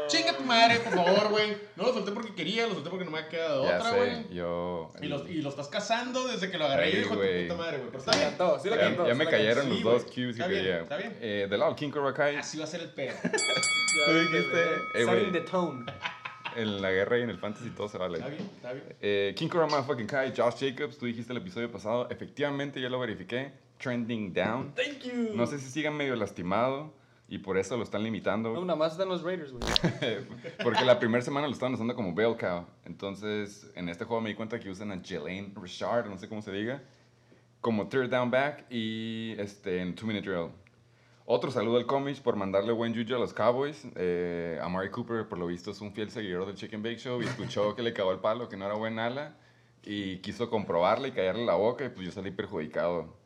Chinga 0.07 0.37
tu 0.37 0.45
madre, 0.45 0.79
por 0.79 0.93
favor, 0.95 1.29
güey. 1.31 1.57
No 1.75 1.83
lo 1.85 1.93
solté 1.93 2.13
porque 2.13 2.33
quería, 2.35 2.69
lo 2.69 2.75
solté 2.75 2.89
porque 2.91 3.05
no 3.05 3.11
me 3.11 3.19
ha 3.19 3.29
quedado 3.29 3.65
ya 3.65 3.79
otra, 3.79 3.91
güey. 3.97 4.33
yo... 4.33 4.93
Y 5.03 5.07
lo, 5.07 5.27
y 5.29 5.43
lo 5.43 5.49
estás 5.49 5.67
cazando 5.67 6.29
desde 6.29 6.49
que 6.51 6.59
lo 6.59 6.67
agarré. 6.67 6.93
Yo 6.93 7.01
hijo 7.01 7.17
de 7.17 7.43
puta 7.43 7.57
madre, 7.57 7.79
güey. 7.79 7.91
Pero 7.91 8.01
Sí 8.05 8.11
está 8.11 8.13
le 8.13 8.19
bien. 8.19 8.29
cantó, 8.39 8.59
sí 8.61 8.71
le 8.71 8.77
Ya, 8.77 8.83
cantó. 8.83 9.07
ya 9.09 9.13
sí 9.15 9.19
me 9.19 9.27
cayeron 9.27 9.69
los 9.69 9.79
Sí, 9.79 9.83
dos 9.83 10.03
cues 10.05 10.15
que 10.15 10.31
Está 10.31 10.47
bien, 10.47 10.61
quería. 10.63 10.81
está 10.83 10.97
bien. 10.99 11.19
Eh, 11.21 11.47
del 11.51 11.59
lado, 11.59 11.75
King 11.75 11.91
Cobra 11.91 12.15
Kai, 12.15 12.37
Así 12.37 12.57
va 12.59 12.65
a 12.65 12.69
ser 12.69 12.83
el 12.83 12.91
pedo. 12.91 13.15
Tú 13.23 14.13
dijiste, 14.21 14.63
eh. 14.95 15.05
Setting 15.05 15.33
the 15.33 15.41
tone. 15.41 15.85
en 16.55 16.81
la 16.81 16.91
guerra 16.93 17.19
y 17.19 17.23
en 17.23 17.31
el 17.31 17.39
fantasy 17.39 17.71
todo 17.71 17.89
se 17.89 17.99
vale. 17.99 18.19
Está 18.19 18.29
bien, 18.29 18.43
está 18.55 18.73
bien. 18.73 18.85
Eh, 19.01 19.35
King 19.37 19.49
Cobra 19.49 19.67
Motherfucking 19.67 20.07
Kai, 20.07 20.33
Josh 20.37 20.55
Jacobs, 20.61 20.97
tú 20.99 21.07
dijiste 21.07 21.33
el 21.33 21.39
episodio 21.39 21.71
pasado, 21.73 22.09
efectivamente 22.11 22.81
ya 22.81 22.89
lo 22.89 23.01
verifiqué, 23.01 23.51
trending 23.79 24.33
down. 24.33 24.73
Thank 24.75 25.05
you. 25.05 25.35
No 25.35 25.47
sé 25.47 25.59
si 25.59 25.71
sigan 25.71 25.97
medio 25.97 26.17
lastimado 26.17 26.93
y 27.29 27.39
por 27.39 27.59
eso 27.59 27.77
lo 27.77 27.83
están 27.83 28.03
limitando. 28.03 28.53
No, 28.53 28.65
nada 28.65 28.79
más 28.79 28.93
están 28.93 29.09
los 29.09 29.23
Raiders, 29.23 29.53
güey. 29.53 29.63
Porque 30.63 30.85
la 30.85 30.99
primera 30.99 31.23
semana 31.23 31.47
lo 31.47 31.53
estaban 31.53 31.75
usando 31.75 31.95
como 31.95 32.15
bell 32.15 32.37
cow. 32.37 32.67
Entonces, 32.85 33.71
en 33.75 33.89
este 33.89 34.05
juego 34.05 34.21
me 34.21 34.29
di 34.29 34.35
cuenta 34.35 34.61
que 34.61 34.71
usan 34.71 34.93
a 34.93 35.01
Jelaine 35.03 35.53
Richard, 35.61 36.09
no 36.09 36.17
sé 36.19 36.29
cómo 36.29 36.43
se 36.43 36.53
diga, 36.53 36.83
como 37.61 37.89
third 37.89 38.11
down 38.11 38.31
back 38.31 38.67
y 38.71 39.35
este, 39.39 39.81
en 39.81 39.95
two 39.95 40.07
minute 40.07 40.29
drill. 40.29 40.51
Otro 41.29 41.51
saludo 41.51 41.79
al 41.79 41.87
Comish 41.87 42.23
por 42.23 42.37
mandarle 42.37 42.71
buen 42.71 42.95
juju 42.95 43.17
a 43.17 43.19
los 43.19 43.35
Cowboys. 43.35 43.85
Eh, 43.97 44.61
Amari 44.63 44.91
Cooper, 44.91 45.29
por 45.29 45.39
lo 45.39 45.49
visto, 45.49 45.73
es 45.73 45.81
un 45.81 45.93
fiel 45.93 46.09
seguidor 46.09 46.47
del 46.47 46.55
Chicken 46.55 46.85
Bake 46.85 46.99
Show 46.99 47.21
y 47.21 47.25
escuchó 47.25 47.75
que 47.75 47.83
le 47.83 47.93
cagó 47.93 48.13
el 48.13 48.21
palo, 48.21 48.49
que 48.49 48.57
no 48.57 48.65
era 48.65 48.75
buen 48.75 49.01
ala, 49.01 49.37
y 49.83 50.19
quiso 50.19 50.49
comprobarle 50.49 51.09
y 51.09 51.11
callarle 51.11 51.45
la 51.45 51.57
boca, 51.57 51.85
y 51.85 51.89
pues 51.89 52.07
yo 52.07 52.13
salí 52.13 52.31
perjudicado. 52.31 53.17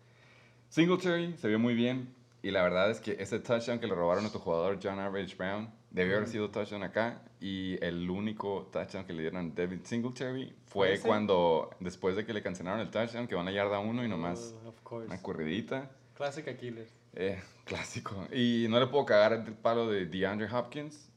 Singletary 0.71 1.35
se 1.37 1.49
vio 1.49 1.59
muy 1.59 1.75
bien, 1.75 2.15
y 2.43 2.53
la 2.53 2.63
verdad 2.63 2.91
es 2.91 3.01
que 3.01 3.17
ese 3.19 3.41
touchdown 3.41 3.81
que 3.81 3.89
le 3.89 3.95
robaron 3.95 4.25
a 4.25 4.31
tu 4.31 4.39
jugador, 4.39 4.79
John 4.81 5.01
Average 5.01 5.35
Brown, 5.35 5.69
debió 5.91 6.17
haber 6.17 6.29
sido 6.29 6.49
touchdown 6.51 6.85
acá, 6.85 7.21
y 7.41 7.77
el 7.85 8.09
único 8.09 8.69
touchdown 8.73 9.05
que 9.05 9.13
le 9.13 9.23
dieron 9.23 9.51
a 9.51 9.55
David 9.55 9.81
Singletary 9.83 10.55
fue 10.67 10.93
¿Ese? 10.95 11.09
cuando, 11.09 11.71
después 11.81 12.15
de 12.15 12.25
que 12.25 12.33
le 12.33 12.41
cancelaron 12.41 12.79
el 12.79 12.89
touchdown, 12.91 13.27
que 13.27 13.35
van 13.35 13.49
a 13.49 13.51
yarda 13.51 13.81
uno 13.81 14.05
y 14.05 14.09
nomás 14.09 14.55
Oh, 14.65 14.73
course. 14.85 15.07
una 15.09 15.21
corridita. 15.21 15.91
Classic 16.15 16.47
Aquiles. 16.47 16.89
Eh, 17.15 17.43
clásico. 17.65 18.15
Y 18.33 18.67
no 18.71 18.79
le 18.79 18.87
puedo 18.87 19.05
cagar 19.05 19.33
el 19.33 19.53
palo 19.55 19.91
de 19.91 20.07
DeAndre 20.07 20.47
Hopkins, 20.55 21.11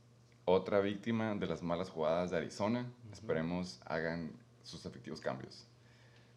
otra 0.45 0.79
víctima 0.79 1.35
de 1.35 1.45
las 1.45 1.61
malas 1.61 1.91
jugadas 1.91 2.31
de 2.31 2.37
Arizona. 2.37 2.91
Esperemos 3.11 3.79
hagan 3.85 4.31
sus 4.63 4.83
efectivos 4.87 5.21
cambios. 5.21 5.67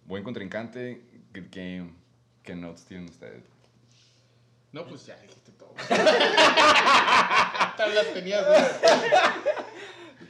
Buen 0.04 0.22
contrincante, 0.22 1.00
good 1.34 1.46
game. 1.50 1.90
¿Qué 2.46 2.54
notes 2.54 2.84
tienen 2.84 3.08
ustedes? 3.08 3.42
No, 4.70 4.86
pues 4.86 5.04
ya 5.04 5.16
dijiste 5.16 5.50
todo. 5.52 5.74
Tablas 7.76 8.14
tenías, 8.14 8.46
güey. 8.46 8.62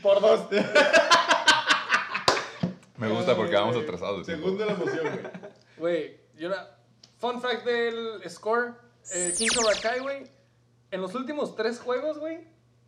Por 0.02 0.22
dos. 0.22 0.48
Me 2.96 3.08
gusta 3.10 3.36
porque 3.36 3.54
vamos 3.54 3.76
atrasados. 3.76 4.24
Segundo 4.24 4.64
la 4.64 4.72
emoción, 4.72 5.06
güey. 5.10 5.24
Güey, 5.76 6.20
yo 6.38 6.48
era. 6.48 6.78
Fun 7.18 7.42
fact 7.42 7.66
del 7.66 8.22
score: 8.30 8.72
eh, 9.12 9.34
King 9.36 9.48
Kai, 9.82 10.00
güey. 10.00 10.26
En 10.90 11.02
los 11.02 11.14
últimos 11.14 11.54
tres 11.54 11.78
juegos, 11.80 12.18
güey, 12.18 12.46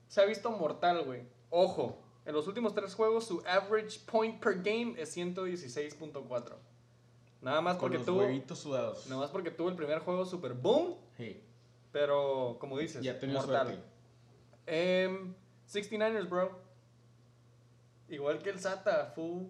se 0.09 0.23
ha 0.23 0.25
visto 0.25 0.51
mortal, 0.51 1.05
güey. 1.05 1.29
Ojo, 1.51 2.03
en 2.25 2.35
los 2.35 2.47
últimos 2.47 2.75
tres 2.75 2.95
juegos 2.95 3.27
su 3.27 3.43
average 3.47 4.01
point 4.07 4.43
per 4.43 4.63
game 4.63 4.95
es 4.97 5.15
116.4. 5.15 6.57
Nada 7.41 7.61
más 7.61 7.77
porque 7.77 7.99
tuvo. 7.99 8.21
huevitos 8.21 8.59
sudados. 8.59 9.07
Nada 9.07 9.21
más 9.23 9.31
porque 9.31 9.51
tuvo 9.51 9.69
el 9.69 9.77
primer 9.77 10.01
juego 10.01 10.25
super 10.27 10.55
boom, 10.55 10.97
Hey, 11.17 11.43
pero 11.93 12.57
como 12.61 12.77
dices, 12.79 13.03
ya 13.03 13.19
tenía 13.19 13.37
mortal. 13.39 13.67
suerte. 13.69 13.83
Em, 14.67 15.35
69ers, 15.69 16.29
bro. 16.29 16.59
Igual 18.09 18.39
que 18.43 18.51
el 18.51 18.59
SATA, 18.59 19.13
full 19.15 19.45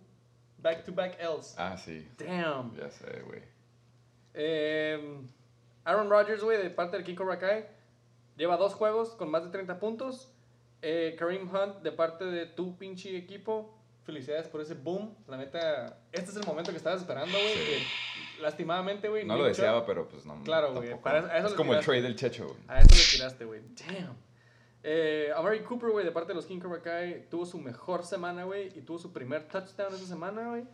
back 0.58 0.84
to 0.84 0.92
back 0.92 1.18
L's. 1.20 1.54
Ah, 1.58 1.76
sí. 1.76 2.06
Damn. 2.18 2.74
Ya 2.76 2.90
sé, 2.90 3.22
güey. 3.22 3.42
Eh, 4.34 5.20
Aaron 5.84 6.10
Rodgers, 6.10 6.42
güey, 6.42 6.58
de 6.62 6.70
parte 6.70 6.96
del 6.96 7.04
King 7.06 7.14
Cobra 7.14 7.38
Kai, 7.38 7.66
lleva 8.36 8.56
dos 8.56 8.74
juegos 8.74 9.10
con 9.10 9.30
más 9.30 9.44
de 9.44 9.50
30 9.50 9.78
puntos. 9.78 10.32
Eh, 10.82 11.16
Kareem 11.18 11.48
Hunt, 11.48 11.82
de 11.82 11.92
parte 11.92 12.24
de 12.24 12.46
tu 12.46 12.76
pinche 12.76 13.16
equipo, 13.16 13.77
felicidades 14.08 14.48
por 14.48 14.60
ese 14.60 14.74
boom. 14.74 15.14
La 15.28 15.36
neta, 15.36 15.98
este 16.12 16.30
es 16.30 16.36
el 16.36 16.44
momento 16.46 16.70
que 16.70 16.78
estabas 16.78 17.00
esperando, 17.02 17.32
güey. 17.38 17.54
Sí. 17.54 17.60
que 18.36 18.42
Lastimadamente, 18.42 19.08
güey. 19.08 19.24
No 19.26 19.34
Nick 19.34 19.42
lo 19.42 19.48
deseaba, 19.48 19.82
Chubb- 19.82 19.86
pero 19.86 20.08
pues 20.08 20.24
no. 20.24 20.42
Claro, 20.44 20.68
güey, 20.72 20.88
tampoco. 20.90 21.02
para 21.04 21.18
eso- 21.20 21.28
a 21.28 21.38
eso 21.38 21.46
es 21.48 21.54
como 21.54 21.74
el 21.74 21.84
trade 21.84 22.02
del 22.02 22.16
Checho, 22.16 22.46
güey. 22.46 22.58
A 22.68 22.80
eso 22.80 22.88
le 22.94 23.02
tiraste, 23.18 23.44
güey. 23.44 23.60
Damn. 23.86 24.16
Eh, 24.82 25.30
Amari 25.36 25.60
Cooper, 25.60 25.90
güey, 25.90 26.04
de 26.04 26.12
parte 26.12 26.28
de 26.28 26.34
los 26.36 26.46
King 26.46 26.60
Cobra 26.60 26.80
Kai, 26.80 27.26
tuvo 27.28 27.44
su 27.44 27.58
mejor 27.58 28.04
semana, 28.06 28.44
güey, 28.44 28.68
y 28.78 28.82
tuvo 28.82 28.98
su 28.98 29.12
primer 29.12 29.46
touchdown 29.48 29.92
esa 29.94 30.06
semana, 30.06 30.48
güey. 30.48 30.64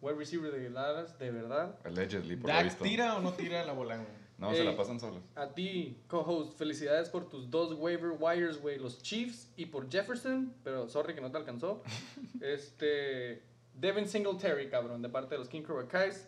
wide 0.00 0.16
receiver 0.16 0.52
de 0.52 0.70
Dallas, 0.70 1.18
de 1.18 1.30
verdad. 1.32 1.74
Allegedly, 1.84 2.36
por 2.36 2.50
lo 2.50 2.54
¿Dak 2.56 2.64
visto. 2.66 2.84
tira 2.84 3.16
o 3.16 3.20
no 3.20 3.32
tira 3.32 3.64
la 3.64 3.72
bola, 3.72 3.96
güey? 3.96 4.17
No, 4.38 4.54
se 4.54 4.62
la 4.62 4.76
pasan 4.76 5.00
solos. 5.00 5.20
A 5.34 5.48
ti, 5.48 5.98
co-host, 6.06 6.56
felicidades 6.56 7.08
por 7.08 7.28
tus 7.28 7.50
dos 7.50 7.74
waiver 7.74 8.12
wires, 8.18 8.60
güey, 8.60 8.78
los 8.78 9.02
Chiefs 9.02 9.50
y 9.56 9.66
por 9.66 9.90
Jefferson, 9.90 10.54
pero 10.62 10.88
sorry 10.88 11.12
que 11.14 11.20
no 11.20 11.30
te 11.32 11.38
alcanzó. 11.38 11.82
este, 12.40 13.42
Devin 13.74 14.06
Singletary, 14.08 14.70
cabrón, 14.70 15.02
de 15.02 15.08
parte 15.08 15.34
de 15.34 15.40
los 15.40 15.48
King 15.48 15.62
Cobra 15.62 15.88
Kais. 15.88 16.26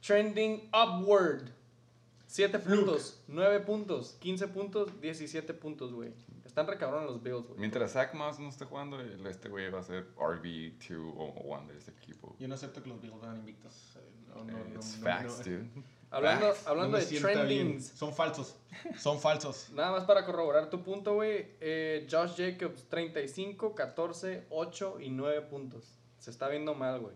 Trending 0.00 0.70
upward. 0.72 1.50
7 2.26 2.60
puntos, 2.60 3.20
9 3.26 3.60
puntos, 3.66 4.16
15 4.20 4.48
puntos, 4.48 5.00
17 5.00 5.52
puntos, 5.52 5.92
güey. 5.92 6.12
Están 6.44 6.66
recabrón 6.68 7.04
los 7.04 7.20
Bills, 7.22 7.46
güey. 7.48 7.58
Mientras 7.58 7.92
Zach 7.92 8.14
Moss 8.14 8.38
no 8.38 8.48
esté 8.48 8.64
jugando, 8.66 9.00
este 9.00 9.48
güey 9.48 9.68
va 9.68 9.80
a 9.80 9.82
ser 9.82 10.14
RB2 10.14 11.12
o 11.16 11.24
1 11.44 11.66
de 11.72 11.76
este 11.78 11.90
equipo. 11.90 12.36
Yo 12.38 12.46
no 12.46 12.54
acepto 12.54 12.82
que 12.84 12.88
los 12.88 13.00
Bills 13.00 13.20
van 13.20 13.36
invictos. 13.36 13.96
Eh, 13.96 14.00
No, 14.28 14.44
no, 14.44 14.52
no, 14.58 14.74
It's 14.76 14.98
no, 14.98 15.04
facts, 15.04 15.38
no. 15.38 15.44
dude. 15.44 15.68
Hablando. 16.10 16.48
No 16.48 16.54
hablando 16.66 16.92
me 16.92 16.98
de 17.00 17.06
sienta 17.06 17.28
bien. 17.28 17.46
trendings, 17.46 17.86
Son 17.88 18.12
falsos. 18.12 18.56
Son 18.98 19.20
falsos. 19.20 19.70
Nada 19.74 19.92
más 19.92 20.04
para 20.04 20.24
corroborar 20.24 20.68
tu 20.68 20.82
punto, 20.82 21.14
güey. 21.14 21.46
eh, 21.60 22.06
Josh 22.10 22.36
Jacobs, 22.36 22.84
35, 22.88 23.74
14, 23.74 24.46
8 24.50 25.00
y 25.00 25.10
9 25.10 25.42
puntos. 25.42 25.84
Se 26.18 26.30
está 26.30 26.48
viendo 26.48 26.74
mal, 26.74 27.00
güey. 27.00 27.14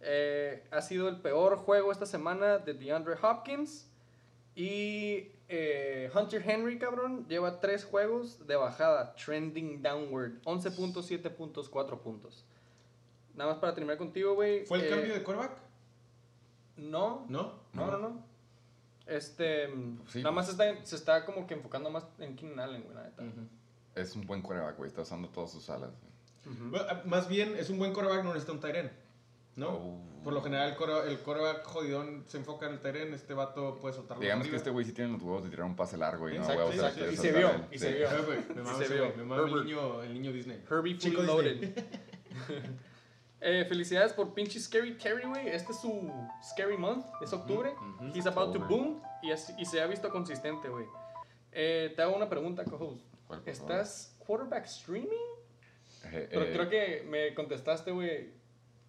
Eh, 0.00 0.64
ha 0.70 0.80
sido 0.80 1.08
el 1.08 1.20
peor 1.20 1.56
juego 1.56 1.92
esta 1.92 2.06
semana 2.06 2.58
de 2.58 2.74
DeAndre 2.74 3.16
Hopkins. 3.20 3.88
Y 4.54 5.32
eh, 5.48 6.10
Hunter 6.14 6.42
Henry, 6.48 6.78
cabrón, 6.78 7.26
lleva 7.28 7.60
3 7.60 7.84
juegos 7.84 8.46
de 8.46 8.56
bajada, 8.56 9.14
trending 9.14 9.82
downward. 9.82 10.40
11 10.44 10.70
puntos, 10.72 11.06
7 11.06 11.30
puntos, 11.30 11.68
4 11.68 12.00
puntos. 12.00 12.44
Nada 13.34 13.50
más 13.50 13.60
para 13.60 13.74
terminar 13.74 13.98
contigo, 13.98 14.34
güey. 14.34 14.64
¿Fue 14.66 14.78
el 14.78 14.84
eh, 14.84 14.90
cambio 14.90 15.14
de 15.14 15.22
quarterback? 15.22 15.69
No, 16.80 17.26
¿No? 17.28 17.60
no, 17.72 17.90
no, 17.90 17.98
no. 17.98 18.24
Este, 19.06 19.66
Sí, 20.08 20.18
nada 20.18 20.30
más 20.30 20.46
pues. 20.46 20.56
se 20.56 20.64
está, 20.70 20.84
se 20.86 20.96
está 20.96 21.24
como 21.24 21.46
que 21.46 21.54
enfocando 21.54 21.90
más 21.90 22.04
en 22.18 22.36
Keenan 22.36 22.60
Allen, 22.60 22.82
güey, 22.84 22.94
la 22.94 23.02
neta. 23.04 23.24
Es 23.94 24.14
un 24.14 24.26
buen 24.26 24.40
quarterback, 24.40 24.76
güey. 24.76 24.88
Está 24.88 25.02
usando 25.02 25.28
todas 25.28 25.50
sus 25.50 25.68
alas. 25.68 25.90
güey. 26.44 26.70
Bueno, 26.70 26.86
ah, 26.88 27.02
Más 27.04 27.28
bien, 27.28 27.54
es 27.56 27.68
un 27.70 27.78
buen 27.78 27.92
quarterback, 27.92 28.24
no 28.24 28.32
necesita 28.32 28.52
un 28.52 28.74
end, 28.76 28.90
¿no? 29.56 29.68
Oh. 29.70 30.00
Por 30.22 30.32
lo 30.32 30.42
general, 30.42 30.70
el 30.70 30.76
quarterback, 30.76 31.06
el 31.08 31.18
quarterback 31.20 31.64
jodidón 31.64 32.24
se 32.26 32.36
enfoca 32.38 32.68
en 32.68 32.78
el 32.82 32.96
end, 32.96 33.14
este 33.14 33.34
vato 33.34 33.78
puede 33.80 33.94
soltarlo. 33.94 34.22
Digamos 34.22 34.48
que 34.48 34.56
este 34.56 34.70
güey 34.70 34.84
sí 34.84 34.92
tiene 34.92 35.12
los 35.12 35.22
huevos 35.22 35.42
de 35.44 35.50
tirar 35.50 35.66
un 35.66 35.74
pase 35.76 35.96
largo 35.96 36.28
y 36.28 36.34
no 36.34 36.40
Exacto, 36.40 36.58
huevos 36.58 36.76
de 36.76 36.80
exacto. 36.82 37.06
de 37.06 37.12
Y 37.12 37.16
se 37.16 37.32
vio, 37.32 37.50
él. 37.50 37.64
y 37.72 37.78
Sí. 37.78 37.84
se 37.86 37.94
vio. 37.94 38.06
Eh, 38.10 38.22
güey, 38.26 38.38
me 38.54 38.62
mama 38.62 38.78
se 38.78 38.88
vio. 38.94 39.04
güey, 39.06 39.16
me 39.16 39.24
mama 39.24 39.48
el 39.48 39.64
niño, 39.64 40.02
el 40.02 40.12
niño 40.14 40.32
Disney. 40.32 40.62
Herbie 40.70 40.98
Chico 40.98 41.22
loaded. 41.22 41.72
Eh, 43.42 43.64
felicidades 43.68 44.12
por 44.12 44.34
pinche 44.34 44.60
Scary 44.60 44.96
Terry, 44.98 45.26
güey. 45.26 45.48
Este 45.48 45.72
es 45.72 45.80
su 45.80 46.12
Scary 46.42 46.76
Month, 46.76 47.06
es 47.22 47.32
octubre. 47.32 47.72
He's 48.14 48.26
about 48.26 48.52
to 48.52 48.60
boom 48.60 49.00
y, 49.22 49.30
así- 49.30 49.54
y 49.58 49.64
se 49.64 49.80
ha 49.80 49.86
visto 49.86 50.10
consistente, 50.10 50.68
güey. 50.68 50.86
Eh, 51.52 51.92
te 51.96 52.02
hago 52.02 52.14
una 52.14 52.28
pregunta, 52.28 52.64
co-host. 52.64 53.02
¿Cuál, 53.26 53.40
por 53.40 53.54
favor? 53.54 53.72
¿Estás 53.72 54.14
quarterback 54.18 54.66
streaming? 54.66 55.08
Eh, 56.12 56.28
Pero 56.30 56.44
creo 56.46 56.68
que 56.68 57.06
me 57.08 57.34
contestaste, 57.34 57.90
güey, 57.92 58.30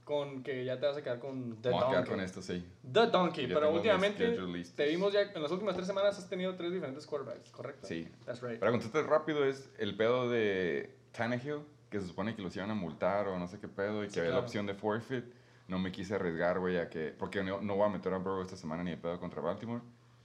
con 0.03 0.43
que 0.43 0.65
ya 0.65 0.79
te 0.79 0.85
vas 0.85 0.97
a 0.97 1.01
quedar 1.01 1.19
con 1.19 1.61
The 1.61 1.69
Vamos 1.69 1.83
a 1.85 1.87
quedar 1.89 1.99
Donkey. 2.03 2.15
con 2.15 2.23
esto, 2.25 2.41
sí. 2.41 2.65
The 2.91 3.07
Donkey, 3.07 3.47
Ya 3.47 3.53
pero 3.55 3.71
últimamente 3.73 4.37
te 4.75 4.85
vimos 4.87 5.13
ya, 5.13 5.21
en 5.21 5.41
las 5.41 5.51
últimas 5.51 5.75
tres 5.75 5.87
semanas 5.87 6.17
has 6.17 6.27
tenido 6.29 6.55
tres 6.55 6.71
diferentes 6.73 7.05
quarterbacks, 7.05 7.51
¿correcto? 7.51 7.87
Sí. 7.87 8.07
That's 8.25 8.41
right. 8.41 8.59
Para 8.59 8.71
contestar 8.71 9.05
rápido, 9.05 9.45
es 9.45 9.69
el 9.77 9.95
pedo 9.95 10.29
de 10.29 10.93
Tannehill, 11.13 11.59
que 11.91 11.99
se 11.99 12.07
supone 12.07 12.33
que 12.35 12.41
los 12.41 12.55
iban 12.55 12.71
a 12.71 12.73
multar 12.73 13.27
o 13.27 13.37
no 13.37 13.47
sé 13.47 13.59
qué 13.59 13.67
pedo, 13.67 14.03
y 14.03 14.07
que 14.07 14.13
Sí, 14.13 14.19
había 14.21 14.31
claro. 14.31 14.41
la 14.41 14.45
opción 14.47 14.65
de 14.65 14.73
forfeit. 14.73 15.25
No 15.67 15.77
me 15.77 15.91
quise 15.91 16.15
arriesgar, 16.15 16.57
güey, 16.59 16.77
a 16.79 16.89
que. 16.89 17.13
Porque 17.17 17.43
no, 17.43 17.61
no 17.61 17.75
voy 17.75 17.85
a 17.85 17.89
meter 17.89 18.13
a 18.13 18.17
Burrow 18.17 18.41
esta 18.41 18.55
semana 18.57 18.83
ni 18.83 18.91
de 18.91 18.97
pedo 18.97 19.19
contra 19.19 19.41
Baltimore. 19.41 19.81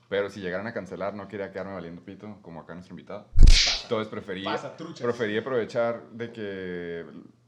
Pero 0.08 0.30
si 0.30 0.40
llegaran 0.40 0.66
a 0.68 0.72
cancelar, 0.72 1.14
no 1.14 1.26
quería 1.28 1.50
quedarme 1.50 1.74
valiendo 1.74 2.00
pito, 2.02 2.38
como 2.40 2.60
acá 2.60 2.74
nuestro 2.74 2.92
invitado. 2.94 3.26
Entonces 3.82 4.08
preferí, 4.08 4.44
Pasa, 4.44 4.76
preferí 4.76 5.36
aprovechar 5.36 6.02
de 6.12 6.30
que 6.32 7.04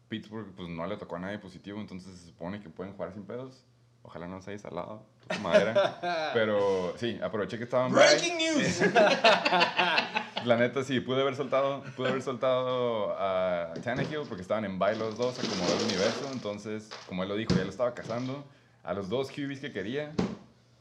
Pittsburgh 0.08 0.52
pues, 0.56 0.68
no 0.68 0.84
le 0.86 0.96
tocó 0.96 1.16
a 1.16 1.18
nadie 1.20 1.38
positivo, 1.38 1.80
entonces 1.80 2.16
se 2.18 2.26
supone 2.26 2.60
que 2.60 2.68
pueden 2.68 2.94
jugar 2.94 3.12
sin 3.12 3.24
pedos. 3.24 3.64
Ojalá 4.02 4.26
no 4.26 4.40
se 4.42 4.50
haya 4.50 4.58
salado, 4.58 5.04
madera. 5.42 6.30
Pero 6.34 6.94
sí, 6.96 7.18
aproveché 7.22 7.58
que 7.58 7.64
estaban 7.64 7.92
bye. 7.92 8.00
Breaking 8.00 8.38
news. 8.38 8.80
La 10.44 10.56
neta 10.56 10.82
sí, 10.84 11.00
pude 11.00 11.20
haber 11.20 11.34
soltado, 11.36 11.82
pude 11.96 12.08
haber 12.08 12.22
soltado 12.22 13.14
a 13.18 13.72
Tannehill 13.82 14.20
porque 14.28 14.42
estaban 14.42 14.64
en 14.64 14.78
bye 14.78 14.96
los 14.96 15.16
dos, 15.18 15.38
acomodó 15.38 15.74
el 15.78 15.84
universo, 15.84 16.28
entonces, 16.32 16.90
como 17.06 17.22
él 17.22 17.28
lo 17.28 17.36
dijo, 17.36 17.54
ya 17.54 17.64
lo 17.64 17.70
estaba 17.70 17.94
cazando. 17.94 18.44
A 18.82 18.94
los 18.94 19.08
dos 19.08 19.30
QBs 19.30 19.60
que 19.60 19.72
quería, 19.72 20.14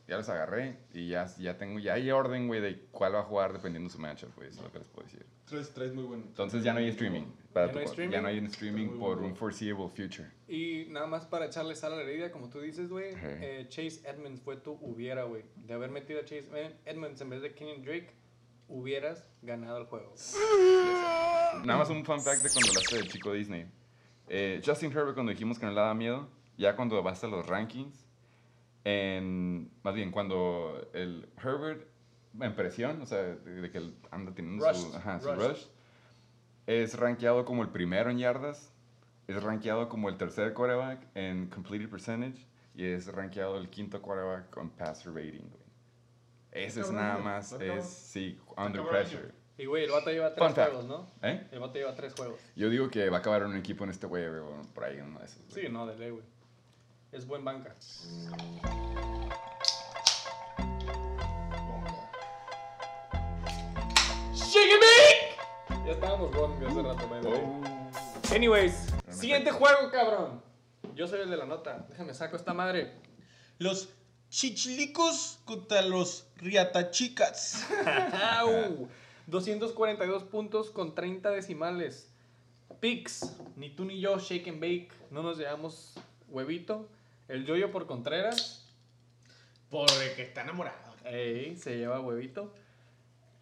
ya 0.07 0.15
los 0.17 0.29
agarré 0.29 0.77
y 0.93 1.09
ya, 1.09 1.25
ya 1.37 1.57
tengo, 1.57 1.79
ya 1.79 1.95
hay 1.95 2.09
orden, 2.11 2.47
güey, 2.47 2.61
de 2.61 2.79
cuál 2.91 3.15
va 3.15 3.19
a 3.19 3.23
jugar 3.23 3.51
dependiendo 3.51 3.89
de 3.89 3.93
su 3.93 3.99
matchup, 3.99 4.33
güey, 4.35 4.47
eso 4.49 4.59
es 4.59 4.63
lo 4.63 4.71
que 4.71 4.79
les 4.79 4.87
puedo 4.87 5.05
decir. 5.05 5.25
Tres, 5.45 5.71
tres 5.73 5.93
muy 5.93 6.03
bueno. 6.03 6.23
Entonces 6.27 6.63
ya 6.63 6.73
no 6.73 6.79
hay 6.79 6.89
streaming, 6.89 7.23
para 7.53 7.67
Ya 7.67 7.73
no 7.73 7.79
hay 7.79 7.85
streaming. 7.85 8.11
ya 8.13 8.21
no 8.21 8.27
hay 8.27 8.37
streaming 8.45 8.87
por 8.99 9.15
bueno. 9.17 9.27
un 9.27 9.35
foreseeable 9.35 9.89
future. 9.89 10.29
Y 10.47 10.85
nada 10.89 11.07
más 11.07 11.25
para 11.25 11.45
echarle 11.45 11.75
sal 11.75 11.93
a 11.93 11.95
la 11.97 12.03
herida, 12.03 12.31
como 12.31 12.49
tú 12.49 12.61
dices, 12.61 12.89
güey, 12.89 13.13
eh, 13.21 13.65
Chase 13.69 14.01
Edmonds 14.05 14.41
fue 14.41 14.55
tu 14.57 14.73
hubiera, 14.81 15.23
güey. 15.23 15.43
De 15.55 15.73
haber 15.73 15.89
metido 15.89 16.19
a 16.21 16.23
Chase 16.23 16.47
Ed- 16.53 16.75
Edmonds 16.85 17.19
en 17.21 17.29
vez 17.29 17.41
de 17.41 17.53
Kenyon 17.53 17.81
Drake, 17.83 18.13
hubieras 18.67 19.29
ganado 19.41 19.77
el 19.77 19.85
juego. 19.85 20.13
Nada 21.63 21.79
más 21.79 21.89
un 21.89 22.03
fun 22.05 22.21
fact 22.21 22.43
de 22.43 22.49
cuando 22.49 22.69
hablaste 22.69 22.95
del 22.97 23.07
chico 23.07 23.33
Disney. 23.33 23.65
Eh, 24.27 24.61
Justin 24.65 24.91
Herbert, 24.91 25.13
cuando 25.13 25.31
dijimos 25.31 25.57
que 25.57 25.65
no 25.65 25.71
le 25.71 25.79
daba 25.79 25.93
miedo, 25.93 26.27
ya 26.57 26.75
cuando 26.75 27.01
vas 27.01 27.23
a 27.23 27.27
los 27.27 27.47
rankings, 27.47 28.05
en, 28.83 29.71
más 29.83 29.95
bien 29.95 30.11
cuando 30.11 30.89
el 30.93 31.29
Herbert 31.41 31.87
en 32.39 32.55
presión, 32.55 33.01
o 33.01 33.05
sea, 33.05 33.19
de, 33.19 33.71
que 33.71 33.77
él 33.77 33.95
anda 34.11 34.33
teniendo 34.33 34.65
Rushed, 34.65 34.91
su, 34.91 34.95
ajá, 34.95 35.19
su 35.19 35.33
rush, 35.33 35.65
es 36.67 36.97
rankeado 36.97 37.45
como 37.45 37.63
el 37.63 37.69
primero 37.69 38.09
en 38.09 38.17
yardas, 38.19 38.73
es 39.27 39.41
rankeado 39.41 39.89
como 39.89 40.09
el 40.09 40.17
tercer 40.17 40.53
quarterback 40.53 41.07
en 41.15 41.47
completed 41.47 41.89
percentage 41.89 42.45
y 42.75 42.85
es 42.85 43.07
rankeado 43.07 43.57
el 43.57 43.69
quinto 43.69 44.01
quarterback 44.01 44.49
con 44.49 44.69
passer 44.69 45.13
rating. 45.13 45.49
güey. 45.49 45.66
Ese 46.65 46.81
es 46.81 46.91
nada 46.91 47.13
güey. 47.13 47.23
más, 47.25 47.51
es, 47.53 47.85
sí, 47.85 48.39
under 48.57 48.83
pressure. 48.87 49.31
Y, 49.57 49.65
güey, 49.65 49.85
el 49.85 49.91
vato 49.91 50.11
lleva 50.11 50.33
tres 50.35 50.53
juegos, 50.53 50.85
¿no? 50.85 51.07
¿Eh? 51.21 51.47
El 51.51 51.59
vato 51.59 51.73
lleva 51.75 51.95
tres 51.95 52.13
juegos. 52.13 52.39
Yo 52.55 52.69
digo 52.69 52.89
que 52.89 53.09
va 53.09 53.17
a 53.17 53.19
acabar 53.19 53.45
un 53.45 53.55
equipo 53.55 53.83
en 53.83 53.89
este 53.89 54.05
güey, 54.07 54.27
güey, 54.27 54.41
por 54.73 54.83
ahí, 54.83 54.99
uno 54.99 55.19
de 55.19 55.25
esos. 55.25 55.41
güey. 55.49 55.65
Sí, 55.65 55.71
no, 55.71 55.87
de 55.87 55.97
ley, 55.97 56.11
güey. 56.11 56.23
Es 57.11 57.25
buen 57.25 57.43
banca. 57.43 57.75
Ya 65.87 65.93
estábamos 65.93 66.31
wrong 66.31 66.61
hace 66.65 66.81
rato, 66.81 67.07
way. 67.07 67.21
Oh. 67.25 68.35
Anyways, 68.35 68.93
siguiente 69.09 69.51
juego, 69.51 69.89
cabrón. 69.89 70.41
Yo 70.95 71.07
soy 71.07 71.21
el 71.21 71.29
de 71.29 71.37
la 71.37 71.45
nota. 71.45 71.85
Déjame 71.89 72.13
saco 72.13 72.35
esta 72.35 72.53
madre. 72.53 72.91
Los 73.57 73.89
chichilicos 74.29 75.39
contra 75.45 75.81
los 75.81 76.27
riatachicas. 76.37 77.65
¡Au! 78.37 78.87
242 79.27 80.23
puntos 80.23 80.69
con 80.69 80.95
30 80.95 81.31
decimales. 81.31 82.09
Pix, 82.79 83.35
ni 83.55 83.69
tú 83.69 83.85
ni 83.85 83.99
yo, 83.99 84.19
shake 84.19 84.47
and 84.49 84.59
bake. 84.59 84.89
No 85.11 85.23
nos 85.23 85.37
llevamos 85.37 85.95
huevito. 86.29 86.87
El 87.27 87.45
yoyo 87.45 87.71
por 87.71 87.87
Contreras. 87.87 88.65
Por 89.69 89.89
el 89.91 90.15
que 90.15 90.23
está 90.23 90.43
enamorado. 90.43 90.95
Ey, 91.05 91.55
se 91.57 91.77
lleva 91.77 91.99
huevito. 91.99 92.53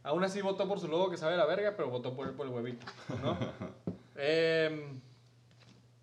Aún 0.04 0.24
así 0.24 0.42
votó 0.42 0.68
por 0.68 0.80
su 0.80 0.88
logo 0.88 1.10
que 1.10 1.18
sabe 1.18 1.36
la 1.36 1.46
verga, 1.46 1.76
pero 1.76 1.90
votó 1.90 2.16
por, 2.16 2.32
por 2.36 2.46
el 2.46 2.54
huevito, 2.54 2.86
¿no? 3.22 3.38
Em, 4.18 5.02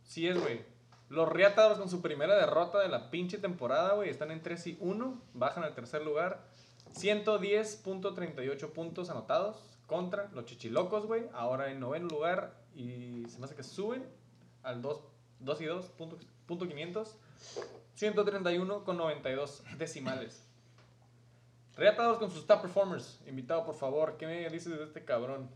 sí 0.04 0.28
es, 0.28 0.38
güey. 0.38 0.71
Los 1.12 1.28
Riatados 1.28 1.76
con 1.76 1.90
su 1.90 2.00
primera 2.00 2.34
derrota 2.36 2.78
de 2.78 2.88
la 2.88 3.10
pinche 3.10 3.36
temporada, 3.36 3.92
güey, 3.92 4.08
están 4.08 4.30
en 4.30 4.40
3 4.40 4.66
y 4.68 4.78
1, 4.80 5.20
bajan 5.34 5.62
al 5.62 5.74
tercer 5.74 6.02
lugar. 6.02 6.40
110.38 6.94 8.70
puntos 8.70 9.10
anotados 9.10 9.58
contra 9.86 10.30
los 10.32 10.46
Chichilocos, 10.46 11.04
güey. 11.04 11.24
Ahora 11.34 11.70
en 11.70 11.80
noveno 11.80 12.08
lugar 12.08 12.54
y 12.74 13.26
se 13.28 13.38
me 13.38 13.44
hace 13.44 13.54
que 13.54 13.62
suben 13.62 14.08
al 14.62 14.80
2, 14.80 15.02
2 15.40 15.60
y 15.60 15.64
2, 15.66 15.84
punto, 15.98 16.18
punto 16.46 16.66
500. 16.66 17.14
131 17.94 18.82
con 18.82 18.96
92 18.96 19.64
decimales. 19.76 20.46
Reatados 21.76 22.16
con 22.16 22.30
sus 22.30 22.46
top 22.46 22.62
performers. 22.62 23.20
Invitado, 23.26 23.66
por 23.66 23.74
favor. 23.74 24.16
¿Qué 24.16 24.26
me 24.26 24.48
dices 24.48 24.78
de 24.78 24.82
este 24.82 25.04
cabrón? 25.04 25.50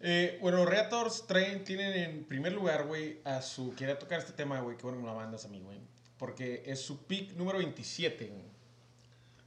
Eh, 0.00 0.38
bueno, 0.40 0.64
Reators 0.64 1.26
traen, 1.26 1.64
tienen 1.64 1.92
en 1.92 2.24
primer 2.24 2.52
lugar, 2.52 2.86
güey, 2.86 3.20
a 3.24 3.42
su... 3.42 3.74
Quería 3.74 3.98
tocar 3.98 4.20
este 4.20 4.32
tema, 4.32 4.60
güey, 4.60 4.76
qué 4.76 4.84
bueno 4.84 4.98
que 4.98 5.02
me 5.04 5.10
lo 5.10 5.16
mandas 5.16 5.44
a 5.44 5.48
mí, 5.48 5.60
güey. 5.60 5.78
Porque 6.18 6.62
es 6.66 6.80
su 6.80 7.06
pick 7.06 7.32
número 7.34 7.58
27, 7.58 8.26
güey. 8.28 8.44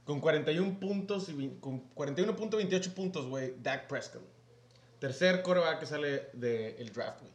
Con 0.04 0.20
41 0.20 0.78
puntos, 0.80 1.28
y 1.28 1.56
con 1.60 1.88
41.28 1.94 2.92
puntos, 2.92 3.26
güey, 3.26 3.54
Dak 3.62 3.86
Prescott. 3.88 4.22
Tercer 4.98 5.42
coreback 5.42 5.80
que 5.80 5.86
sale 5.86 6.28
del 6.32 6.92
draft, 6.92 7.20
güey. 7.20 7.32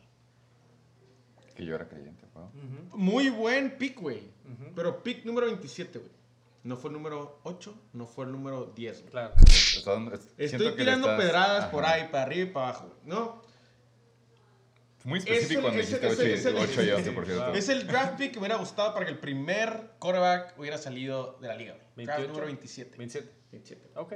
que 1.56 1.66
yo 1.66 1.76
era 1.76 1.88
creyente, 1.88 2.26
weón. 2.36 2.52
Muy 2.94 3.30
buen 3.30 3.78
pick, 3.78 4.00
güey. 4.00 4.22
Pero 4.76 5.02
pick 5.02 5.26
número 5.26 5.48
27, 5.48 6.00
güey. 6.00 6.12
No 6.68 6.76
fue 6.76 6.90
el 6.90 6.96
número 6.96 7.40
8, 7.44 7.74
no 7.94 8.06
fue 8.08 8.26
el 8.26 8.32
número 8.34 8.66
10, 8.76 9.00
güey. 9.02 9.12
Claro. 9.12 9.34
Estoy 10.38 10.76
tirando 10.76 11.08
estás- 11.10 11.20
pedradas 11.22 11.64
Ajá. 11.64 11.72
por 11.72 11.86
ahí, 11.86 12.10
para 12.12 12.24
arriba 12.24 12.50
y 12.50 12.52
para 12.52 12.70
abajo, 12.70 12.88
güey. 12.88 13.00
¿no? 13.06 13.42
Muy 15.06 15.20
Es 15.20 15.26
específico 15.26 15.62
cuando 15.62 15.80
es 15.80 15.94
el- 15.94 16.02
dijiste 16.02 16.08
es 16.14 16.20
el- 16.20 16.26
8 16.28 16.34
es 16.36 16.46
el- 16.46 16.58
8 16.58 16.84
y 16.84 16.90
11, 16.90 17.12
por 17.14 17.26
cierto. 17.26 17.54
Es 17.54 17.70
el 17.70 17.88
draft 17.88 18.18
pick 18.18 18.32
que 18.34 18.40
me 18.40 18.48
hubiera 18.48 18.58
gustado 18.58 18.94
para 18.94 19.06
que 19.06 19.12
el 19.14 19.18
primer 19.20 19.92
quarterback 20.00 20.56
hubiera 20.60 20.78
salido 20.78 21.38
de 21.40 21.48
la 21.48 21.56
liga, 21.56 21.74
güey. 21.96 22.06
Draft 22.06 22.20
28. 22.20 22.28
número 22.28 22.46
27. 22.48 22.98
27. 22.98 23.32
27. 23.52 23.90
Ok. 23.96 24.14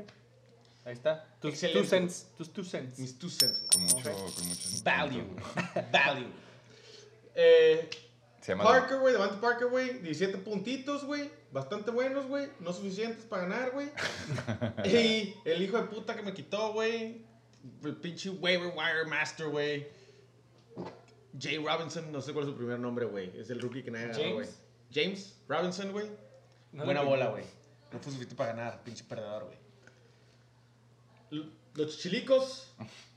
Ahí 0.83 0.93
está. 0.93 1.23
Tus 1.39 1.51
Excelente. 1.53 1.79
two 1.79 1.87
cents. 1.89 2.27
Tus 2.37 2.51
two 2.51 2.63
cents. 2.65 2.99
Mis 2.99 3.17
two 3.17 3.29
cents. 3.29 3.61
Con 3.71 3.83
mucho, 3.83 4.11
con 4.35 4.47
mucho 4.49 4.69
Value. 4.83 5.23
Value. 5.93 6.27
Eh, 7.33 7.89
Se 8.41 8.51
llama 8.51 8.65
Parker, 8.65 8.97
güey, 8.99 9.13
Devante 9.13 9.37
Parker, 9.37 9.67
güey, 9.69 9.99
17 10.01 10.37
puntitos, 10.39 11.05
güey, 11.05 11.29
bastante 11.51 11.91
buenos, 11.91 12.27
güey, 12.27 12.49
no 12.59 12.73
suficientes 12.73 13.25
para 13.25 13.43
ganar, 13.43 13.71
güey. 13.71 13.89
y 14.85 15.35
el 15.45 15.61
hijo 15.61 15.77
de 15.77 15.83
puta 15.83 16.15
que 16.15 16.21
me 16.21 16.33
quitó, 16.33 16.73
güey, 16.73 17.25
el 17.83 17.95
pinche 17.97 18.29
waiver 18.29 18.73
wire 18.75 19.05
master, 19.07 19.47
güey. 19.47 19.87
Jay 21.39 21.57
Robinson, 21.57 22.11
no 22.11 22.21
sé 22.21 22.33
cuál 22.33 22.45
es 22.45 22.51
su 22.51 22.57
primer 22.57 22.79
nombre, 22.79 23.05
güey, 23.05 23.31
es 23.39 23.49
el 23.49 23.61
rookie 23.61 23.83
que 23.83 23.91
nadie 23.91 24.07
ganó, 24.07 24.33
güey. 24.35 24.47
James. 24.93 25.39
Robinson, 25.47 25.91
güey. 25.91 26.07
No 26.71 26.85
Buena 26.85 27.01
bola, 27.01 27.29
güey. 27.29 27.43
No 27.91 27.99
fue 27.99 28.11
suficiente 28.11 28.35
para 28.35 28.53
ganar, 28.53 28.83
pinche 28.83 29.03
perdedor, 29.03 29.45
güey. 29.45 29.57
Los 31.75 31.97
chilicos 31.99 32.73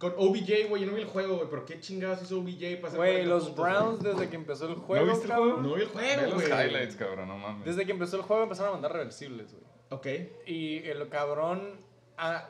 con 0.00 0.14
OBJ, 0.16 0.68
güey, 0.70 0.82
yo 0.82 0.88
no 0.88 0.94
vi 0.94 1.02
el 1.02 1.06
juego, 1.08 1.36
güey, 1.36 1.48
pero 1.50 1.66
qué 1.66 1.78
chingados 1.78 2.22
hizo 2.22 2.38
OBJ 2.38 2.76
para 2.80 2.88
hacer 2.88 2.96
Güey, 2.96 3.12
40 3.26 3.28
los 3.28 3.44
puntos, 3.44 3.64
Browns 3.64 4.02
desde 4.02 4.30
que 4.30 4.36
empezó 4.36 4.66
el 4.66 4.76
juego, 4.76 5.06
viste 5.06 5.26
el 5.26 5.32
juego? 5.34 5.60
No 5.60 5.74
vi 5.74 5.82
el 5.82 5.88
Ve 5.88 5.92
juego, 5.92 6.22
los 6.22 6.34
güey. 6.34 6.46
highlights, 6.46 6.96
cabrón, 6.96 7.28
no 7.28 7.36
mames. 7.36 7.66
Desde 7.66 7.84
que 7.84 7.92
empezó 7.92 8.16
el 8.16 8.22
juego 8.22 8.42
empezaron 8.44 8.70
a 8.70 8.72
mandar 8.72 8.92
reversibles, 8.94 9.52
güey. 9.52 9.64
Ok. 9.90 10.06
Y 10.46 10.78
el 10.88 11.06
cabrón, 11.10 11.78
ah, 12.16 12.48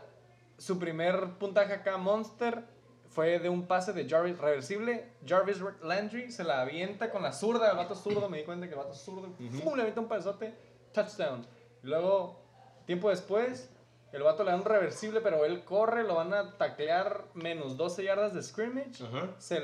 su 0.58 0.78
primer 0.78 1.38
puntaje 1.38 1.72
acá, 1.72 1.96
Monster, 1.96 2.62
fue 3.08 3.40
de 3.40 3.48
un 3.48 3.66
pase 3.66 3.92
de 3.92 4.08
Jarvis 4.08 4.38
reversible. 4.38 5.08
Jarvis 5.26 5.60
Landry 5.82 6.30
se 6.30 6.44
la 6.44 6.60
avienta 6.60 7.10
con 7.10 7.22
la 7.22 7.32
zurda, 7.32 7.68
el 7.72 7.76
vato 7.76 7.96
zurdo, 7.96 8.28
me 8.28 8.38
di 8.38 8.44
cuenta 8.44 8.68
que 8.68 8.74
el 8.74 8.78
vato 8.78 8.94
zurdo, 8.94 9.28
¡pum! 9.64 9.74
le 9.74 9.82
avienta 9.82 10.00
un 10.00 10.06
pasote, 10.06 10.54
touchdown. 10.92 11.44
Y 11.82 11.88
luego, 11.88 12.40
tiempo 12.86 13.10
después, 13.10 13.70
el 14.12 14.22
vato 14.22 14.42
le 14.44 14.50
da 14.50 14.56
un 14.56 14.64
reversible, 14.64 15.20
pero 15.20 15.44
él 15.44 15.64
corre, 15.64 16.02
lo 16.04 16.16
van 16.16 16.34
a 16.34 16.56
taclear 16.56 17.24
menos 17.34 17.76
12 17.76 18.02
yardas 18.04 18.34
de 18.34 18.42
scrimmage. 18.42 19.04
Ajá. 19.04 19.28
Se 19.38 19.60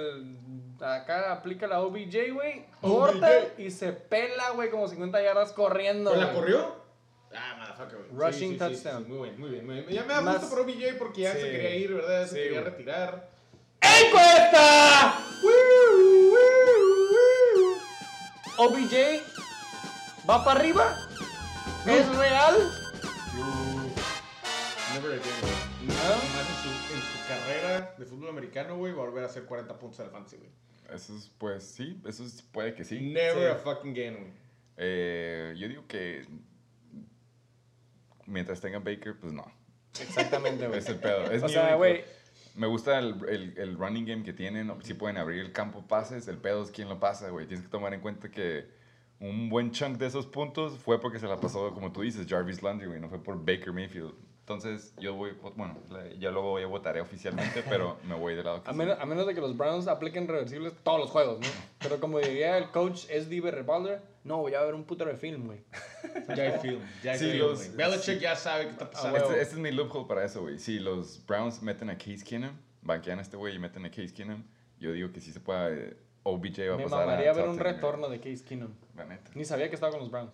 acá 0.80 1.32
aplica 1.32 1.66
la 1.66 1.80
OBJ, 1.80 2.32
güey, 2.32 2.64
OBJ. 2.80 2.94
corta 2.96 3.30
y 3.58 3.70
se 3.70 3.92
pela, 3.92 4.50
güey, 4.50 4.70
como 4.70 4.86
50 4.86 5.20
yardas 5.22 5.52
corriendo. 5.52 6.10
¿Pero 6.10 6.20
la 6.22 6.28
güey. 6.32 6.38
corrió? 6.40 6.86
Ah, 7.34 7.56
motherfucker, 7.58 7.98
güey. 8.10 8.30
Rushing 8.32 8.56
touchdown. 8.58 9.08
muy 9.08 9.28
bien, 9.28 9.40
muy 9.40 9.50
bien, 9.50 9.66
muy 9.66 9.74
bien. 9.80 9.88
Ya 9.88 10.02
me 10.04 10.14
da 10.14 10.20
Más- 10.20 10.40
gusto 10.40 10.50
por 10.56 10.60
OBJ 10.64 10.94
porque 10.98 11.22
ya 11.22 11.32
Sí. 11.32 11.40
se 11.40 11.50
quería 11.50 11.76
ir, 11.76 11.94
¿verdad? 11.94 12.22
Se 12.22 12.28
Sí, 12.28 12.34
quería 12.36 12.60
güey. 12.60 12.70
retirar. 12.72 13.28
¡Encuesta! 13.80 15.18
OBJ 18.58 19.20
va 20.28 20.44
para 20.44 20.60
arriba. 20.60 20.96
¿Es 21.86 22.16
real? 22.16 22.56
Never 24.96 25.12
again. 25.12 25.88
Nada 25.88 26.16
más 26.16 26.48
en 26.48 26.56
su, 26.62 26.94
en 26.94 27.00
su 27.02 27.28
carrera 27.28 27.94
de 27.98 28.04
fútbol 28.06 28.30
americano, 28.30 28.76
güey, 28.78 28.92
va 28.94 29.02
a 29.02 29.06
volver 29.06 29.24
a 29.24 29.26
hacer 29.26 29.44
40 29.44 29.78
puntos 29.78 30.00
al 30.00 30.10
fantasy, 30.10 30.36
güey. 30.38 30.48
Eso 30.94 31.14
es, 31.16 31.30
pues 31.36 31.64
sí, 31.64 32.00
eso 32.06 32.24
es- 32.24 32.40
puede 32.42 32.74
que 32.74 32.84
sí. 32.84 33.00
Never 33.00 33.34
Sí. 33.34 33.44
a 33.44 33.56
fucking 33.56 33.90
again, 33.92 34.14
güey. 34.16 34.32
Eh, 34.78 35.54
yo 35.58 35.68
digo 35.68 35.84
que 35.86 36.24
mientras 38.26 38.60
tenga 38.60 38.78
Baker, 38.78 39.18
pues 39.20 39.32
no. 39.32 39.44
Exactamente, 40.00 40.66
güey. 40.66 40.78
Es 40.78 40.88
el 40.88 40.96
pedo. 40.96 41.30
Es 41.30 41.42
O 41.42 41.48
sea, 41.48 41.74
güey, 41.76 42.04
Me 42.54 42.66
gusta 42.66 42.98
el, 42.98 43.16
el, 43.28 43.58
el 43.58 43.76
running 43.76 44.06
game 44.06 44.22
que 44.22 44.32
tienen. 44.32 44.72
Si 44.82 44.94
pueden 44.94 45.18
abrir 45.18 45.40
el 45.40 45.52
campo 45.52 45.86
pases, 45.86 46.26
el 46.28 46.38
pedo 46.38 46.62
es 46.62 46.70
quién 46.70 46.88
lo 46.88 46.98
pasa, 46.98 47.28
güey. 47.28 47.46
Tienes 47.46 47.66
que 47.66 47.70
tomar 47.70 47.92
en 47.92 48.00
cuenta 48.00 48.30
que 48.30 48.66
un 49.20 49.50
buen 49.50 49.72
chunk 49.72 49.98
de 49.98 50.06
esos 50.06 50.26
puntos 50.26 50.78
fue 50.78 50.98
porque 50.98 51.18
se 51.18 51.26
la 51.26 51.38
pasó, 51.38 51.74
como 51.74 51.92
tú 51.92 52.00
dices, 52.00 52.26
Jarvis 52.26 52.62
Landry, 52.62 52.86
güey. 52.86 52.98
No 53.00 53.10
fue 53.10 53.22
por 53.22 53.36
Baker 53.38 53.72
Mayfield. 53.74 54.14
Entonces, 54.48 54.94
yo 55.00 55.14
voy, 55.14 55.32
bueno, 55.56 55.76
ya 56.20 56.30
luego 56.30 56.50
voy 56.50 56.62
a 56.62 56.68
votaré 56.68 57.00
oficialmente, 57.00 57.64
pero 57.68 57.98
me 58.04 58.14
voy 58.14 58.36
del 58.36 58.44
lado 58.44 58.62
que 58.62 58.70
a 58.70 58.72
sí. 58.72 58.78
menos, 58.78 58.96
a 59.00 59.04
menos 59.04 59.26
de 59.26 59.34
que 59.34 59.40
los 59.40 59.56
Browns 59.56 59.88
apliquen 59.88 60.28
reversibles 60.28 60.72
todos 60.84 61.00
los 61.00 61.10
juegos, 61.10 61.40
¿no? 61.40 61.46
Pero 61.80 61.98
como 61.98 62.20
diría 62.20 62.56
el 62.56 62.70
coach 62.70 63.06
SD 63.06 63.40
Revolver, 63.50 64.00
no, 64.22 64.38
voy 64.38 64.54
a 64.54 64.62
ver 64.62 64.74
un 64.74 64.84
puto 64.84 65.04
de 65.04 65.16
film, 65.16 65.46
güey. 65.46 65.64
Ya 66.36 66.44
hay 66.44 66.58
film, 66.60 66.80
ya 67.02 67.12
hay 67.12 67.18
Sí, 67.18 67.24
film, 67.32 67.38
los-. 67.40 67.74
Belichick 67.76 68.20
ya 68.20 68.36
sabe 68.36 68.66
qué 68.66 68.70
está 68.70 68.88
pasando. 68.88 69.14
huevo. 69.18 69.30
Este, 69.30 69.42
este 69.42 69.54
es 69.56 69.60
mi 69.60 69.72
loophole 69.72 70.06
para 70.06 70.24
eso, 70.24 70.42
güey. 70.42 70.60
Si 70.60 70.78
los 70.78 71.26
Browns 71.26 71.60
meten 71.62 71.90
a 71.90 71.98
Case 71.98 72.22
Keenum, 72.24 72.52
banquean 72.82 73.18
a 73.18 73.22
este 73.22 73.36
güey 73.36 73.56
y 73.56 73.58
meten 73.58 73.84
a 73.84 73.90
Case 73.90 74.12
Keenum, 74.14 74.44
yo 74.78 74.92
digo 74.92 75.10
que 75.10 75.20
sí 75.20 75.32
se 75.32 75.40
puede. 75.40 75.96
OBJ 76.22 76.58
va 76.70 76.74
a 76.74 76.76
Me 76.76 76.82
pasar 76.84 77.06
mamaría 77.06 77.30
a 77.30 77.34
ver 77.34 77.44
un 77.48 77.52
10, 77.56 77.62
güey. 77.62 77.74
retorno 77.74 78.08
de 78.08 78.18
Case 78.20 78.44
Keenum. 78.44 78.70
La 78.96 79.04
neta. 79.06 79.28
Ni 79.34 79.44
sabía 79.44 79.68
que 79.68 79.74
estaba 79.74 79.90
con 79.90 80.00
los 80.02 80.10
Browns. 80.10 80.32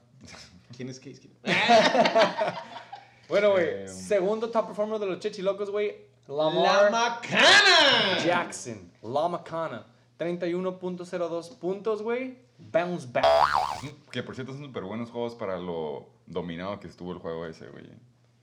¿Quién 0.77 0.89
es 0.91 0.99
Case 1.01 1.19
Keenum? 1.21 1.39
Bueno, 3.33 3.53
güey, 3.53 3.65
Eh, 3.85 3.89
segundo 3.89 4.51
top 4.51 4.67
performer 4.67 4.99
de 4.99 5.07
los 5.07 5.19
Chechilocos, 5.19 5.71
güey, 5.71 5.97
¡La 6.29 6.35
Lamar 6.51 6.91
Macana! 6.91 8.19
Jackson, 8.23 8.93
La 9.03 9.27
Macana. 9.27 9.87
31.02 10.19 11.57
puntos, 11.59 12.03
güey. 12.03 12.37
Bounce 12.59 13.09
back. 13.11 13.25
Que 14.11 14.23
por 14.23 14.35
cierto 14.35 14.53
son 14.53 14.67
súper 14.67 14.83
buenos 14.85 15.11
juegos 15.11 15.35
para 15.35 15.57
lo 15.57 16.11
dominado 16.27 16.79
que 16.79 16.89
estuvo 16.89 17.13
el 17.13 17.21
juego 17.21 17.47
ese, 17.47 17.69
güey. 17.69 17.87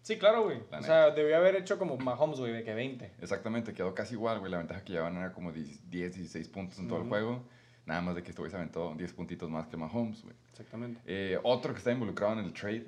Sí, 0.02 0.18
claro, 0.18 0.41
güey. 0.45 0.64
La 0.72 0.80
O 0.80 0.82
sea, 0.82 1.11
debió 1.11 1.38
haber 1.38 1.56
hecho 1.56 1.78
como 1.78 1.95
Mahomes, 1.98 2.40
güey, 2.40 2.52
de 2.52 2.64
que 2.64 2.74
20. 2.74 3.14
Exactamente, 3.22 3.76
quedó 3.76 3.94
casi 3.94 4.16
igual, 4.16 4.40
güey. 4.40 4.52
La 4.52 4.57
ventaja 4.57 4.84
que 4.84 4.94
llevaban 4.94 5.18
era 5.18 5.34
como 5.34 5.52
10, 5.52 5.88
16 5.91 6.48
puntos 6.48 6.80
en 6.80 6.88
todo 6.88 7.03
el 7.03 7.07
juego. 7.07 7.44
Nada 7.90 8.02
más 8.02 8.14
de 8.14 8.22
que 8.22 8.30
este 8.30 8.40
güey 8.40 8.52
se 8.52 8.56
aventó 8.56 8.94
10 8.95 9.14
puntitos 9.14 9.49
más 9.49 9.66
que 9.66 9.76
Mahomes, 9.76 10.22
güey. 10.22 10.36
Exactamente. 10.52 11.02
Eh, 11.07 11.40
otro 11.41 11.74
que 11.74 11.80
está 11.80 11.91
involucrado 11.91 12.34
en 12.34 12.45
el 12.45 12.53
trade, 12.53 12.86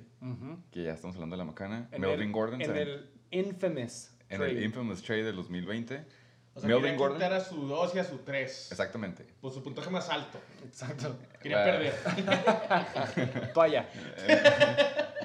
que 0.70 0.84
ya 0.84 0.94
estamos 0.94 1.16
hablando 1.16 1.34
de 1.34 1.38
la 1.40 1.46
macana, 1.46 1.90
En 1.92 2.02
Melvin 2.02 2.28
el, 2.28 2.32
Gordon. 2.32 2.62
En 2.62 2.78
el 2.78 3.10
infamous 3.32 4.12
en 4.30 4.38
trade. 4.38 4.52
el 4.52 4.64
infamous 4.64 5.02
trade 5.02 5.24
del 5.24 5.36
2020. 5.38 6.06
O 6.54 6.60
sea, 6.60 6.68
Melvin 6.68 6.84
quería 6.84 6.98
Gordon. 7.00 7.34
a 7.34 7.40
su 7.40 7.66
2 7.66 7.96
y 7.96 7.98
a 7.98 8.04
su 8.04 8.20
3. 8.20 8.68
Exactamente. 8.74 9.26
Por 9.42 9.52
su 9.52 9.64
puntaje 9.64 9.90
más 9.90 10.08
alto. 10.08 10.40
Exacto. 10.64 11.18
Quería 11.42 11.64
perder. 11.64 13.52
Toalla. 13.56 13.90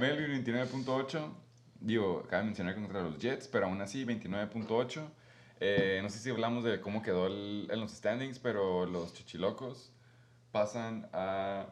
Melvin 0.01 0.43
29.8. 0.43 1.35
Digo, 1.81 2.23
cabe 2.31 2.45
mencionar 2.45 2.75
que 2.75 2.81
contra 2.81 3.03
los 3.03 3.19
Jets, 3.19 3.47
pero 3.47 3.67
aún 3.67 3.83
así 3.83 4.07
29.8. 4.07 5.07
Eh, 5.61 6.01
no 6.03 6.11
sé 6.11 6.19
si 6.19 6.31
hablamos 6.31 6.65
de 6.65 6.81
cómo 6.81 7.03
quedó 7.03 7.27
el- 7.27 7.69
en 7.71 7.81
los 7.81 7.93
standings, 7.93 8.39
pero 8.39 8.85
los 8.87 9.13
chichilocos 9.15 9.91
pasan 10.53 11.09
a 11.13 11.67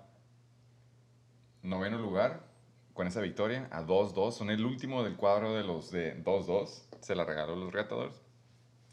noveno 1.63 1.99
lugar 1.99 2.41
con 2.93 3.07
esa 3.07 3.21
victoria, 3.21 3.69
a 3.73 3.83
2-2. 3.83 4.33
Son 4.37 4.51
el 4.51 4.65
último 4.65 5.03
del 5.03 5.17
cuadro 5.17 5.55
de 5.55 5.65
los 5.65 5.91
de 5.91 6.15
2-2. 6.23 6.87
Se 7.01 7.15
la 7.15 7.25
regaló 7.25 7.57
los 7.57 7.73
Reatadores. 7.73 8.21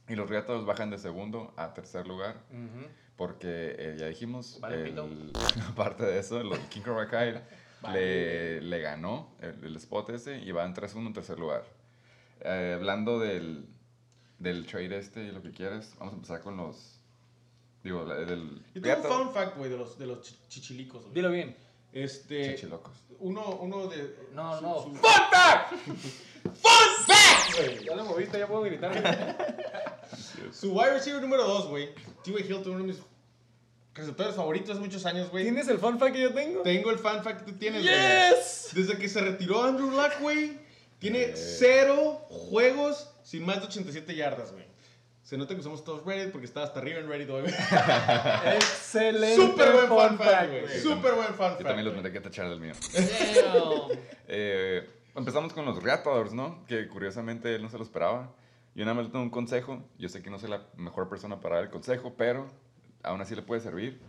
Y 0.09 0.15
los 0.15 0.29
Reatadores 0.29 0.65
bajan 0.65 0.89
de 0.89 0.97
segundo 0.97 1.53
a 1.55 1.73
tercer 1.73 2.07
lugar. 2.07 2.35
Ujú. 2.49 2.87
Porque 3.15 3.75
eh, 3.77 3.95
ya 3.99 4.07
dijimos, 4.07 4.59
Vale, 4.61 4.89
el- 4.89 5.31
aparte 5.69 6.03
de 6.05 6.19
eso, 6.19 6.41
los 6.43 6.57
King 6.69 6.81
Cobra 6.81 7.07
Kai 7.07 7.41
le, 7.93 8.61
le 8.61 8.79
ganó 8.81 9.35
el, 9.39 9.63
el 9.63 9.75
spot 9.77 10.09
ese 10.09 10.39
y 10.39 10.51
van 10.51 10.73
3-1 10.73 11.07
en 11.07 11.13
tercer 11.13 11.39
lugar. 11.39 11.63
Eh, 12.41 12.73
hablando 12.75 13.19
del, 13.19 13.67
del 14.41 14.65
trade 14.65 14.97
este 14.97 15.23
y 15.23 15.31
lo 15.31 15.41
que 15.41 15.51
quieras, 15.51 15.93
vamos 15.99 16.13
a 16.13 16.17
empezar 16.17 16.41
con 16.41 16.57
los... 16.57 16.97
Digo, 17.83 18.03
la- 18.05 18.15
del... 18.15 18.61
Yo 18.75 18.81
tengo 18.81 18.97
un 18.97 19.25
fun 19.25 19.33
fact, 19.33 19.57
güey, 19.57 19.69
de 19.69 19.77
los, 19.77 19.97
de 19.97 20.05
los 20.07 20.21
chi- 20.21 20.37
chichilicos. 20.49 21.01
güey. 21.03 21.13
Dilo 21.13 21.31
bien. 21.31 21.55
Este. 21.93 22.55
Chichilocos. 22.55 22.93
Uno, 23.19 23.57
uno 23.61 23.87
de. 23.87 24.15
No, 24.33 24.57
su- 24.57 24.63
no. 24.63 24.75
su- 24.83 24.89
¡Fun 24.95 24.99
fact! 25.31 25.73
¡Fun 26.43 27.05
fact! 27.05 27.57
güey! 27.57 27.83
Ya 27.85 27.95
lo 27.95 28.05
moviste, 28.05 28.39
ya 28.39 28.47
puedo 28.47 28.61
gritar. 28.63 30.07
Su 30.51 30.73
wide 30.73 30.93
receiver 30.93 31.21
número 31.21 31.45
2, 31.47 31.67
güey. 31.67 31.93
T.Y. 32.23 32.33
Hilton, 32.35 32.71
uno 32.73 32.77
de 32.85 32.93
mis 32.93 33.01
receptores 33.93 34.35
favoritos 34.35 34.69
hace 34.71 34.79
muchos 34.79 35.05
años, 35.05 35.29
güey. 35.31 35.43
¿Tienes 35.43 35.67
el 35.67 35.77
fun 35.79 35.99
fact 35.99 36.13
que 36.13 36.21
yo 36.21 36.33
tengo? 36.33 36.61
Tengo 36.61 36.91
el 36.91 36.99
fan 36.99 37.23
fact 37.23 37.41
que 37.45 37.51
tú 37.51 37.57
tienes, 37.57 37.83
güey. 37.83 37.93
¡Yes! 37.93 38.69
Desde 38.73 38.97
que 38.97 39.09
se 39.09 39.21
retiró 39.21 39.63
Andrew 39.63 39.89
Luck, 39.91 40.19
güey, 40.21 40.57
tiene 41.01 41.35
cero 41.35 42.21
juegos 42.29 43.11
sin 43.23 43.43
más 43.43 43.59
de 43.59 43.65
87 43.65 44.15
yardas, 44.15 44.51
güey. 44.51 44.65
Se 45.23 45.35
nota 45.35 45.55
que 45.55 45.61
usamos 45.61 45.83
todos 45.83 46.05
Reddit 46.05 46.31
porque 46.31 46.45
estaba 46.45 46.67
hasta 46.67 46.79
arriba 46.79 46.99
en 46.99 47.09
Reddit 47.09 47.29
hoy. 47.31 47.43
Excelente. 48.55 49.35
Súper 49.35 49.71
buen 49.71 49.87
fun 49.87 50.17
fact, 50.19 50.49
güey. 50.49 50.79
Súper 50.79 51.15
buen 51.15 51.27
fun 51.29 51.37
fact. 51.37 51.59
Yo 51.59 51.65
también 51.65 51.85
los 51.85 51.93
güey. 51.95 52.03
tendré 52.03 52.11
que 52.13 52.21
tachar 52.21 52.49
del 52.49 52.59
mío. 52.59 52.73
Eh, 54.33 54.87
empezamos 55.15 55.51
con 55.53 55.65
los 55.65 55.81
Reatadores, 55.81 56.33
¿no? 56.33 56.63
Que 56.67 56.87
curiosamente 56.87 57.55
él 57.55 57.63
no 57.63 57.69
se 57.69 57.77
lo 57.77 57.83
esperaba. 57.83 58.33
Yo 58.75 58.85
nada 58.85 58.93
más 58.93 59.05
le 59.05 59.11
tengo 59.11 59.23
un 59.23 59.31
consejo. 59.31 59.83
Yo 59.97 60.07
sé 60.07 60.21
que 60.21 60.29
no 60.29 60.37
soy 60.37 60.51
la 60.51 60.67
mejor 60.77 61.09
persona 61.09 61.41
para 61.41 61.55
dar 61.55 61.63
el 61.65 61.71
consejo, 61.71 62.13
pero 62.15 62.47
aún 63.01 63.19
así 63.21 63.35
le 63.35 63.41
puede 63.41 63.59
servir. 63.59 63.99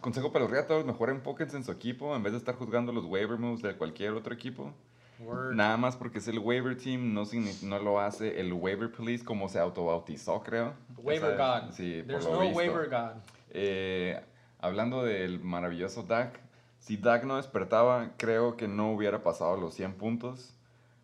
Consejo 0.00 0.32
para 0.32 0.44
los 0.44 0.50
reatadores, 0.50 0.86
mejor 0.86 1.10
enfóquense 1.10 1.56
en 1.56 1.64
su 1.64 1.70
equipo 1.70 2.16
en 2.16 2.22
vez 2.22 2.32
de 2.32 2.38
estar 2.38 2.54
juzgando 2.54 2.92
los 2.92 3.04
waiver 3.04 3.38
moves 3.38 3.60
de 3.60 3.76
cualquier 3.76 4.12
otro 4.14 4.32
equipo. 4.34 4.74
Word. 5.20 5.54
Nada 5.54 5.76
más 5.76 5.96
porque 5.96 6.18
es 6.18 6.28
el 6.28 6.38
waiver 6.38 6.76
team, 6.76 7.14
no, 7.14 7.24
no 7.62 7.78
lo 7.78 8.00
hace 8.00 8.40
el 8.40 8.52
waiver 8.52 8.90
police 8.90 9.24
como 9.24 9.48
se 9.48 9.58
autobautizó, 9.58 10.42
creo. 10.42 10.74
Waiver 10.98 11.36
God. 11.36 11.72
Sí, 11.72 12.02
por 12.02 12.06
There's 12.06 12.24
lo 12.24 12.34
no 12.34 12.40
visto. 12.40 12.56
waiver 12.56 12.88
God. 12.88 13.22
Eh, 13.50 14.20
hablando 14.58 15.04
del 15.04 15.40
maravilloso 15.40 16.02
Dak, 16.02 16.40
si 16.78 16.96
Dak 16.96 17.24
no 17.24 17.36
despertaba, 17.36 18.12
creo 18.16 18.56
que 18.56 18.68
no 18.68 18.92
hubiera 18.92 19.22
pasado 19.22 19.56
los 19.56 19.74
100 19.74 19.94
puntos, 19.94 20.54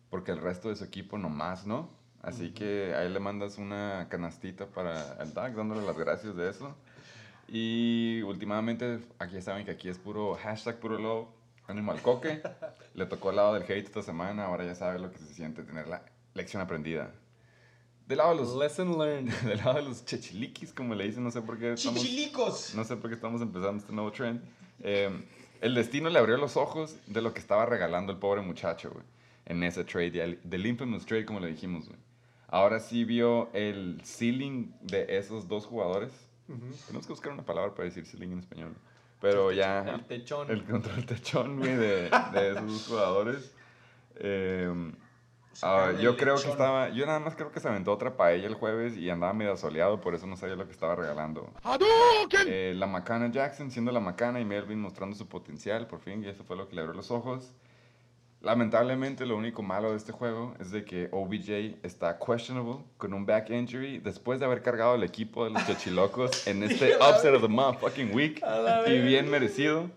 porque 0.09 0.31
el 0.31 0.39
resto 0.39 0.69
de 0.69 0.75
su 0.75 0.83
equipo 0.83 1.17
nomás, 1.17 1.65
¿no? 1.67 1.89
Así 2.21 2.51
que 2.51 2.93
ahí 2.95 3.09
le 3.09 3.19
mandas 3.19 3.57
una 3.57 4.07
canastita 4.09 4.65
para 4.65 5.13
el 5.21 5.33
Dak, 5.33 5.53
dándole 5.53 5.85
las 5.85 5.97
gracias 5.97 6.35
de 6.35 6.49
eso. 6.49 6.75
Y 7.47 8.21
últimamente, 8.23 8.99
aquí 9.19 9.35
ya 9.35 9.41
saben 9.41 9.65
que 9.65 9.71
aquí 9.71 9.87
es 9.87 9.97
puro 9.97 10.35
hashtag 10.35 10.79
puro 10.79 10.97
love, 10.97 11.27
animal 11.67 12.01
coque. 12.01 12.41
Le 12.93 13.05
tocó 13.05 13.29
al 13.29 13.35
lado 13.37 13.53
del 13.53 13.63
hate 13.63 13.85
esta 13.85 14.01
semana, 14.01 14.45
ahora 14.45 14.65
ya 14.65 14.75
sabe 14.75 14.99
lo 14.99 15.11
que 15.11 15.17
se 15.19 15.33
siente 15.33 15.63
tener 15.63 15.87
la 15.87 16.03
lección 16.33 16.61
aprendida. 16.61 17.11
Del 18.07 18.19
lado 18.19 18.31
de 18.31 18.35
los, 18.37 18.55
Lesson 18.55 18.97
learned. 18.97 19.33
del 19.43 19.57
lado 19.57 19.73
de 19.75 19.81
los 19.83 20.05
chechiliquis, 20.05 20.73
como 20.73 20.95
le 20.95 21.03
dicen, 21.05 21.23
no 21.23 21.31
sé 21.31 21.41
por 21.41 21.57
qué 21.59 21.73
estamos... 21.73 22.01
Chichilicos. 22.01 22.73
No 22.75 22.83
sé 22.85 22.95
por 22.95 23.09
qué 23.09 23.15
estamos 23.15 23.41
empezando 23.41 23.77
este 23.81 23.91
nuevo 23.93 24.11
trend. 24.11 24.41
Eh, 24.79 25.09
el 25.59 25.75
destino 25.75 26.09
le 26.09 26.17
abrió 26.19 26.37
los 26.37 26.55
ojos 26.55 26.95
de 27.07 27.21
lo 27.21 27.33
que 27.33 27.39
estaba 27.39 27.65
regalando 27.65 28.13
el 28.13 28.19
pobre 28.19 28.41
muchacho, 28.41 28.91
güey. 28.91 29.03
En 29.45 29.63
ese 29.63 29.83
trade, 29.83 30.23
el- 30.23 30.39
del 30.43 30.65
infamous 30.65 31.05
trade, 31.05 31.25
como 31.25 31.39
le 31.39 31.47
dijimos, 31.47 31.87
güey. 31.87 31.99
Ahora 32.47 32.79
sí 32.79 33.03
vio 33.03 33.49
el 33.53 33.99
ceiling 34.05 34.71
de 34.81 35.17
esos 35.17 35.47
dos 35.49 35.65
jugadores. 35.65 36.11
Tenemos 36.85 37.05
que 37.05 37.11
buscar 37.11 37.33
una 37.33 37.43
palabra 37.43 37.73
para 37.75 37.85
decir 37.85 38.05
ceiling 38.05 38.31
en 38.31 38.39
español. 38.39 38.73
Pero 39.19 39.51
ya... 39.51 39.79
El 39.81 40.05
techón. 40.05 40.49
El 40.51 40.63
control 40.63 41.05
techón, 41.05 41.57
güey, 41.57 41.75
de, 41.75 42.09
de 42.33 42.51
esos 42.51 42.67
dos 42.67 42.87
jugadores. 42.87 43.55
Eh, 44.15 44.93
ah, 45.63 45.91
yo 45.99 46.11
el 46.11 46.17
creo 46.17 46.35
que 46.35 46.41
lechón. 46.41 46.51
estaba... 46.51 46.89
Yo 46.89 47.05
nada 47.05 47.19
más 47.19 47.35
creo 47.35 47.51
que 47.51 47.59
se 47.59 47.67
aventó 47.67 47.91
otra 47.91 48.15
paella 48.15 48.47
el 48.47 48.53
jueves 48.55 48.95
y 48.95 49.09
andaba 49.09 49.33
medio 49.33 49.57
soleado, 49.57 49.99
por 50.01 50.13
eso 50.13 50.27
no 50.27 50.37
sabía 50.37 50.55
lo 50.55 50.65
que 50.65 50.71
estaba 50.71 50.95
regalando. 50.95 51.51
Eh, 52.45 52.73
la 52.75 52.85
Macana 52.87 53.31
Jackson 53.31 53.71
siendo 53.71 53.91
la 53.91 53.99
Macana 53.99 54.39
y 54.39 54.45
Melvin 54.45 54.79
mostrando 54.79 55.15
su 55.15 55.27
potencial, 55.27 55.87
por 55.87 55.99
fin, 55.99 56.23
y 56.23 56.27
eso 56.27 56.43
fue 56.43 56.55
lo 56.55 56.67
que 56.67 56.75
le 56.75 56.81
abrió 56.81 56.93
los 56.95 57.09
ojos. 57.11 57.53
Lamentablemente, 58.47 59.25
lo 59.25 59.35
único 59.35 59.61
malo 59.61 59.91
de 59.91 59.97
este 59.97 60.13
juego 60.13 60.55
es 60.61 60.71
de 60.71 60.85
que 60.85 61.09
OBJ 61.11 61.83
está 61.83 62.17
questionable 62.17 62.77
con 62.95 63.13
un 63.13 63.25
back 63.25 63.49
injury 63.49 63.97
después 63.99 64.39
de 64.39 64.45
haber 64.45 64.61
cargado 64.61 64.95
el 64.95 65.03
equipo 65.03 65.43
de 65.43 65.49
los 65.49 65.67
Chachilocos 65.67 66.47
en 66.47 66.63
este 66.63 66.95
upset 66.95 67.35
of 67.35 67.41
the 67.41 67.49
motherfucking 67.49 68.15
week 68.15 68.41
y 68.87 68.99
bien 68.99 69.29
merecido. 69.29 69.91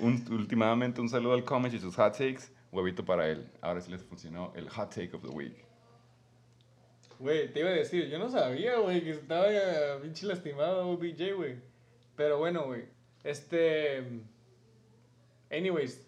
Un, 0.00 0.24
últimamente, 0.28 1.00
un 1.00 1.08
saludo 1.08 1.34
al 1.34 1.44
Comage 1.44 1.76
y 1.76 1.78
sus 1.78 1.94
hot 1.94 2.18
takes. 2.18 2.50
Huevito 2.72 3.04
para 3.04 3.28
él. 3.28 3.48
Ahora 3.60 3.80
sí 3.80 3.92
les 3.92 4.02
funcionó 4.02 4.52
el 4.56 4.68
hot 4.70 4.92
take 4.92 5.14
of 5.14 5.22
the 5.22 5.28
week. 5.28 5.64
Güey, 7.20 7.52
te 7.52 7.60
iba 7.60 7.68
a 7.68 7.74
decir, 7.74 8.08
yo 8.08 8.18
no 8.18 8.28
sabía, 8.28 8.78
güey, 8.78 9.04
que 9.04 9.10
estaba 9.10 9.46
eh, 9.48 10.00
pinche 10.02 10.26
lastimado 10.26 10.88
OBJ, 10.88 11.32
güey. 11.36 11.54
Pero 12.16 12.38
bueno, 12.38 12.64
güey. 12.64 12.86
Este. 13.22 14.02
Anyways, 15.48 16.07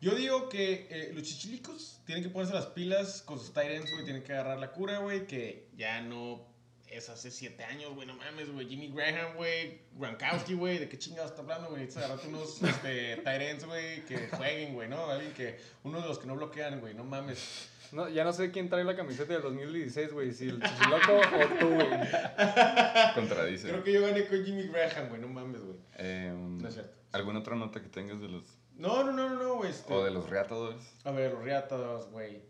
Yo 0.00 0.14
digo 0.14 0.48
que 0.48 0.86
eh, 0.90 1.12
los 1.14 1.24
chichilicos 1.24 2.00
tienen 2.06 2.24
que 2.24 2.30
ponerse 2.30 2.54
las 2.54 2.66
pilas 2.66 3.22
con 3.22 3.38
sus 3.38 3.54
ends, 3.56 3.90
güey. 3.92 4.04
Tienen 4.04 4.22
que 4.22 4.32
agarrar 4.32 4.58
la 4.58 4.72
cura, 4.72 4.98
güey. 4.98 5.26
Que 5.26 5.68
ya 5.76 6.00
no 6.00 6.46
es 6.88 7.08
hace 7.10 7.30
siete 7.30 7.64
años, 7.64 7.94
güey. 7.94 8.06
No 8.06 8.14
mames, 8.16 8.50
güey. 8.50 8.66
Jimmy 8.66 8.88
Graham, 8.88 9.36
güey. 9.36 9.82
Gronkowski, 9.96 10.54
güey. 10.54 10.78
¿De 10.78 10.88
qué 10.88 10.98
chingados 10.98 11.30
está 11.32 11.42
hablando, 11.42 11.68
güey? 11.68 11.82
Necesitas 11.82 12.04
agarrarte 12.04 12.28
unos 12.28 12.62
este, 13.24 13.50
ends, 13.50 13.64
güey. 13.66 14.04
Que 14.06 14.28
jueguen, 14.28 14.72
güey, 14.74 14.88
¿no? 14.88 15.04
Alguien 15.10 15.32
que. 15.34 15.58
Uno 15.84 16.00
de 16.00 16.08
los 16.08 16.18
que 16.18 16.26
no 16.26 16.34
bloquean, 16.34 16.80
güey. 16.80 16.94
No 16.94 17.04
mames. 17.04 17.68
no, 17.92 18.08
ya 18.08 18.24
no 18.24 18.32
sé 18.32 18.50
quién 18.50 18.70
trae 18.70 18.84
la 18.84 18.96
camiseta 18.96 19.34
del 19.34 19.42
2016, 19.42 20.12
güey. 20.12 20.32
Si 20.32 20.48
el 20.48 20.62
chichiloco 20.62 21.12
o 21.18 21.58
tú, 21.58 21.68
güey. 21.74 21.88
Contradice. 23.14 23.68
Creo 23.68 23.84
que 23.84 23.92
yo 23.92 24.00
gané 24.00 24.26
con 24.26 24.42
Jimmy 24.44 24.62
Graham, 24.68 25.10
güey. 25.10 25.20
No 25.20 25.28
mames, 25.28 25.60
güey. 25.62 25.76
Eh, 25.98 26.32
No 26.34 26.66
es 26.66 26.72
cierto. 26.74 26.96
¿Alguna 27.12 27.40
otra 27.40 27.54
nota 27.56 27.82
que 27.82 27.88
tengas 27.88 28.20
de 28.20 28.28
los... 28.28 28.44
No, 28.80 29.04
no, 29.04 29.12
no, 29.12 29.28
no, 29.28 29.42
no, 29.42 29.54
güey. 29.56 29.70
Este, 29.70 29.92
o 29.92 30.02
de 30.02 30.10
los 30.10 30.30
reatadores? 30.30 30.80
A 31.04 31.10
ver, 31.10 31.32
los 31.32 31.42
riatas, 31.44 32.10
güey. 32.10 32.40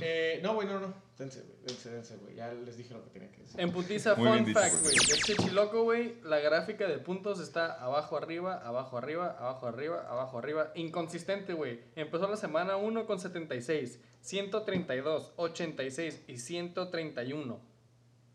Eh, 0.00 0.40
no, 0.42 0.54
güey, 0.54 0.66
no, 0.66 0.80
no. 0.80 0.92
Dense, 1.16 1.40
güey. 1.42 1.56
Dense, 1.66 1.90
dense, 1.90 2.16
güey. 2.16 2.34
Ya 2.34 2.52
les 2.52 2.76
dije 2.76 2.92
lo 2.94 3.04
que 3.04 3.10
tenía 3.10 3.30
que 3.30 3.42
decir. 3.42 3.60
En 3.60 3.70
putiza, 3.70 4.16
Muy 4.16 4.26
fun 4.38 4.52
fact, 4.52 4.72
güey. 4.82 4.82
güey. 4.82 4.96
El 4.96 5.22
chichiloco, 5.22 5.82
güey, 5.84 6.20
la 6.24 6.40
gráfica 6.40 6.88
de 6.88 6.98
puntos 6.98 7.38
está 7.38 7.72
abajo, 7.74 8.16
arriba, 8.16 8.56
abajo, 8.64 8.98
arriba, 8.98 9.36
abajo, 9.38 9.68
arriba, 9.68 10.04
abajo, 10.08 10.38
arriba. 10.38 10.72
Inconsistente, 10.74 11.52
güey. 11.52 11.80
Empezó 11.94 12.28
la 12.28 12.36
semana 12.36 12.76
1 12.76 13.06
con 13.06 13.20
76, 13.20 14.00
132, 14.22 15.32
86 15.36 16.24
y 16.26 16.38
131. 16.38 17.60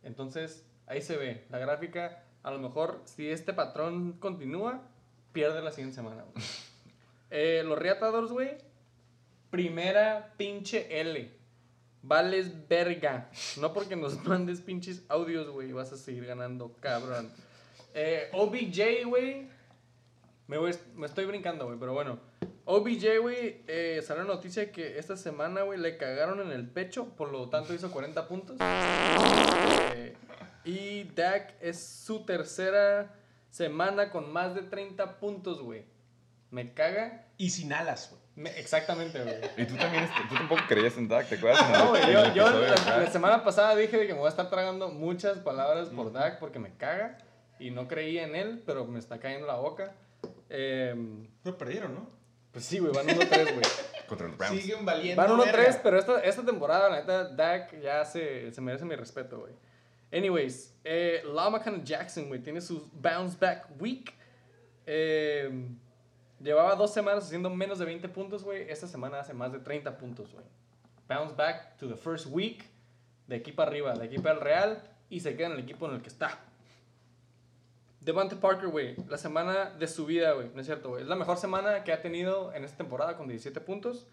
Entonces, 0.03 0.63
ahí 0.88 1.01
se 1.01 1.17
ve. 1.17 1.45
La 1.49 1.57
gráfica, 1.57 2.23
a 2.41 2.51
lo 2.51 2.59
mejor, 2.59 3.01
si 3.03 3.30
este 3.30 3.51
patrón 3.53 4.13
continúa, 4.13 4.81
pierde 5.34 5.61
la 5.61 5.72
siguiente 5.72 5.95
semana, 5.95 6.23
güey. 6.23 6.45
Eh, 7.30 7.64
los 7.65 7.77
Reatadores, 7.77 8.31
güey. 8.31 8.57
Primera 9.49 10.34
pinche 10.38 10.99
L. 11.02 11.31
Vales 12.02 12.68
verga. 12.68 13.30
No 13.60 13.73
porque 13.73 13.95
nos 13.95 14.23
mandes 14.26 14.61
pinches 14.61 15.03
audios, 15.10 15.49
güey. 15.49 15.72
Vas 15.72 15.91
a 15.91 15.97
seguir 15.97 16.26
ganando, 16.26 16.73
cabrón. 16.80 17.31
Eh, 17.93 18.30
OBJ, 18.34 19.06
güey. 19.06 19.47
Me, 20.47 20.57
me 20.95 21.06
estoy 21.07 21.26
brincando, 21.26 21.65
güey, 21.65 21.80
pero 21.80 21.93
bueno. 21.93 22.19
OBJ, 22.65 23.19
güey, 23.22 23.61
eh, 23.68 24.02
salió 24.03 24.23
la 24.23 24.34
noticia 24.34 24.72
que 24.72 24.97
esta 24.97 25.15
semana, 25.18 25.61
güey, 25.61 25.80
le 25.80 25.97
cagaron 25.97 26.41
en 26.41 26.52
el 26.52 26.68
pecho, 26.68 27.10
por 27.15 27.31
lo 27.31 27.47
tanto 27.49 27.76
hizo 27.76 27.91
40 27.91 28.27
puntos. 28.27 28.57
Eh, 28.60 30.15
y 30.64 31.03
Dak 31.15 31.53
es 31.61 31.80
su 31.80 32.26
tercera 32.26 33.14
semana 33.52 34.10
con 34.10 34.34
más 34.34 34.56
de 34.56 34.64
30 34.64 35.19
puntos, 35.19 35.61
güey. 35.61 35.84
Me 36.56 36.73
caga. 36.73 37.26
Y 37.38 37.49
sin 37.49 37.73
alas, 37.73 38.10
güey. 38.10 38.22
Me- 38.38 38.57
exactamente, 38.57 39.22
güey. 39.22 39.36
Y 39.57 39.65
tú 39.65 39.76
también, 39.76 40.07
tú 40.30 40.36
tampoco 40.36 40.61
creías 40.69 40.95
en 40.95 41.10
Dak, 41.10 41.27
¿te 41.27 41.36
acuerdas? 41.36 41.69
No, 41.69 41.90
güey, 41.90 42.14
yo, 42.14 42.34
yo 42.34 42.49
la, 42.49 43.11
semana 43.11 43.44
pasada 43.44 43.76
dije 43.76 43.98
de 43.98 44.07
que 44.07 44.14
me 44.14 44.19
voy 44.19 44.27
a 44.27 44.30
estar 44.30 44.49
tragando 44.49 44.88
muchas 44.88 45.40
palabras 45.40 45.90
por 45.90 46.14
Dak 46.14 46.40
porque 46.40 46.60
me 46.60 46.73
caga 46.77 47.18
y 47.60 47.72
no 47.72 47.90
creía 47.90 48.23
en 48.23 48.38
él, 48.38 48.64
pero 48.65 48.86
me 48.86 48.99
está 48.99 49.19
cayendo 49.19 49.48
la 49.48 49.56
boca. 49.56 49.95
Pero 50.48 51.57
perdieron, 51.57 51.94
¿no? 51.94 52.10
pues 52.53 52.64
sí, 52.64 52.80
güey, 52.80 52.94
van 52.94 53.06
1-3, 53.06 53.53
güey. 53.53 53.65
Contra 54.07 54.27
los 54.30 54.38
Browns. 54.38 54.61
Siguen 54.61 54.86
valiendo. 54.86 55.22
Van 55.22 55.30
1-3, 55.30 55.45
verga. 55.52 55.80
pero 55.84 55.99
esta, 55.99 56.19
esta 56.22 56.45
temporada, 56.45 56.90
la 56.90 57.02
neta, 57.02 57.26
Dak 57.26 57.82
ya 57.82 58.06
se, 58.06 58.49
se 58.53 58.61
merece 58.61 58.86
mi 58.86 58.95
respeto, 58.95 59.41
güey. 59.41 59.52
Anyways, 60.14 60.73
eh, 60.86 61.22
Lamacan 61.26 61.84
Jackson, 61.84 62.30
güey, 62.30 62.41
tiene 62.41 62.61
su 62.61 62.90
bounce 62.94 63.36
back 63.38 63.68
week. 63.77 64.14
Em, 64.86 65.77
llevaba 66.40 66.76
dos 66.76 66.94
semanas 66.94 67.26
haciendo 67.26 67.49
menos 67.49 67.80
de 67.80 67.86
20 67.86 68.10
puntos, 68.10 68.44
güey. 68.44 68.70
Esta 68.70 68.88
semana 68.88 69.20
hace 69.20 69.34
más 69.34 69.52
de 69.52 69.60
30 69.60 69.98
puntos, 69.98 70.32
güey. 70.34 70.45
Bounce 71.07 71.36
back 71.36 71.78
to 71.78 71.88
the 71.88 71.95
first 71.95 72.28
week. 72.30 72.66
De 73.28 73.36
equipo 73.36 73.62
arriba, 73.62 73.94
de 73.94 74.06
equipo 74.06 74.30
al 74.30 74.41
real. 74.41 74.82
Y 75.10 75.20
se 75.20 75.36
queda 75.36 75.48
en 75.48 75.53
el 75.53 75.60
equipo 75.60 75.88
en 75.88 75.95
el 75.95 76.02
que 76.02 76.10
está. 76.10 76.40
Devante 78.02 78.36
Parker, 78.36 78.70
güey. 78.70 78.95
La 79.07 79.18
semana 79.18 79.72
de 79.72 79.88
su 79.88 80.06
vida, 80.06 80.34
güey. 80.34 80.49
No 80.53 80.62
es 80.62 80.68
cierto, 80.68 80.90
güey. 80.90 81.02
Es 81.02 81.07
la 81.07 81.16
mejor 81.16 81.38
semana 81.38 81.84
que 81.84 81.91
ha 81.91 82.02
tenido 82.02 82.53
en 82.53 82.64
esta 82.64 82.78
temporada 82.78 83.18
con 83.18 83.28
17 83.28 83.60
puntos. 83.62 84.06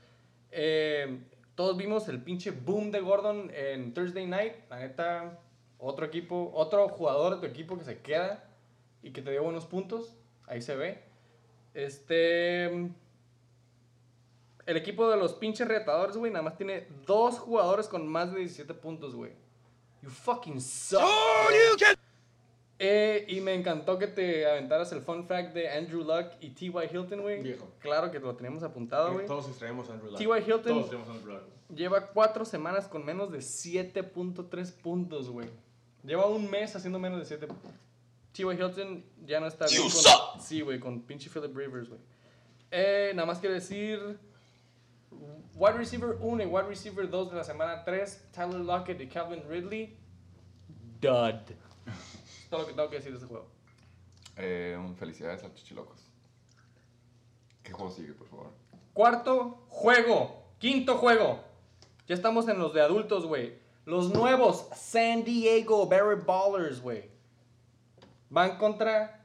Eh, 0.51 1.20
todos 1.55 1.77
vimos 1.77 2.09
el 2.09 2.23
pinche 2.23 2.51
boom 2.51 2.90
de 2.90 3.01
Gordon 3.01 3.51
en 3.55 3.93
Thursday 3.93 4.27
Night. 4.27 4.55
La 4.70 4.78
neta, 4.78 5.39
otro 5.78 6.07
equipo, 6.07 6.51
otro 6.55 6.89
jugador 6.89 7.35
de 7.35 7.40
tu 7.40 7.47
equipo 7.47 7.77
que 7.77 7.85
se 7.85 8.01
queda 8.01 8.44
y 9.03 9.11
que 9.11 9.20
te 9.20 9.31
dio 9.31 9.43
buenos 9.43 9.66
puntos. 9.66 10.16
Ahí 10.47 10.62
se 10.62 10.74
ve. 10.77 11.11
Este. 11.74 12.66
El 14.65 14.77
equipo 14.77 15.11
de 15.11 15.16
los 15.16 15.32
pinches 15.35 15.66
retadores, 15.66 16.16
güey, 16.16 16.32
nada 16.32 16.44
más 16.44 16.57
tiene 16.57 16.86
dos 17.05 17.39
jugadores 17.39 17.89
con 17.89 18.07
más 18.07 18.32
de 18.32 18.39
17 18.40 18.74
puntos, 18.74 19.15
güey. 19.15 19.32
You 20.03 20.11
fucking 20.11 20.61
suck. 20.61 21.01
Eh, 22.85 23.27
y 23.28 23.40
me 23.40 23.55
encantó 23.55 23.97
que 23.97 24.09
te 24.09 24.44
aventaras 24.44 24.90
el 24.90 25.03
fun 25.03 25.24
fact 25.24 25.55
de 25.55 25.69
Andrew 25.69 26.03
Luck 26.03 26.32
y 26.40 26.51
T.Y. 26.51 26.73
Hilton, 26.90 27.20
güey. 27.23 27.57
Claro 27.78 28.11
que 28.11 28.19
lo 28.19 28.35
teníamos 28.35 28.65
apuntado, 28.65 29.12
güey. 29.12 29.27
Todos 29.27 29.49
extraemos 29.49 29.89
a 29.89 29.93
Andrew 29.93 30.11
Luck. 30.11 30.19
T.Y. 30.19 30.27
Hilton 30.27 30.62
Todos 30.62 30.81
extraemos 30.81 31.09
a 31.09 31.12
Andrew 31.12 31.35
Luck. 31.35 31.43
lleva 31.73 32.09
cuatro 32.09 32.44
semanas 32.44 32.89
con 32.89 33.05
menos 33.05 33.31
de 33.31 33.39
7.3 33.39 34.73
puntos, 34.81 35.31
güey. 35.31 35.49
Lleva 36.03 36.27
un 36.27 36.51
mes 36.51 36.74
haciendo 36.74 36.99
menos 36.99 37.20
de 37.20 37.24
7. 37.24 37.47
T.Y. 38.32 38.44
Hilton 38.44 39.04
ya 39.24 39.40
no 39.40 39.46
está 39.46 39.66
bien 39.66 39.82
con... 39.82 40.40
Sí, 40.40 40.60
güey, 40.60 40.80
con 40.80 41.02
pinche 41.02 41.28
Philip 41.28 41.54
Rivers, 41.54 41.88
güey. 41.88 42.00
Eh, 42.70 43.12
nada 43.14 43.26
más 43.26 43.38
quiero 43.38 43.54
decir... 43.54 44.18
Wide 45.54 45.74
receiver 45.74 46.16
1 46.20 46.42
y 46.42 46.46
wide 46.46 46.66
receiver 46.66 47.09
2 47.09 47.30
de 47.30 47.36
la 47.36 47.44
semana 47.44 47.84
3, 47.84 48.28
Tyler 48.32 48.60
Lockett 48.60 49.00
y 49.00 49.06
Calvin 49.06 49.42
Ridley. 49.48 49.96
Dud. 51.00 51.52
Es 51.86 52.48
todo 52.48 52.62
lo 52.62 52.66
que 52.66 52.72
tengo 52.72 52.88
que 52.88 52.96
decir 52.96 53.12
de 53.12 53.18
ese 53.18 53.26
juego. 53.26 53.46
Eh, 54.36 54.76
un 54.78 54.96
felicidades 54.96 55.44
a 55.44 55.52
Chichilocos. 55.52 56.09
¿Qué 57.62 57.72
juego 57.72 57.90
sigue, 57.90 58.14
por 58.14 58.28
favor? 58.28 58.52
Cuarto 58.94 59.66
juego. 59.68 60.42
Quinto 60.59 60.96
juego. 60.96 61.44
Ya 62.06 62.14
estamos 62.14 62.48
en 62.48 62.59
los 62.59 62.72
de 62.72 62.80
adultos, 62.80 63.26
güey. 63.26 63.59
Los 63.84 64.12
nuevos 64.12 64.68
San 64.74 65.24
Diego 65.24 65.86
Barry 65.86 66.20
Ballers, 66.24 66.80
güey. 66.80 67.11
Van 68.32 68.56
contra 68.56 69.20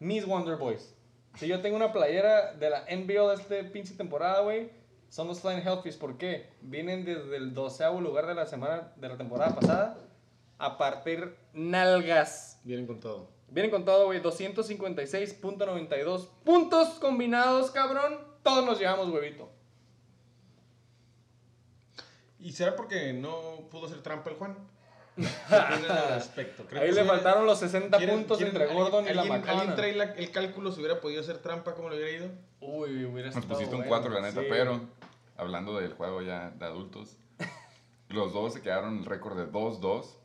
Miss 0.00 0.26
Wonder 0.26 0.56
Boys. 0.56 0.92
Si 1.36 1.46
yo 1.46 1.60
tengo 1.60 1.76
una 1.76 1.92
playera 1.92 2.54
de 2.54 2.68
la 2.68 2.80
NBL 2.80 3.28
de 3.28 3.34
este 3.34 3.62
pinche 3.62 3.94
temporada, 3.94 4.40
güey, 4.40 4.72
son 5.08 5.28
los 5.28 5.40
Flying 5.40 5.64
Hellfish. 5.64 5.96
¿Por 5.96 6.18
qué? 6.18 6.50
Vienen 6.60 7.04
desde 7.04 7.36
el 7.36 7.54
doceavo 7.54 8.00
lugar 8.00 8.26
de 8.26 8.34
la 8.34 8.46
semana 8.46 8.92
de 8.96 9.08
la 9.08 9.16
temporada 9.16 9.54
pasada 9.54 9.98
a 10.58 10.78
partir 10.78 11.36
nalgas. 11.52 12.58
Vienen 12.64 12.88
con 12.88 12.98
todo. 12.98 13.30
Vienen 13.50 13.70
con 13.70 13.84
todo, 13.84 14.06
güey. 14.06 14.20
256.92 14.20 16.26
puntos 16.44 16.88
combinados, 16.98 17.70
cabrón. 17.70 18.18
Todos 18.42 18.66
nos 18.66 18.80
llevamos, 18.80 19.10
huevito. 19.10 19.48
¿Y 22.40 22.50
será 22.50 22.74
porque 22.74 23.12
no 23.12 23.68
pudo 23.70 23.86
hacer 23.86 24.02
trampa 24.02 24.30
el 24.30 24.36
Juan? 24.36 24.56
¿Qué 25.16 25.24
opinan 25.24 25.90
al 25.90 26.14
respecto? 26.14 26.64
¿Creen 26.66 26.82
Ahí 26.84 26.88
que 26.90 26.94
le 26.96 27.04
faltaron 27.04 27.46
los 27.46 27.58
60 27.58 27.98
¿Quieren- 27.98 28.16
puntos 28.20 28.38
quieren- 28.38 28.54
entre 28.56 28.72
Gordon 28.74 29.06
y 29.08 29.12
la 29.14 29.22
alguien- 29.22 29.48
¿Alguien 29.48 29.74
trae 29.76 29.94
la- 29.94 30.04
el 30.14 30.30
cálculo 30.30 30.72
si 30.72 30.80
hubiera 30.80 31.00
podido 31.00 31.20
hacer 31.20 31.38
trampa? 31.38 31.74
¿Cómo 31.74 31.90
le 31.90 31.96
hubiera 31.96 32.10
ido? 32.10 32.28
Uy, 32.60 33.04
hubiera 33.04 33.28
Nos 33.28 33.36
estado 33.36 33.54
pusiste 33.54 33.74
un 33.74 33.80
bueno, 33.82 33.88
4, 33.88 34.10
la 34.12 34.20
neta, 34.22 34.40
sí. 34.40 34.46
pero 34.48 34.80
hablando 35.36 35.78
del 35.78 35.92
juego 35.94 36.22
ya 36.22 36.50
de 36.50 36.64
adultos, 36.64 37.16
los 38.08 38.32
dos 38.32 38.54
se 38.54 38.62
quedaron 38.62 38.98
el 38.98 39.04
récord 39.04 39.36
de 39.36 39.46
2-2, 39.46 40.16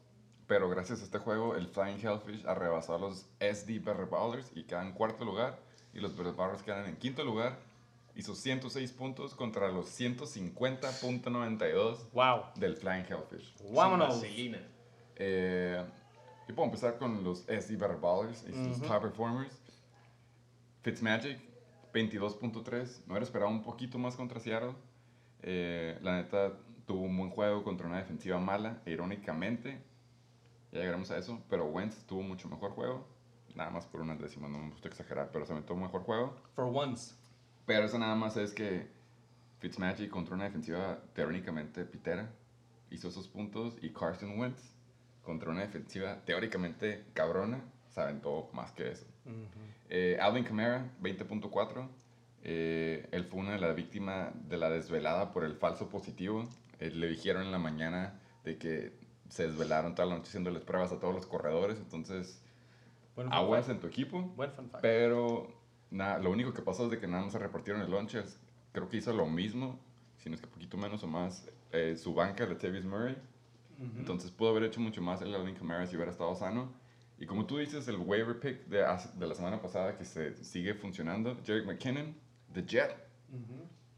pero 0.48 0.70
gracias 0.70 1.02
a 1.02 1.06
este 1.06 1.18
juego 1.18 1.56
el 1.56 1.68
Flying 1.68 2.00
Hellfish 2.06 2.46
arrebasó 2.46 2.96
a 2.96 3.00
los 3.00 3.26
SD 3.40 3.80
Better 3.80 4.06
Ballers 4.06 4.52
y 4.56 4.64
quedan 4.64 4.88
en 4.88 4.94
cuarto 4.94 5.26
lugar, 5.26 5.58
y 5.94 6.00
los 6.00 6.16
Better 6.16 6.34
Ballers 6.34 6.62
quedan 6.62 6.86
en 6.86 6.96
quinto 6.98 7.24
lugar, 7.24 7.58
hizo 8.16 8.36
106 8.36 8.92
puntos 8.94 9.34
contra 9.36 9.68
los 9.70 9.88
150.92 9.90 12.08
Wow. 12.14 12.44
del 12.56 12.78
Flying 12.78 13.06
Hellfish. 13.10 13.54
Vámonos. 13.74 14.22
Vaselina. 14.22 14.60
Eh, 15.16 15.84
yo 16.48 16.56
puedo 16.56 16.68
empezar 16.68 16.98
con 16.98 17.24
los 17.24 17.42
SD 17.48 17.78
Better 17.78 17.98
Ballers 17.98 18.46
y 18.48 18.54
sus 18.54 18.82
top 18.82 19.02
performers. 19.02 19.60
Fitzmagic, 20.84 21.40
22.3. 21.94 23.00
Me 23.06 23.14
hubiera 23.14 23.24
esperado 23.24 23.50
un 23.50 23.64
poquito 23.64 23.98
más 23.98 24.16
contra 24.16 24.40
Seattle. 24.40 24.76
Eh, 25.42 25.98
la 26.02 26.18
neta, 26.18 26.54
tuvo 26.86 27.02
un 27.02 27.18
buen 27.18 27.32
juego 27.32 27.64
contra 27.64 27.88
una 27.88 27.98
defensiva 27.98 28.40
mala, 28.40 28.82
e 28.86 28.92
irónicamente. 28.92 29.82
Ya 30.72 30.80
llegaremos 30.80 31.10
a 31.12 31.18
eso. 31.18 31.42
Pero 31.50 31.66
Wentz 31.66 32.06
tuvo 32.06 32.22
mucho 32.22 32.48
mejor 32.48 32.72
juego. 32.72 33.08
Nada 33.56 33.72
más 33.72 33.86
por 33.88 34.02
unas 34.02 34.20
décimas, 34.20 34.52
no 34.52 34.60
me 34.60 34.70
gusta 34.70 34.90
exagerar, 34.90 35.30
pero 35.32 35.46
se 35.46 35.54
aventó 35.54 35.74
un 35.74 35.82
mejor 35.82 36.04
juego. 36.04 36.36
For 36.54 36.66
once. 36.66 37.16
Pero 37.66 37.86
eso 37.86 37.98
nada 37.98 38.16
más 38.16 38.38
es 38.38 38.54
que 38.54 38.88
Fitzmagic 39.60 40.10
contra 40.12 40.36
una 40.36 40.44
defensiva 40.44 41.00
teóricamente 41.14 41.86
pitera 41.86 42.32
hizo 42.92 43.10
esos 43.10 43.28
puntos 43.28 43.78
y 43.82 43.90
Carson 43.92 44.38
Wentz 44.40 44.75
contra 45.26 45.52
una 45.52 45.62
defensiva 45.62 46.22
teóricamente 46.24 47.04
cabrona 47.14 47.62
se 47.90 48.02
aventó 48.02 48.50
más 48.54 48.72
que 48.74 48.92
eso. 48.92 49.06
Eh, 49.90 50.18
Alvin 50.22 50.44
Kamara, 50.44 50.92
20.4. 51.02 51.88
Eh, 52.44 53.08
él 53.12 53.26
fue 53.26 53.40
una 53.40 53.54
de 53.54 53.60
las 53.60 53.76
víctimas 53.76 54.32
de 54.50 54.58
la 54.58 54.70
desvelada 54.70 55.32
por 55.32 55.44
el 55.44 55.56
falso 55.56 55.90
positivo. 55.90 56.48
Eh, 56.80 56.92
le 56.92 57.08
dijeron 57.08 57.44
en 57.44 57.52
la 57.52 57.58
mañana 57.58 58.20
de 58.44 58.58
que 58.58 58.94
se 59.30 59.48
desvelaron 59.48 59.96
toda 59.96 60.08
la 60.08 60.16
noche 60.16 60.28
haciéndoles 60.28 60.62
pruebas 60.64 60.92
a 60.92 61.00
todos 61.00 61.16
los 61.16 61.26
corredores. 61.26 61.80
Entonces, 61.80 62.42
aguas 63.32 63.70
en 63.70 63.80
tu 63.80 63.88
equipo. 63.88 64.22
Buen 64.36 64.52
fun 64.52 64.70
fact. 64.70 64.82
Pero 64.82 65.48
nada, 65.90 66.20
lo 66.20 66.32
único 66.32 66.54
que 66.54 66.62
pasó 66.62 66.86
es 66.86 66.92
de 66.92 67.00
que 67.00 67.08
nada 67.08 67.24
más 67.24 67.32
se 67.32 67.40
repartieron 67.40 67.82
el 67.82 67.90
lunches. 67.90 68.38
Creo 68.74 68.90
que 68.90 68.98
hizo 68.98 69.14
lo 69.14 69.26
mismo, 69.26 69.80
si 70.18 70.30
no 70.30 70.36
es 70.36 70.42
que 70.42 70.48
poquito 70.48 70.76
menos 70.76 71.02
o 71.04 71.08
más, 71.08 71.50
eh, 71.72 71.96
su 71.96 72.14
banca, 72.14 72.46
Latavius 72.46 72.84
Murray. 72.84 73.16
Entonces 73.98 74.32
pudo 74.32 74.50
haber 74.50 74.64
hecho 74.64 74.80
mucho 74.80 75.02
más 75.02 75.22
el 75.22 75.34
Alvin 75.36 75.56
Kamara 75.56 75.86
si 75.86 75.96
hubiera 75.96 76.12
estado 76.12 76.34
sano. 76.36 76.74
Y 77.18 77.26
como 77.26 77.46
tú 77.46 77.58
dices, 77.58 77.88
el 77.88 77.98
waiver 77.98 78.40
pick 78.40 78.66
de, 78.66 78.86
de 79.16 79.28
la 79.28 79.36
semana 79.36 79.62
pasada 79.62 79.98
que 79.98 80.04
se 80.06 80.36
sigue 80.44 80.74
funcionando, 80.74 81.38
Jerick 81.46 81.66
McKinnon, 81.66 82.16
The 82.54 82.64
Jet, 82.66 82.96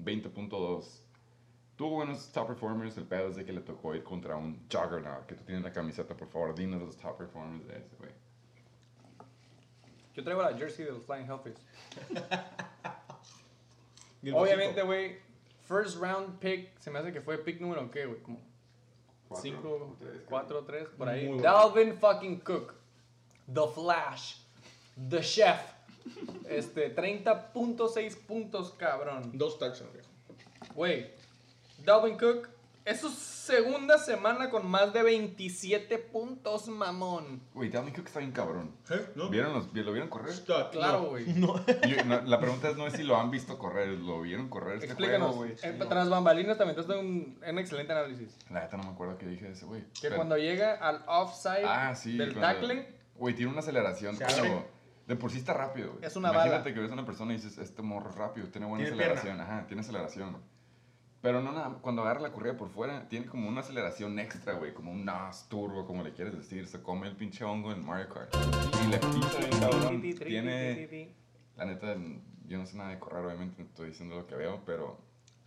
20.2. 0.04 1.02
Tuvo 1.76 1.90
buenos 1.92 2.32
top 2.32 2.48
performers, 2.48 2.98
el 2.98 3.06
pedo 3.06 3.30
es 3.30 3.36
de 3.36 3.46
que 3.46 3.54
le 3.54 3.62
tocó 3.62 3.94
ir 3.94 4.04
contra 4.04 4.36
un 4.36 4.66
Juggernaut, 4.72 5.26
que 5.28 5.36
tú 5.36 5.44
tienes 5.44 5.64
la 5.64 5.72
camiseta, 5.72 6.16
por 6.16 6.28
favor, 6.28 6.56
dinos 6.56 6.82
los 6.82 6.98
top 6.98 7.18
performers 7.18 7.68
de 7.68 7.78
ese, 7.78 7.96
güey. 7.98 8.12
Yo 10.16 10.24
traigo 10.24 10.42
la 10.42 10.58
jersey 10.58 10.86
de 10.86 10.92
los 10.92 11.04
Flying 11.06 11.28
Hellfish. 11.28 11.58
Obviamente, 14.34 14.82
güey, 14.82 15.18
first 15.64 16.02
round 16.02 16.40
pick, 16.40 16.76
se 16.80 16.90
me 16.90 16.98
hace 16.98 17.14
que 17.14 17.22
fue 17.22 17.38
pick 17.38 17.62
número 17.62 17.92
qué, 17.92 18.08
güey, 18.08 18.22
como 18.22 18.40
5, 19.34 19.96
tres, 20.00 20.12
creo. 20.12 20.26
4, 20.30 20.64
3, 20.66 20.88
por 20.98 21.10
ahí. 21.10 21.28
Muy 21.28 21.40
bueno. 21.40 21.44
Dalvin 21.44 21.98
fucking 21.98 22.40
Cook, 22.40 22.74
The 23.54 23.68
Flash, 23.74 24.38
The 25.10 25.22
Chef. 25.22 25.62
Este, 26.48 26.96
30.6 26.96 28.18
puntos, 28.26 28.72
cabrón. 28.72 29.32
Dos 29.34 29.60
touchdowns, 29.60 29.92
viejo. 29.92 30.08
Güey, 30.74 31.12
Dalvin 31.84 32.18
Cook 32.18 32.48
es 32.88 33.00
su 33.02 33.10
segunda 33.10 33.98
semana 33.98 34.50
con 34.50 34.68
más 34.70 34.92
de 34.94 35.04
27 35.04 35.98
puntos, 36.00 36.68
mamón. 36.68 37.42
Güey, 37.54 37.70
Dalvin 37.70 37.94
Cook 37.94 38.08
está 38.08 38.20
bien 38.20 38.32
cabrón. 38.32 38.72
¿Eh? 38.90 39.10
¿No? 39.16 39.30
¿Vieron 39.30 39.54
los, 39.54 39.74
¿Lo 39.74 39.92
vieron 39.92 40.10
correr? 40.10 40.34
Stud, 40.34 40.54
Claro, 40.72 41.02
no. 41.04 41.10
güey. 41.10 41.26
Yo- 41.26 42.04
no, 42.06 42.22
la 42.22 42.40
pregunta 42.40 42.70
es 42.70 42.78
no 42.78 42.88
es 42.88 42.94
si 42.94 43.04
lo 43.04 43.18
han 43.18 43.30
visto 43.32 43.58
correr, 43.58 43.90
lo 43.90 44.22
vieron 44.22 44.50
correr 44.50 44.76
este 44.76 44.88
Explícanos. 44.88 45.36
güey. 45.36 45.54
En- 45.64 45.80
tras 45.80 46.10
bambalinas 46.10 46.58
también 46.58 46.76
te 46.86 46.94
un, 46.98 47.40
un 47.48 47.60
excelente 47.60 47.92
análisis. 47.94 48.36
La 48.50 48.62
neta 48.62 48.78
no 48.78 48.84
me 48.84 48.90
acuerdo 48.90 49.18
qué 49.18 49.28
dije 49.28 49.46
de 49.46 49.52
ese 49.54 49.66
güey. 49.66 49.82
Que 49.94 50.02
Pero- 50.04 50.16
cuando 50.18 50.38
llega 50.38 50.74
al 50.76 51.04
offside 51.08 51.66
Ah, 51.66 51.96
sí. 51.96 52.18
del 52.18 52.34
cuando- 52.34 52.60
tackling, 52.60 52.86
Güey, 53.16 53.34
tiene 53.34 53.52
una 53.52 53.62
aceleración 53.62 54.16
abre. 54.22 54.66
De 55.08 55.16
por 55.16 55.32
sí 55.32 55.38
está 55.40 55.54
rápido, 55.54 55.94
güey. 55.94 56.06
Es 56.06 56.16
una 56.18 56.30
Imagínate 56.30 56.60
bala. 56.60 56.74
que 56.76 56.80
ves 56.82 56.92
a 56.92 56.94
una 56.94 57.06
persona 57.06 57.32
y 57.34 57.38
dices, 57.38 57.58
este 57.58 57.82
morro 57.82 58.12
rápido, 58.12 58.48
tiene 58.50 58.68
buena 58.68 58.84
Tiene 58.86 59.02
aceleración. 59.02 59.40
Ajá, 59.42 59.66
tiene 59.68 59.82
aceleración. 59.82 60.38
Pero 61.22 61.42
no 61.42 61.52
nada, 61.52 61.80
cuando 61.82 62.04
agarra 62.04 62.22
la 62.22 62.32
corrida 62.32 62.56
por 62.56 62.70
fuera, 62.70 63.08
tiene 63.10 63.26
como 63.26 63.50
una 63.50 63.62
aceleración 63.62 64.20
extra, 64.20 64.54
güey. 64.54 64.74
Como 64.74 64.92
un 64.92 65.04
NAS 65.04 65.50
turbo, 65.50 65.86
como 65.86 66.04
le 66.04 66.14
quieres 66.14 66.36
decir. 66.38 66.68
Se 66.68 66.82
come 66.82 67.08
el 67.08 67.16
pinche 67.16 67.44
hongo 67.44 67.72
en 67.72 67.84
Mario 67.84 68.10
Kart. 68.10 68.36
Y 68.84 68.88
le 68.88 69.00
pisa 69.00 69.40
bien 69.40 69.60
cabrón. 69.60 70.02
Tiene... 70.02 71.16
La 71.56 71.66
neta, 71.66 71.96
yo 72.48 72.58
no 72.58 72.66
sé 72.66 72.78
nada 72.78 72.92
de 72.92 73.00
correr, 73.00 73.26
obviamente, 73.26 73.56
no 73.58 73.68
estoy 73.68 73.90
diciendo 73.90 74.16
lo 74.16 74.28
que 74.28 74.36
veo, 74.36 74.62
pero 74.66 75.00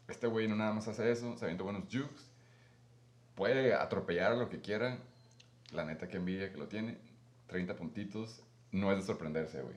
este 0.09 0.27
güey 0.27 0.49
no 0.49 0.57
nada 0.57 0.73
más 0.73 0.89
hace 0.89 1.11
eso, 1.11 1.37
se 1.37 1.45
avienta 1.45 1.63
buenos 1.63 1.85
jukes, 1.85 2.31
puede 3.35 3.75
atropellar 3.75 4.37
lo 4.37 4.49
que 4.49 4.61
quiera, 4.61 4.99
la 5.71 5.85
neta 5.85 6.09
que 6.09 6.17
envidia 6.17 6.51
que 6.51 6.59
lo 6.59 6.67
tiene, 6.67 6.99
30 7.47 7.77
puntitos, 7.77 8.43
no 8.73 8.93
es 8.93 8.99
de 8.99 9.05
sorprenderse, 9.05 9.63
güey. 9.63 9.77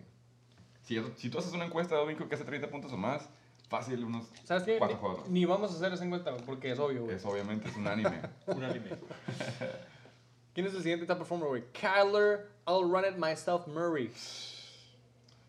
Si, 0.82 1.02
si 1.16 1.30
tú 1.30 1.38
haces 1.38 1.54
una 1.54 1.66
encuesta 1.66 1.96
Cook 2.18 2.28
que 2.28 2.36
hace 2.36 2.44
30 2.44 2.70
puntos 2.70 2.92
o 2.92 2.98
más, 2.98 3.30
fácil, 3.70 4.04
unos 4.04 4.28
¿sabes 4.44 4.64
qué? 4.64 4.78
cuatro 4.78 4.96
Ni, 4.98 5.02
juegos. 5.02 5.30
ni 5.30 5.46
vamos 5.46 5.72
a 5.72 5.76
hacer 5.76 5.94
esa 5.94 6.04
encuesta 6.06 6.36
porque 6.46 6.72
es 6.72 6.80
obvio, 6.80 7.04
güey. 7.06 7.16
Es 7.16 7.26
obviamente 7.26 7.70
es 7.70 7.76
un 7.76 7.88
anime. 7.88 8.22
Un 8.48 8.64
anime. 8.64 8.90
¿Quién 10.54 10.68
es 10.68 10.74
el 10.76 10.82
siguiente 10.84 11.06
top 11.08 11.18
performer, 11.20 11.48
güey? 11.50 11.64
Kyler, 11.72 12.48
I'll 12.68 12.84
run 12.90 13.06
it 13.06 13.18
myself, 13.18 13.66
Murray. 13.68 14.12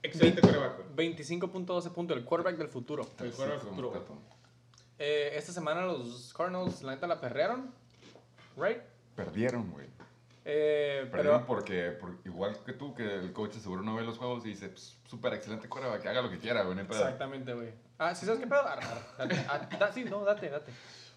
Excelente 0.03 0.41
coreback, 0.41 0.77
güey. 0.95 1.15
25.12 1.16 1.91
puntos, 1.93 2.16
el 2.16 2.24
quarterback 2.24 2.57
del 2.57 2.69
futuro. 2.69 3.07
El 3.20 3.32
jugador 3.32 3.61
Sí, 3.61 3.66
futuro. 3.66 3.93
Eh, 4.99 5.32
esta 5.35 5.53
semana 5.53 5.82
los 5.82 6.32
Cardinals, 6.35 6.82
la 6.82 6.95
neta, 6.95 7.07
la 7.07 7.20
perrearon. 7.20 7.70
¿Right? 8.57 8.78
Perdieron, 9.16 9.70
güey. 9.70 9.86
Eh, 10.47 11.09
pero 11.11 11.47
porque, 11.47 11.91
por- 11.93 12.19
igual 12.25 12.62
que 12.65 12.75
tú, 12.75 12.95
que 12.95 13.03
el 13.15 13.33
coach 13.33 13.55
seguro 13.55 13.83
no 13.83 13.95
ve 13.97 14.03
los 14.03 14.19
juegos 14.19 14.45
y 14.45 14.51
dice, 14.51 14.69
"Pues, 14.69 14.99
súper 15.05 15.33
excelente 15.35 15.69
coreback, 15.69 16.03
que 16.03 16.09
haga 16.09 16.21
lo 16.23 16.31
que 16.31 16.39
quiera, 16.39 16.62
güey, 16.62 16.75
no 16.75 16.83
hay 16.83 16.87
pedo". 16.87 16.99
Exactamente, 16.99 17.55
güey. 17.55 17.71
Ah, 17.99 18.15
¿sí 18.15 18.27
sabes 18.27 18.41
qué 18.41 18.47
pedo? 18.47 18.61
Ah, 18.65 18.79
ah, 18.81 19.15
date, 19.19 19.47
ah, 19.49 19.69
da- 19.79 19.93
sí, 19.93 20.05
no, 20.05 20.23
date, 20.25 20.51
date. 20.51 20.73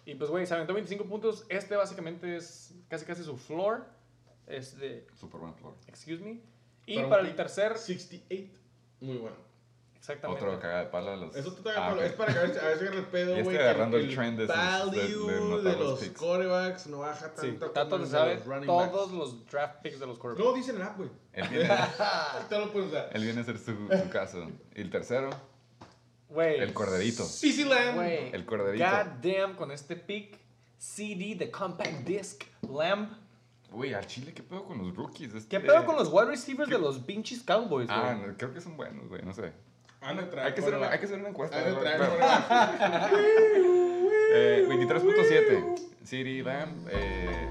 Y 0.06 0.14
pues, 0.14 0.30
güey, 0.30 0.46
se 0.46 0.54
aventó 0.54 0.72
25 0.72 1.04
puntos. 1.04 1.44
Este 1.50 1.76
básicamente 1.76 2.36
es 2.36 2.74
casi 2.88 3.04
casi 3.04 3.22
su 3.22 3.36
floor. 3.36 3.84
Es 4.46 4.78
de, 4.78 5.06
Súper 5.14 5.40
buen 5.40 5.54
floor. 5.54 5.74
excuse 5.86 6.22
me. 6.24 6.40
Y 6.86 6.96
Para 6.96 7.08
para 7.10 7.22
el 7.28 7.36
tercer, 7.36 7.76
68. 7.76 8.58
Muy 9.00 9.18
bueno. 9.18 9.36
Exactamente. 9.98 10.44
Otro 10.44 10.60
caga 10.60 10.78
de 10.80 10.86
pala. 10.86 11.16
Los... 11.16 11.34
Eso 11.36 11.52
te 11.52 11.70
Ah, 11.70 11.74
Pablo, 11.88 12.00
ok. 12.00 12.06
es 12.06 12.12
para 12.12 12.32
que 12.32 12.38
a 12.38 12.42
veces, 12.42 12.62
a 12.62 12.66
veces 12.66 12.82
agarre 12.82 12.98
el 12.98 13.06
pedo, 13.06 13.26
güey. 13.30 13.38
estoy 13.40 13.54
que 13.56 13.62
agarrando 13.62 13.96
el 13.98 14.14
trend 14.14 14.38
de 14.38 14.44
esos- 14.44 14.90
de- 14.90 15.00
de 15.08 15.14
value 15.16 15.62
de 15.62 15.72
los 15.72 15.78
los 15.80 15.98
picks. 16.00 16.18
corebacks 16.18 16.86
no 16.86 16.98
baja 16.98 17.26
tanto. 17.34 17.40
Sí, 17.42 17.48
el 17.48 18.00
de 18.00 18.06
sabe 18.06 18.34
los 18.36 18.44
running 18.46 18.66
todos 18.66 18.92
backs. 19.10 19.12
los 19.18 19.46
draft 19.50 19.82
picks 19.82 20.00
de 20.00 20.06
los 20.06 20.18
quarterbacks. 20.18 20.50
No, 20.50 20.56
dicen 20.56 20.76
el 20.76 20.82
app, 20.82 20.96
güey. 20.96 21.10
Él 21.32 21.48
viene, 21.48 21.68
Te 22.48 22.58
lo 22.58 22.72
puedes 22.72 22.88
usar. 22.88 23.10
él 23.12 23.22
viene 23.24 23.38
a 23.38 23.42
hacer 23.42 23.58
su, 23.58 23.72
su 23.74 24.10
caso. 24.10 24.46
Y 24.74 24.80
el 24.80 24.90
tercero, 24.90 25.30
Güey. 26.28 26.60
el 26.60 26.72
corderito. 26.74 27.24
CC 27.24 27.64
Lamb. 27.64 27.94
Güey. 27.96 28.30
El 28.34 28.44
corderito. 28.44 28.84
God 28.84 29.06
damn, 29.22 29.54
con 29.56 29.70
este 29.70 29.96
pick. 29.96 30.38
CD, 30.76 31.34
the 31.36 31.50
compact 31.50 32.04
disc, 32.06 32.44
Lamb. 32.70 33.08
Uy, 33.72 33.92
al 33.92 34.06
Chile, 34.06 34.32
¿qué 34.32 34.42
pedo 34.42 34.64
con 34.64 34.78
los 34.78 34.94
rookies? 34.96 35.30
¿Qué 35.32 35.38
Este- 35.38 35.60
pedo 35.60 35.84
con 35.84 35.96
los 35.96 36.08
wide 36.10 36.26
receivers 36.26 36.70
de 36.70 36.78
los 36.78 36.98
pinches 37.00 37.42
Cowboys, 37.42 37.86
güey? 37.88 37.98
Ah, 38.00 38.14
no, 38.14 38.36
creo 38.36 38.54
que 38.54 38.60
son 38.60 38.76
buenos, 38.76 39.08
güey, 39.08 39.22
no 39.22 39.32
sé. 39.34 39.52
Traer 40.00 40.46
Hay 40.46 40.54
que, 40.54 40.60
hacer 40.60 40.74
una, 40.74 40.88
quarterback. 40.88 40.92
hay 40.92 40.98
que 40.98 41.04
hacer 41.06 41.18
una 41.18 41.28
encuesta. 41.28 41.58
Han 41.58 41.64
de 41.64 41.70
¿no? 41.72 41.78
traer 41.80 41.96
Claro. 41.96 42.12
quarterback. 42.16 43.12
Eh, 44.30 44.66
23.7. 44.68 45.78
CD 46.04 46.42
Lamb 46.42 46.86
eh, 46.90 47.48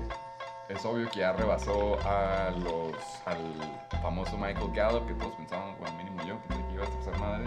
es 0.69 0.85
obvio 0.85 1.09
que 1.09 1.19
ya 1.19 1.33
rebasó 1.33 1.97
a 2.05 2.51
los, 2.51 2.95
al 3.25 3.37
famoso 4.01 4.37
Michael 4.37 4.71
Gallup, 4.73 5.07
que 5.07 5.13
todos 5.15 5.35
pensábamos, 5.35 5.77
bueno, 5.79 5.95
mínimo 5.97 6.23
yo, 6.27 6.39
que 6.47 6.73
iba 6.73 6.83
a 6.85 6.89
pasar 6.89 7.19
madre. 7.19 7.45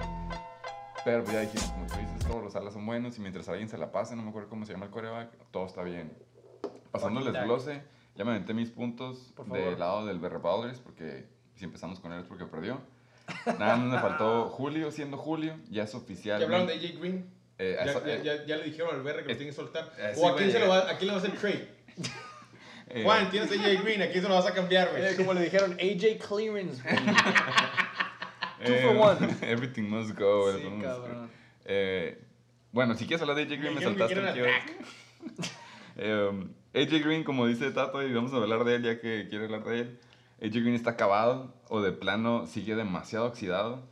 Pero 1.05 1.23
pues 1.25 1.35
ya 1.35 1.41
dijimos, 1.41 1.71
como 1.71 1.87
tú 1.87 1.95
dices, 1.99 2.19
todos 2.27 2.43
los 2.45 2.57
alas 2.57 2.75
son 2.75 2.85
buenos 2.87 3.17
y 3.19 3.21
mientras 3.21 3.49
alguien 3.49 3.69
se 3.69 3.79
la 3.79 3.91
pase, 3.91 4.15
no 4.17 4.23
me 4.23 4.29
acuerdo 4.31 4.49
cómo 4.49 4.67
se 4.67 4.73
llama 4.73 4.87
el 4.87 4.91
coreback, 4.91 5.31
todo 5.51 5.67
está 5.67 5.83
bien. 5.83 6.13
Pasando 6.91 7.21
el 7.21 7.33
desglose, 7.33 7.83
ya 8.17 8.25
me 8.25 8.33
aventé 8.33 8.53
mis 8.53 8.71
puntos 8.71 9.33
del 9.47 9.79
lado 9.79 10.07
del 10.07 10.19
Berre 10.19 10.39
Ballers, 10.39 10.81
porque 10.81 11.27
si 11.55 11.65
empezamos 11.65 12.01
con 12.01 12.13
él 12.13 12.21
es 12.21 12.27
porque 12.27 12.45
perdió. 12.47 12.81
Nada 13.59 13.77
más 13.77 13.87
me 13.93 13.99
faltó 13.99 14.47
Julio, 14.51 14.91
siendo 14.91 15.17
Julio, 15.17 15.57
ya 15.71 15.85
es 15.85 15.95
oficial. 15.95 16.39
Ya 16.41 16.45
hablaron 16.47 16.67
de 16.67 16.75
AJ 16.75 16.99
Green. 17.01 17.27
Eh, 17.59 17.77
Ya, 17.85 17.91
eso- 17.91 18.07
ya, 18.07 18.15
eh, 18.15 18.21
ya, 18.25 18.47
ya 18.47 18.57
le 18.57 18.65
dijeron 18.65 18.95
al 18.95 19.03
Berre 19.03 19.23
que 19.23 19.29
lo 19.29 19.33
eh, 19.33 19.37
tiene 19.37 19.51
que 19.51 19.57
soltar. 19.57 19.93
eh, 19.99 20.13
sí, 20.15 20.21
o 20.23 20.29
a 20.29 20.37
quién, 20.37 20.49
güey. 20.49 20.53
se 20.53 20.59
lo 20.61 20.69
va, 20.69 20.79
a 20.91 20.97
quién 20.97 21.09
le 21.09 21.15
va 21.15 21.21
a 21.21 21.23
hacer 21.23 21.33
trade. 21.39 21.69
eh, 22.89 23.03
Juan, 23.05 23.31
tienes 23.31 23.51
a 23.51 23.55
AJ 23.55 23.83
Green, 23.83 24.03
¿a 24.03 24.09
quién 24.09 24.23
se 24.23 24.29
lo 24.29 24.35
vas 24.35 24.47
a 24.47 24.55
cambiar, 24.55 24.91
güey? 24.91 25.05
Eh, 25.05 25.17
como 25.17 25.35
le 25.35 25.43
dijeron, 25.43 25.73
AJ 25.75 26.19
Clearance, 26.27 26.83
güey. 26.83 26.97
Two 28.65 28.75
Eh, 28.75 28.83
for 28.83 28.97
one. 28.97 29.37
Everything 29.43 29.83
must 29.89 30.19
go. 30.19 30.53
Sí, 30.57 30.65
must 30.65 30.77
go. 30.77 31.03
cabrón. 31.03 31.31
Eh, 31.65 32.19
bueno, 32.73 32.95
si 32.95 33.07
quieres 33.07 33.21
hablar 33.23 33.37
de 33.37 33.43
AJ 33.43 33.59
Green, 33.61 33.75
me 33.75 33.81
que 33.81 33.85
saltaste 33.87 34.15
el. 34.19 34.49
Eh, 35.97 36.31
AJ 36.75 37.03
Green, 37.05 37.25
como 37.25 37.47
dice 37.47 37.71
Tato, 37.73 38.03
y 38.03 38.13
vamos 38.13 38.33
a 38.33 38.37
hablar 38.37 38.65
de 38.65 38.77
él 38.77 38.83
ya 38.83 39.01
que 39.01 39.27
quiere 39.29 39.47
hablar 39.47 39.65
de 39.65 39.81
él. 39.81 40.01
AJ 40.43 40.53
Green 40.53 40.75
está 40.75 40.91
acabado 40.91 41.53
o 41.69 41.81
de 41.81 41.93
plano 41.93 42.47
sigue 42.47 42.75
demasiado 42.75 43.27
oxidado. 43.27 43.83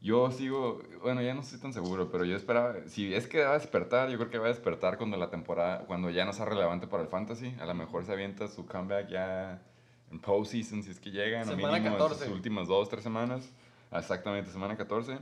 Yo 0.00 0.30
sigo, 0.30 0.82
bueno, 1.02 1.22
ya 1.22 1.32
no 1.32 1.40
estoy 1.40 1.58
tan 1.58 1.72
seguro, 1.72 2.10
pero 2.10 2.26
yo 2.26 2.36
esperaba, 2.36 2.74
si 2.86 3.14
es 3.14 3.26
que 3.26 3.42
va 3.42 3.52
a 3.52 3.58
despertar, 3.58 4.10
yo 4.10 4.18
creo 4.18 4.30
que 4.30 4.36
va 4.36 4.46
a 4.46 4.48
despertar 4.48 4.98
cuando 4.98 5.16
la 5.16 5.30
temporada, 5.30 5.86
cuando 5.86 6.10
ya 6.10 6.26
no 6.26 6.34
sea 6.34 6.44
relevante 6.44 6.86
para 6.86 7.02
el 7.02 7.08
fantasy. 7.08 7.56
A 7.58 7.64
lo 7.64 7.72
mejor 7.72 8.04
se 8.04 8.12
avienta 8.12 8.46
su 8.48 8.66
comeback 8.66 9.08
ya 9.08 9.62
en 10.10 10.20
postseason, 10.20 10.82
si 10.82 10.90
es 10.90 11.00
que 11.00 11.10
llegan, 11.10 11.48
o 11.48 11.52
Semana 11.52 11.78
mínimo 11.78 11.96
en 11.96 12.02
14. 12.02 12.24
sus 12.26 12.34
últimas 12.34 12.68
dos, 12.68 12.90
tres 12.90 13.02
semanas. 13.02 13.50
Exactamente, 13.90 14.50
semana 14.50 14.76
14. 14.76 15.18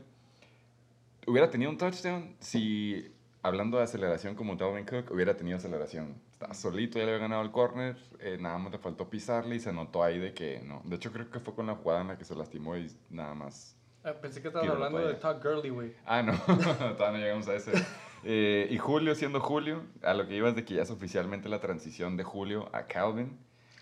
Hubiera 1.28 1.48
tenido 1.48 1.70
un 1.70 1.78
touchdown 1.78 2.34
si, 2.40 3.08
hablando 3.42 3.78
de 3.78 3.84
aceleración 3.84 4.34
como 4.34 4.56
Dalvin 4.56 4.84
Cook, 4.86 5.10
hubiera 5.12 5.36
tenido 5.36 5.56
aceleración. 5.58 6.20
Estaba 6.32 6.54
solito, 6.54 6.98
ya 6.98 7.04
le 7.04 7.12
había 7.12 7.22
ganado 7.22 7.42
el 7.42 7.50
corner, 7.50 7.96
eh, 8.20 8.36
nada 8.40 8.58
más 8.58 8.72
le 8.72 8.78
faltó 8.78 9.08
pisarle 9.10 9.56
y 9.56 9.60
se 9.60 9.72
notó 9.72 10.02
ahí 10.02 10.18
de 10.18 10.32
que 10.34 10.60
no. 10.64 10.80
De 10.84 10.96
hecho, 10.96 11.12
creo 11.12 11.30
que 11.30 11.40
fue 11.40 11.54
con 11.54 11.66
la 11.66 11.74
jugada 11.74 12.00
en 12.02 12.08
la 12.08 12.18
que 12.18 12.24
se 12.24 12.34
lastimó 12.34 12.76
y 12.76 12.90
nada 13.10 13.34
más 13.34 13.76
Ah, 14.04 14.14
pensé 14.20 14.42
que 14.42 14.48
estabas 14.48 14.68
hablando 14.68 14.98
de. 14.98 15.14
Todd 15.14 15.36
Gurley, 15.40 15.70
güey. 15.70 15.92
Ah, 16.04 16.22
no, 16.22 16.32
todavía 16.96 17.10
no 17.12 17.18
llegamos 17.18 17.46
a 17.46 17.54
ese. 17.54 17.70
Eh, 18.24 18.66
y 18.70 18.76
Julio, 18.78 19.14
siendo 19.14 19.38
Julio, 19.40 19.82
a 20.02 20.12
lo 20.14 20.26
que 20.26 20.34
ibas 20.34 20.56
de 20.56 20.64
que 20.64 20.74
ya 20.74 20.82
es 20.82 20.90
oficialmente 20.90 21.48
la 21.48 21.60
transición 21.60 22.16
de 22.16 22.24
Julio 22.24 22.68
a 22.72 22.86
Calvin. 22.86 23.38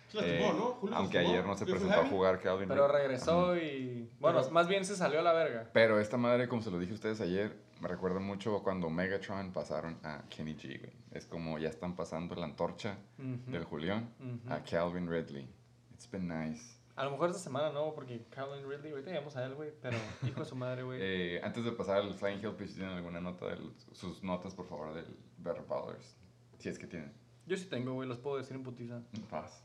Se 0.08 0.18
lastimó, 0.18 0.44
Eh, 0.46 0.52
¿no? 0.56 0.64
Julio 0.72 0.96
aunque 0.96 1.14
lastimó. 1.18 1.32
ayer 1.38 1.46
no 1.46 1.56
se 1.56 1.64
¿Fue 1.64 1.74
presentó 1.74 2.00
a 2.00 2.04
jugar 2.06 2.38
Calvin. 2.40 2.68
Pero 2.68 2.86
regresó 2.88 3.56
y... 3.56 4.10
Bueno, 4.18 4.40
Pero- 4.40 4.50
más 4.52 4.68
bien 4.68 4.84
se 4.84 4.94
salió 4.96 5.20
a 5.20 5.22
la 5.22 5.32
verga. 5.32 5.70
Pero 5.72 5.98
esta 6.00 6.18
madre, 6.18 6.48
como 6.48 6.60
se 6.60 6.70
lo 6.70 6.78
dije 6.78 6.92
a 6.92 6.96
ustedes 6.96 7.20
ayer, 7.22 7.56
me 7.80 7.88
recuerda 7.88 8.20
mucho 8.20 8.62
cuando 8.62 8.90
Megatron 8.90 9.52
pasaron 9.52 9.98
a 10.02 10.22
Kenny 10.28 10.54
G, 10.54 10.78
güey. 10.78 10.92
Es 11.12 11.26
como 11.26 11.58
ya 11.58 11.68
están 11.68 11.96
pasando 11.96 12.34
la 12.34 12.44
antorcha 12.44 12.98
del 13.18 13.64
Julián 13.64 14.10
a 14.48 14.62
Calvin 14.62 15.08
Ridley. 15.08 15.48
It's 15.92 16.10
been 16.10 16.28
nice. 16.28 16.78
A 16.96 17.04
lo 17.04 17.12
mejor 17.12 17.30
esta 17.30 17.40
semana 17.40 17.72
no, 17.72 17.94
porque 17.94 18.26
Calvin 18.30 18.68
Ridley, 18.68 18.90
ahorita 18.90 19.10
llegamos 19.10 19.34
a 19.36 19.46
él, 19.46 19.54
güey. 19.54 19.72
Pero 19.80 19.96
hijo 20.26 20.40
de 20.40 20.46
su 20.46 20.54
madre, 20.54 20.82
güey. 20.82 20.98
Eh, 21.00 21.40
antes 21.42 21.64
de 21.64 21.72
pasar 21.72 22.02
al 22.02 22.14
Flying 22.14 22.38
Hill, 22.40 22.52
pues, 22.56 22.74
¿tienen 22.74 22.94
alguna 22.94 23.20
nota 23.20 23.46
de 23.46 23.56
sus 23.92 24.22
notas, 24.22 24.54
por 24.54 24.66
favor, 24.66 24.92
del 24.94 25.16
Better 25.38 25.64
Ballers? 25.66 26.16
Si 26.58 26.68
es 26.68 26.78
que 26.78 26.86
tienen. 26.86 27.12
Yo 27.46 27.56
sí 27.56 27.64
tengo, 27.66 27.94
güey, 27.94 28.06
los 28.06 28.18
puedo 28.18 28.36
decir 28.36 28.54
en 28.54 28.62
putiza. 28.62 29.00
Paz. 29.30 29.64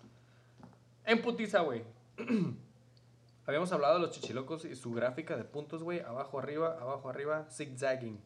En 1.04 1.22
putiza, 1.22 1.60
güey. 1.60 1.84
Habíamos 3.48 3.72
hablado 3.72 3.96
de 3.96 4.00
los 4.02 4.12
chichilocos 4.12 4.66
y 4.66 4.76
su 4.76 4.92
gráfica 4.94 5.38
de 5.38 5.44
puntos, 5.44 5.84
güey. 5.84 6.00
Abajo, 6.00 6.40
arriba, 6.40 6.78
abajo, 6.80 7.10
arriba, 7.10 7.48
zigzagging. 7.52 8.20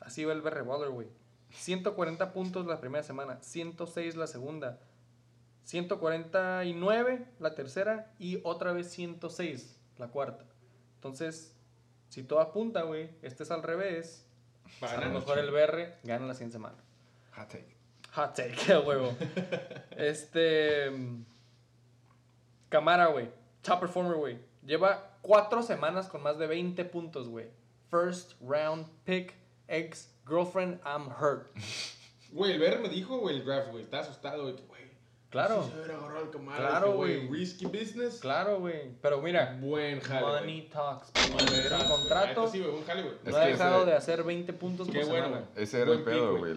Así 0.00 0.24
va 0.24 0.32
el 0.32 0.42
BR 0.42 0.62
Baller, 0.62 0.90
güey. 0.90 1.08
140 1.50 2.32
puntos 2.32 2.66
la 2.66 2.80
primera 2.80 3.02
semana, 3.02 3.38
106 3.40 4.16
la 4.16 4.26
segunda, 4.26 4.78
149 5.64 7.26
la 7.38 7.54
tercera 7.54 8.12
y 8.18 8.40
otra 8.44 8.72
vez 8.72 8.90
106 8.90 9.78
la 9.98 10.08
cuarta. 10.08 10.44
Entonces, 10.96 11.56
si 12.08 12.22
todo 12.22 12.40
apunta, 12.40 12.82
güey, 12.82 13.10
este 13.22 13.42
es 13.42 13.50
al 13.50 13.62
revés, 13.62 14.26
a 14.80 15.00
lo 15.00 15.10
mejor 15.10 15.38
el 15.38 15.50
BR 15.50 15.98
gana 16.04 16.26
la 16.26 16.34
siguiente 16.34 16.54
semana. 16.54 16.76
Hot 17.36 17.48
take. 17.48 17.76
Hot 18.12 18.34
take, 18.34 18.72
a 18.72 18.80
huevo. 18.80 19.16
este. 19.96 20.90
mm, 20.90 21.24
Camara, 22.68 23.06
güey. 23.06 23.28
Top 23.62 23.80
performer, 23.80 24.16
güey. 24.16 24.49
Lleva 24.64 25.16
cuatro 25.22 25.62
semanas 25.62 26.08
con 26.08 26.22
más 26.22 26.38
de 26.38 26.46
20 26.46 26.84
puntos, 26.86 27.28
güey. 27.28 27.46
First 27.90 28.32
round 28.40 28.86
pick, 29.04 29.34
ex 29.68 30.14
girlfriend, 30.26 30.80
I'm 30.84 31.08
hurt. 31.08 31.48
Güey, 32.32 32.52
el 32.52 32.60
Berre 32.60 32.78
me 32.78 32.88
dijo, 32.88 33.18
güey, 33.18 33.38
el 33.38 33.44
draft, 33.44 33.72
güey. 33.72 33.82
Está 33.82 33.98
asustado, 34.00 34.44
güey. 34.44 34.80
Claro, 35.30 35.62
sí 35.62 35.72
Claro, 36.56 36.92
güey. 36.94 37.28
Risky 37.28 37.66
business. 37.66 38.18
claro, 38.20 38.58
güey. 38.58 38.96
Pero 39.00 39.22
mira, 39.22 39.56
Buen 39.60 40.00
jale, 40.00 40.26
money 40.26 40.68
talks. 40.72 41.12
Jale, 41.14 41.88
contrato 41.88 42.40
güey. 42.42 42.52
Sí, 42.52 42.58
güey, 42.58 42.70
buen 42.72 42.84
jale, 42.84 43.02
güey. 43.02 43.14
Es 43.24 43.30
no 43.32 43.36
ha 43.36 43.40
dejado 43.46 43.76
ese- 43.82 43.90
de 43.90 43.96
hacer 43.96 44.24
20 44.24 44.52
puntos 44.52 44.88
Qué 44.88 45.00
por 45.00 45.08
bueno, 45.08 45.24
semana. 45.26 45.46
Ese 45.54 45.76
era 45.78 45.86
Buen 45.86 45.98
el 46.00 46.04
pedo, 46.04 46.38
güey. 46.38 46.54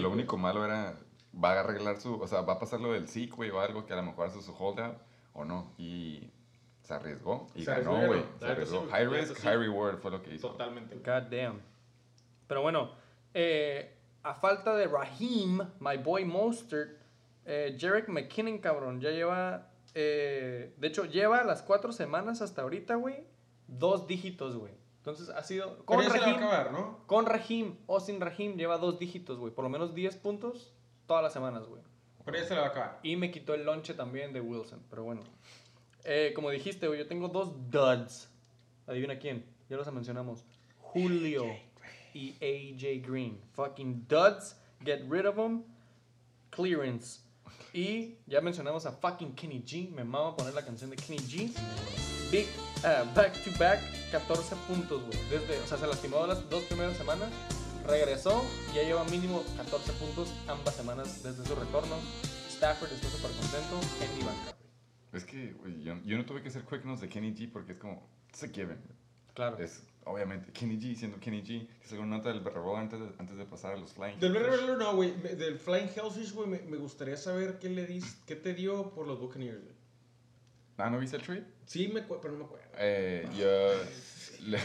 Lo 0.00 0.10
único 0.10 0.38
malo 0.38 0.64
era. 0.64 0.98
Va 1.42 1.52
a 1.52 1.60
arreglar 1.60 2.00
su. 2.00 2.18
O 2.18 2.26
sea, 2.26 2.40
va 2.40 2.54
a 2.54 2.58
pasar 2.58 2.80
lo 2.80 2.92
del 2.92 3.08
SIC, 3.08 3.34
güey, 3.34 3.50
o 3.50 3.60
algo 3.60 3.84
que 3.84 3.92
a 3.92 3.96
lo 3.96 4.02
mejor 4.04 4.28
hace 4.28 4.40
su 4.40 4.54
holdout 4.56 4.96
o 5.34 5.44
no. 5.44 5.74
Y 5.76 6.30
se 6.84 6.94
arriesgó 6.94 7.48
y 7.56 7.64
Se 7.64 7.70
ganó, 7.72 8.06
güey. 8.06 8.22
Se 8.38 8.46
arriesgó. 8.46 8.82
sí, 8.84 8.90
High 8.90 9.06
risk, 9.08 9.36
sí. 9.36 9.42
high 9.42 9.56
reward 9.56 9.98
fue 9.98 10.10
lo 10.12 10.22
que 10.22 10.34
hizo. 10.34 10.50
Totalmente. 10.50 10.94
güey. 10.94 11.04
God 11.20 11.28
damn. 11.30 11.60
Pero 12.46 12.62
bueno, 12.62 12.92
eh, 13.34 13.92
a 14.22 14.34
falta 14.34 14.76
de 14.76 14.86
Raheem, 14.86 15.58
my 15.80 15.96
boy 15.96 16.24
Mostert, 16.24 17.00
eh, 17.46 17.76
Jarek 17.80 18.08
McKinnon, 18.08 18.58
cabrón, 18.58 19.00
ya 19.00 19.10
lleva. 19.10 19.68
eh, 19.94 20.72
de 20.76 20.86
hecho, 20.86 21.04
lleva 21.06 21.42
las 21.44 21.62
cuatro 21.62 21.90
semanas 21.92 22.40
hasta 22.42 22.62
ahorita, 22.62 22.94
güey. 22.96 23.24
Dos 23.66 24.06
dígitos, 24.06 24.56
güey. 24.56 24.72
Entonces 24.98 25.30
ha 25.30 25.42
sido. 25.42 25.84
Con 25.84 26.02
Raheem, 26.04 26.36
acabar, 26.36 26.72
¿no? 26.72 27.00
con 27.06 27.26
Raheem 27.26 27.76
o 27.86 28.00
sin 28.00 28.20
Raheem 28.20 28.56
lleva 28.56 28.78
dos 28.78 28.98
dígitos, 28.98 29.38
güey. 29.38 29.52
Por 29.52 29.64
lo 29.64 29.68
menos 29.70 29.94
10 29.94 30.16
puntos 30.16 30.72
todas 31.06 31.22
las 31.22 31.32
semanas, 31.32 31.64
güey. 31.66 31.82
Pero 32.24 32.38
ya 32.38 32.44
se 32.44 32.54
la 32.54 32.60
va 32.62 32.66
a 32.68 32.70
acabar. 32.70 32.98
Y 33.02 33.16
me 33.16 33.30
quitó 33.30 33.52
el 33.54 33.64
lonche 33.64 33.92
también 33.92 34.32
de 34.32 34.40
Wilson. 34.40 34.82
Pero 34.88 35.04
bueno. 35.04 35.20
Eh, 36.04 36.32
como 36.34 36.50
dijiste, 36.50 36.86
güey, 36.86 36.98
yo 36.98 37.06
tengo 37.06 37.28
dos 37.28 37.52
duds. 37.70 38.28
Adivina 38.86 39.18
quién. 39.18 39.44
Ya 39.68 39.76
los 39.76 39.90
mencionamos. 39.92 40.44
Julio 40.78 41.46
y 42.12 42.34
AJ 42.40 43.06
Green. 43.06 43.40
Fucking 43.54 44.06
duds. 44.06 44.56
Get 44.84 45.02
rid 45.08 45.26
of 45.26 45.36
them. 45.36 45.64
Clearance. 46.50 47.20
Y 47.72 48.18
ya 48.26 48.40
mencionamos 48.40 48.86
a 48.86 48.92
fucking 48.92 49.34
Kenny 49.34 49.62
G. 49.62 49.90
Me 49.90 50.04
mama 50.04 50.36
poner 50.36 50.54
la 50.54 50.64
canción 50.64 50.90
de 50.90 50.96
Kenny 50.96 51.18
G. 51.18 51.50
Big 52.30 52.46
uh, 52.84 53.04
back 53.14 53.32
to 53.42 53.50
back 53.58 53.80
14 54.12 54.54
puntos, 54.68 55.02
güey. 55.06 55.18
Desde, 55.30 55.58
o 55.58 55.66
sea, 55.66 55.78
se 55.78 55.86
lastimó 55.86 56.26
las 56.26 56.48
dos 56.50 56.62
primeras 56.64 56.96
semanas. 56.96 57.30
Regresó 57.86 58.44
y 58.72 58.76
ya 58.76 58.82
lleva 58.82 59.04
mínimo 59.04 59.42
14 59.56 59.92
puntos 59.94 60.32
ambas 60.46 60.74
semanas 60.74 61.22
desde 61.22 61.44
su 61.44 61.54
retorno. 61.54 61.96
Stafford 62.48 62.92
está 62.92 63.08
súper 63.10 63.30
contento 63.32 63.80
en 64.00 64.18
mi 64.18 64.24
banca. 64.24 64.63
Es 65.14 65.24
que, 65.24 65.52
güey, 65.52 65.82
yo, 65.82 65.96
yo 66.04 66.16
no 66.16 66.24
tuve 66.24 66.42
que 66.42 66.48
hacer 66.48 66.62
quick 66.64 66.84
notes 66.84 67.00
de 67.00 67.08
Kenny 67.08 67.34
G 67.34 67.50
porque 67.50 67.72
es 67.72 67.78
como. 67.78 68.06
Se 68.32 68.50
quieren. 68.50 68.78
Claro. 69.34 69.58
Es, 69.58 69.86
obviamente, 70.04 70.52
Kenny 70.52 70.78
G 70.78 70.94
siendo 70.96 71.18
Kenny 71.18 71.42
G. 71.42 71.66
¿Tienes 71.66 71.92
alguna 71.92 72.16
nota 72.16 72.30
del 72.30 72.40
Berrebo 72.40 72.76
antes 72.76 73.00
de, 73.00 73.06
antes 73.18 73.36
de 73.36 73.44
pasar 73.44 73.74
a 73.74 73.76
los 73.76 73.92
Flying? 73.92 74.18
Del? 74.18 74.32
Berre 74.32 74.76
no, 74.76 74.96
güey. 74.96 75.14
Del 75.20 75.58
Flying 75.58 75.88
Hellfish, 75.94 76.32
güey, 76.32 76.48
me, 76.48 76.58
me 76.60 76.76
gustaría 76.76 77.16
saber 77.16 77.58
qué 77.58 77.68
le 77.68 77.86
dis, 77.86 78.22
qué 78.26 78.36
te 78.36 78.54
dio 78.54 78.90
por 78.94 79.06
los 79.06 79.20
Buccaneers, 79.20 79.62
güey. 79.62 79.74
Ah, 80.76 80.90
¿no 80.90 80.98
viste 80.98 81.16
el 81.16 81.22
trade? 81.22 81.44
Sí, 81.66 81.88
me, 81.88 82.02
pero 82.02 82.32
no 82.32 82.38
me 82.38 82.44
acuerdo. 82.44 82.66
Eh, 82.78 83.28
yo, 83.38 84.46
le, 84.48 84.58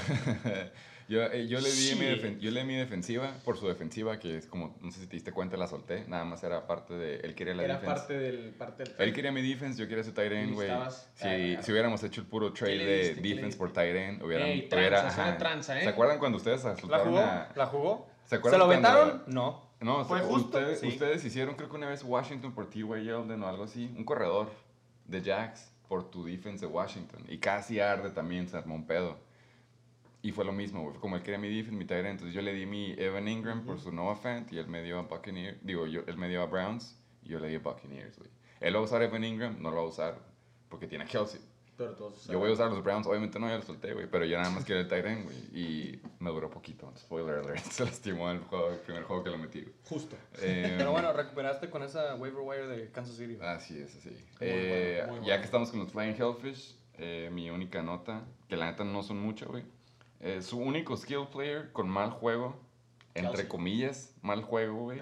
yo, 1.10 1.23
eh, 1.23 1.48
yo, 1.48 1.60
le 1.60 1.69
di 1.69 1.95
mi 1.95 2.06
defen- 2.06 2.40
yo 2.40 2.52
le 2.52 2.61
di 2.61 2.65
mi 2.68 2.76
defensiva 2.76 3.34
por 3.44 3.57
su 3.57 3.68
defensiva, 3.68 4.19
que 4.19 4.38
es 4.38 4.45
como, 4.45 4.77
no 4.81 4.91
sé 4.91 5.02
si 5.02 5.07
te 5.07 5.15
diste 5.18 5.31
cuenta, 5.34 5.57
la 5.57 5.68
solté. 5.68 6.06
Nada 6.07 6.23
más 6.23 6.41
era 6.44 6.68
parte 6.68 6.94
de. 6.94 7.18
Él 7.18 7.36
quería 7.36 7.56
la 7.56 7.64
Era 7.64 7.73
defense. 7.80 7.95
parte 7.95 8.18
del, 8.18 8.49
parte 8.53 8.84
del 8.84 8.94
Él 8.99 9.14
quería 9.14 9.31
mi 9.31 9.41
defense, 9.41 9.80
yo 9.81 9.88
quería 9.88 10.03
su 10.03 10.14
tight 10.14 10.31
end, 10.31 10.53
güey. 10.53 10.69
Si, 11.15 11.57
si 11.64 11.72
hubiéramos 11.72 12.02
hecho 12.03 12.22
el 12.22 12.27
puro 12.27 12.53
trade 12.53 12.77
de 12.86 13.15
defense 13.15 13.57
por 13.57 13.73
tight 13.73 13.95
end, 13.95 14.23
hubieran, 14.23 14.48
Ey, 14.48 14.69
hubiera- 14.72 15.02
tranza, 15.02 15.27
ajá. 15.30 15.38
tranza, 15.38 15.80
¿eh? 15.80 15.84
¿Se 15.84 15.90
acuerdan 15.90 16.19
cuando 16.19 16.38
ustedes 16.38 16.64
¿La 16.64 16.99
jugó? 16.99 17.19
¿La 17.56 17.65
jugó? 17.65 18.07
¿Se 18.23 18.30
¿Se 18.30 18.36
acuerdan 18.36 18.60
lo 18.60 18.65
aventaron? 18.65 19.23
No. 19.27 19.68
No, 19.81 20.03
¿Fue 20.06 20.18
o 20.19 20.22
sea, 20.22 20.30
justo? 20.30 20.57
Ustedes, 20.60 20.80
Sí. 20.81 20.88
ustedes 20.90 21.23
hicieron, 21.26 21.56
creo 21.56 21.69
que 21.69 21.76
una 21.77 21.88
vez 21.90 22.03
Washington 22.03 22.53
por 22.53 22.69
T.Y. 22.69 22.84
Yeldon 23.03 23.41
o 23.41 23.48
algo 23.48 23.64
así. 23.64 23.90
Un 23.98 24.03
corredor 24.03 24.52
de 25.06 25.22
Jacks 25.22 25.72
por 25.88 26.11
tu 26.11 26.26
defense 26.26 26.65
de 26.65 26.72
Washington. 26.72 27.23
Y 27.30 27.38
casi 27.40 27.80
arde 27.80 28.10
también, 28.11 28.48
se 28.48 28.57
armó 28.57 28.76
un 28.76 28.86
pedo. 28.86 29.18
Y 30.22 30.32
fue 30.34 30.44
lo 30.44 30.52
mismo, 30.52 30.84
güey. 30.84 30.98
Como 30.98 31.16
él 31.16 31.24
quería 31.24 31.38
mi 31.40 31.48
defense, 31.48 31.78
mi 31.78 31.86
tight 31.86 32.00
end. 32.00 32.08
Entonces 32.10 32.34
yo 32.36 32.41
le 32.41 32.54
di 32.54 32.66
mi 32.66 32.94
Evan 32.98 33.28
Ingram 33.28 33.64
por 33.66 33.80
su 33.80 33.91
Noah 33.91 34.16
Fant 34.18 34.52
y 34.52 34.58
él 34.58 34.68
me 34.68 34.84
dio 34.84 35.00
a 35.00 35.04
Buccaneers. 35.04 35.58
Digo, 35.66 35.88
yo, 35.88 36.02
él 36.08 36.18
me 36.18 36.28
dio 36.28 36.41
a 36.41 36.46
Browns 36.46 37.00
y 37.24 37.30
yo 37.30 37.40
le 37.40 37.48
di 37.48 37.56
a 37.56 37.60
Buccaneers, 37.60 38.18
güey. 38.18 38.30
Él 38.60 38.76
va 38.76 38.80
a 38.80 38.84
usar 38.84 39.02
Evan 39.02 39.24
Ingram, 39.24 39.62
no 39.62 39.70
lo 39.72 39.78
va 39.78 39.84
a 39.84 39.86
usar 39.86 40.20
porque 40.68 40.88
tiene 40.88 41.06
a 41.06 41.08
Kelsey. 41.08 41.40
Pero 41.78 41.94
todos 41.94 42.28
Yo 42.28 42.38
voy 42.40 42.50
a 42.50 42.54
usar 42.54 42.70
los 42.70 42.84
Browns, 42.84 43.08
obviamente 43.08 43.40
no, 43.40 43.48
ya 43.48 43.56
los 43.56 43.64
solté, 43.64 43.94
güey, 43.94 44.06
pero 44.12 44.26
yo 44.26 44.38
nada 44.38 44.50
más 44.50 44.66
quiero 44.66 44.82
el 44.82 44.90
tight 44.90 45.06
end, 45.06 45.24
güey. 45.24 45.38
Y 45.54 46.02
me 46.20 46.30
duró 46.30 46.50
poquito, 46.50 46.91
spoiler 46.98 47.36
alert, 47.36 47.64
se 47.72 47.86
lastimó 47.86 48.30
el, 48.30 48.40
juego, 48.40 48.72
el 48.72 48.80
primer 48.80 49.04
juego 49.04 49.24
que 49.24 49.30
lo 49.30 49.38
metí. 49.38 49.62
güey. 49.62 49.74
Justo. 49.86 50.18
Eh, 50.41 50.76
Pero 50.78 50.91
bueno, 50.91 51.14
recuperaste 51.14 51.70
con 51.70 51.82
esa 51.84 52.16
waiver 52.16 52.41
wire 52.41 52.68
de 52.68 52.91
Kansas 52.91 53.16
City. 53.16 53.36
güey. 53.36 53.48
Así 53.48 53.80
es, 53.80 53.96
así. 53.96 54.10
Eh, 54.41 55.04
bueno, 55.06 55.22
muy 55.22 55.22
Ya 55.22 55.36
bueno. 55.36 55.40
que 55.41 55.46
estamos 55.46 55.72
con 55.72 55.80
los 55.80 55.91
Flying 55.94 56.16
Hellfish, 56.22 56.76
eh, 56.98 57.30
mi 57.32 57.50
única 57.50 57.82
nota, 57.82 58.26
que 58.50 58.58
la 58.58 58.70
neta 58.70 58.84
no 58.84 59.02
son 59.02 59.22
mucho, 59.22 59.46
güey. 59.48 59.64
Eh, 60.22 60.41
su 60.41 60.58
único 60.58 60.96
skill 60.98 61.28
player 61.32 61.72
con 61.72 61.88
mal 61.90 62.10
juego, 62.12 62.56
entre 63.16 63.32
Kelsey. 63.32 63.48
comillas, 63.48 64.16
mal 64.22 64.41
juego, 64.44 64.84
güey. 64.84 65.00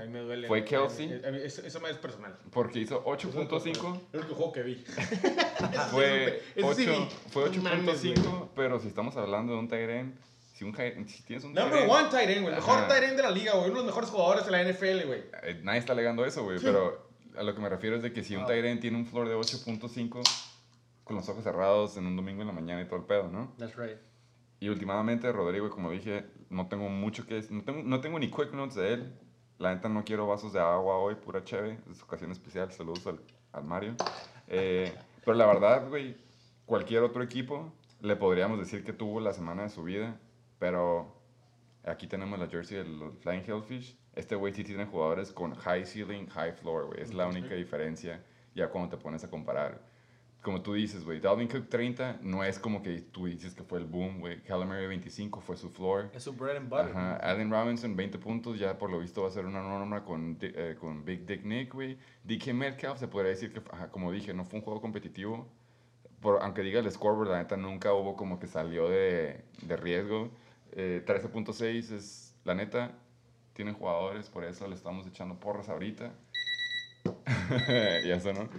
Fue 0.48 0.64
Kelsey. 0.66 1.22
a 1.26 1.32
mí- 1.32 1.40
Eso, 1.44 1.62
eso 1.66 1.80
me 1.80 1.90
es 1.90 1.98
personal. 1.98 2.36
Porque 2.52 2.80
hizo 2.80 3.04
8.5. 3.06 4.00
El 4.14 4.20
único 4.22 4.36
juego 4.36 4.52
que 4.54 4.64
vi. 4.64 4.76
Fue 5.92 6.42
Ese 6.56 6.74
sí 6.76 6.88
8 6.90 7.00
vi. 7.00 7.10
fue 7.32 7.50
No 7.50 7.64
mames, 7.64 8.04
8.5, 8.04 8.50
pero 8.56 8.80
si 8.80 8.88
estamos 8.88 9.16
hablando 9.18 9.54
de 9.54 9.60
un 9.60 9.68
tight 9.68 9.90
end, 9.90 10.16
si, 10.54 10.64
un, 10.64 10.76
si 11.08 11.24
tienes 11.24 11.44
un 11.44 11.54
tight 11.54 11.66
Number 11.66 11.84
end, 11.84 11.92
one 11.92 12.10
tight 12.10 12.30
end, 12.30 12.42
güey. 12.44 12.54
El 12.56 12.62
mejor 12.62 12.88
tight 12.88 13.04
end 13.04 13.18
de 13.18 13.24
la 13.24 13.32
liga, 13.32 13.54
güey. 13.54 13.66
Uno 13.70 13.80
de 13.82 13.86
los 13.86 13.86
mejores 13.88 14.10
jugadores 14.10 14.46
de 14.46 14.52
la 14.52 14.64
NFL, 14.64 15.06
güey. 15.08 15.24
eh, 15.44 15.60
nadie 15.64 15.80
está 15.80 15.94
alegando 15.94 16.26
eso, 16.26 16.44
güey, 16.44 16.60
pero 16.62 17.08
a 17.38 17.44
lo 17.44 17.54
que 17.54 17.62
me 17.62 17.70
refiero 17.70 17.96
es 17.98 18.02
de 18.04 18.12
que 18.14 18.24
si 18.24 18.36
un 18.36 18.44
Ah. 18.44 18.48
tight 18.48 18.66
end 18.66 18.80
tiene 18.82 18.98
un 18.98 19.06
floor 19.06 19.28
de 19.30 19.36
8.5 19.36 20.22
con 21.04 21.16
los 21.16 21.28
ojos 21.30 21.44
cerrados 21.44 21.96
en 21.98 22.06
un 22.08 22.16
domingo 22.16 22.42
en 22.42 22.48
la 22.48 22.54
mañana 22.54 22.82
y 22.82 22.86
todo 22.86 22.98
el 22.98 23.06
pedo, 23.06 23.28
¿no? 23.30 23.54
That's 23.60 23.76
right. 23.78 23.98
Y 24.60 24.70
últimamente, 24.70 25.32
Rodrigo, 25.32 25.70
como 25.70 25.92
dije, 25.92 26.26
no 26.50 26.68
tengo 26.68 26.90
mucho 26.90 27.26
que 27.26 27.36
decir. 27.36 27.52
No 27.52 27.64
tengo, 27.64 27.84
no 27.84 28.02
tengo 28.02 28.20
ni 28.20 28.30
quick 28.30 28.54
notes 28.54 28.76
de 28.76 28.94
él. 28.94 29.14
La 29.60 29.74
neta 29.74 29.90
no 29.90 30.04
quiero 30.04 30.28
vasos 30.28 30.54
de 30.54 30.60
agua 30.60 30.98
hoy, 30.98 31.16
pura 31.16 31.44
cheve. 31.44 31.80
Es 31.92 32.02
ocasión 32.02 32.32
especial. 32.32 32.72
Saludos 32.72 33.06
al, 33.08 33.20
al 33.52 33.64
Mario. 33.64 33.96
Eh, 34.48 34.94
pero 35.24 35.38
la 35.38 35.46
verdad, 35.46 35.88
güey, 35.90 36.16
cualquier 36.66 37.04
otro 37.04 37.22
equipo 37.22 37.72
le 38.02 38.16
podríamos 38.16 38.60
decir 38.60 38.84
que 38.84 38.94
tuvo 38.94 39.20
la 39.20 39.34
semana 39.34 39.64
de 39.64 39.70
su 39.70 39.84
vida. 39.84 40.20
Pero 40.60 41.16
aquí 41.84 42.08
tenemos 42.08 42.40
la 42.40 42.48
jersey 42.48 42.78
de 42.78 42.86
los 42.86 43.18
Flying 43.20 43.44
Hellfish. 43.46 43.98
Este 44.16 44.36
güey 44.36 44.54
sí 44.54 44.64
tiene 44.64 44.86
jugadores 44.86 45.32
con 45.32 45.54
high 45.54 45.86
ceiling, 45.86 46.28
high 46.30 46.54
floor, 46.54 46.88
güey. 46.88 47.02
Es 47.02 47.14
la 47.14 47.28
única 47.28 47.54
diferencia 47.54 48.24
ya 48.56 48.70
cuando 48.70 48.90
te 48.90 48.98
pones 48.98 49.24
a 49.24 49.30
comparar 49.30 49.80
como 50.48 50.62
tú 50.62 50.76
dices, 50.76 51.04
güey, 51.04 51.20
Dalvin 51.20 51.50
Cook 51.50 51.68
30 51.68 52.20
no 52.22 52.42
es 52.42 52.58
como 52.58 52.82
que 52.82 53.02
tú 53.02 53.26
dices 53.26 53.54
que 53.54 53.64
fue 53.64 53.80
el 53.80 53.86
boom, 53.86 54.22
güey. 54.22 54.42
Murray 54.48 54.88
25 54.88 55.42
fue 55.42 55.58
su 55.58 55.70
floor. 55.70 56.10
Es 56.14 56.24
su 56.24 56.32
bread 56.32 56.56
and 56.56 56.70
butter. 56.70 56.92
Ajá. 56.92 57.18
Allen 57.18 57.52
Robinson 57.52 57.98
20 57.98 58.18
puntos, 58.18 58.58
ya 58.58 58.78
por 58.78 58.90
lo 58.90 59.02
visto 59.02 59.24
va 59.24 59.28
a 59.28 59.32
ser 59.32 59.46
una 59.46 59.62
norma 59.62 60.06
con, 60.06 60.38
eh, 60.40 60.78
con 60.80 61.04
Big 61.04 61.26
Dick 61.26 61.44
Nick, 61.44 61.74
güey. 61.74 61.98
DK 62.24 62.54
Metcalf 62.54 62.98
se 62.98 63.10
podría 63.10 63.32
decir 63.32 63.52
que, 63.52 63.62
ajá, 63.74 63.92
como 63.92 64.10
dije, 64.10 64.34
no 64.34 64.46
fue 64.46 64.60
un 64.60 64.64
juego 64.64 64.80
competitivo. 64.80 65.50
Por, 66.22 66.42
aunque 66.42 66.62
diga 66.62 66.80
el 66.80 66.90
scoreboard, 66.90 67.30
la 67.30 67.40
neta 67.40 67.58
nunca 67.58 67.94
hubo 67.94 68.16
como 68.16 68.40
que 68.40 68.48
salió 68.48 68.88
de, 68.88 69.44
de 69.64 69.76
riesgo. 69.76 70.32
Eh, 70.72 71.04
13.6 71.06 71.92
es, 71.92 72.38
la 72.46 72.56
neta, 72.56 72.94
tienen 73.52 73.74
jugadores, 73.74 74.30
por 74.30 74.46
eso 74.46 74.66
le 74.66 74.76
estamos 74.76 75.06
echando 75.08 75.42
porras 75.42 75.68
ahorita. 75.68 76.14
y 78.04 78.12
eso, 78.12 78.34
¿no? 78.34 78.50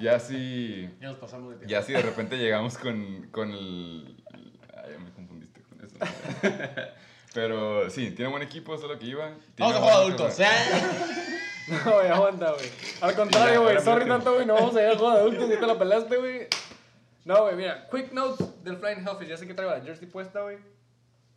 Ya 0.00 0.18
sí... 0.18 0.88
Ya 1.00 1.08
nos 1.08 1.16
pasamos 1.16 1.50
de 1.50 1.56
tiempo. 1.56 1.70
Ya 1.70 1.82
si 1.82 1.92
de 1.92 2.02
repente 2.02 2.36
llegamos 2.36 2.78
con, 2.78 3.28
con 3.30 3.50
el... 3.50 4.22
Ay, 4.32 4.92
ya 4.92 4.98
me 4.98 5.12
confundiste 5.12 5.62
con 5.62 5.84
eso. 5.84 5.96
Pero 7.34 7.88
sí, 7.90 8.10
tiene 8.10 8.30
buen 8.30 8.42
equipo, 8.42 8.74
eso 8.74 8.86
es 8.86 8.92
lo 8.92 8.98
que 8.98 9.06
iba. 9.06 9.28
Tiene 9.54 9.72
Vamos 9.72 9.76
a 9.76 9.80
jugar 9.80 9.96
adultos. 9.96 10.40
¿eh? 10.40 10.46
No, 11.84 11.94
güey, 11.94 12.08
aguanta, 12.08 12.52
güey. 12.52 12.68
Al 13.00 13.14
contrario, 13.14 13.62
güey. 13.62 13.80
Sorry, 13.80 14.02
sí. 14.02 14.08
tanto, 14.08 14.34
güey. 14.34 14.44
No 14.44 14.54
vamos 14.54 14.74
a 14.74 14.82
ir 14.82 14.88
al 14.88 14.98
juego 14.98 15.14
de 15.14 15.20
adultos. 15.20 15.48
Ya 15.48 15.60
te 15.60 15.66
la 15.68 15.78
pelaste, 15.78 16.16
güey. 16.16 16.48
No, 17.24 17.42
güey, 17.42 17.54
mira. 17.54 17.88
Quick 17.88 18.12
notes 18.12 18.64
del 18.64 18.76
Flying 18.76 19.06
Hellfish. 19.06 19.28
Ya 19.28 19.36
sé 19.36 19.46
que 19.46 19.54
traigo 19.54 19.72
la 19.72 19.80
jersey 19.80 20.08
puesta, 20.08 20.40
güey. 20.40 20.58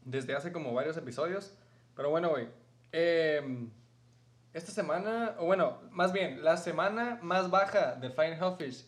Desde 0.03 0.33
hace 0.35 0.51
como 0.51 0.73
varios 0.73 0.97
episodios. 0.97 1.53
Pero 1.95 2.09
bueno, 2.09 2.29
güey. 2.29 2.47
em, 2.91 3.69
esta 4.53 4.71
semana, 4.71 5.35
o 5.39 5.45
bueno, 5.45 5.81
más 5.91 6.13
bien, 6.13 6.43
la 6.43 6.57
semana 6.57 7.19
más 7.21 7.49
baja 7.49 7.95
del 7.95 8.11
Flying 8.11 8.33
Hellfish 8.33 8.85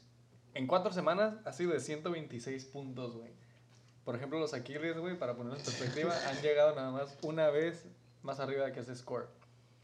en 0.54 0.68
cuatro 0.68 0.92
semanas 0.94 1.36
ha 1.44 1.52
sido 1.52 1.74
de 1.74 1.80
126 1.80 2.66
puntos, 2.66 3.16
güey. 3.16 3.32
Por 4.04 4.16
ejemplo, 4.16 4.40
los 4.40 4.54
Aquiles, 4.54 4.98
güey, 4.98 5.18
para 5.18 5.36
ponerlos 5.36 5.60
en 5.60 5.66
perspectiva, 5.66 6.14
han 6.30 6.42
llegado 6.42 6.76
nada 6.76 6.92
más 6.92 7.18
una 7.24 7.50
vez 7.50 7.86
más 8.22 8.40
arriba 8.40 8.72
que 8.72 8.80
ese 8.80 8.96
score. 8.96 9.28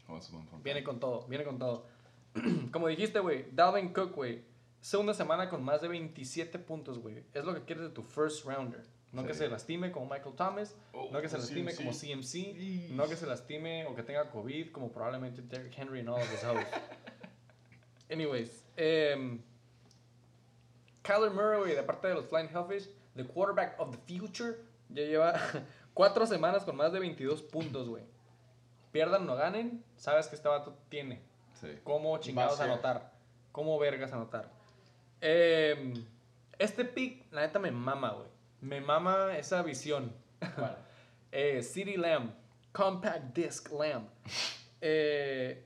Oh. 0.08 0.18
Viene 0.62 0.82
con 0.82 1.00
todo, 1.00 1.26
viene 1.26 1.44
con 1.44 1.58
todo. 1.58 1.86
Como 2.72 2.88
dijiste, 2.88 3.20
güey, 3.20 3.46
Dalvin 3.52 3.92
Cook, 3.92 4.14
güey. 4.14 4.44
Segunda 4.80 5.14
semana 5.14 5.48
con 5.48 5.62
más 5.62 5.80
de 5.80 5.88
27 5.88 6.58
puntos, 6.58 6.98
güey. 6.98 7.24
Es 7.34 7.44
lo 7.44 7.54
que 7.54 7.62
quieres 7.64 7.84
de 7.84 7.90
tu 7.90 8.02
first 8.02 8.44
rounder. 8.44 8.84
No 9.12 9.24
que 9.26 9.34
se 9.34 9.46
lastime 9.48 9.92
como 9.92 10.06
Michael 10.06 10.34
Thomas, 10.34 10.74
Oh, 10.94 11.10
no 11.12 11.20
que 11.20 11.28
se 11.28 11.36
lastime 11.36 11.72
CMC. 11.72 11.76
como 11.76 11.92
CMC, 11.92 12.90
no 12.92 13.06
que 13.08 13.16
se 13.16 13.26
lastime 13.26 13.84
o 13.86 13.94
que 13.94 14.02
tenga 14.02 14.30
COVID 14.30 14.72
como 14.72 14.90
probablemente 14.90 15.42
Derrick 15.42 15.76
Henry 15.78 16.00
and 16.00 16.08
all 16.08 16.20
of 16.22 16.32
his 16.32 16.42
hoes. 16.42 16.64
Anyways, 18.10 18.64
um, 18.78 19.40
Kyler 21.02 21.30
Murray, 21.30 21.74
de 21.74 21.82
parte 21.82 22.08
de 22.08 22.14
los 22.14 22.26
Flying 22.26 22.48
Hellfish, 22.48 22.88
the 23.16 23.24
quarterback 23.24 23.78
of 23.78 23.90
the 23.90 23.98
future, 24.06 24.56
ya 24.88 25.02
lleva 25.04 25.34
cuatro 25.94 26.26
semanas 26.26 26.64
con 26.64 26.76
más 26.76 26.92
de 26.92 27.00
22 27.00 27.42
puntos, 27.42 27.88
güey. 27.88 28.04
Pierdan 28.92 29.22
o 29.22 29.24
no 29.26 29.36
ganen, 29.36 29.82
sabes 29.96 30.26
que 30.28 30.36
este 30.36 30.48
vato 30.48 30.76
tiene 30.88 31.20
Sí. 31.60 31.68
cómo 31.84 32.18
chingados 32.18 32.60
anotar. 32.60 33.12
Cómo 33.52 33.78
vergas 33.78 34.12
anotar. 34.12 34.50
Eh, 35.20 35.94
este 36.58 36.84
pick, 36.84 37.30
la 37.32 37.42
neta, 37.42 37.58
me 37.58 37.70
mama, 37.70 38.10
güey. 38.12 38.28
Me 38.62 38.80
mama 38.80 39.36
esa 39.36 39.62
visión. 39.62 40.12
¿Cuál? 40.56 40.78
Eh, 41.34 41.62
CD 41.62 41.96
Lamb. 41.96 42.30
Compact 42.72 43.34
Disc 43.34 43.70
Lamb. 43.70 44.08
Eh, 44.84 45.64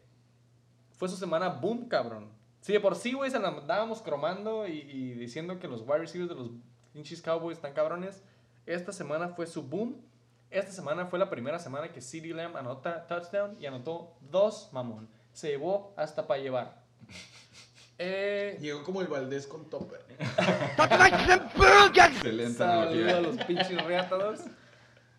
fue 0.93 1.09
su 1.09 1.17
semana 1.17 1.49
boom, 1.49 1.89
cabrón. 1.89 2.29
Si 2.61 2.71
de 2.75 2.81
por 2.81 2.95
sí, 2.95 3.15
güey, 3.15 3.31
se 3.31 3.39
andábamos 3.39 4.03
cromando 4.03 4.69
y, 4.69 4.73
y 4.73 5.15
diciendo 5.15 5.59
que 5.59 5.67
los 5.69 5.81
wide 5.81 6.01
receivers 6.01 6.29
de 6.29 6.35
los 6.35 6.51
pinches 6.93 7.23
Cowboys 7.23 7.57
están 7.57 7.73
cabrones. 7.73 8.23
Esta 8.67 8.93
semana 8.93 9.31
fue 9.31 9.47
su 9.47 9.63
boom. 9.63 10.03
Esta 10.51 10.71
semana 10.71 11.07
fue 11.07 11.19
la 11.19 11.31
primera 11.31 11.59
semana 11.59 11.91
que 11.91 12.03
CD 12.03 12.35
Lamb 12.35 12.59
anota 12.59 13.07
touchdown 13.07 13.57
y 13.59 13.65
anotó 13.65 14.19
dos, 14.21 14.69
mamón. 14.73 15.09
Se 15.33 15.49
llevó 15.49 15.95
hasta 15.97 16.27
para 16.27 16.43
llevar. 16.43 16.83
Eh, 17.99 18.59
Llegó 18.61 18.85
como 18.85 19.01
el 19.01 19.07
Valdés 19.07 19.47
con 19.47 19.71
Topper. 19.71 20.05
Excelente 21.95 22.55
Saludos 22.55 23.13
a 23.13 23.21
los 23.21 23.37
pinches 23.45 23.85
reatados. 23.85 24.41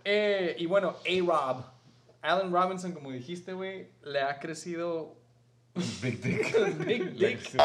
Eh, 0.04 0.56
y 0.60 0.66
bueno, 0.66 0.96
A-Rob. 1.06 1.64
Allen 2.22 2.52
Robinson, 2.52 2.92
como 2.94 3.12
dijiste, 3.12 3.54
güey, 3.54 3.90
le 4.04 4.22
ha 4.22 4.40
crecido 4.40 5.16
Big 6.02 6.22
Dick. 6.22 6.78
Big 6.86 7.14
Dick. 7.14 7.58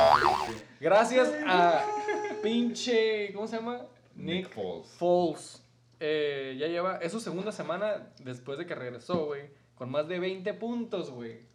Gracias 0.81 1.33
a 1.47 1.85
pinche, 2.43 3.33
¿cómo 3.33 3.47
se 3.47 3.57
llama? 3.57 3.83
Nick 4.15 4.51
Foles. 4.51 4.89
Foles. 4.99 5.63
Eh, 6.01 6.57
ya 6.59 6.67
lleva, 6.67 6.97
es 6.99 7.13
su 7.13 7.21
segunda 7.21 7.53
semana 7.53 8.13
después 8.19 8.59
de 8.59 8.67
que 8.67 8.75
regresó, 8.75 9.27
güey, 9.27 9.51
con 9.75 9.91
más 9.91 10.09
de 10.09 10.19
20 10.19 10.53
puntos, 10.55 11.11
güey. 11.11 11.47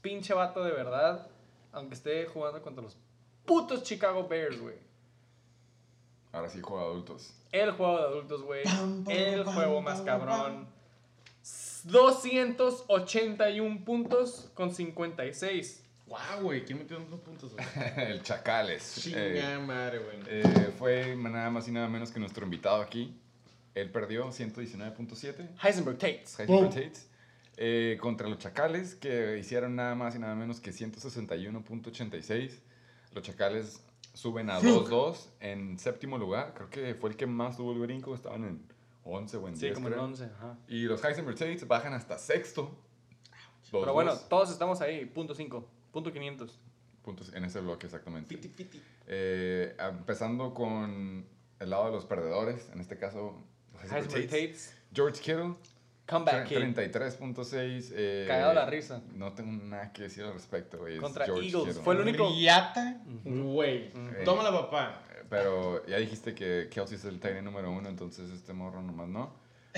Pinche 0.00 0.32
vato 0.32 0.64
de 0.64 0.72
verdad, 0.72 1.28
aunque 1.72 1.94
esté 1.94 2.26
jugando 2.26 2.62
contra 2.62 2.82
los 2.82 2.96
putos 3.44 3.82
Chicago 3.82 4.26
Bears, 4.28 4.60
güey. 4.60 4.76
Ahora 6.32 6.48
sí 6.48 6.60
juega 6.60 6.84
adultos. 6.84 7.34
El 7.50 7.72
juego 7.72 7.98
de 7.98 8.04
adultos, 8.04 8.42
güey. 8.42 8.62
El 9.08 9.44
juego 9.44 9.82
más 9.82 10.00
cabrón. 10.02 10.68
281 11.84 13.84
puntos 13.84 14.50
con 14.54 14.72
56. 14.74 15.84
Guau, 16.06 16.42
güey. 16.42 16.64
¿Quién 16.64 16.78
metió 16.78 16.96
tantos 16.98 17.20
puntos? 17.20 17.52
El 17.96 18.22
Chacales. 18.22 19.06
Eh, 19.06 19.40
Chinga 19.40 19.58
madre, 19.60 19.98
güey. 19.98 20.18
eh, 20.26 20.72
fue 20.78 21.16
nada 21.16 21.50
más 21.50 21.68
y 21.68 21.72
nada 21.72 21.88
menos 21.88 22.10
que 22.10 22.20
nuestro 22.20 22.44
invitado 22.44 22.82
aquí. 22.82 23.16
Él 23.74 23.90
perdió 23.90 24.28
119.7. 24.28 25.48
Heisenberg 25.62 25.98
Tates. 25.98 26.38
Heisenberg 26.38 26.70
Tates, 26.74 27.08
eh, 27.62 27.98
contra 28.00 28.26
los 28.26 28.38
Chacales, 28.38 28.94
que 28.94 29.36
hicieron 29.38 29.76
nada 29.76 29.94
más 29.94 30.16
y 30.16 30.18
nada 30.18 30.34
menos 30.34 30.60
que 30.60 30.70
161.86. 30.70 32.58
Los 33.12 33.22
Chacales 33.22 33.84
suben 34.14 34.48
a 34.48 34.58
2-2 34.62 35.26
en 35.40 35.78
séptimo 35.78 36.16
lugar. 36.16 36.54
Creo 36.54 36.70
que 36.70 36.94
fue 36.94 37.10
el 37.10 37.16
que 37.16 37.26
más 37.26 37.58
tuvo 37.58 37.72
el 37.74 37.78
brinco. 37.80 38.14
Estaban 38.14 38.44
en 38.44 38.62
11 39.04 39.36
o 39.36 39.48
en 39.48 39.54
10. 39.54 39.60
Sí, 39.60 39.74
como 39.74 39.88
en 39.88 39.92
creo. 39.92 40.04
11, 40.04 40.24
ajá. 40.24 40.56
Y 40.68 40.84
los 40.84 41.04
Heisenberg 41.04 41.36
Tates 41.36 41.68
bajan 41.68 41.92
hasta 41.92 42.16
sexto. 42.16 42.62
Dos, 43.70 43.82
Pero 43.82 43.92
bueno, 43.92 44.12
dos. 44.12 44.26
todos 44.30 44.50
estamos 44.50 44.80
ahí, 44.80 45.04
punto 45.04 45.34
5, 45.34 45.68
punto 45.92 46.10
500. 46.14 46.58
Puntos 47.02 47.34
en 47.34 47.44
ese 47.44 47.60
bloque, 47.60 47.84
exactamente. 47.86 48.36
Fiti, 48.36 48.48
fiti. 48.48 48.82
Eh, 49.06 49.76
empezando 49.78 50.54
con 50.54 51.26
el 51.58 51.70
lado 51.70 51.84
de 51.84 51.92
los 51.92 52.06
perdedores, 52.06 52.70
en 52.72 52.80
este 52.80 52.96
caso, 52.96 53.34
Heisman 53.82 54.08
Tates, 54.08 54.74
George 54.94 55.20
Kittle, 55.20 55.56
comeback 56.10 56.46
kid. 56.48 56.56
33.6. 56.58 57.92
Eh, 57.94 58.24
Cagado 58.28 58.52
la 58.54 58.66
risa. 58.66 59.02
No 59.14 59.32
tengo 59.32 59.52
nada 59.64 59.92
que 59.92 60.02
decir 60.02 60.24
al 60.24 60.32
respecto, 60.34 60.78
güey. 60.78 60.98
Contra 60.98 61.24
George 61.26 61.46
Eagles. 61.46 61.64
Kittle. 61.68 61.82
Fue 61.82 61.94
el 61.94 62.00
único- 62.00 62.28
Riata, 62.28 63.00
güey. 63.24 63.88
Ujú. 63.88 64.24
Tómala, 64.24 64.50
papá. 64.50 65.02
Eh, 65.10 65.24
Pero 65.30 65.86
ya 65.86 65.96
dijiste 65.98 66.34
que 66.34 66.68
Kelsey 66.70 66.96
es 66.96 67.04
el 67.04 67.20
tight 67.20 67.36
end 67.36 67.44
número 67.44 67.70
uno, 67.70 67.88
entonces 67.88 68.30
este 68.30 68.52
morro 68.52 68.82
nomás 68.82 69.08
no. 69.08 69.32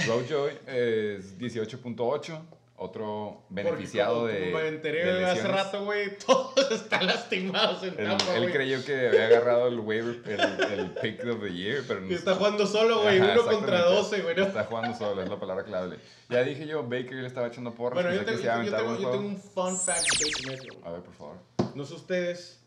Rojoy 0.06 0.52
es 0.66 1.38
18.8, 1.38 2.40
otro 2.76 3.44
beneficiado 3.48 4.22
Porque 4.22 4.34
de. 4.34 4.50
como, 4.50 4.62
me 4.62 4.68
enteré 4.68 5.04
de 5.04 5.24
hace 5.24 5.46
rato, 5.46 5.84
güey, 5.84 6.16
todos 6.26 6.70
están 6.70 7.06
lastimados 7.06 7.82
en 7.82 7.96
Tampa, 7.96 8.36
él 8.36 8.50
creyó 8.50 8.84
que 8.84 9.08
había 9.08 9.26
agarrado 9.26 9.68
el 9.68 9.80
waiver, 9.80 10.22
el, 10.26 10.80
el 10.80 10.90
pick 10.92 11.24
of 11.26 11.40
the 11.42 11.52
year, 11.52 11.84
pero 11.86 12.00
no. 12.00 12.14
Está 12.14 12.34
jugando 12.34 12.66
solo, 12.66 13.02
güey. 13.02 13.20
Uno 13.20 13.44
contra. 13.44 13.82
12, 13.82 14.22
güey. 14.22 14.36
¿no? 14.36 14.42
Está 14.44 14.64
jugando 14.64 14.96
solo, 14.96 15.22
es 15.22 15.28
la 15.28 15.38
palabra 15.38 15.64
clave. 15.64 15.98
Ya 16.28 16.42
dije 16.42 16.66
yo, 16.66 16.82
Baker 16.82 17.14
le 17.14 17.26
estaba 17.26 17.48
echando 17.48 17.74
porras. 17.74 18.02
Bueno, 18.02 18.16
yo 18.18 18.24
tengo, 18.24 18.38
que 18.38 18.44
yo, 18.44 18.76
tengo, 18.76 18.98
yo 18.98 19.18
un 19.18 19.36
fun 19.36 19.78
fact 19.78 20.00
de 20.00 20.24
Baker 20.24 20.46
Mayfield. 20.46 20.86
A 20.86 20.90
ver, 20.92 21.02
por 21.02 21.14
favor. 21.14 21.36
No 21.74 21.84
sé 21.84 21.94
ustedes 21.94 22.60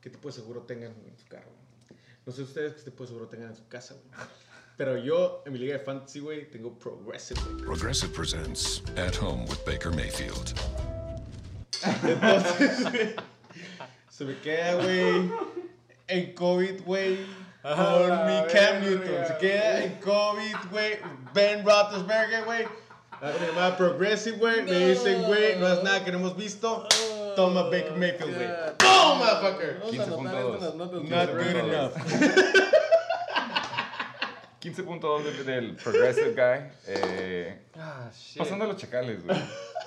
qué 0.00 0.10
tipo 0.10 0.28
de 0.28 0.34
seguro 0.34 0.62
tengan 0.62 0.92
en 1.06 1.18
su 1.18 1.26
carro. 1.26 1.50
No 2.24 2.32
sé 2.32 2.42
ustedes 2.42 2.74
qué 2.74 2.82
tipo 2.90 3.04
de 3.04 3.08
seguro 3.08 3.26
tengan 3.28 3.48
en 3.48 3.56
su 3.56 3.66
casa, 3.68 3.94
güey. 3.94 4.28
Pero 4.78 4.96
yo, 4.96 5.42
en 5.44 5.52
mi 5.52 5.58
liga 5.58 5.72
de 5.76 5.80
fantasy, 5.80 6.20
güey, 6.20 6.48
tengo 6.48 6.72
Progressive, 6.78 7.40
güey. 7.50 7.64
Progressive 7.64 8.14
presents 8.14 8.80
At 8.96 9.16
Home 9.20 9.44
with 9.48 9.58
Baker 9.66 9.90
Mayfield. 9.90 10.54
Entonces, 12.04 12.84
güey, 12.92 13.16
se 14.08 14.24
me 14.24 14.38
queda, 14.38 14.74
güey, 14.74 15.32
en 16.06 16.32
COVID, 16.32 16.84
güey, 16.84 17.18
con 17.60 18.08
la 18.08 18.24
mi 18.24 18.52
Cam 18.52 18.82
Newton. 18.82 19.26
Se 19.26 19.36
queda 19.38 19.82
en 19.82 19.94
COVID, 19.98 20.70
güey, 20.70 20.98
Ben 21.34 21.66
Roethlisberger, 21.66 22.44
güey. 22.44 22.68
La 23.20 23.32
que 23.32 23.40
me 23.40 23.46
llama 23.48 23.76
Progressive, 23.76 24.38
güey. 24.38 24.62
Me 24.62 24.90
dicen, 24.90 25.24
güey, 25.24 25.58
no 25.58 25.66
es 25.66 25.82
nada 25.82 26.04
que 26.04 26.12
no 26.12 26.18
hemos 26.18 26.36
visto. 26.36 26.86
Toma 27.34 27.64
Baker 27.64 27.96
Mayfield, 27.96 28.32
güey. 28.32 28.48
¡Boom, 28.78 29.18
motherfucker! 29.18 29.80
15.2. 29.90 31.08
Not 31.08 31.30
good 31.32 31.56
enough. 31.56 31.94
15.2 34.72 35.44
del, 35.44 35.76
Progressive 35.76 36.32
Guy. 36.32 36.70
Eh, 36.86 37.58
Ah, 37.76 38.10
shit. 38.14 38.38
pasando 38.38 38.64
a 38.64 38.68
los 38.68 38.76
chacales, 38.76 39.24
güey. 39.24 39.38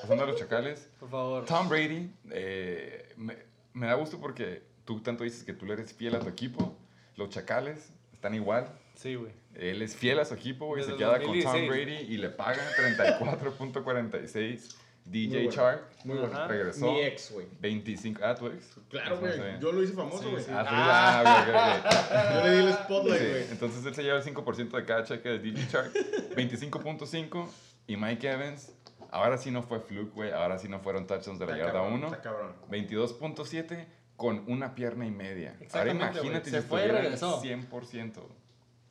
Pasando 0.01 0.23
a 0.23 0.27
los 0.27 0.35
chacales. 0.37 0.89
Por 0.99 1.09
favor. 1.09 1.45
Tom 1.45 1.69
Brady, 1.69 2.11
eh, 2.31 3.13
me, 3.17 3.37
me 3.73 3.87
da 3.87 3.93
gusto 3.95 4.19
porque 4.19 4.63
tú 4.85 5.01
tanto 5.01 5.23
dices 5.23 5.43
que 5.43 5.53
tú 5.53 5.65
le 5.65 5.73
eres 5.73 5.93
fiel 5.93 6.15
a 6.15 6.19
tu 6.19 6.27
equipo. 6.29 6.77
Los 7.15 7.29
chacales 7.29 7.91
están 8.13 8.33
igual. 8.35 8.67
Sí, 8.95 9.15
güey. 9.15 9.31
Él 9.55 9.81
es 9.81 9.95
fiel 9.95 10.19
a 10.19 10.25
su 10.25 10.33
equipo, 10.33 10.65
güey. 10.67 10.83
Se 10.83 10.95
queda 10.95 11.17
el 11.17 11.23
con 11.23 11.39
Tom 11.39 11.51
2016. 11.53 11.69
Brady 11.69 12.13
y 12.13 12.17
le 12.17 12.29
pagan 12.29 12.65
34.46. 12.77 14.75
DJ 15.05 15.35
bueno. 15.37 15.51
Chark 15.51 16.05
Muy 16.05 16.17
bueno. 16.17 16.33
Ajá. 16.33 16.47
regresó. 16.47 16.91
Mi 16.91 17.01
ex, 17.01 17.31
güey. 17.31 17.47
25. 17.59 18.21
Ah, 18.23 18.35
tu 18.35 18.47
ex. 18.47 18.77
Claro, 18.89 19.15
no 19.15 19.21
güey. 19.21 19.59
Yo 19.59 19.71
lo 19.71 19.83
hice 19.83 19.93
famoso, 19.93 20.29
güey. 20.31 20.43
Ah, 20.51 20.63
tú- 20.63 20.69
ah, 20.71 21.43
ok, 21.43 21.85
ok. 21.85 22.33
Yo 22.35 22.47
le 22.47 22.55
di 22.55 22.63
el 22.67 22.73
spotlight, 22.73 23.21
Sí, 23.21 23.27
güey. 23.29 23.43
Entonces 23.51 23.85
él 23.85 23.95
se 23.95 24.03
lleva 24.03 24.17
el 24.17 24.23
5% 24.23 24.77
de 24.77 24.85
cada 24.85 25.03
cheque 25.03 25.29
de 25.29 25.39
DJ 25.39 25.67
Shark. 25.69 25.93
25.5. 26.35 27.49
Y 27.87 27.97
Mike 27.97 28.29
Evans, 28.29 28.71
ahora 29.09 29.37
sí 29.37 29.51
no 29.51 29.63
fue 29.63 29.79
fluke, 29.79 30.13
güey. 30.13 30.31
Ahora 30.31 30.57
sí 30.59 30.69
no 30.69 30.79
fueron 30.79 31.07
touchdowns 31.07 31.39
de 31.39 31.45
la 31.47 31.57
yarda 31.57 31.73
cabrón, 31.73 31.93
1. 31.93 32.07
Está 32.07 32.21
cabrón. 32.21 32.53
22.7 32.69 33.85
con 34.15 34.43
una 34.47 34.75
pierna 34.75 35.05
y 35.05 35.11
media. 35.11 35.57
Ahora 35.73 35.91
imagínate 35.91 36.29
güey. 36.29 36.43
si 36.43 36.51
Se 36.51 36.61
fue 36.61 36.85
y 36.85 36.91
regresó. 36.91 37.41
100%. 37.41 38.21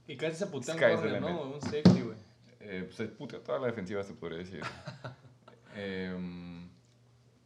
Y 0.09 0.16
casi 0.16 0.37
se 0.37 0.47
puteó 0.49 0.73
en 0.74 0.78
Sky's 0.81 1.01
the 1.03 1.09
corner, 1.09 1.23
¿no? 1.23 1.43
Un 1.43 1.61
safety, 1.62 2.01
güey. 2.01 2.16
Eh, 2.61 2.91
se 2.93 3.05
puteó 3.07 3.41
toda 3.41 3.61
la 3.61 3.69
defensiva, 3.69 4.03
se 4.03 4.12
podría 4.12 4.39
decir. 4.39 4.61
Em, 5.76 6.68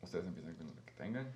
ustedes 0.03 0.25
empiezan 0.27 0.55
con 0.55 0.67
lo 0.69 0.85
que 0.85 0.93
tengan. 0.93 1.33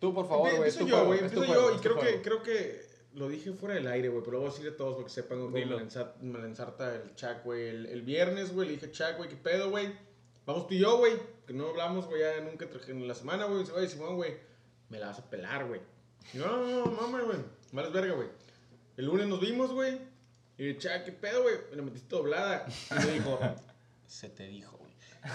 Tú, 0.00 0.12
por 0.14 0.26
favor, 0.28 0.50
güey. 0.50 0.56
Empiezo 0.68 0.86
yo, 0.86 1.06
güey. 1.06 1.20
Empiezo 1.20 1.44
yo. 1.44 1.74
Y 1.74 1.78
creo 1.78 1.98
que, 1.98 2.22
creo 2.22 2.42
que 2.42 2.84
lo 3.14 3.28
dije 3.28 3.52
fuera 3.52 3.74
del 3.76 3.86
aire, 3.86 4.08
güey. 4.08 4.22
Pero 4.22 4.32
lo 4.32 4.40
voy 4.40 4.48
a 4.48 4.52
decir 4.52 4.68
a 4.68 4.76
todos 4.76 4.94
para 4.94 5.04
que 5.06 5.12
sepan 5.12 5.38
cómo 5.38 5.50
me, 5.50 5.64
lanza- 5.66 6.14
me 6.20 6.38
la 6.38 6.46
ensarta 6.46 6.94
el 6.94 7.14
Chuck, 7.14 7.42
güey. 7.44 7.68
El, 7.68 7.86
el 7.86 8.02
viernes, 8.02 8.52
güey, 8.52 8.68
le 8.68 8.74
dije, 8.74 8.90
Chuck, 8.90 9.16
güey, 9.16 9.28
¿qué 9.28 9.36
pedo, 9.36 9.70
güey? 9.70 9.92
Vamos 10.46 10.66
tú 10.66 10.74
y 10.74 10.78
yo, 10.80 10.98
güey. 10.98 11.14
Que 11.46 11.52
no 11.54 11.68
hablamos, 11.68 12.06
güey, 12.06 12.20
ya 12.20 12.40
nunca 12.40 12.68
traje 12.68 12.92
en 12.92 13.06
la 13.08 13.14
semana, 13.14 13.44
güey. 13.46 13.60
Dice, 13.60 13.72
güey, 13.72 13.88
Simón, 13.88 14.16
güey, 14.16 14.36
me 14.88 14.98
la 14.98 15.06
vas 15.08 15.18
a 15.20 15.30
pelar, 15.30 15.66
güey. 15.66 15.80
No, 16.34 16.46
no, 16.46 16.84
no, 16.86 16.90
mames, 16.92 17.24
güey. 17.26 17.38
Malas 17.72 17.92
verga, 17.92 18.14
güey. 18.14 18.28
El 18.96 19.06
lunes 19.06 19.26
nos 19.26 19.40
vimos, 19.40 19.72
güey. 19.72 19.98
Y 20.58 20.64
dije, 20.66 20.78
Chuck, 20.78 21.04
¿qué 21.04 21.12
pedo, 21.12 21.42
güey? 21.42 21.54
Me 21.70 21.76
la 21.76 21.82
metiste 21.82 22.14
doblada. 22.14 22.66
Y 22.90 22.94
me 23.06 23.12
dijo, 23.12 23.38
se 24.06 24.28
te 24.28 24.44
dijo. 24.44 24.78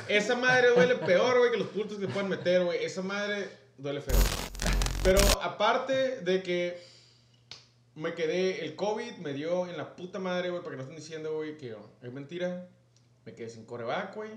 Esa 0.08 0.36
madre 0.36 0.70
duele 0.70 0.96
peor, 0.96 1.40
güey, 1.40 1.52
que 1.52 1.58
los 1.58 1.68
puntos 1.68 1.98
que 1.98 2.08
puedan 2.08 2.30
meter, 2.30 2.64
güey. 2.64 2.84
Esa 2.84 3.02
madre 3.02 3.50
duele 3.78 4.02
feo. 4.02 4.18
Pero 5.04 5.20
aparte 5.42 6.22
de 6.22 6.44
que 6.44 6.80
me 7.96 8.14
quedé, 8.14 8.64
el 8.66 8.76
COVID 8.76 9.18
me 9.18 9.34
dio 9.34 9.68
en 9.68 9.78
la 9.78 9.96
puta 9.96 10.20
madre, 10.20 10.50
güey, 10.50 10.62
para 10.62 10.72
que 10.72 10.78
no 10.78 10.84
estén 10.84 10.98
diciendo, 10.98 11.36
güey, 11.36 11.58
que 11.58 11.76
es 12.02 12.14
mentira. 12.14 12.70
Me 13.26 13.34
quedé 13.34 13.50
sin 13.50 13.66
coreback, 13.66 14.16
güey. 14.16 14.32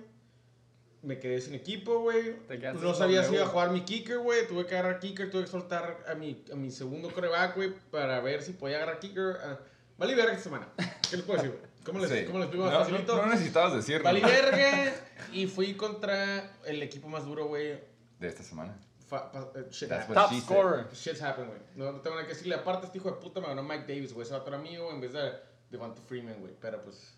Me 1.03 1.19
quedé 1.19 1.41
sin 1.41 1.55
equipo, 1.55 2.01
güey. 2.01 2.37
Te 2.47 2.59
No 2.74 2.95
sabía 2.95 3.24
si 3.24 3.35
iba 3.35 3.45
a 3.45 3.49
jugar 3.49 3.70
mi 3.70 3.83
kicker, 3.83 4.19
güey. 4.19 4.47
Tuve 4.47 4.66
que 4.66 4.77
agarrar 4.77 5.01
kicker, 5.01 5.31
tuve 5.31 5.43
que 5.45 5.51
soltar 5.51 6.05
a 6.09 6.15
mi, 6.15 6.45
a 6.53 6.55
mi 6.55 6.70
segundo 6.70 7.12
coreback, 7.12 7.57
güey, 7.57 7.74
para 7.91 8.20
ver 8.20 8.43
si 8.43 8.53
podía 8.53 8.77
agarrar 8.77 9.01
kicker. 9.01 9.37
Ah, 9.43 9.59
Vale 9.99 10.15
verga 10.15 10.33
esta 10.33 10.45
semana. 10.45 10.69
¿Qué 11.11 11.16
les 11.16 11.24
puedo 11.24 11.43
decir, 11.43 11.57
güey? 11.57 11.72
¿Cómo 11.84 11.98
les, 11.98 12.10
Sí. 12.10 12.24
¿cómo 12.26 12.38
les 12.38 12.46
explico 12.48 12.70
no, 12.70 12.78
más 12.78 12.90
no, 12.90 13.16
no 13.16 13.26
necesitabas 13.26 13.74
decirlo. 13.74 14.04
Vale 14.04 14.20
verga. 14.20 14.94
Y 15.32 15.46
fui 15.46 15.74
contra 15.74 16.52
el 16.66 16.82
equipo 16.82 17.09
más 17.09 17.24
duro, 17.24 17.46
güey. 17.46 17.78
De 18.18 18.28
esta 18.28 18.42
semana. 18.42 18.76
Fa- 19.09 19.30
pa- 19.32 19.50
eh, 19.54 19.66
Shit 19.70 19.88
Top 19.88 20.32
scorer. 20.40 20.86
Shit's 20.92 21.22
happen, 21.22 21.46
güey. 21.46 21.59
No, 21.74 21.92
no 21.92 22.00
tengo 22.00 22.16
nada 22.16 22.26
que 22.26 22.34
decirle. 22.34 22.54
Aparte, 22.56 22.86
este 22.86 22.98
hijo 22.98 23.10
de 23.10 23.16
puta 23.18 23.40
me 23.40 23.46
ganó 23.46 23.62
Mike 23.62 23.84
Davis, 23.86 24.12
güey. 24.12 24.26
Ese 24.26 24.34
era 24.36 24.59
mío 24.59 24.90
en 24.90 25.00
vez 25.00 25.12
de 25.12 25.32
Devonta 25.70 26.00
Freeman, 26.02 26.38
güey. 26.40 26.52
Pero 26.60 26.82
pues, 26.82 27.14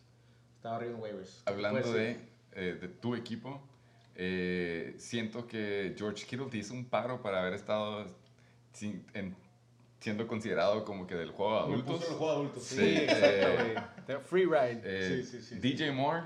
estaba 0.57 0.77
arriba 0.77 0.95
en 0.95 1.01
waivers. 1.01 1.43
¿Qué 1.45 1.51
Hablando 1.53 1.93
de, 1.93 2.19
eh, 2.53 2.79
de 2.81 2.89
tu 2.89 3.15
equipo, 3.17 3.61
eh, 4.17 4.95
siento 4.99 5.47
que 5.47 5.95
George 5.99 6.25
Kittle 6.27 6.47
te 6.47 6.59
hizo 6.59 6.73
un 6.75 6.85
paro 6.85 7.21
para 7.23 7.41
haber 7.41 7.55
estado 7.55 8.07
sin- 8.73 9.05
en- 9.15 9.37
siendo 10.01 10.27
considerado 10.27 10.85
como 10.85 11.07
que 11.07 11.15
del 11.15 11.31
juego 11.31 11.55
de 11.55 11.61
adultos. 11.61 11.97
puso 11.97 12.11
el 12.11 12.17
juego 12.19 12.33
de 12.33 12.39
adultos. 12.39 12.63
Sí, 12.63 12.77
Sí, 12.77 12.97
exacto, 12.99 14.13
eh, 14.13 14.19
Free 14.25 14.45
ride. 14.45 14.81
Eh, 14.85 15.23
Sí, 15.25 15.39
sí, 15.41 15.43
sí. 15.43 15.55
DJ 15.57 15.93
Moore, 15.93 16.23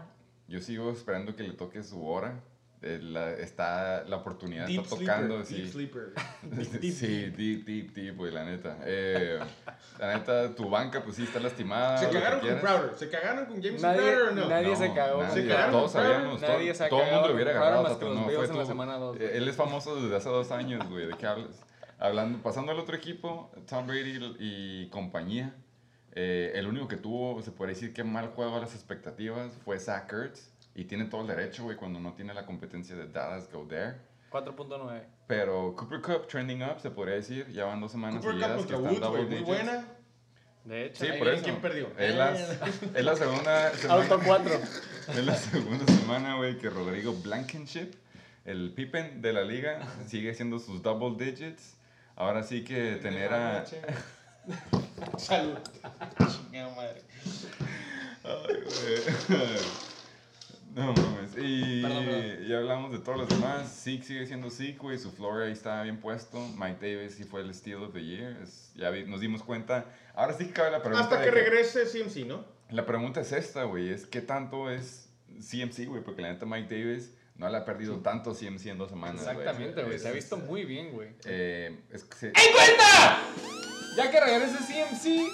yo 0.49 0.61
sigo 0.61 0.91
esperando 0.91 1.35
que 1.37 1.43
le 1.45 1.55
toque 1.55 1.83
su 1.83 2.05
hora. 2.07 2.41
Eh, 2.81 3.01
la, 3.03 3.33
está, 3.33 4.05
la 4.05 4.19
oportunidad 4.19 4.69
Deep 4.69 4.83
está 4.83 4.97
tocando. 4.97 5.45
sleeper. 5.45 6.15
Deep 6.45 6.65
sí. 6.65 6.93
sleeper. 6.93 6.93
sí, 6.93 7.31
deep, 7.37 7.65
deep, 7.65 7.93
deep, 7.93 8.17
güey, 8.17 8.31
la 8.33 8.45
neta. 8.45 8.77
Eh, 8.85 9.37
la 9.99 10.15
neta, 10.17 10.55
tu 10.55 10.71
banca, 10.71 11.03
pues 11.03 11.17
sí, 11.17 11.25
está 11.25 11.41
lastimada. 11.41 11.99
Se 11.99 12.09
cagaron 12.09 12.39
con 12.39 12.49
quieras. 12.49 12.63
Crowder. 12.65 12.95
¿Se 12.97 13.11
cagaron 13.11 13.47
con 13.47 13.61
James 13.63 13.83
Nadie, 13.83 13.99
Crowder 14.01 14.23
o 14.29 14.31
no? 14.33 14.49
nadie 14.49 14.77
se 14.77 14.89
No, 14.91 14.95
cagó. 14.95 15.23
nadie, 15.25 15.43
Se 15.43 15.49
cagaron 15.49 15.73
todos 15.73 15.91
sabíamos. 15.93 16.41
Nadie 16.41 16.73
todo, 16.73 16.75
se 16.85 16.89
todo 16.89 17.03
el 17.03 17.13
mundo 17.13 17.29
lo 17.29 17.35
hubiera 17.35 17.51
agarrado. 17.51 17.83
más 17.83 17.93
hasta 17.93 18.05
que 18.05 18.11
los 18.11 18.19
no 18.21 18.25
fue 18.31 18.45
en 18.47 18.59
la 18.59 18.67
semana 18.67 18.97
dos, 18.97 19.17
Eh. 19.21 19.31
Él 19.39 19.49
es 19.49 19.57
famoso 19.57 20.01
desde 20.01 20.15
hace 20.17 20.29
dos 20.29 20.51
años, 20.53 20.89
güey. 20.89 21.07
¿De 21.09 21.15
qué 21.17 21.27
hablas? 21.27 21.61
Hablando, 21.99 22.43
pasando 22.43 22.73
al 22.73 22.79
otro 22.79 22.95
equipo, 22.97 23.51
Tom 23.69 23.87
Brady 23.87 24.37
y 24.39 24.89
compañía. 24.89 25.55
eh, 26.13 26.53
el 26.55 26.67
único 26.67 26.89
que 26.89 26.97
tuvo, 26.97 27.41
se 27.43 27.51
puede 27.53 27.73
decir 27.73 27.93
que 27.93 28.03
mal 28.05 28.29
juego 28.29 28.57
a 28.57 28.61
las 28.61 28.75
expectativas, 28.75 29.53
fue 29.65 29.79
Zach 29.79 30.13
Ertz. 30.13 30.51
Y 30.75 30.85
tiene 30.85 31.07
todo 31.07 31.23
el 31.23 31.27
derecho, 31.27 31.65
güey, 31.65 31.77
cuando 31.77 31.99
no 32.01 32.13
tiene 32.15 32.33
la 32.35 32.47
competencia 32.47 32.95
de 32.95 33.09
Dallas 33.09 33.51
Go 33.53 33.67
There. 33.69 33.97
4.9. 34.31 35.03
Pero 35.27 35.75
Cooper 35.77 36.01
Cup 36.01 36.27
trending 36.29 36.63
up, 36.63 36.79
se 36.81 36.91
podría 36.91 37.17
decir. 37.17 37.49
Ya 37.51 37.65
van 37.65 37.81
dos 37.81 37.91
semanas 37.93 38.25
Cooper 38.25 38.35
Cup 38.39 38.43
seguidas 38.43 38.67
que 38.67 38.75
están 38.75 38.85
Woods, 38.91 39.01
double 39.01 39.21
Muy 39.23 39.31
digits. 39.31 39.47
buena. 39.49 39.85
De 40.65 40.85
hecho. 40.87 41.05
Sí, 41.05 41.11
Ahí 41.11 41.19
por 41.19 41.29
eso. 41.29 41.43
quién 41.45 41.61
perdió. 41.61 41.89
Es 41.99 42.15
la, 42.15 42.33
es 42.35 43.05
la 43.05 43.17
segunda 43.17 43.71
semana. 43.75 44.03
Auto 44.03 44.21
4. 44.25 44.55
Es 45.09 45.25
la 45.27 45.35
segunda 45.35 45.87
semana, 45.87 46.37
güey, 46.37 46.59
que 46.59 46.69
Rodrigo 46.71 47.15
Blankenship, 47.15 47.93
el 48.45 48.73
Pippen 48.75 49.23
de 49.23 49.33
la 49.33 49.43
liga, 49.45 49.81
sigue 50.07 50.31
haciendo 50.31 50.59
sus 50.59 50.83
double 50.83 51.25
digits. 51.25 51.77
Ahora 52.19 52.43
sí 52.43 52.65
que 52.65 52.97
tener 52.97 53.33
a... 53.33 53.65
Salud. 55.19 55.57
Chingada 56.29 56.75
madre. 56.75 57.03
Ay, 58.25 58.57
güey. 59.29 59.39
No 60.75 60.93
mames. 60.93 61.33
Y 61.37 61.83
Perdón, 61.83 62.05
perdón. 62.05 62.47
ya 62.47 62.59
hablamos 62.59 62.93
de 62.93 62.99
todos 63.01 63.19
los 63.19 63.29
demás. 63.29 63.81
Zeke 63.83 64.03
sigue 64.05 64.27
siendo 64.27 64.49
Zeke, 64.51 64.79
güey. 64.79 64.99
Su 64.99 65.11
floor 65.11 65.43
ahí 65.43 65.53
está 65.53 65.83
bien 65.83 65.99
puesto. 65.99 66.39
Mike 66.57 66.77
Davis 66.81 67.15
sí 67.17 67.25
fue 67.25 67.41
el 67.41 67.53
Steal 67.53 67.83
of 67.83 67.95
the 67.95 68.05
Year. 68.05 68.37
Es- 68.43 68.73
ya 68.77 68.91
vi- 68.91 69.05
nos 69.05 69.21
dimos 69.21 69.43
cuenta. 69.43 69.87
Ahora 70.15 70.35
sí 70.35 70.47
que 70.47 70.53
cabe 70.53 70.71
la 70.71 70.83
pregunta. 70.83 71.03
Hasta 71.05 71.25
que 71.25 71.31
regrese 71.33 71.85
CMC, 71.87 72.27
¿no? 72.27 72.45
La 72.71 72.85
pregunta 72.87 73.21
es 73.23 73.33
esta, 73.33 73.65
güey. 73.65 73.89
Es 73.89 74.07
qué 74.07 74.21
tanto 74.21 74.71
es 74.71 75.09
CMC, 75.41 75.87
güey. 75.87 76.03
Porque 76.05 76.23
la 76.23 76.33
neta 76.33 76.47
Mike 76.47 76.69
Davis 76.73 77.13
No 77.39 77.49
le 77.49 77.57
ha 77.57 77.65
perdido 77.65 77.97
tanto 78.01 78.35
CMC 78.35 78.67
en 78.67 78.79
dos 78.79 78.91
semanas. 78.91 79.23
Exactamente, 79.23 79.83
güey. 79.85 79.99
Se 79.99 80.09
ha 80.09 80.13
visto 80.13 80.37
muy 80.37 80.65
bien, 80.65 80.91
güey. 80.93 81.11
Eh, 81.25 81.79
es 81.93 82.03
que 82.05 82.17
se- 82.17 82.33
Ya 83.97 84.11
que 84.11 84.21
regrese 84.21 84.59
CMC, 84.59 85.29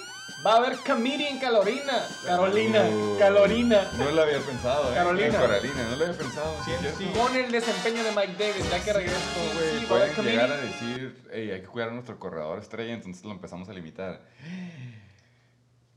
va 0.45 0.53
a 0.53 0.57
haber 0.57 0.77
comedy 0.77 1.25
en 1.25 1.39
Carolina. 1.39 2.03
Carolina, 2.25 2.83
Uh, 2.89 3.17
Carolina. 3.19 3.91
No 3.97 4.11
lo 4.11 4.21
había 4.23 4.39
pensado, 4.39 4.91
eh. 4.91 4.95
Carolina. 4.95 5.27
En 5.27 5.33
Carolina, 5.33 5.83
no 5.89 5.95
lo 5.97 6.05
había 6.05 6.17
pensado. 6.17 6.55
Sí, 6.63 6.71
Sí. 6.97 7.05
Con 7.15 7.35
el 7.35 7.51
desempeño 7.51 8.03
de 8.03 8.11
Mike 8.11 8.33
Davis, 8.39 8.69
ya 8.69 8.83
que 8.83 8.93
regrese 8.93 9.17
Güey, 9.53 9.69
CMC, 9.79 9.91
va 9.91 9.95
a 9.97 10.03
haber 10.03 10.25
llegar 10.25 10.51
a 10.51 10.57
decir, 10.57 11.23
hey, 11.31 11.51
hay 11.51 11.61
que 11.61 11.67
cuidar 11.67 11.89
a 11.89 11.93
nuestro 11.93 12.19
corredor 12.19 12.59
estrella, 12.59 12.93
entonces 12.93 13.23
lo 13.23 13.31
empezamos 13.31 13.67
a 13.69 13.73
limitar. 13.73 14.21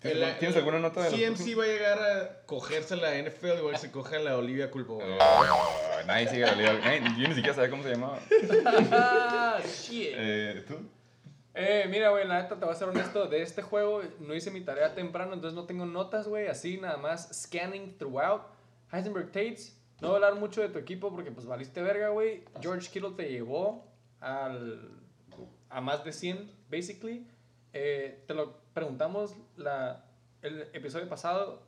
¿Tienes, 0.01 0.23
El- 0.23 0.39
¿tienes 0.39 0.57
alguna 0.57 0.79
nota 0.79 1.03
de 1.03 1.11
CMC 1.11 1.57
va 1.59 1.65
a 1.65 1.67
llegar 1.67 1.99
a 1.99 2.43
cogerse 2.47 2.95
la 2.97 3.17
NFL 3.19 3.59
igual 3.59 3.73
que 3.75 3.81
se 3.81 3.91
coge 3.91 4.17
a 4.17 4.21
la 4.21 4.37
Olivia 4.39 4.71
Culpo. 4.71 4.99
Oh, 5.03 5.45
nadie 6.07 6.29
sigue 6.29 6.43
la 6.47 6.55
liga. 6.55 6.73
Nadie- 6.79 7.03
yo 7.21 7.29
ni 7.29 7.35
siquiera 7.35 7.55
sabía 7.55 7.71
cómo 7.71 7.83
se 7.83 7.91
llamaba. 7.91 8.21
Shit. 9.67 10.13
Eh, 10.15 10.65
¿Tú? 10.67 10.75
Eh, 11.55 11.87
mira, 11.91 12.11
güey, 12.11 12.27
la 12.29 12.43
neta, 12.43 12.57
te 12.57 12.65
voy 12.65 12.73
a 12.73 12.77
ser 12.79 12.89
honesto. 12.89 13.27
De 13.27 13.43
este 13.43 13.63
juego 13.63 14.03
no 14.21 14.35
hice 14.35 14.51
mi 14.53 14.61
tarea 14.61 14.95
temprano, 14.95 15.35
entonces 15.35 15.57
no 15.57 15.65
tengo 15.67 15.85
notas, 15.87 16.29
güey. 16.29 16.47
Así 16.47 16.77
nada 16.79 16.97
más 16.99 17.29
scanning 17.43 17.97
throughout. 17.99 18.43
Heisenberg 18.93 19.27
Tates, 19.33 19.77
no 20.01 20.09
voy 20.09 20.15
a 20.23 20.27
hablar 20.27 20.41
mucho 20.41 20.61
de 20.63 20.69
tu 20.69 20.79
equipo 20.79 21.11
porque 21.13 21.33
pues 21.33 21.47
valiste 21.47 21.83
verga, 21.83 22.11
güey. 22.11 22.45
George 22.61 22.89
Kittle 22.91 23.11
te 23.17 23.29
llevó 23.29 23.85
al, 24.21 24.89
a 25.69 25.81
más 25.81 26.05
de 26.05 26.13
100, 26.13 26.51
basically. 26.71 27.27
Eh, 27.73 28.23
te 28.29 28.35
lo 28.35 28.57
preguntamos 28.79 29.35
la, 29.57 30.05
el 30.41 30.69
episodio 30.73 31.09
pasado. 31.09 31.63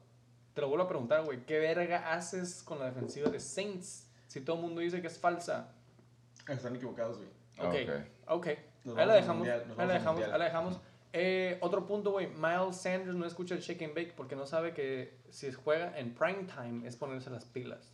Te 0.55 0.61
lo 0.61 0.69
vuelvo 0.69 0.85
a 0.85 0.89
preguntar, 0.89 1.25
güey. 1.25 1.45
¿Qué 1.45 1.59
verga 1.59 2.13
haces 2.13 2.63
con 2.63 2.79
la 2.79 2.87
defensiva 2.87 3.29
de 3.29 3.41
Saints? 3.41 4.09
Si 4.29 4.41
todo 4.41 4.57
el 4.57 4.63
mundo 4.63 4.81
dice 4.81 5.01
que 5.01 5.09
es 5.09 5.19
falsa. 5.19 5.73
Están 6.47 6.77
equivocados, 6.77 7.19
güey. 7.19 7.29
Ok, 7.59 7.91
ok. 8.29 8.47
Nos 8.85 8.97
Ahí 8.97 9.07
la 9.07 9.15
dejamos, 9.15 9.47
ahí 9.47 9.59
la 9.59 9.65
vamos 9.65 9.79
al 9.79 9.89
dejamos, 9.89 10.23
ahí 10.23 10.39
la 10.39 10.45
dejamos. 10.45 10.81
Eh, 11.13 11.59
otro 11.61 11.85
punto, 11.85 12.13
güey. 12.13 12.29
Miles 12.29 12.77
Sanders 12.77 13.17
no 13.17 13.27
escucha 13.27 13.57
el 13.57 13.61
shake 13.61 13.83
and 13.83 13.95
bake 13.95 14.13
porque 14.17 14.37
no 14.37 14.47
sabe 14.47 14.73
que 14.73 15.19
si 15.31 15.51
juega 15.53 15.99
en 15.99 16.15
prime 16.15 16.45
time 16.45 16.87
es 16.87 16.97
ponerse 16.97 17.29
las 17.31 17.45
pilas. 17.45 17.93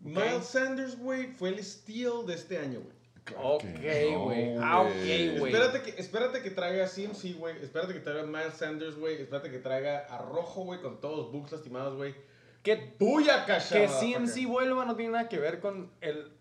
Miles 0.00 0.44
Sanders, 0.44 0.98
güey, 0.98 1.32
fue 1.32 1.48
el 1.48 1.64
steal 1.64 2.26
de 2.26 2.34
este 2.34 2.58
año, 2.58 2.80
güey. 2.80 2.97
Ok, 3.36 3.62
que 3.80 4.10
no, 4.12 4.24
güey. 4.24 4.56
Ah, 4.60 4.82
güey. 4.82 5.30
ok, 5.32 5.38
güey. 5.40 5.52
Espérate 5.52 5.82
que, 5.82 6.00
espérate 6.00 6.42
que 6.42 6.50
traiga 6.50 6.84
a 6.84 6.88
CMC, 6.88 7.34
güey. 7.38 7.56
Espérate 7.62 7.92
que 7.92 8.00
traiga 8.00 8.22
a 8.22 8.26
Miles 8.26 8.54
Sanders, 8.54 8.96
güey. 8.96 9.20
Espérate 9.20 9.50
que 9.50 9.58
traiga 9.58 9.98
a 10.08 10.18
Rojo, 10.18 10.64
güey, 10.64 10.80
con 10.80 11.00
todos 11.00 11.18
los 11.18 11.32
bugs 11.32 11.52
lastimados, 11.52 11.96
güey. 11.96 12.14
Que, 12.62 12.94
¡Buya, 12.98 13.44
cacha! 13.46 13.74
que 13.76 13.86
CMC 13.88 14.46
vuelva 14.46 14.84
no 14.84 14.96
tiene 14.96 15.12
nada 15.12 15.28
que 15.28 15.38
ver 15.38 15.60
con 15.60 15.90
el, 16.00 16.32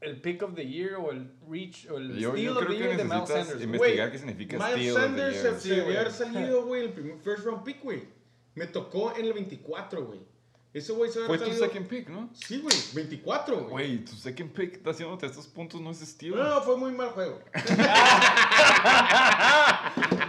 el 0.00 0.20
pick 0.20 0.42
of 0.42 0.54
the 0.54 0.66
year 0.66 0.94
o 0.96 1.10
el 1.10 1.30
reach 1.48 1.88
o 1.90 1.96
el 1.98 2.16
Yo, 2.18 2.30
steal 2.32 2.44
yo 2.44 2.52
of 2.52 2.58
creo 2.58 2.68
the 2.70 2.76
que 2.76 2.84
year 2.84 2.96
de 2.98 3.04
Miles 3.04 3.28
Sanders. 3.28 3.52
güey. 3.54 3.64
investigar 3.64 4.08
Güey, 4.08 4.12
qué 4.12 4.18
significa 4.18 4.56
Miles 4.58 4.72
steal 4.74 4.96
of 4.96 5.00
the 5.02 5.08
Sanders 5.08 5.42
year. 5.42 5.54
se, 5.60 5.68
debió 5.70 5.84
güey. 5.84 5.96
haber 5.96 6.12
salido, 6.12 6.66
güey, 6.66 6.82
el 6.82 6.92
primer 6.92 7.18
first 7.18 7.44
round 7.44 7.64
pick, 7.64 7.82
güey. 7.82 8.02
Me 8.54 8.66
tocó 8.66 9.16
en 9.16 9.24
el 9.24 9.32
24, 9.32 10.04
güey. 10.04 10.20
Ese 10.74 10.92
güey 10.92 11.10
se 11.10 11.18
Fue 11.26 11.36
haber 11.36 11.40
tu 11.40 11.46
salido. 11.46 11.66
second 11.66 11.86
pick, 11.86 12.08
¿no? 12.08 12.30
Sí, 12.32 12.58
güey, 12.60 12.74
24, 12.94 13.56
güey. 13.58 13.68
Güey, 13.70 14.04
tu 14.06 14.12
second 14.16 14.50
pick 14.52 14.76
está 14.76 14.90
haciéndote 14.90 15.26
estos 15.26 15.46
puntos, 15.46 15.80
no 15.82 15.90
es 15.90 15.98
steal. 16.00 16.34
No, 16.34 16.44
no, 16.44 16.62
fue 16.62 16.76
muy 16.78 16.92
mal 16.92 17.10
juego. 17.10 17.40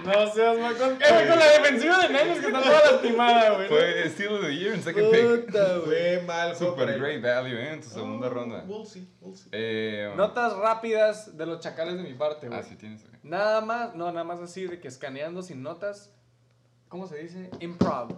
No 0.06 0.28
seas 0.34 0.60
mal 0.60 0.76
con, 0.78 0.92
eh, 0.92 0.98
güey, 1.10 1.28
con 1.30 1.40
la 1.40 1.46
defensiva 1.46 1.98
de 2.00 2.08
Niners 2.10 2.40
que 2.42 2.48
está 2.48 2.62
toda 2.62 2.92
lastimada, 2.92 3.56
güey. 3.56 3.68
Fue 3.70 4.10
steal 4.10 4.34
of 4.36 4.42
the 4.42 4.54
year 4.56 4.74
en 4.74 4.84
second 4.84 5.12
pick. 5.12 5.46
Puta, 5.46 5.78
güey, 5.78 6.22
mal 6.26 6.54
juego. 6.56 6.72
Super 6.76 7.00
great 7.00 7.22
value, 7.22 7.58
¿eh? 7.58 7.74
En 7.74 7.82
tu 7.82 7.88
segunda 7.88 8.28
Oh, 8.28 8.30
ronda. 8.30 8.66
We'll 8.68 8.86
see, 8.86 9.08
we'll 9.22 9.36
see. 9.36 9.48
Eh, 9.54 10.12
Notas 10.18 10.58
rápidas 10.58 11.38
de 11.38 11.46
los 11.46 11.62
chacales 11.62 11.96
de 11.96 12.04
mi 12.04 12.14
parte, 12.16 12.48
güey. 12.48 12.60
Ah, 12.60 12.64
sí 12.64 12.76
tienes. 12.76 13.02
güey. 13.02 13.14
Nada 13.24 13.62
más, 13.62 13.96
no, 13.96 14.12
nada 14.12 14.26
más 14.26 14.40
así 14.42 14.68
de 14.68 14.80
que 14.82 14.90
escaneando 14.90 15.42
sin 15.42 15.64
notas. 15.64 16.12
¿Cómo 16.90 17.08
se 17.08 17.18
dice? 17.20 17.50
Improv. 17.62 18.10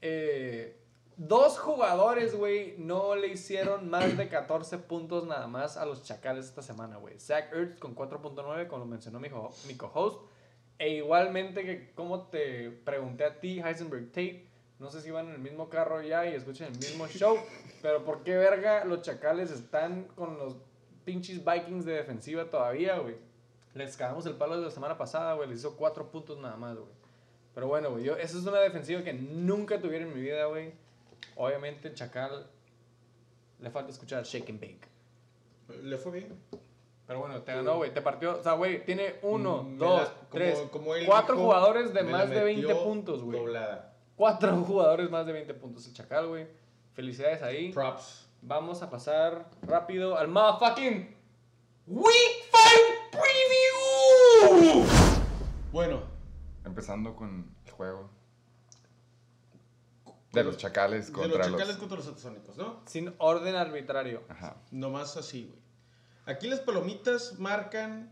Eh, 0.00 0.80
dos 1.16 1.58
jugadores, 1.58 2.36
güey, 2.36 2.74
no 2.78 3.16
le 3.16 3.28
hicieron 3.28 3.88
más 3.88 4.16
de 4.16 4.28
14 4.28 4.78
puntos 4.78 5.26
nada 5.26 5.46
más 5.46 5.76
a 5.76 5.86
los 5.86 6.02
chacales 6.02 6.46
esta 6.46 6.62
semana, 6.62 6.96
güey. 6.96 7.18
Zach 7.18 7.52
Ertz 7.52 7.78
con 7.78 7.94
4.9, 7.94 8.66
como 8.66 8.80
lo 8.80 8.86
mencionó 8.86 9.18
mi, 9.18 9.28
mi 9.66 9.74
co-host. 9.76 10.20
E 10.78 10.90
igualmente 10.90 11.64
que 11.64 11.92
como 11.94 12.26
te 12.26 12.70
pregunté 12.70 13.24
a 13.24 13.40
ti, 13.40 13.60
Heisenberg 13.60 14.08
Tate, 14.08 14.46
no 14.78 14.90
sé 14.90 15.00
si 15.00 15.10
van 15.10 15.28
en 15.28 15.34
el 15.34 15.40
mismo 15.40 15.70
carro 15.70 16.02
ya 16.02 16.26
y 16.26 16.34
escuchan 16.34 16.70
el 16.70 16.78
mismo 16.78 17.06
show, 17.08 17.38
pero 17.80 18.04
¿por 18.04 18.22
qué 18.24 18.36
verga 18.36 18.84
los 18.84 19.00
chacales 19.00 19.50
están 19.50 20.04
con 20.14 20.36
los 20.36 20.56
pinches 21.06 21.42
Vikings 21.42 21.86
de 21.86 21.94
defensiva 21.94 22.50
todavía, 22.50 22.98
güey? 22.98 23.16
Les 23.72 23.96
cagamos 23.96 24.26
el 24.26 24.34
palo 24.34 24.58
de 24.58 24.66
la 24.66 24.70
semana 24.70 24.98
pasada, 24.98 25.34
güey. 25.34 25.48
Les 25.48 25.60
hizo 25.60 25.76
cuatro 25.76 26.10
puntos 26.10 26.38
nada 26.38 26.56
más, 26.56 26.76
güey. 26.76 26.88
Pero 27.54 27.68
bueno, 27.68 27.90
güey. 27.90 28.08
Esa 28.08 28.38
es 28.38 28.46
una 28.46 28.58
defensiva 28.60 29.02
que 29.02 29.12
nunca 29.12 29.80
tuviera 29.80 30.04
en 30.04 30.14
mi 30.14 30.20
vida, 30.20 30.46
güey. 30.46 30.72
Obviamente, 31.36 31.88
el 31.88 31.94
Chacal 31.94 32.50
le 33.60 33.70
falta 33.70 33.90
escuchar 33.92 34.24
Shake 34.24 34.50
and 34.50 34.60
Bake. 34.60 34.88
Le 35.82 35.96
fue 35.96 36.12
bien. 36.12 36.38
Pero 37.06 37.20
bueno, 37.20 37.40
te 37.42 37.54
ganó, 37.54 37.76
güey. 37.76 37.94
Te 37.94 38.02
partió. 38.02 38.38
O 38.40 38.42
sea, 38.42 38.52
güey, 38.54 38.84
tiene 38.84 39.16
uno, 39.22 39.62
Me 39.62 39.76
dos, 39.76 40.00
la- 40.02 40.14
como- 40.14 40.28
tres, 40.30 40.58
como 40.72 40.90
cuatro 41.06 41.36
jugadores 41.36 41.94
de 41.94 42.02
más 42.02 42.28
de 42.30 42.42
20 42.42 42.66
metió 42.66 42.82
puntos, 42.84 43.22
güey. 43.22 43.38
Doblada. 43.38 43.94
Cuatro 44.16 44.56
jugadores 44.66 45.10
más 45.10 45.24
de 45.26 45.32
20 45.32 45.54
puntos. 45.54 45.86
El 45.86 45.92
Chacal, 45.94 46.26
güey. 46.28 46.48
Felicidades 46.94 47.42
ahí. 47.42 47.72
Props. 47.72 48.26
Vamos 48.42 48.82
a 48.82 48.90
pasar 48.90 49.48
rápido 49.62 50.16
al 50.18 50.28
motherfucking 50.28 51.14
Week 51.86 52.44
5 53.10 53.22
Preview. 54.50 54.84
Bueno, 55.72 56.02
Empezando 56.64 57.14
con 57.14 57.54
el 57.64 57.70
juego. 57.72 58.10
De 60.40 60.44
los 60.44 60.56
chacales 60.56 61.06
de 61.08 61.12
contra 61.12 61.38
los 61.38 61.48
los. 61.48 61.56
chacales 61.60 61.76
contra 61.76 61.96
los 61.96 62.06
satasónicos, 62.06 62.56
¿no? 62.56 62.82
Sin 62.86 63.14
orden 63.18 63.54
arbitrario. 63.54 64.22
Ajá. 64.28 64.56
Nomás 64.70 65.16
así, 65.16 65.44
güey. 65.44 65.58
Aquí 66.26 66.48
las 66.48 66.60
palomitas 66.60 67.38
marcan 67.38 68.10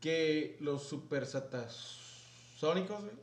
que 0.00 0.56
los 0.60 0.82
super 0.84 1.26
satasónicos, 1.26 3.00
güey, 3.02 3.16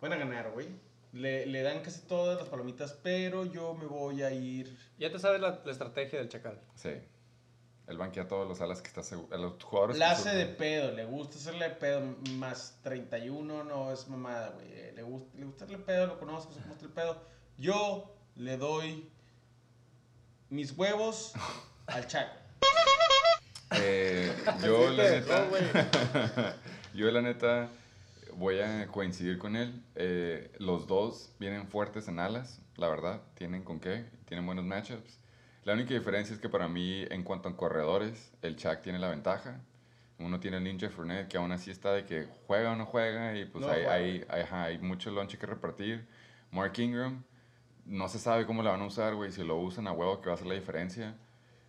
van 0.00 0.12
a 0.12 0.16
ganar, 0.16 0.50
güey. 0.52 0.68
Le, 1.12 1.46
le 1.46 1.62
dan 1.62 1.80
casi 1.82 2.00
todas 2.02 2.38
las 2.38 2.48
palomitas, 2.48 2.92
pero 3.02 3.44
yo 3.44 3.74
me 3.74 3.86
voy 3.86 4.22
a 4.22 4.32
ir. 4.32 4.76
Ya 4.98 5.12
te 5.12 5.18
sabes 5.20 5.40
la, 5.40 5.62
la 5.64 5.70
estrategia 5.72 6.18
del 6.18 6.28
Chacal. 6.28 6.60
Sí. 6.74 6.90
El 7.86 7.98
banquea 7.98 8.22
a 8.22 8.28
todos 8.28 8.48
los 8.48 8.60
alas 8.62 8.80
que 8.80 8.88
está 8.88 9.02
seguro. 9.02 9.34
A 9.34 9.38
los 9.38 9.62
jugadores. 9.62 9.98
La 9.98 10.12
hace 10.12 10.30
de 10.30 10.46
pedo, 10.46 10.92
le 10.92 11.04
gusta 11.04 11.36
hacerle 11.36 11.68
de 11.68 11.74
pedo, 11.74 12.00
más 12.38 12.78
31 12.82 13.64
no 13.64 13.92
es 13.92 14.08
mamada, 14.08 14.50
güey. 14.50 14.92
Le 14.94 15.02
gusta, 15.02 15.38
le 15.38 15.44
gusta 15.44 15.64
hacerle 15.64 15.84
pedo, 15.84 16.06
lo 16.06 16.18
conozco, 16.18 16.52
se 16.54 16.60
gusta 16.66 16.86
el 16.86 16.92
pedo. 16.92 17.20
Yo 17.58 18.16
le 18.36 18.56
doy 18.56 19.10
mis 20.48 20.72
huevos 20.72 21.32
al 21.86 22.06
Chaco. 22.06 22.36
Eh, 23.76 24.32
yo, 24.62 24.90
la 24.90 25.10
neta. 25.10 26.56
yo, 26.94 27.10
la 27.10 27.22
neta, 27.22 27.68
voy 28.34 28.60
a 28.60 28.86
coincidir 28.86 29.38
con 29.38 29.56
él. 29.56 29.82
Eh, 29.94 30.52
los 30.58 30.86
dos 30.86 31.32
vienen 31.38 31.68
fuertes 31.68 32.08
en 32.08 32.18
alas, 32.18 32.60
la 32.76 32.88
verdad. 32.88 33.20
Tienen 33.34 33.62
con 33.62 33.80
qué. 33.80 34.06
Tienen 34.26 34.46
buenos 34.46 34.64
matchups. 34.64 35.18
La 35.64 35.72
única 35.72 35.94
diferencia 35.94 36.34
es 36.34 36.40
que 36.40 36.48
para 36.48 36.68
mí, 36.68 37.04
en 37.10 37.22
cuanto 37.22 37.48
a 37.48 37.56
corredores, 37.56 38.32
el 38.42 38.56
Chuck 38.56 38.80
tiene 38.82 38.98
la 38.98 39.08
ventaja. 39.08 39.60
Uno 40.18 40.38
tiene 40.38 40.58
el 40.58 40.64
Ninja 40.64 40.90
Fournette, 40.90 41.28
que 41.28 41.36
aún 41.38 41.50
así 41.52 41.70
está 41.70 41.92
de 41.92 42.04
que 42.04 42.26
juega 42.46 42.72
o 42.72 42.76
no 42.76 42.86
juega, 42.86 43.36
y 43.36 43.46
pues 43.46 43.64
No 43.64 43.70
hay, 43.72 43.82
juega. 43.82 43.92
hay, 43.94 44.24
hay, 44.28 44.42
ajá, 44.42 44.64
hay 44.64 44.78
mucho 44.78 45.10
lonche 45.10 45.38
que 45.38 45.46
repartir. 45.46 46.06
Mark 46.50 46.72
Ingram, 46.78 47.24
no 47.86 48.08
se 48.08 48.18
sabe 48.18 48.46
cómo 48.46 48.62
la 48.62 48.70
van 48.70 48.82
a 48.82 48.86
usar, 48.86 49.14
güey. 49.14 49.32
Si 49.32 49.42
lo 49.42 49.56
usan 49.56 49.86
a 49.88 49.92
huevo, 49.92 50.20
que 50.20 50.26
va 50.26 50.32
a 50.32 50.34
hacer 50.34 50.46
la 50.46 50.54
diferencia. 50.54 51.16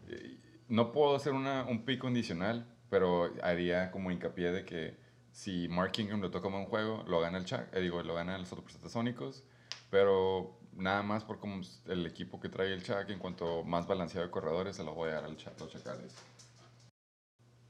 Eh, 0.08 0.38
No 0.68 0.92
puedo 0.92 1.16
hacer 1.16 1.34
una, 1.34 1.64
un 1.64 1.86
pick 1.86 2.00
condicional, 2.00 2.66
pero 2.90 3.32
haría 3.44 3.92
como 3.92 4.12
hincapié 4.12 4.52
de 4.52 4.66
que 4.66 4.96
si 5.32 5.68
Mark 5.68 5.94
Ingram 5.98 6.22
le 6.22 6.30
toca 6.30 6.48
un 6.48 6.54
buen 6.54 6.66
juego, 6.66 7.04
lo 7.08 7.20
gana 7.22 7.38
el 7.38 7.46
Chuck, 7.46 7.62
eh, 7.74 7.82
digo, 7.82 8.02
lo 8.04 8.14
gana 8.16 8.38
los 8.38 8.48
Supersatasónicos, 8.50 9.44
pero 9.90 10.58
nada 10.76 11.02
más 11.04 11.24
por 11.24 11.40
como 11.40 11.62
el 11.88 12.06
equipo 12.06 12.40
que 12.40 12.50
trae 12.50 12.74
el 12.74 12.84
Chuck, 12.84 13.10
en 13.10 13.20
cuanto 13.20 13.64
más 13.64 13.88
balanceado 13.88 14.26
de 14.28 14.32
corredores, 14.32 14.76
se 14.76 14.84
lo 14.84 14.94
voy 14.94 15.10
a 15.10 15.16
dar 15.16 15.26
al 15.26 15.38
Chuck, 15.38 15.60
los 15.60 15.72
Chacales. 15.72 16.14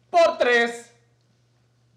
Por 0.10 0.38
tres. 0.38 0.91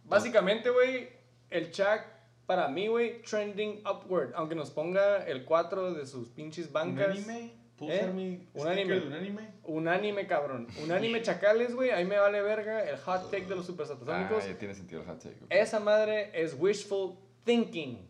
Básicamente, 0.04 0.70
güey, 0.70 1.08
el 1.50 1.70
Chuck, 1.70 2.00
para 2.46 2.68
mí, 2.68 2.88
güey, 2.88 3.22
trending 3.22 3.82
upward. 3.86 4.32
Aunque 4.34 4.54
nos 4.54 4.70
ponga 4.70 5.24
el 5.26 5.44
4 5.44 5.94
de 5.94 6.06
sus 6.06 6.28
pinches 6.28 6.72
bancas. 6.72 7.08
¿Unánime? 7.18 7.52
¿Puedo 7.76 7.92
¿Eh? 7.92 7.96
usar 7.98 8.12
mi 8.12 8.48
Unánime. 8.54 8.82
sticker 8.84 9.00
de 9.02 9.06
unánime? 9.06 9.52
Unánime, 9.64 10.26
cabrón. 10.26 10.66
Unánime 10.82 11.22
chacales, 11.22 11.74
güey. 11.74 11.90
Ahí 11.90 12.04
me 12.04 12.18
vale 12.18 12.40
verga 12.42 12.88
el 12.88 12.96
hot 12.98 13.30
take 13.30 13.44
de 13.46 13.54
los 13.54 13.64
Ah, 13.64 13.66
supersatasónicos. 13.68 14.46
ya 14.46 14.58
tiene 14.58 14.74
sentido 14.74 15.02
el 15.02 15.06
hot 15.06 15.22
take. 15.22 15.36
Esa 15.50 15.78
madre 15.78 16.30
es 16.34 16.56
wishful 16.58 17.16
thinking. 17.44 18.08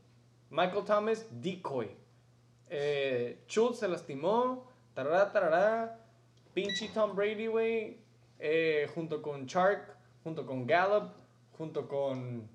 Michael 0.51 0.85
Thomas, 0.87 1.27
decoy. 1.31 1.91
Eh, 2.71 3.45
Schultz 3.49 3.81
se 3.81 3.89
lastimó. 3.89 4.67
Tarará, 4.95 5.31
tarará. 5.33 6.05
pinche 6.55 6.89
Tom 6.93 7.15
Brady, 7.15 7.47
güey, 7.47 7.99
eh, 8.41 8.91
junto 8.95 9.23
con 9.23 9.47
Chark, 9.47 9.97
junto 10.25 10.45
con 10.45 10.67
Gallup, 10.67 11.13
junto 11.57 11.87
con, 11.87 12.49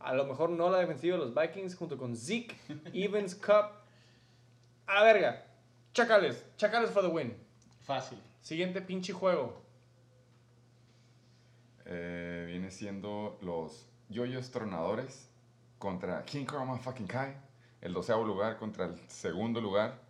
a 0.00 0.12
lo 0.12 0.26
mejor 0.26 0.50
no 0.50 0.68
la 0.68 0.78
defensiva 0.80 1.16
de 1.16 1.24
los 1.24 1.34
Vikings, 1.34 1.74
junto 1.74 1.96
con 1.96 2.14
Zeke, 2.14 2.54
Evans, 2.92 3.34
Cup. 3.34 3.72
A 4.86 4.94
la 4.96 5.02
verga. 5.02 5.44
Chacales, 5.94 6.44
chacales 6.56 6.90
for 6.90 7.02
the 7.02 7.08
win. 7.08 7.34
Fácil. 7.82 8.18
Siguiente 8.40 8.82
pinche 8.82 9.12
juego. 9.12 9.62
Eh, 11.86 12.44
viene 12.46 12.70
siendo 12.70 13.38
los 13.40 13.88
yoyos 14.10 14.50
tronadores 14.50 15.30
contra 15.78 16.22
King 16.24 16.44
Chroma 16.44 16.78
fucking 16.78 17.06
Kai. 17.06 17.34
El 17.80 17.92
doceavo 17.92 18.24
lugar 18.24 18.56
contra 18.58 18.86
el 18.86 18.98
segundo 19.08 19.60
lugar. 19.60 20.00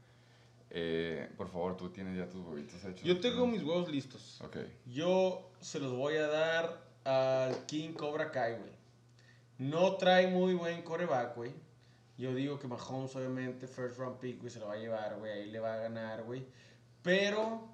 Eh, 0.70 1.30
por 1.36 1.48
favor, 1.48 1.76
tú 1.76 1.90
tienes 1.90 2.16
ya 2.16 2.28
tus 2.28 2.44
huevitos 2.44 2.82
hechos. 2.84 3.02
Yo 3.02 3.20
tengo 3.20 3.46
mis 3.46 3.62
huevos 3.62 3.90
listos. 3.90 4.40
Ok. 4.42 4.58
Yo 4.86 5.50
se 5.60 5.80
los 5.80 5.92
voy 5.92 6.16
a 6.16 6.26
dar 6.26 6.82
al 7.04 7.66
King 7.66 7.92
Cobra 7.92 8.30
Kai, 8.30 8.56
güey. 8.58 8.72
No 9.58 9.96
trae 9.96 10.28
muy 10.28 10.54
buen 10.54 10.82
coreback, 10.82 11.34
güey. 11.36 11.52
Yo 12.16 12.34
digo 12.34 12.58
que 12.58 12.66
Mahomes, 12.66 13.14
obviamente, 13.16 13.66
first 13.66 13.98
round 13.98 14.18
pick, 14.18 14.40
güey, 14.40 14.50
se 14.50 14.58
lo 14.58 14.66
va 14.66 14.74
a 14.74 14.78
llevar, 14.78 15.16
güey. 15.18 15.32
Ahí 15.32 15.50
le 15.50 15.60
va 15.60 15.74
a 15.74 15.76
ganar, 15.76 16.24
güey. 16.24 16.46
Pero 17.02 17.68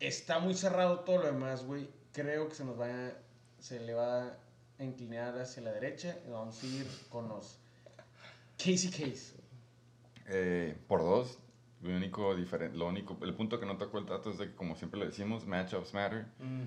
está 0.00 0.38
muy 0.38 0.54
cerrado 0.54 1.00
todo 1.00 1.18
lo 1.18 1.26
demás, 1.26 1.64
güey. 1.64 1.88
Creo 2.12 2.48
que 2.48 2.54
se 2.54 2.64
nos 2.64 2.78
va 2.78 2.86
a, 2.86 3.12
se 3.58 3.80
le 3.80 3.94
va 3.94 4.36
a 4.78 4.84
inclinar 4.84 5.38
hacia 5.38 5.62
la 5.62 5.72
derecha 5.72 6.18
y 6.26 6.30
vamos 6.30 6.62
a 6.62 6.66
ir 6.66 6.86
con 7.10 7.28
los 7.28 7.58
Casey 8.58 8.90
Case. 8.90 9.34
Eh, 10.26 10.76
por 10.86 11.00
dos. 11.00 11.38
Lo 11.80 11.96
único 11.96 12.34
diferente, 12.34 12.76
lo 12.76 12.88
único, 12.88 13.16
el 13.22 13.34
punto 13.34 13.60
que 13.60 13.66
no 13.66 13.78
tocó 13.78 13.98
el 13.98 14.04
trato 14.04 14.30
es 14.30 14.38
de 14.38 14.48
que, 14.48 14.54
como 14.56 14.74
siempre 14.74 14.98
le 14.98 15.06
decimos, 15.06 15.46
matchups 15.46 15.94
matter. 15.94 16.26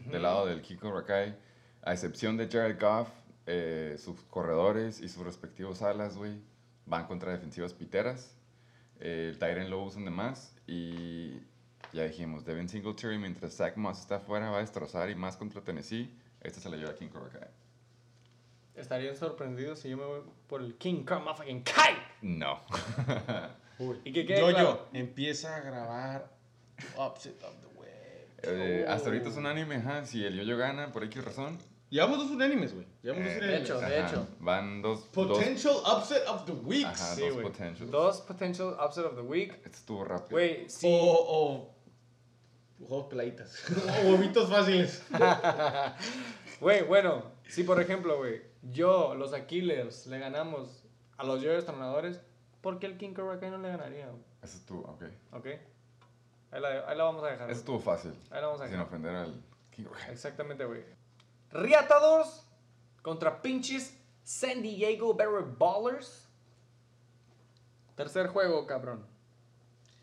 Del 0.10 0.22
lado 0.22 0.46
del 0.46 0.62
Kiko 0.62 0.90
Rakai, 0.90 1.38
a 1.82 1.92
excepción 1.92 2.38
de 2.38 2.48
Jared 2.48 2.80
Goff, 2.80 3.10
eh, 3.46 3.98
sus 4.00 4.22
corredores 4.24 5.02
y 5.02 5.10
sus 5.10 5.26
respectivos 5.26 5.82
alas, 5.82 6.16
güey, 6.16 6.40
van 6.86 7.08
contra 7.08 7.34
defensivas 7.34 7.74
piteras. 7.74 8.38
Eh, 9.02 9.32
el 9.32 9.38
Tyren 9.38 9.70
lo 9.70 9.84
usan 9.84 10.06
de 10.06 10.12
más. 10.12 10.56
Y 10.66 11.42
ya 11.92 12.06
dijimos, 12.06 12.46
Devin 12.46 12.70
Singletary, 12.70 13.18
mientras 13.18 13.58
Zach 13.58 13.76
Moss 13.76 14.00
está 14.00 14.18
afuera, 14.18 14.50
va 14.50 14.58
a 14.58 14.62
destrozar 14.62 15.10
y 15.10 15.16
más 15.16 15.36
contra 15.36 15.62
Tennessee. 15.62 16.10
Este 16.40 16.62
se 16.62 16.70
le 16.70 16.78
lleva 16.78 16.92
a 16.92 16.96
King 16.96 17.10
Rakai. 17.14 17.50
Estarían 18.82 19.16
sorprendidos 19.16 19.80
si 19.80 19.90
yo 19.90 19.98
me 19.98 20.06
voy 20.06 20.22
por 20.48 20.62
el 20.62 20.76
King 20.78 21.06
Chroma 21.06 21.34
fucking 21.36 21.62
Kai. 21.64 21.95
No. 22.22 22.60
Y 24.03 24.14
que 24.14 24.28
quede 24.28 24.40
Yo, 24.41 24.49
claro. 24.49 24.90
yo, 24.94 24.99
empieza 24.99 25.56
a 25.56 25.60
grabar 25.62 26.32
Upset 26.99 27.41
of 27.44 27.56
the 27.62 27.68
Web. 27.80 28.28
Eh, 28.44 28.86
hasta 28.88 29.10
ahorita 29.10 29.30
es 29.30 29.38
un 29.38 29.48
anime, 29.48 29.78
ajá. 29.78 30.06
Si 30.06 30.24
el 30.24 30.36
yo-yo 30.38 30.56
gana 30.56 30.91
por 30.91 31.03
X 31.06 31.26
razón. 31.26 31.58
Llevamos 31.90 32.20
dos 32.20 32.30
unánimes, 32.30 32.76
güey. 32.76 32.86
Llevamos 33.02 33.26
dos 33.26 33.34
eh, 33.34 33.40
de 33.40 33.41
unánimes. 33.48 33.62
hecho, 33.64 33.80
de 33.80 33.86
ajá, 33.98 34.08
hecho. 34.08 34.28
Van 34.40 34.82
dos. 34.84 35.12
dos 35.12 35.28
Potential 35.30 35.76
Upset 35.98 36.28
of 36.28 36.45
the 36.45 36.52
Week. 36.52 36.86
ajá, 36.86 37.16
Sí, 37.16 37.22
dos 37.22 37.34
güey. 37.34 37.44
potentials. 37.48 37.91
Dos 37.91 38.22
potential 38.22 38.78
upset 38.86 39.06
of 39.06 39.16
the 39.16 39.22
week. 39.22 39.60
Estuvo 39.66 40.03
rápido. 40.03 40.30
Güey, 40.30 40.70
sí. 40.70 40.88
O, 40.88 41.74
o 42.80 42.86
juegos 42.88 43.08
peladitas. 43.08 43.64
o 44.06 44.10
huevitos 44.12 44.48
fáciles. 44.49 45.03
Güey, 46.60 46.84
bueno, 46.84 47.24
si 47.48 47.64
por 47.64 47.82
ejemplo, 47.82 48.18
güey, 48.20 48.41
yo, 48.64 49.16
los 49.16 49.34
Aquiles, 49.34 50.08
le 50.08 50.20
ganamos 50.20 50.84
a 51.18 51.24
los 51.24 51.42
Yoyos 51.42 51.66
Tronadores, 51.66 52.22
¿por 52.62 52.80
qué 52.80 52.86
el 52.88 52.98
King 52.98 53.14
Cobra 53.14 53.36
no 53.50 53.58
le 53.58 53.70
ganaría? 53.70 54.08
güey? 54.08 54.22
Ese 54.42 54.58
estuvo, 54.58 54.82
ok. 54.82 55.04
¿Ok? 55.34 55.46
Ahí 56.52 56.62
la, 56.62 56.68
ahí 56.90 56.98
la 56.98 57.04
vamos 57.04 57.24
a 57.24 57.28
dejar. 57.28 57.50
Estuvo 57.52 57.80
fácil. 57.80 58.12
Ahí 58.30 58.42
la 58.42 58.48
vamos 58.48 58.62
a 58.62 58.66
Sin 58.66 58.72
dejar. 58.74 58.88
ofender 58.88 59.16
al 59.16 59.42
King 59.72 59.86
Rakai. 59.86 60.12
Exactamente, 60.12 60.66
güey. 60.66 60.84
Riatados 61.52 62.46
contra 63.02 63.42
pinches 63.42 63.98
San 64.24 64.62
Diego 64.62 65.14
Barry 65.14 65.46
Ballers. 65.58 66.28
Tercer 67.96 68.28
juego, 68.28 68.66
cabrón. 68.66 69.06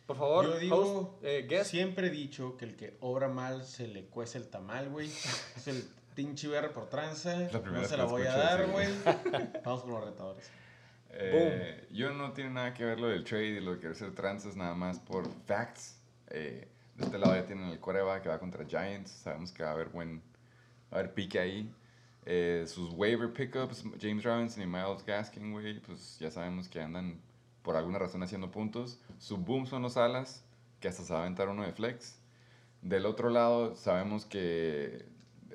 Por 0.06 0.16
favor, 0.16 0.44
Yo 0.46 0.58
digo, 0.58 0.76
host, 0.76 1.24
eh, 1.24 1.46
guest. 1.48 1.70
siempre 1.70 2.06
he 2.06 2.10
dicho 2.10 2.56
que 2.56 2.64
el 2.64 2.76
que 2.76 2.96
obra 3.00 3.28
mal 3.28 3.64
se 3.64 3.86
le 3.86 4.06
cuece 4.06 4.38
el 4.38 4.48
tamal, 4.48 4.88
güey. 4.88 5.08
Es 5.08 5.68
el 5.68 5.86
pinche 6.18 6.48
VR 6.48 6.72
por 6.72 6.88
primera 6.88 7.12
No 7.12 7.84
se 7.84 7.96
la 7.96 8.04
voy 8.04 8.22
a 8.22 8.36
dar, 8.36 8.66
güey. 8.66 8.88
Vamos 9.64 9.82
con 9.82 9.92
los 9.92 10.04
retadores. 10.04 10.50
Eh, 11.10 11.86
yo 11.92 12.12
no 12.12 12.32
tiene 12.32 12.50
nada 12.50 12.74
que 12.74 12.84
ver 12.84 12.98
lo 12.98 13.06
del 13.06 13.22
trade 13.22 13.46
y 13.46 13.60
lo 13.60 13.74
de 13.74 13.78
querer 13.78 13.94
ser 13.94 14.12
trances, 14.16 14.56
nada 14.56 14.74
más 14.74 14.98
por 14.98 15.30
facts. 15.46 16.00
Eh, 16.30 16.66
de 16.96 17.04
este 17.04 17.18
lado 17.18 17.36
ya 17.36 17.46
tienen 17.46 17.66
el 17.66 17.78
Coreba 17.78 18.20
que 18.20 18.28
va 18.28 18.40
contra 18.40 18.66
Giants. 18.66 19.12
Sabemos 19.12 19.52
que 19.52 19.62
va 19.62 19.68
a 19.68 19.72
haber 19.74 19.90
buen. 19.90 20.20
Va 20.92 20.96
a 20.96 21.00
haber 21.00 21.14
pique 21.14 21.38
ahí. 21.38 21.72
Eh, 22.26 22.64
sus 22.66 22.90
waiver 22.94 23.32
pickups, 23.32 23.84
James 24.00 24.24
Robinson 24.24 24.64
y 24.64 24.66
Miles 24.66 25.06
Gaskin, 25.06 25.52
güey, 25.52 25.78
pues 25.78 26.18
ya 26.18 26.32
sabemos 26.32 26.68
que 26.68 26.80
andan 26.80 27.20
por 27.62 27.76
alguna 27.76 28.00
razón 28.00 28.24
haciendo 28.24 28.50
puntos. 28.50 28.98
Su 29.18 29.36
boom 29.36 29.66
son 29.66 29.82
los 29.82 29.96
alas, 29.96 30.44
que 30.80 30.88
hasta 30.88 31.04
se 31.04 31.12
va 31.12 31.20
a 31.20 31.22
aventar 31.22 31.48
uno 31.48 31.62
de 31.62 31.72
flex. 31.72 32.18
Del 32.82 33.06
otro 33.06 33.30
lado, 33.30 33.76
sabemos 33.76 34.26
que 34.26 35.06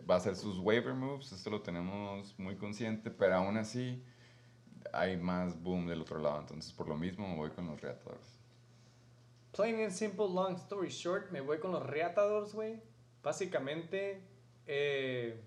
va 0.10 0.16
a 0.16 0.20
ser 0.20 0.36
sus 0.36 0.58
waiver 0.60 0.94
moves, 0.94 1.32
esto 1.32 1.50
lo 1.50 1.62
tenemos 1.62 2.38
muy 2.40 2.56
consciente, 2.58 3.12
pero 3.12 3.36
aún 3.36 3.58
así 3.58 4.04
hay 4.92 5.18
más 5.18 5.62
boom 5.62 5.88
del 5.88 6.02
otro 6.02 6.20
lado. 6.20 6.40
Entonces, 6.40 6.72
por 6.74 6.88
lo 6.88 6.96
mismo, 6.96 7.28
me 7.28 7.36
voy 7.36 7.52
con 7.52 7.68
los 7.68 7.80
reatadores. 7.82 8.44
Plain 9.54 9.84
and 9.84 9.92
simple, 9.92 10.28
long 10.28 10.56
story 10.56 10.90
short, 10.90 11.30
me 11.30 11.40
voy 11.40 11.60
con 11.60 11.72
los 11.72 11.86
Reatadores, 11.86 12.56
güey. 12.56 12.82
Básicamente, 13.22 14.24
eh, 14.66 15.40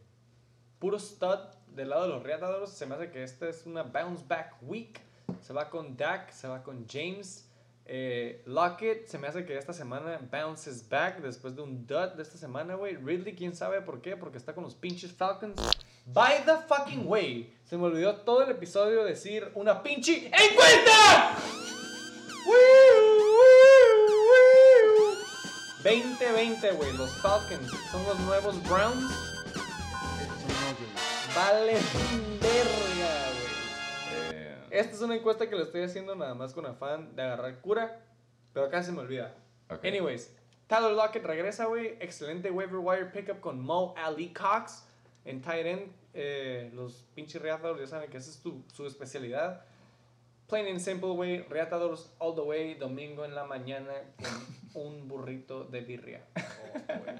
puro 0.78 0.96
stud 0.96 1.40
del 1.74 1.88
lado 1.88 2.02
de 2.02 2.08
los 2.10 2.22
Reatadores. 2.22 2.70
Se 2.70 2.86
me 2.86 2.94
hace 2.94 3.10
que 3.10 3.24
esta 3.24 3.48
es 3.48 3.66
una 3.66 3.82
bounce 3.82 4.24
back 4.28 4.58
week. 4.62 5.00
Se 5.40 5.52
va 5.52 5.68
con 5.68 5.96
Dak, 5.96 6.30
se 6.30 6.46
va 6.46 6.62
con 6.62 6.86
James. 6.88 7.45
Eh, 7.88 8.42
Lockett, 8.46 9.06
se 9.06 9.16
me 9.16 9.28
hace 9.28 9.44
que 9.44 9.56
esta 9.56 9.72
semana 9.72 10.18
bounces 10.30 10.88
back 10.88 11.20
después 11.20 11.54
de 11.54 11.62
un 11.62 11.86
dud 11.86 12.08
de 12.16 12.22
esta 12.22 12.36
semana, 12.36 12.74
güey. 12.74 12.96
Ridley, 12.96 13.34
quién 13.34 13.54
sabe 13.54 13.80
por 13.80 14.02
qué, 14.02 14.16
porque 14.16 14.38
está 14.38 14.54
con 14.54 14.64
los 14.64 14.74
pinches 14.74 15.12
Falcons. 15.12 15.60
By 16.06 16.44
the 16.44 16.56
fucking 16.66 17.06
way, 17.06 17.56
se 17.64 17.76
me 17.76 17.84
olvidó 17.84 18.16
todo 18.16 18.42
el 18.42 18.50
episodio 18.50 19.04
decir 19.04 19.50
una 19.54 19.82
pinche 19.82 20.26
encuesta. 20.26 21.36
2020, 25.84 26.72
güey, 26.72 26.92
los 26.96 27.10
Falcons 27.18 27.70
son 27.92 28.04
los 28.04 28.18
nuevos 28.20 28.60
Browns. 28.68 29.12
Vale 31.36 31.76
Esta 34.70 34.94
es 34.94 35.00
una 35.00 35.16
encuesta 35.16 35.48
que 35.48 35.56
le 35.56 35.62
estoy 35.62 35.82
haciendo 35.82 36.14
nada 36.14 36.34
más 36.34 36.52
con 36.52 36.66
afán 36.66 37.14
de 37.16 37.22
agarrar 37.22 37.60
cura, 37.60 38.00
pero 38.52 38.68
casi 38.70 38.86
se 38.86 38.92
me 38.92 39.00
olvida. 39.00 39.34
ok. 39.70 39.84
Anyways, 39.84 40.34
Tyler 40.66 40.92
Lockett 40.92 41.24
regresa, 41.24 41.66
güey. 41.66 41.96
Excelente 42.00 42.50
waiver 42.50 42.78
wire 42.78 43.06
pickup 43.06 43.40
con 43.40 43.60
Mo 43.60 43.94
Ali 43.96 44.32
Cox 44.32 44.84
en 45.24 45.40
tight 45.42 45.66
end. 45.66 45.92
Eh, 46.14 46.70
los 46.74 47.04
pinches 47.14 47.40
reatadores 47.42 47.82
ya 47.82 47.86
saben 47.96 48.10
que 48.10 48.16
esa 48.16 48.30
es 48.30 48.38
tu- 48.40 48.64
su 48.72 48.86
especialidad. 48.86 49.64
Plain 50.48 50.66
and 50.68 50.80
simple, 50.80 51.10
güey. 51.10 51.42
Reatadores 51.48 52.10
all 52.18 52.34
the 52.34 52.40
way. 52.40 52.74
Domingo 52.74 53.24
en 53.24 53.34
la 53.34 53.44
mañana 53.44 53.92
con 54.72 54.82
un 54.86 55.08
burrito 55.08 55.64
de 55.64 55.80
birria. 55.82 56.24
Oh. 56.36 57.12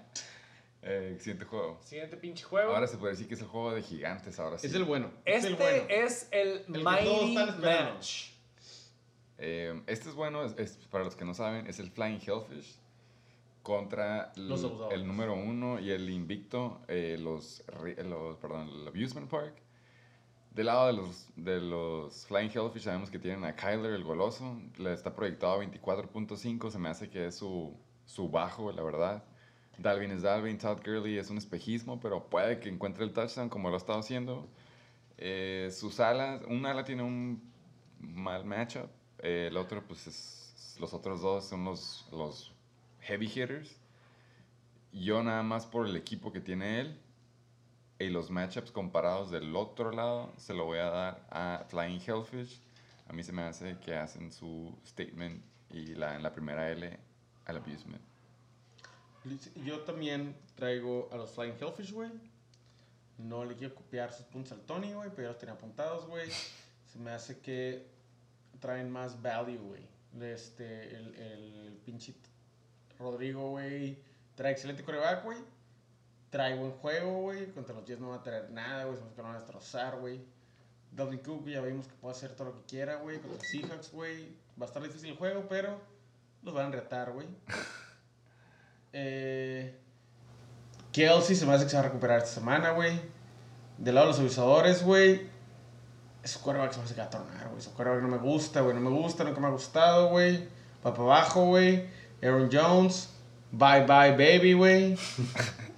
Eh, 0.88 1.16
siguiente 1.18 1.44
juego. 1.44 1.78
Siguiente 1.82 2.16
pinche 2.16 2.44
juego. 2.44 2.72
Ahora 2.74 2.86
se 2.86 2.96
puede 2.96 3.12
decir 3.14 3.26
que 3.26 3.34
es 3.34 3.40
el 3.40 3.48
juego 3.48 3.74
de 3.74 3.82
gigantes. 3.82 4.38
Ahora 4.38 4.56
sí. 4.56 4.68
Es 4.68 4.74
el 4.74 4.84
bueno. 4.84 5.10
este 5.24 5.38
es 5.38 5.44
el 5.46 5.56
bueno. 5.56 5.84
es 5.88 6.28
el, 6.30 6.64
Mighty. 6.68 7.34
Match. 7.60 8.30
Eh, 9.38 9.82
este 9.86 10.08
es 10.08 10.14
bueno, 10.14 10.44
es, 10.44 10.54
es- 10.58 10.76
para 10.90 11.04
los 11.04 11.16
que 11.16 11.24
no 11.24 11.34
saben, 11.34 11.66
es 11.66 11.78
el 11.78 11.90
Flying 11.90 12.20
Hellfish 12.26 12.76
contra 13.62 14.32
Los 14.36 14.64
el 14.92 15.06
número 15.06 15.34
uno 15.34 15.80
y 15.80 15.90
el 15.90 16.08
invicto, 16.08 16.80
eh, 16.88 17.16
los, 17.20 17.66
ri- 17.66 18.00
los, 18.04 18.36
perdón, 18.38 18.68
el 18.68 18.86
Abusement 18.88 19.28
Park. 19.28 19.54
Del 20.52 20.66
lado 20.66 20.86
de 20.86 20.92
los, 20.94 21.26
de 21.36 21.60
los 21.60 22.24
Flying 22.26 22.50
Hellfish 22.50 22.84
sabemos 22.84 23.10
que 23.10 23.18
tienen 23.18 23.44
a 23.44 23.54
Kyler, 23.56 23.92
el 23.92 24.04
goloso, 24.04 24.58
le 24.78 24.92
está 24.94 25.14
proyectado 25.14 25.60
a 25.60 25.64
24.5, 25.64 26.70
se 26.70 26.78
me 26.78 26.88
hace 26.88 27.10
que 27.10 27.26
es 27.26 27.34
su, 27.34 27.76
su 28.06 28.30
bajo, 28.30 28.72
la 28.72 28.82
verdad. 28.82 29.22
Dalvin 29.78 30.10
es 30.10 30.22
Dalvin, 30.22 30.58
Todd 30.58 30.78
Gurley 30.84 31.18
es 31.18 31.30
un 31.30 31.38
espejismo, 31.38 32.00
pero 32.00 32.28
puede 32.28 32.60
que 32.60 32.68
encuentre 32.68 33.04
el 33.04 33.12
touchdown 33.12 33.48
como 33.48 33.68
lo 33.68 33.74
ha 33.74 33.78
estado 33.78 33.98
haciendo. 33.98 34.48
Eh, 35.18 35.70
sus 35.72 36.00
alas, 36.00 36.42
un 36.48 36.64
ala 36.66 36.84
tiene 36.84 37.02
un 37.02 37.42
mal 38.00 38.44
matchup, 38.44 38.88
eh, 39.20 39.48
el 39.50 39.56
otro, 39.56 39.86
pues 39.86 40.06
es- 40.06 40.76
los 40.80 40.92
otros 40.94 41.20
dos 41.22 41.44
son 41.46 41.64
los, 41.64 42.06
los 42.12 42.52
heavy 43.00 43.26
hitters. 43.26 43.76
Yo 44.92 45.22
nada 45.22 45.42
más 45.42 45.66
por 45.66 45.86
el 45.86 45.96
equipo 45.96 46.32
que 46.32 46.40
tiene 46.40 46.80
él 46.80 46.98
y 47.98 48.08
los 48.08 48.30
matchups 48.30 48.70
comparados 48.72 49.30
del 49.30 49.54
otro 49.56 49.90
lado, 49.92 50.32
se 50.36 50.54
lo 50.54 50.64
voy 50.66 50.78
a 50.78 50.90
dar 50.90 51.26
a 51.30 51.64
Flying 51.68 52.00
Hellfish. 52.06 52.60
A 53.08 53.12
mí 53.12 53.22
se 53.22 53.32
me 53.32 53.42
hace 53.42 53.78
que 53.78 53.94
hacen 53.94 54.32
su 54.32 54.74
statement 54.86 55.42
y 55.70 55.94
la, 55.94 56.16
en 56.16 56.22
la 56.22 56.32
primera 56.32 56.70
L 56.70 56.98
al 57.46 57.56
abusement. 57.56 58.02
Yo 59.64 59.80
también 59.80 60.36
traigo 60.54 61.08
a 61.12 61.16
los 61.16 61.30
Flying 61.30 61.54
Hellfish, 61.60 61.92
güey. 61.92 62.10
No 63.18 63.44
le 63.44 63.56
quiero 63.56 63.74
copiar 63.74 64.12
sus 64.12 64.26
puntos 64.26 64.52
al 64.52 64.60
Tony, 64.60 64.92
güey, 64.92 65.10
pero 65.10 65.22
ya 65.22 65.28
los 65.28 65.38
tenía 65.38 65.54
apuntados, 65.54 66.06
güey. 66.06 66.30
Se 66.92 66.98
me 66.98 67.10
hace 67.10 67.40
que 67.40 67.86
traen 68.60 68.90
más 68.90 69.20
value, 69.20 69.58
güey. 69.58 69.86
Este, 70.20 70.96
el, 70.96 71.14
el 71.14 71.80
pinche 71.84 72.14
Rodrigo, 72.98 73.50
güey, 73.50 73.98
trae 74.34 74.52
excelente 74.52 74.82
coreback, 74.82 75.24
güey. 75.24 75.38
Trae 76.30 76.56
buen 76.56 76.72
juego, 76.72 77.22
güey. 77.22 77.52
Contra 77.52 77.74
los 77.74 77.84
Jets 77.84 78.00
no 78.00 78.10
va 78.10 78.16
a 78.16 78.22
traer 78.22 78.50
nada, 78.50 78.84
güey. 78.84 78.96
Se 78.96 79.02
que 79.02 79.16
lo 79.16 79.22
van 79.24 79.36
a 79.36 79.38
destrozar, 79.38 79.98
güey. 79.98 80.20
Dalvin 80.92 81.20
Cook, 81.20 81.46
ya 81.46 81.60
vimos 81.60 81.86
que 81.86 81.94
puede 81.94 82.14
hacer 82.14 82.34
todo 82.34 82.48
lo 82.48 82.54
que 82.54 82.64
quiera, 82.66 82.96
güey. 82.96 83.18
Contra 83.18 83.38
los 83.38 83.48
Seahawks, 83.48 83.92
güey. 83.92 84.28
Va 84.60 84.64
a 84.64 84.68
estar 84.68 84.82
difícil 84.82 85.10
el 85.10 85.16
juego, 85.16 85.46
pero 85.48 85.80
los 86.42 86.54
van 86.54 86.66
a 86.66 86.76
retar, 86.76 87.12
güey. 87.12 87.26
Eh, 88.98 89.74
Kelsey 90.90 91.36
se 91.36 91.44
me 91.44 91.52
hace 91.52 91.64
que 91.64 91.70
se 91.70 91.76
va 91.76 91.82
a 91.82 91.86
recuperar 91.86 92.18
esta 92.18 92.30
semana, 92.30 92.70
güey. 92.70 92.98
Del 93.76 93.94
lado 93.94 94.06
de 94.06 94.12
los 94.12 94.20
avisadores, 94.20 94.82
güey. 94.82 95.28
Su 96.24 96.40
quarterback 96.40 96.72
se 96.72 96.78
me 96.78 96.84
hace 96.86 96.94
que 96.94 97.00
va 97.02 97.06
a 97.06 97.10
tornar, 97.10 97.48
güey. 97.50 97.60
Su 97.60 97.74
quarterback 97.74 98.02
no 98.02 98.08
me 98.08 98.16
gusta, 98.16 98.62
güey. 98.62 98.74
No 98.74 98.80
me 98.80 98.88
gusta, 98.88 99.24
nunca 99.24 99.38
me 99.38 99.48
ha 99.48 99.50
gustado, 99.50 100.08
güey. 100.08 100.48
Va 100.84 100.94
para 100.94 101.02
abajo, 101.02 101.44
güey. 101.44 101.84
Aaron 102.22 102.48
Jones. 102.50 103.10
Bye 103.52 103.84
bye, 103.84 104.12
baby, 104.12 104.54
güey. 104.54 104.98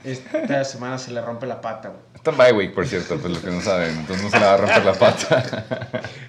Esta 0.05 0.65
semana 0.65 0.97
se 0.97 1.11
le 1.11 1.21
rompe 1.21 1.47
la 1.47 1.61
pata, 1.61 1.89
güey. 1.89 2.01
Está 2.15 2.31
en 2.31 2.37
bye 2.37 2.53
week, 2.53 2.75
por 2.75 2.87
cierto, 2.87 3.19
pues 3.19 3.33
lo 3.33 3.43
que 3.43 3.51
no 3.51 3.61
saben. 3.61 3.99
Entonces 3.99 4.25
no 4.25 4.31
se 4.31 4.39
le 4.39 4.47
va 4.47 4.55
a 4.55 4.57
romper 4.59 4.85
la 4.85 4.95
pata. 4.95 5.65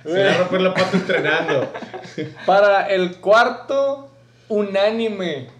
se 0.03 0.09
le 0.09 0.23
va 0.25 0.31
a 0.31 0.37
romper 0.39 0.61
la 0.61 0.73
pata 0.73 0.97
entrenando. 0.97 1.73
Para 2.47 2.89
el 2.89 3.17
cuarto 3.17 4.09
unánime 4.47 5.59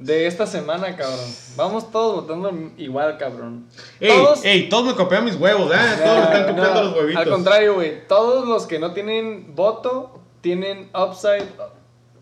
de 0.00 0.26
esta 0.26 0.46
semana, 0.46 0.96
cabrón. 0.96 1.26
Vamos 1.56 1.90
todos 1.90 2.22
votando 2.22 2.50
igual, 2.78 3.18
cabrón. 3.18 3.66
Ey, 4.00 4.08
todos, 4.08 4.44
ey, 4.44 4.68
todos 4.70 4.86
me 4.86 4.94
copian 4.94 5.24
mis 5.26 5.36
huevos, 5.36 5.70
¿eh? 5.70 6.00
Todos 6.02 6.16
me 6.16 6.24
están 6.24 6.46
copiando 6.54 6.84
los 6.84 6.96
huevitos. 6.96 7.22
Al 7.22 7.30
contrario, 7.30 7.74
güey. 7.74 8.08
Todos 8.08 8.48
los 8.48 8.66
que 8.66 8.78
no 8.78 8.94
tienen 8.94 9.54
voto 9.54 10.18
tienen 10.40 10.90
upside. 10.94 11.44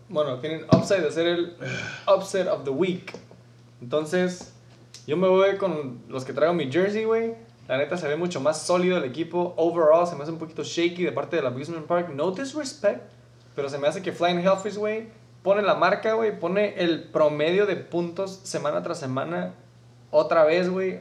Bueno, 0.09 0.39
tienen 0.39 0.65
upside 0.65 1.01
de 1.01 1.11
ser 1.11 1.27
el 1.27 1.55
upset 2.13 2.47
of 2.49 2.65
the 2.65 2.69
week. 2.69 3.17
Entonces, 3.81 4.53
yo 5.07 5.15
me 5.15 5.29
voy 5.29 5.55
con 5.55 6.01
los 6.09 6.25
que 6.25 6.33
traigo 6.33 6.53
mi 6.53 6.69
jersey, 6.69 7.05
güey. 7.05 7.33
La 7.69 7.77
neta 7.77 7.95
se 7.95 8.09
ve 8.09 8.17
mucho 8.17 8.41
más 8.41 8.61
sólido 8.61 8.97
el 8.97 9.05
equipo. 9.05 9.53
Overall 9.55 10.05
se 10.05 10.17
me 10.17 10.23
hace 10.23 10.33
un 10.33 10.39
poquito 10.39 10.63
shaky 10.63 11.03
de 11.03 11.13
parte 11.13 11.37
del 11.37 11.45
Abusement 11.45 11.85
Park. 11.85 12.09
No 12.13 12.31
disrespect, 12.31 13.09
pero 13.55 13.69
se 13.69 13.77
me 13.77 13.87
hace 13.87 14.01
que 14.01 14.11
Flying 14.11 14.39
Hellfish, 14.39 14.75
güey, 14.75 15.07
pone 15.43 15.61
la 15.61 15.75
marca, 15.75 16.13
güey, 16.13 16.37
pone 16.37 16.75
el 16.77 17.03
promedio 17.03 17.65
de 17.65 17.75
puntos 17.75 18.39
semana 18.43 18.83
tras 18.83 18.99
semana 18.99 19.53
otra 20.11 20.43
vez, 20.43 20.69
güey, 20.69 20.99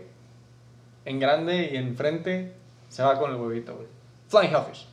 en 1.04 1.18
grande 1.18 1.70
y 1.72 1.76
en 1.76 1.96
frente, 1.96 2.52
se 2.88 3.02
va 3.02 3.18
con 3.18 3.30
el 3.30 3.36
huevito, 3.36 3.74
güey. 3.74 3.86
Flying 4.28 4.54
Hellfish. 4.54 4.86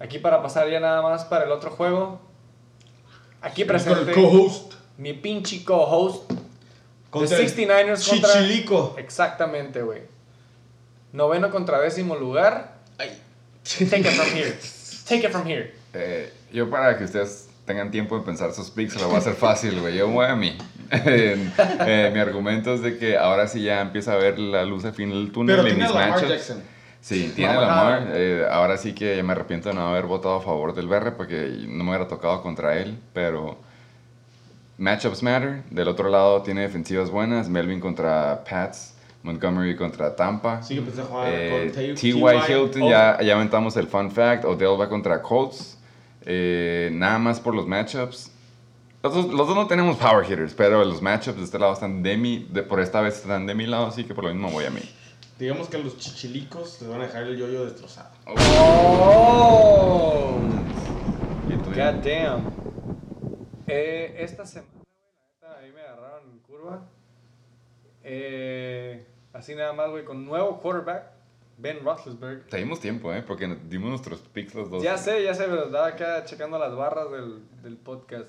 Aquí 0.00 0.18
para 0.18 0.42
pasar 0.42 0.68
ya 0.68 0.80
nada 0.80 1.00
más 1.02 1.24
para 1.24 1.44
el 1.44 1.52
otro 1.52 1.70
juego. 1.70 2.20
Aquí 3.40 3.64
presente. 3.64 4.10
el 4.10 4.12
co-host. 4.12 4.74
Mi 4.98 5.12
pinche 5.12 5.64
co-host. 5.64 6.30
The 7.12 7.20
69ers 7.20 8.08
contra. 8.08 8.32
Chichilico. 8.32 8.94
Exactamente, 8.98 9.82
güey. 9.82 10.02
Noveno 11.12 11.50
contra 11.50 11.78
décimo 11.80 12.16
lugar. 12.16 12.74
Ay. 12.98 13.20
Take 13.62 14.00
it 14.00 14.08
from 14.08 14.26
here. 14.34 14.58
Take 15.06 15.26
it 15.26 15.30
from 15.30 15.46
here. 15.46 15.72
Eh, 15.92 16.32
yo 16.52 16.68
para 16.68 16.98
que 16.98 17.04
ustedes 17.04 17.48
tengan 17.64 17.90
tiempo 17.90 18.18
de 18.18 18.24
pensar 18.24 18.52
sus 18.52 18.70
picks, 18.70 19.00
lo 19.00 19.06
voy 19.06 19.16
a 19.16 19.18
hacer 19.18 19.34
fácil, 19.34 19.80
güey. 19.80 19.96
Yo 19.96 20.08
voy 20.08 20.26
a 20.26 20.36
mí. 20.36 20.56
eh, 20.90 22.10
mi 22.12 22.20
argumento 22.20 22.74
es 22.74 22.82
de 22.82 22.98
que 22.98 23.16
ahora 23.16 23.48
sí 23.48 23.62
ya 23.62 23.80
empieza 23.80 24.12
a 24.12 24.16
ver 24.16 24.38
la 24.38 24.64
luz 24.64 24.84
al 24.84 24.92
fin 24.92 25.10
del 25.10 25.32
túnel 25.32 25.56
Pero 25.56 25.68
tiene 25.68 25.88
Lamar 25.88 26.26
Jackson. 26.26 26.62
Sí, 27.00 27.32
tiene 27.34 27.54
Lamar. 27.54 28.08
Eh, 28.12 28.46
ahora 28.50 28.76
sí 28.76 28.94
que 28.94 29.22
me 29.22 29.32
arrepiento 29.32 29.70
de 29.70 29.74
no 29.74 29.88
haber 29.88 30.06
votado 30.06 30.36
a 30.36 30.40
favor 30.40 30.74
del 30.74 30.88
BR 30.88 31.12
porque 31.16 31.64
no 31.68 31.84
me 31.84 31.90
hubiera 31.90 32.08
tocado 32.08 32.42
contra 32.42 32.78
él, 32.78 32.98
pero 33.12 33.58
matchups 34.78 35.22
matter. 35.22 35.62
Del 35.70 35.88
otro 35.88 36.08
lado 36.10 36.42
tiene 36.42 36.62
defensivas 36.62 37.10
buenas. 37.10 37.48
Melvin 37.48 37.80
contra 37.80 38.44
Pats. 38.48 38.94
Montgomery 39.22 39.74
contra 39.74 40.14
Tampa. 40.14 40.62
Sí, 40.62 40.76
empecé 40.76 41.00
a 41.00 41.04
jugar 41.04 41.28
eh, 41.32 41.72
T.Y. 41.74 42.10
Hilton, 42.10 42.90
ya, 42.90 43.18
ya 43.22 43.34
aventamos 43.34 43.74
el 43.78 43.86
fun 43.86 44.10
fact. 44.10 44.44
Odell 44.44 44.78
va 44.78 44.86
contra 44.86 45.22
Colts. 45.22 45.73
Eh, 46.24 46.90
nada 46.92 47.18
más 47.18 47.40
por 47.40 47.54
los 47.54 47.66
matchups. 47.66 48.30
Los 49.02 49.14
dos, 49.14 49.26
los 49.32 49.46
dos, 49.46 49.56
no 49.56 49.66
tenemos 49.66 49.96
power 49.98 50.24
hitters, 50.24 50.54
pero 50.54 50.84
los 50.84 51.02
matchups 51.02 51.36
de 51.36 51.44
este 51.44 51.58
lado 51.58 51.74
están 51.74 52.02
de 52.02 52.16
mi, 52.16 52.46
de, 52.50 52.62
por 52.62 52.80
esta 52.80 53.02
vez 53.02 53.16
están 53.16 53.46
de 53.46 53.54
mi 53.54 53.66
lado, 53.66 53.86
así 53.86 54.04
que 54.04 54.14
por 54.14 54.24
lo 54.24 54.32
mismo 54.32 54.50
voy 54.50 54.64
a 54.64 54.70
mí. 54.70 54.80
Digamos 55.38 55.68
que 55.68 55.76
a 55.76 55.80
los 55.80 55.98
chichilicos 55.98 56.80
les 56.80 56.88
van 56.88 57.02
a 57.02 57.04
dejar 57.04 57.24
el 57.24 57.36
yoyo 57.36 57.64
destrozado. 57.64 58.10
¡Oh! 58.26 59.44
God 61.74 62.04
damn. 62.04 62.52
Eh, 63.66 64.14
esta 64.20 64.46
semana, 64.46 64.70
la 65.42 65.58
ahí 65.58 65.72
me 65.72 65.80
agarraron 65.80 66.30
en 66.30 66.38
curva. 66.38 66.84
Eh, 68.04 69.04
así 69.32 69.56
nada 69.56 69.72
más, 69.72 69.90
güey, 69.90 70.04
con 70.04 70.24
nuevo 70.24 70.60
quarterback. 70.60 71.10
Ben 71.56 71.84
Roethlisberger. 71.84 72.46
Tenemos 72.48 72.80
tiempo, 72.80 73.12
¿eh? 73.12 73.22
Porque 73.22 73.46
dimos 73.68 73.90
nuestros 73.90 74.20
picks 74.20 74.54
los 74.54 74.70
dos. 74.70 74.82
Ya 74.82 74.98
sé, 74.98 75.22
ya 75.22 75.34
sé, 75.34 75.44
pero 75.44 75.66
estaba 75.66 75.86
acá 75.88 76.24
checando 76.24 76.58
las 76.58 76.74
barras 76.74 77.10
del, 77.10 77.42
del 77.62 77.76
podcast. 77.76 78.26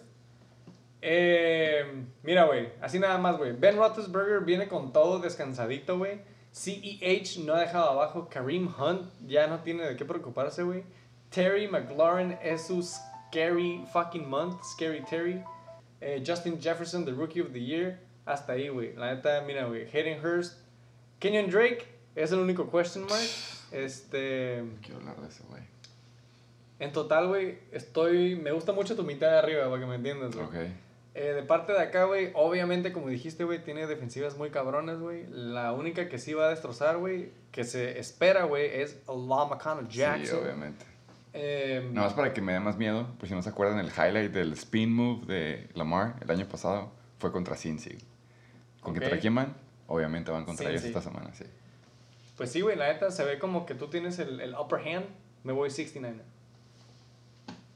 Eh, 1.01 1.83
mira, 2.23 2.45
güey, 2.45 2.69
así 2.81 2.97
nada 2.99 3.17
más, 3.17 3.37
güey. 3.37 3.53
Ben 3.53 3.77
Roethlisberger 3.77 4.41
viene 4.41 4.67
con 4.67 4.91
todo 4.91 5.19
descansadito, 5.19 5.97
güey. 5.97 6.21
CEH 6.51 7.39
no 7.45 7.53
ha 7.53 7.59
dejado 7.59 7.89
abajo. 7.89 8.29
Kareem 8.29 8.67
Hunt 8.79 9.11
ya 9.27 9.47
no 9.47 9.59
tiene 9.59 9.83
de 9.83 9.95
qué 9.95 10.05
preocuparse, 10.05 10.63
güey. 10.63 10.83
Terry 11.29 11.67
McLaurin 11.67 12.37
es 12.41 12.67
su 12.67 12.81
scary 12.81 13.85
fucking 13.91 14.27
month. 14.27 14.63
Scary 14.63 15.03
Terry. 15.03 15.43
Eh, 15.99 16.23
Justin 16.25 16.59
Jefferson, 16.59 17.03
the 17.05 17.11
rookie 17.11 17.41
of 17.41 17.51
the 17.51 17.61
year. 17.61 17.99
Hasta 18.25 18.53
ahí, 18.53 18.69
güey. 18.69 18.93
La 18.95 19.13
neta, 19.13 19.43
mira, 19.45 19.65
güey. 19.65 19.85
Hayden 19.85 20.19
Hurst. 20.23 20.59
Kenyon 21.19 21.49
Drake 21.49 21.85
es 22.15 22.31
el 22.31 22.39
único 22.39 22.69
question 22.71 23.05
mark. 23.05 23.21
Este. 23.71 24.63
quiero 24.81 24.99
hablar 24.99 25.17
de 25.21 25.27
ese, 25.27 25.43
güey. 25.49 25.61
En 26.79 26.91
total, 26.91 27.27
güey, 27.27 27.57
estoy. 27.71 28.35
Me 28.35 28.51
gusta 28.51 28.73
mucho 28.73 28.95
tu 28.95 29.03
mitad 29.03 29.29
de 29.31 29.37
arriba, 29.37 29.69
para 29.69 29.79
que 29.79 29.85
me 29.87 29.95
entiendas, 29.95 30.35
güey. 30.35 30.45
Ok. 30.45 30.55
Eh, 31.17 31.31
de 31.33 31.43
parte 31.43 31.71
de 31.71 31.79
acá, 31.79 32.03
güey, 32.03 32.31
obviamente, 32.33 32.91
como 32.91 33.07
dijiste, 33.07 33.45
güey, 33.45 33.63
tiene 33.63 33.87
defensivas 33.87 34.37
muy 34.37 34.49
cabronas, 34.49 34.99
güey. 34.99 35.25
La 35.29 35.71
única 35.71 36.09
que 36.09 36.19
sí 36.19 36.33
va 36.33 36.47
a 36.47 36.49
destrozar, 36.49 36.97
güey, 36.97 37.31
que 37.51 37.63
se 37.63 37.97
espera, 37.99 38.43
güey, 38.43 38.81
es 38.81 38.97
Allah 39.07 39.45
McConnell 39.49 39.87
Jackson. 39.87 40.25
Sí, 40.39 40.43
obviamente. 40.43 40.85
Eh, 41.31 41.89
Nada 41.93 42.07
más 42.07 42.15
para 42.15 42.33
que 42.33 42.41
me 42.41 42.51
dé 42.51 42.59
más 42.59 42.77
miedo, 42.77 43.07
pues 43.17 43.29
si 43.29 43.35
no 43.35 43.41
se 43.41 43.49
acuerdan, 43.49 43.79
el 43.79 43.87
highlight 43.87 44.31
del 44.31 44.51
spin 44.53 44.93
move 44.93 45.25
de 45.25 45.69
Lamar 45.73 46.15
el 46.21 46.31
año 46.31 46.47
pasado 46.47 46.91
fue 47.19 47.31
contra 47.31 47.55
Cincy. 47.55 47.97
¿Con 48.81 48.91
Ok. 48.93 48.99
contra 48.99 49.19
quién 49.19 49.35
van? 49.35 49.55
Obviamente 49.87 50.31
van 50.31 50.43
contra 50.45 50.69
ellos 50.69 50.83
esta 50.83 51.01
semana, 51.01 51.33
sí. 51.33 51.45
Pues 52.37 52.51
sí, 52.51 52.61
güey, 52.61 52.75
la 52.75 52.87
neta 52.91 53.11
se 53.11 53.23
ve 53.23 53.39
como 53.39 53.65
que 53.65 53.75
tú 53.75 53.87
tienes 53.87 54.19
el, 54.19 54.39
el 54.41 54.55
upper 54.55 54.79
hand. 54.79 55.05
Me 55.43 55.53
voy 55.53 55.69
69. 55.69 56.21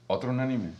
Otro 0.07 0.31
unánime. 0.31 0.71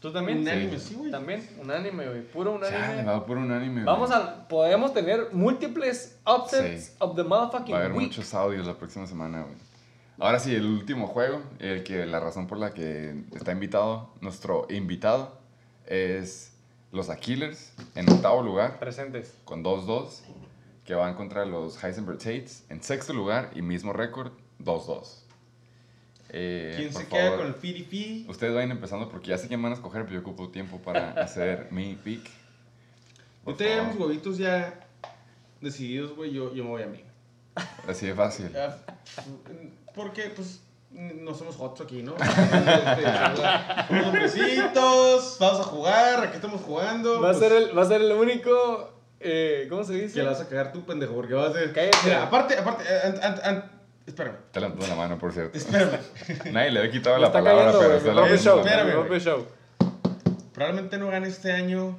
¿Tú 0.00 0.10
también? 0.12 0.38
Unánime, 0.38 0.78
sí, 0.78 0.94
güey. 0.94 1.10
También, 1.10 1.46
unánime, 1.60 2.06
güey. 2.08 2.22
Puro 2.22 2.52
unánime. 2.52 2.78
Chale, 2.80 3.04
va 3.04 3.26
por 3.26 3.36
unánime. 3.36 3.84
Vamos 3.84 4.08
güey. 4.08 4.20
a. 4.22 4.48
Podemos 4.48 4.94
tener 4.94 5.28
múltiples 5.32 6.18
upsets 6.26 6.84
Sí. 6.84 6.92
of 7.00 7.16
the 7.16 7.22
motherfucking 7.24 7.74
Va 7.74 7.78
a 7.78 7.80
haber 7.82 7.92
week. 7.96 8.06
muchos 8.08 8.32
audios 8.32 8.66
la 8.66 8.74
próxima 8.78 9.06
semana, 9.06 9.42
güey. 9.42 9.54
Ahora 10.18 10.38
sí, 10.38 10.54
el 10.54 10.64
último 10.66 11.06
juego, 11.06 11.42
el 11.58 11.82
que 11.82 12.06
la 12.06 12.20
razón 12.20 12.46
por 12.46 12.58
la 12.58 12.72
que 12.72 13.14
está 13.34 13.52
invitado, 13.52 14.10
nuestro 14.20 14.66
invitado, 14.70 15.36
es 15.86 16.52
los 16.92 17.10
Aquilers 17.10 17.72
en 17.94 18.08
octavo 18.10 18.42
lugar 18.42 18.78
Presentes. 18.78 19.34
con 19.44 19.62
2-2, 19.64 20.22
que 20.90 20.96
van 20.96 21.14
contra 21.14 21.44
los 21.44 21.84
Heisenberg 21.84 22.18
Tates 22.18 22.64
en 22.68 22.82
sexto 22.82 23.12
lugar 23.12 23.52
y 23.54 23.62
mismo 23.62 23.92
récord, 23.92 24.32
2-2. 24.58 25.20
Eh, 26.30 26.74
¿Quién 26.76 26.92
se 26.92 27.06
queda 27.06 27.26
favor, 27.26 27.38
con 27.38 27.46
el 27.46 27.54
Firipi? 27.54 28.26
Ustedes 28.28 28.52
vayan 28.52 28.72
empezando 28.72 29.08
porque 29.08 29.28
ya 29.28 29.38
sé 29.38 29.46
quién 29.46 29.62
van 29.62 29.70
a 29.70 29.76
escoger, 29.76 30.02
pero 30.02 30.14
yo 30.14 30.20
ocupo 30.22 30.48
tiempo 30.48 30.78
para 30.78 31.12
hacer 31.22 31.68
mi 31.70 31.94
pick. 31.94 32.28
Yo 33.46 33.54
tenía 33.54 33.84
mis 33.84 33.96
huevitos 34.00 34.36
ya 34.36 34.80
decididos, 35.60 36.16
güey. 36.16 36.32
Yo, 36.32 36.52
yo 36.52 36.64
me 36.64 36.70
voy 36.70 36.82
a 36.82 36.86
mí. 36.86 37.04
Así 37.86 38.06
de 38.06 38.14
fácil. 38.16 38.50
Ah, 38.56 38.76
Porque, 39.94 40.22
pues, 40.34 40.60
no 40.90 41.34
somos 41.36 41.54
hots 41.56 41.82
aquí, 41.82 42.02
¿no? 42.02 42.16
Somos 43.86 44.06
hombrecitos, 44.06 45.36
vamos 45.38 45.60
a 45.60 45.64
jugar, 45.64 46.24
aquí 46.24 46.34
estamos 46.34 46.60
jugando. 46.62 47.20
Va 47.20 47.30
a 47.30 47.32
pues, 47.32 47.38
ser 47.38 47.52
el, 47.52 47.78
va 47.78 47.82
a 47.82 47.86
ser 47.86 48.02
el 48.02 48.10
único. 48.10 48.99
Eh, 49.20 49.66
¿Cómo 49.68 49.84
se 49.84 49.94
dice? 49.94 50.14
Que 50.14 50.22
la 50.22 50.30
vas 50.30 50.40
a 50.40 50.48
cagar 50.48 50.72
tú, 50.72 50.84
pendejo, 50.84 51.14
porque 51.14 51.34
vas 51.34 51.50
a 51.50 51.58
ser... 51.58 51.72
Cállate. 51.72 51.96
Mira, 52.04 52.22
aparte, 52.24 52.56
aparte, 52.56 52.84
an- 53.04 53.20
an- 53.22 53.40
an- 53.44 53.70
espérame, 54.06 54.36
Te 54.50 54.60
levantó 54.60 54.86
la 54.86 54.94
mano, 54.94 55.18
por 55.18 55.32
cierto. 55.32 55.56
espérame. 55.58 55.98
Nadie 56.52 56.70
le 56.70 56.78
había 56.80 56.90
quitado 56.90 57.18
la 57.18 57.26
está 57.26 57.38
palabra, 57.38 57.64
cayendo, 57.66 57.78
pero 57.80 57.94
está 57.96 58.04
show. 58.10 58.56
la 58.64 58.64
mano. 58.84 59.02
Espérame, 59.02 59.20
show. 59.20 59.46
Probablemente 60.54 60.98
no 60.98 61.08
gane 61.08 61.28
este 61.28 61.52
año 61.52 61.98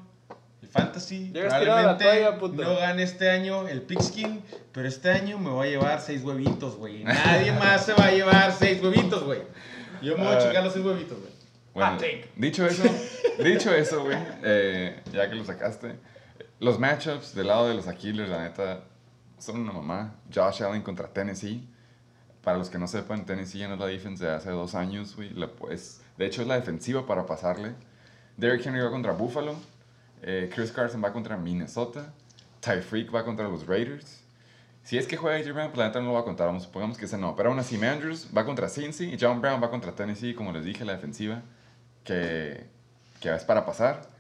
el 0.61 0.67
fantasy. 0.67 1.31
Llegas 1.33 1.53
Probablemente 1.61 2.03
toalla, 2.03 2.37
no 2.65 2.75
gane 2.77 3.03
este 3.03 3.29
año 3.29 3.67
el 3.67 3.81
pigskin, 3.81 4.41
pero 4.71 4.87
este 4.87 5.09
año 5.11 5.37
me 5.37 5.49
voy 5.49 5.67
a 5.67 5.71
llevar 5.71 6.01
seis 6.01 6.23
huevitos, 6.23 6.75
güey. 6.75 7.03
Nadie 7.03 7.51
más 7.59 7.85
se 7.85 7.93
va 7.93 8.05
a 8.05 8.11
llevar 8.11 8.51
seis 8.57 8.81
huevitos, 8.81 9.23
güey. 9.23 9.41
Yo 10.01 10.17
me 10.17 10.23
voy 10.23 10.33
a 10.33 10.37
Ah. 10.37 10.41
chingar 10.41 10.63
los 10.63 10.73
seis 10.73 10.85
huevitos, 10.85 11.17
güey. 11.19 11.31
Bueno, 11.73 11.97
dicho 12.35 12.65
eso, 12.65 12.83
dicho 13.41 13.73
eso, 13.73 14.03
güey, 14.03 14.17
eh, 14.43 14.99
ya 15.13 15.29
que 15.29 15.35
lo 15.35 15.45
sacaste, 15.45 15.93
los 16.61 16.79
matchups 16.79 17.35
del 17.35 17.47
lado 17.47 17.67
de 17.67 17.73
los 17.73 17.87
Aquiles, 17.87 18.29
la 18.29 18.43
neta, 18.43 18.85
son 19.39 19.59
una 19.59 19.73
mamá. 19.73 20.15
Josh 20.33 20.63
Allen 20.63 20.83
contra 20.83 21.07
Tennessee. 21.09 21.67
Para 22.43 22.57
los 22.57 22.69
que 22.69 22.77
no 22.77 22.87
sepan, 22.87 23.25
Tennessee 23.25 23.59
ya 23.59 23.67
no 23.67 23.73
es 23.73 23.79
la 23.79 23.87
defense 23.87 24.23
de 24.23 24.31
hace 24.31 24.51
dos 24.51 24.73
años, 24.75 25.15
güey. 25.15 25.33
Pues, 25.59 26.01
de 26.17 26.25
hecho, 26.25 26.41
es 26.43 26.47
la 26.47 26.55
defensiva 26.55 27.05
para 27.05 27.25
pasarle. 27.25 27.73
Derrick 28.37 28.65
Henry 28.65 28.79
va 28.81 28.89
contra 28.91 29.11
Buffalo. 29.11 29.55
eh, 30.21 30.49
Chris 30.53 30.71
Carson 30.71 31.03
va 31.03 31.11
contra 31.11 31.35
Minnesota. 31.35 32.13
Ty 32.61 32.81
Freak 32.81 33.13
va 33.13 33.25
contra 33.25 33.47
los 33.47 33.65
Raiders. 33.67 34.21
Si 34.83 34.97
es 34.97 35.07
que 35.07 35.17
juega 35.17 35.37
AJ 35.37 35.53
Brown, 35.53 35.67
pues 35.69 35.77
la 35.79 35.87
neta 35.87 35.99
no 35.99 36.07
lo 36.07 36.13
va 36.13 36.19
a 36.21 36.23
contar. 36.23 36.47
Vamos, 36.47 36.63
supongamos 36.63 36.97
que 36.97 37.05
ese 37.05 37.17
no. 37.17 37.35
Pero 37.35 37.49
aún 37.49 37.59
así, 37.59 37.83
Andrews 37.83 38.29
va 38.35 38.45
contra 38.45 38.69
Cincy. 38.69 39.13
Y 39.13 39.17
John 39.19 39.41
Brown 39.41 39.61
va 39.61 39.69
contra 39.71 39.93
Tennessee, 39.93 40.35
como 40.35 40.51
les 40.51 40.63
dije, 40.63 40.85
la 40.85 40.93
defensiva. 40.93 41.41
Que, 42.03 42.65
que 43.19 43.33
es 43.33 43.43
para 43.43 43.65
pasar. 43.65 44.10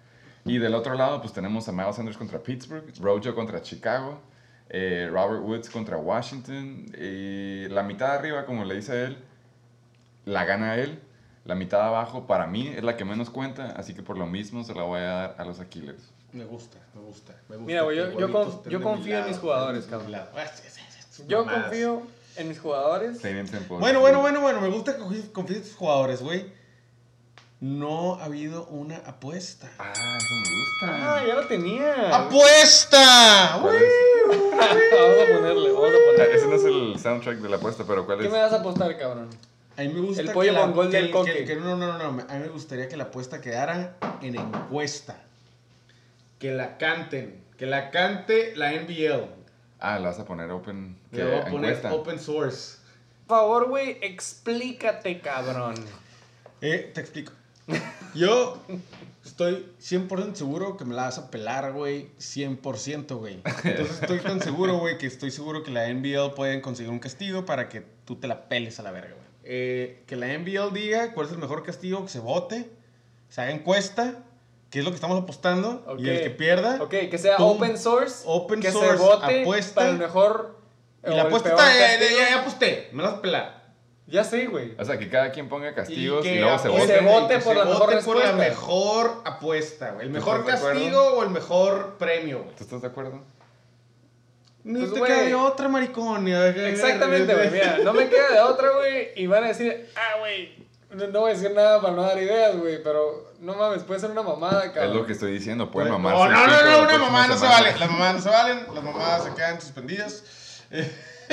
Y 0.45 0.57
del 0.57 0.73
otro 0.75 0.95
lado, 0.95 1.21
pues 1.21 1.33
tenemos 1.33 1.67
a 1.67 1.71
Miles 1.71 1.95
Sanders 1.95 2.17
contra 2.17 2.39
Pittsburgh. 2.39 2.83
Rojo 2.99 3.35
contra 3.35 3.61
Chicago. 3.61 4.19
eh, 4.73 5.09
Robert 5.11 5.41
Woods 5.43 5.69
contra 5.69 5.97
Washington. 5.97 6.85
Y 6.97 7.67
la 7.67 7.83
mitad 7.83 8.11
de 8.13 8.17
arriba, 8.19 8.45
como 8.45 8.63
le 8.63 8.75
dice 8.75 9.03
él, 9.05 9.17
la 10.25 10.45
gana 10.45 10.75
él. 10.75 10.99
La 11.43 11.55
mitad 11.55 11.79
de 11.79 11.85
abajo, 11.85 12.27
para 12.27 12.45
mí, 12.47 12.67
es 12.67 12.83
la 12.83 12.95
que 12.95 13.03
menos 13.03 13.29
cuenta. 13.29 13.71
Así 13.71 13.93
que 13.93 14.01
por 14.03 14.17
lo 14.17 14.27
mismo 14.27 14.63
se 14.63 14.73
la 14.75 14.83
voy 14.83 14.99
a 14.99 15.03
dar 15.03 15.35
a 15.39 15.43
los 15.45 15.59
Aquiles. 15.59 16.11
Me 16.31 16.45
gusta, 16.45 16.77
me 16.95 17.01
gusta, 17.01 17.33
me 17.49 17.55
gusta. 17.57 17.65
Mira, 17.67 17.81
güey, 17.81 17.97
yo- 17.97 18.05
yo 18.21 18.27
conf- 18.29 18.63
mi 18.77 18.83
confío 18.83 19.17
en 19.17 19.27
mis 19.27 19.37
jugadores, 19.41 19.85
mi 19.85 19.91
cabrón. 19.91 20.11
Yo 21.27 21.45
confío 21.63 22.01
en 22.37 22.47
mis 22.47 22.59
jugadores. 22.59 23.19
Bueno, 23.81 23.99
bueno, 23.99 24.21
bueno, 24.21 24.39
bueno, 24.41 24.61
me 24.61 24.69
gusta 24.69 24.93
que 24.93 24.99
confíes 24.99 25.25
confíes 25.29 25.57
en 25.59 25.63
tus 25.65 25.75
jugadores, 25.75 26.21
güey. 26.21 26.45
No 27.61 28.15
ha 28.15 28.25
habido 28.25 28.65
una 28.65 28.97
apuesta. 28.97 29.69
Ah, 29.77 29.93
eso 30.17 30.33
me 30.33 30.49
gusta. 30.49 31.15
Ah, 31.19 31.23
ya 31.25 31.35
lo 31.35 31.47
tenía. 31.47 32.15
¡Apuesta! 32.15 33.57
Vamos 33.61 33.73
a 33.73 35.33
ponerle, 35.33 35.71
vamos 35.71 35.89
a 35.89 35.93
Ah, 35.95 36.11
ponerle. 36.11 36.35
Ese 36.35 36.47
no 36.47 36.55
es 36.55 36.63
el 36.65 36.99
soundtrack 36.99 37.37
de 37.37 37.49
la 37.49 37.57
apuesta, 37.57 37.83
pero 37.87 38.05
¿cuál 38.05 38.19
¿Qué 38.19 38.25
es? 38.27 38.31
me 38.31 38.39
vas 38.39 38.51
a 38.53 38.57
apostar, 38.57 38.97
cabrón? 38.97 39.29
A 39.77 39.81
mí 39.81 39.89
me 39.89 40.01
gusta 40.01 40.21
El 40.21 40.31
pollo 40.31 40.53
mongol 40.53 40.91
del 40.91 41.05
que- 41.07 41.11
coque. 41.11 41.45
que 41.45 41.55
no, 41.55 41.75
no, 41.77 41.97
no, 41.97 41.97
no, 41.97 42.05
a 42.27 42.33
mí 42.33 42.39
me 42.39 42.47
gustaría 42.47 42.87
que 42.89 42.97
la 42.97 43.05
apuesta 43.05 43.41
quedara 43.41 43.95
en 44.21 44.35
encuesta. 44.35 45.17
Que 46.39 46.51
la 46.53 46.77
canten, 46.77 47.43
que 47.57 47.65
la 47.67 47.91
cante 47.91 48.53
la 48.55 48.71
NBL. 48.73 49.27
Ah, 49.79 49.99
la 49.99 50.09
vas 50.09 50.19
a 50.19 50.25
poner 50.25 50.49
open. 50.51 50.97
Le 51.11 51.17
que 51.19 51.23
voy 51.25 51.35
a 51.35 51.45
poner 51.45 51.73
encuesta. 51.73 51.93
open 51.93 52.19
source. 52.19 52.77
Por 53.27 53.37
favor, 53.37 53.69
güey, 53.69 53.97
explícate, 54.01 55.19
cabrón. 55.21 55.75
Eh, 56.61 56.91
te 56.93 57.01
explico. 57.01 57.33
Yo 58.13 58.61
estoy 59.25 59.67
100% 59.81 60.35
seguro 60.35 60.77
que 60.77 60.85
me 60.85 60.93
la 60.95 61.03
vas 61.03 61.17
a 61.17 61.31
pelar, 61.31 61.71
güey. 61.73 62.09
100%, 62.19 63.15
güey. 63.17 63.41
Entonces 63.63 63.99
estoy 64.01 64.19
tan 64.19 64.41
seguro, 64.41 64.77
güey, 64.79 64.97
que 64.97 65.07
estoy 65.07 65.31
seguro 65.31 65.63
que 65.63 65.71
la 65.71 65.87
NBL 65.87 66.33
pueden 66.35 66.61
conseguir 66.61 66.91
un 66.91 66.99
castigo 66.99 67.45
para 67.45 67.69
que 67.69 67.83
tú 68.05 68.15
te 68.15 68.27
la 68.27 68.49
peles 68.49 68.79
a 68.79 68.83
la 68.83 68.91
verga, 68.91 69.13
güey. 69.13 69.21
Eh, 69.43 70.03
que 70.07 70.15
la 70.15 70.27
NBL 70.37 70.73
diga 70.73 71.13
cuál 71.13 71.27
es 71.27 71.33
el 71.33 71.39
mejor 71.39 71.63
castigo, 71.63 72.03
que 72.03 72.09
se 72.11 72.19
vote, 72.19 72.69
se 73.29 73.41
haga 73.41 73.51
encuesta, 73.51 74.23
qué 74.69 74.79
es 74.79 74.85
lo 74.85 74.91
que 74.91 74.95
estamos 74.95 75.21
apostando, 75.21 75.83
Ok. 75.87 75.99
y 75.99 76.09
el 76.09 76.21
que 76.23 76.29
pierda. 76.29 76.77
Ok, 76.81 76.89
que 77.09 77.17
sea 77.17 77.37
Pum. 77.37 77.57
open 77.57 77.77
source. 77.77 78.23
Open 78.25 78.59
que 78.61 78.71
source, 78.71 78.97
se 78.97 79.03
vote 79.03 79.41
apuesta. 79.41 79.75
para 79.75 79.89
el 79.89 79.97
mejor. 79.97 80.59
Y 81.05 81.09
la 81.09 81.23
apuesta 81.23 81.49
está, 81.49 81.65
ya, 81.75 81.99
ya, 81.99 82.29
ya 82.29 82.41
aposté, 82.41 82.89
me 82.91 83.01
la 83.01 83.09
vas 83.09 83.17
a 83.17 83.21
pelar. 83.21 83.60
Ya 84.11 84.25
sé, 84.25 84.47
güey. 84.47 84.75
O 84.77 84.83
sea, 84.83 84.99
que 84.99 85.09
cada 85.09 85.31
quien 85.31 85.47
ponga 85.47 85.73
castigos 85.73 86.25
y, 86.25 86.29
que 86.29 86.41
luego 86.41 86.59
se 86.59 86.67
vote. 86.67 86.87
se 86.87 86.99
vote 86.99 87.39
por 87.39 87.55
la 87.55 87.63
mejor 87.63 87.79
vote 87.79 88.03
por 88.03 88.17
respuesta. 88.17 88.31
la 88.31 88.37
mejor 88.37 89.21
apuesta, 89.23 89.91
güey. 89.91 90.07
El 90.07 90.11
¿Tú 90.11 90.19
mejor 90.19 90.45
castigo 90.45 91.01
o 91.01 91.23
el 91.23 91.29
mejor 91.29 91.95
premio, 91.97 92.39
güey. 92.43 92.55
¿Tú 92.55 92.63
estás 92.65 92.81
de 92.81 92.87
acuerdo? 92.87 93.21
Ni 94.65 94.81
Pues, 94.81 94.93
te 94.93 95.01
queda 95.01 95.21
de 95.23 95.35
otra, 95.35 95.69
maricón. 95.69 96.27
Exactamente, 96.27 97.33
güey. 97.33 97.51
Mira, 97.51 97.77
no 97.83 97.93
me 97.93 98.09
queda 98.09 98.31
de 98.31 98.39
otra, 98.41 98.69
güey. 98.71 99.11
Y 99.15 99.27
van 99.27 99.45
a 99.45 99.47
decir, 99.47 99.89
ah, 99.95 100.19
güey. 100.19 100.59
No, 100.91 101.07
no 101.07 101.21
voy 101.21 101.31
a 101.31 101.33
decir 101.33 101.51
nada 101.51 101.81
para 101.81 101.95
no 101.95 102.01
dar 102.01 102.21
ideas, 102.21 102.57
güey. 102.57 102.83
Pero 102.83 103.31
no 103.39 103.55
mames, 103.55 103.83
puede 103.83 104.01
ser 104.01 104.11
una 104.11 104.23
mamada, 104.23 104.73
cabrón. 104.73 104.91
Es 104.91 104.95
lo 104.97 105.05
que 105.05 105.13
estoy 105.13 105.31
diciendo. 105.31 105.71
Pueden 105.71 105.89
No, 105.89 105.99
mamarse 105.99 106.33
no, 106.35 106.47
no, 106.47 106.63
no, 106.63 106.67
la 106.69 106.83
una 106.83 106.97
mamá 106.97 107.27
no 107.27 107.37
se 107.37 107.45
vale. 107.45 107.71
Las 107.79 107.89
mamás 107.89 108.15
no 108.15 108.21
se 108.21 108.29
valen, 108.29 108.67
las 108.75 108.83
mamás 108.83 109.23
se 109.23 109.33
quedan 109.35 109.61
suspendidas. 109.61 110.23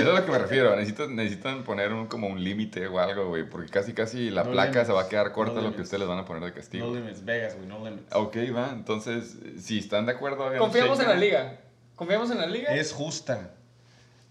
Eso 0.00 0.10
es 0.12 0.16
a 0.16 0.20
lo 0.20 0.26
que 0.26 0.32
me 0.32 0.38
refiero. 0.38 0.74
Necesitan, 0.76 1.14
necesitan 1.16 1.64
poner 1.64 1.92
un, 1.92 2.06
como 2.06 2.28
un 2.28 2.42
límite 2.42 2.86
o 2.86 2.98
algo, 2.98 3.28
güey. 3.28 3.48
Porque 3.48 3.70
casi, 3.70 3.92
casi 3.92 4.30
la 4.30 4.44
No 4.44 4.52
placa 4.52 4.70
limits. 4.70 4.86
se 4.86 4.92
va 4.92 5.02
a 5.02 5.08
quedar 5.08 5.32
corta 5.32 5.54
No 5.54 5.62
lo 5.62 5.76
que 5.76 5.82
ustedes 5.82 6.00
les 6.00 6.08
van 6.08 6.18
a 6.18 6.24
poner 6.24 6.42
de 6.44 6.52
castigo. 6.52 6.86
No 6.86 6.94
limits, 6.94 7.24
Vegas, 7.24 7.56
güey, 7.56 7.66
no 7.68 7.84
limits. 7.84 8.14
Ok, 8.14 8.36
va. 8.56 8.70
Entonces, 8.72 9.36
si 9.60 9.78
están 9.78 10.06
de 10.06 10.12
acuerdo, 10.12 10.50
Confiamos 10.58 11.00
en 11.00 11.08
la 11.08 11.14
liga. 11.14 11.60
Confiamos 11.96 12.30
en 12.30 12.38
la 12.38 12.46
liga. 12.46 12.72
Es, 12.74 12.88
Es 12.88 12.92
justa. 12.92 13.50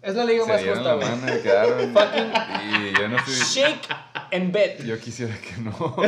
la 0.02 0.24
liga 0.26 0.46
Se 0.46 0.52
más 0.52 0.64
justa, 0.64 0.94
güey. 0.96 1.08
y 1.38 1.42
quedaron. 1.42 1.82
y 1.92 2.98
yo 3.00 3.10
no 3.10 3.18
estoy. 3.18 3.34
Shake 3.34 3.88
and 4.32 4.52
bet. 4.54 4.84
Yo 4.84 4.98
quisiera 5.00 5.36
que 5.38 5.62
no. 5.62 5.96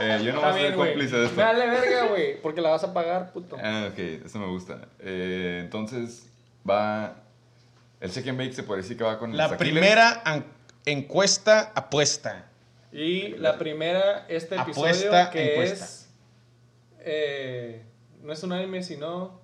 Eh, 0.00 0.20
yo 0.24 0.32
no 0.32 0.40
voy 0.40 0.50
a 0.50 0.54
ser 0.54 0.74
cómplice 0.74 1.16
de 1.16 1.26
esto. 1.26 1.40
Dale 1.40 1.68
verga, 1.68 2.06
güey. 2.06 2.42
Porque 2.42 2.60
la 2.60 2.70
vas 2.70 2.82
a 2.82 2.92
pagar, 2.92 3.30
puto. 3.32 3.56
Ah, 3.62 3.88
ok, 3.92 3.98
eso 4.26 4.40
me 4.40 4.46
gusta. 4.48 4.88
Eh, 4.98 5.60
entonces, 5.62 6.26
va. 6.68 7.14
El 8.00 8.10
check 8.10 8.26
and 8.28 8.38
bake 8.38 8.52
se 8.52 8.62
puede 8.62 8.82
decir 8.82 8.96
que 8.96 9.04
va 9.04 9.18
con 9.18 9.36
La 9.36 9.56
primera 9.56 10.22
encuesta 10.84 11.72
apuesta. 11.74 12.46
Y 12.92 13.28
la 13.38 13.58
primera, 13.58 14.26
este 14.28 14.54
episodio 14.56 14.86
Apuesta, 14.86 15.30
que 15.30 15.52
encuesta. 15.54 15.84
es. 15.84 16.08
eh, 17.00 17.82
no 18.22 18.32
es 18.32 18.42
un 18.42 18.52
anime, 18.52 18.82
sino. 18.82 19.42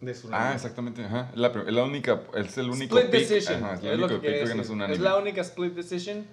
De 0.00 0.14
su 0.14 0.28
Ah, 0.32 0.52
exactamente, 0.54 1.04
ajá. 1.04 1.28
Es 1.32 1.38
la, 1.38 1.48
es 1.48 1.72
la 1.72 1.82
única, 1.82 2.22
es 2.36 2.56
el 2.56 2.70
único 2.70 2.96
Split 2.98 3.10
pick. 3.10 3.28
decision. 3.28 3.64
Ajá, 3.64 3.74
es 3.74 3.80
es 3.80 3.84
el 3.86 4.00
lo 4.00 4.06
único 4.06 4.20
que 4.20 4.28
pick 4.28 4.36
quiere 4.36 4.48
que 4.50 4.54
no 4.54 4.62
es 4.62 4.68
un 4.70 4.80
Es 4.82 4.88
anime. 4.88 5.04
la 5.04 5.16
única 5.16 5.40
split 5.42 5.74
decision. 5.74 6.26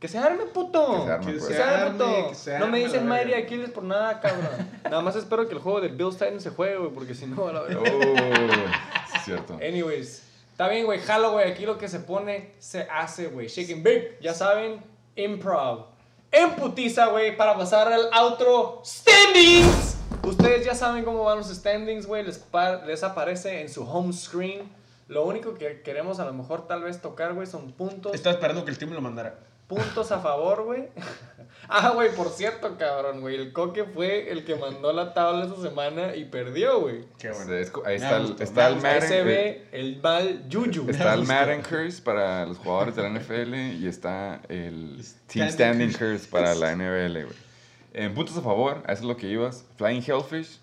Que 0.00 0.08
se 0.08 0.18
arme, 0.18 0.44
puto. 0.46 0.98
Que 0.98 1.04
se 1.06 1.12
arme, 1.12 1.26
Que 1.26 1.32
pues. 1.38 1.44
Que 1.48 1.54
se 1.54 1.62
arme, 1.62 1.82
arme, 1.82 1.98
puto. 1.98 2.28
que 2.28 2.34
se 2.34 2.50
no 2.52 2.58
me 2.58 2.64
arme 2.64 2.78
dicen 2.84 3.08
verga. 3.08 3.38
Aquiles 3.38 3.70
por 3.70 3.84
nada, 3.84 4.20
cabrón. 4.20 4.48
Nada 4.84 5.02
más 5.02 5.14
espero 5.16 5.46
que 5.48 5.54
el 5.54 5.60
juego 5.60 5.80
de 5.80 5.88
Bills 5.88 6.14
Titans 6.18 6.42
se 6.42 6.50
juegue, 6.50 6.76
güey, 6.78 6.90
porque 6.90 7.14
si 7.14 7.26
no, 7.26 7.50
la 7.52 7.62
verdad. 7.62 7.80
Oh, 7.84 9.16
es 9.16 9.24
cierto. 9.24 9.54
Anyways, 9.54 10.22
está 10.56 10.68
bien, 10.68 10.86
güey, 10.86 10.98
jalo. 11.00 11.36
Aquí 11.36 11.66
lo 11.66 11.76
que 11.76 11.86
se 11.86 12.00
pone, 12.00 12.54
se 12.58 12.88
hace, 12.90 13.26
güey. 13.26 13.46
Shake 13.46 13.74
and 13.74 13.84
bake, 13.84 14.16
ya 14.22 14.32
saben, 14.32 14.82
improv. 15.14 15.84
En 16.32 16.56
putiza, 16.56 17.08
güey, 17.08 17.36
para 17.36 17.58
pasar 17.58 17.92
al 17.92 18.08
outro 18.14 18.80
standings. 18.82 19.98
Ustedes 20.22 20.64
ya 20.64 20.74
saben 20.74 21.04
cómo 21.04 21.24
van 21.24 21.36
los 21.36 21.48
standings, 21.48 22.06
güey. 22.06 22.24
Les, 22.24 22.42
les 22.86 23.02
aparece 23.02 23.60
en 23.60 23.68
su 23.68 23.84
home 23.84 24.14
screen. 24.14 24.62
Lo 25.08 25.26
único 25.26 25.52
que 25.52 25.82
queremos 25.82 26.20
a 26.20 26.24
lo 26.24 26.32
mejor 26.32 26.66
tal 26.66 26.82
vez 26.82 27.02
tocar, 27.02 27.34
güey, 27.34 27.46
son 27.46 27.72
puntos. 27.72 28.14
Estaba 28.14 28.34
esperando 28.34 28.64
que 28.64 28.70
el 28.70 28.78
team 28.78 28.92
lo 28.92 29.02
mandara. 29.02 29.38
Puntos 29.68 30.12
a 30.12 30.20
favor, 30.20 30.64
güey. 30.64 30.88
ah, 31.68 31.90
güey, 31.90 32.14
por 32.14 32.28
cierto, 32.28 32.76
cabrón, 32.78 33.20
güey. 33.20 33.34
El 33.34 33.52
coque 33.52 33.84
fue 33.84 34.30
el 34.30 34.44
que 34.44 34.54
mandó 34.54 34.92
la 34.92 35.12
tabla 35.12 35.46
esa 35.46 35.60
semana 35.60 36.14
y 36.14 36.24
perdió, 36.26 36.80
güey. 36.80 37.04
Qué 37.18 37.30
bueno. 37.30 37.52
Es- 37.54 37.72
ahí 37.84 37.96
está, 37.96 38.16
el, 38.18 38.26
gustó, 38.28 38.42
está 38.44 38.68
el 38.68 38.76
Madden. 38.76 39.02
se 39.02 39.18
eh, 39.18 39.24
ve 39.24 39.68
el 39.72 40.00
mal 40.00 40.48
yuyu. 40.48 40.88
Está 40.88 41.14
el. 41.14 41.24
Madden 41.24 41.62
Curse 41.62 42.00
para 42.00 42.46
los 42.46 42.58
jugadores 42.58 42.94
de 42.94 43.02
la 43.02 43.10
NFL 43.10 43.54
y 43.80 43.86
está 43.88 44.40
el 44.48 45.04
Team 45.26 45.50
Standing 45.50 45.92
Curse. 45.92 46.28
Para 46.28 46.54
la 46.54 46.74
NBL, 46.76 47.24
güey. 47.24 47.46
En 47.92 48.14
puntos 48.14 48.36
a 48.36 48.42
favor, 48.42 48.82
a 48.86 48.92
eso 48.92 49.02
es 49.02 49.08
lo 49.08 49.16
que 49.16 49.26
ibas. 49.26 49.64
Flying 49.78 50.02
Hellfish, 50.06 50.60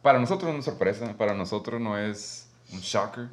para 0.00 0.20
nosotros 0.20 0.52
no 0.52 0.60
es 0.60 0.64
sorpresa, 0.64 1.12
para 1.18 1.34
nosotros 1.34 1.80
no 1.80 1.98
es 1.98 2.48
un 2.72 2.78
shocker. 2.80 3.28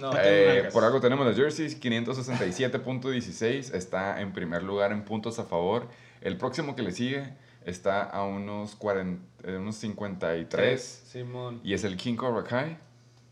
No, 0.00 0.10
Eh, 0.18 0.68
por 0.72 0.84
algo 0.84 1.00
tenemos 1.00 1.26
los 1.26 1.36
jerseys, 1.36 1.78
567.16, 1.80 3.74
está 3.74 4.20
en 4.20 4.32
primer 4.32 4.62
lugar 4.62 4.92
en 4.92 5.04
puntos 5.04 5.38
a 5.38 5.44
favor. 5.44 5.88
El 6.20 6.36
próximo 6.38 6.74
que 6.76 6.82
le 6.82 6.92
sigue 6.92 7.34
está 7.64 8.02
a 8.02 8.24
unos, 8.24 8.74
40, 8.76 9.22
eh, 9.44 9.56
unos 9.56 9.76
53 9.76 11.02
Simón. 11.06 11.60
y 11.62 11.74
es 11.74 11.84
el 11.84 11.96
King 11.96 12.16
Cobra 12.16 12.44
Kai. 12.44 12.78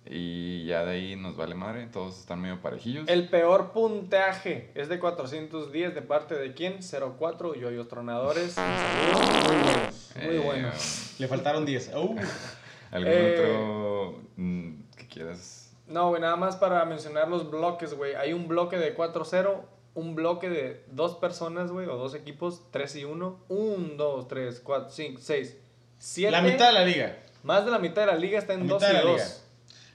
Y 0.06 0.64
ya 0.64 0.84
de 0.84 0.92
ahí 0.92 1.14
nos 1.14 1.36
vale 1.36 1.54
madre, 1.54 1.86
todos 1.86 2.18
están 2.18 2.40
medio 2.40 2.60
parejillos. 2.60 3.06
El 3.06 3.28
peor 3.28 3.70
puntaje 3.72 4.70
es 4.74 4.88
de 4.88 4.98
410 4.98 5.94
de 5.94 6.02
parte 6.02 6.34
de 6.34 6.52
quién? 6.54 6.78
04 7.18 7.54
Yoyos 7.54 7.86
Tronadores. 7.86 8.56
Muy 8.56 9.56
buenos. 9.56 10.10
Muy 10.16 10.34
Eh, 10.36 10.38
buenos. 10.40 11.14
Le 11.18 11.28
faltaron 11.28 11.64
10. 11.64 11.90
Uh, 11.94 12.16
¿Algún 12.90 13.12
Eh, 13.12 13.34
otro 13.38 14.20
mm, 14.36 14.70
que 14.96 15.06
quieras? 15.06 15.59
No, 15.90 16.08
güey, 16.08 16.22
nada 16.22 16.36
más 16.36 16.56
para 16.56 16.84
mencionar 16.84 17.28
los 17.28 17.50
bloques, 17.50 17.94
güey. 17.94 18.14
Hay 18.14 18.32
un 18.32 18.46
bloque 18.48 18.78
de 18.78 18.96
4-0, 18.96 19.60
un 19.94 20.14
bloque 20.14 20.48
de 20.48 20.84
dos 20.90 21.16
personas, 21.16 21.72
güey, 21.72 21.86
o 21.88 21.96
dos 21.96 22.14
equipos, 22.14 22.62
3 22.70 22.96
y 22.96 23.04
1. 23.04 23.38
1, 23.48 23.94
2, 23.96 24.28
3, 24.28 24.60
4, 24.60 24.90
5, 24.90 25.20
6, 25.22 25.56
7. 25.98 26.30
la 26.30 26.42
mitad 26.42 26.68
de 26.68 26.72
la 26.72 26.84
liga. 26.84 27.18
Más 27.42 27.64
de 27.64 27.70
la 27.72 27.78
mitad 27.78 28.02
de 28.02 28.06
la 28.06 28.14
liga 28.16 28.38
está 28.38 28.54
en 28.54 28.60
La 28.68 28.74
2 28.74 28.82
mitad 28.82 28.92
y 28.92 28.96
de 28.96 29.04
la 29.04 29.10
2. 29.10 29.20
liga. 29.20 29.30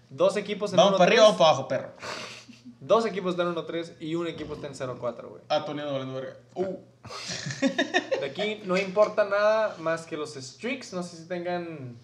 Dos 0.09 0.37
equipos 0.37 0.71
en 0.71 0.77
Vamos 0.77 0.93
1-3. 0.93 0.97
para 0.97 1.09
arriba 1.11 1.29
o 1.29 1.37
para 1.37 1.49
abajo, 1.51 1.67
perro. 1.67 1.89
Dos 2.81 3.05
equipos 3.05 3.31
están 3.31 3.47
en 3.47 3.55
1-3 3.55 3.93
y 3.99 4.15
un 4.15 4.27
equipo 4.27 4.53
está 4.53 4.67
en 4.67 4.73
0-4, 4.73 5.27
güey. 5.29 5.41
Ah, 5.49 5.65
Tony 5.65 5.81
valiendo 5.81 6.13
verga. 6.13 6.35
Uh. 6.53 6.75
De 8.19 8.25
aquí 8.25 8.61
no 8.65 8.77
importa 8.77 9.23
nada 9.23 9.75
más 9.79 10.05
que 10.05 10.17
los 10.17 10.35
streaks. 10.35 10.93
No 10.93 11.01
sé 11.03 11.17
si 11.17 11.27
tengan 11.27 11.95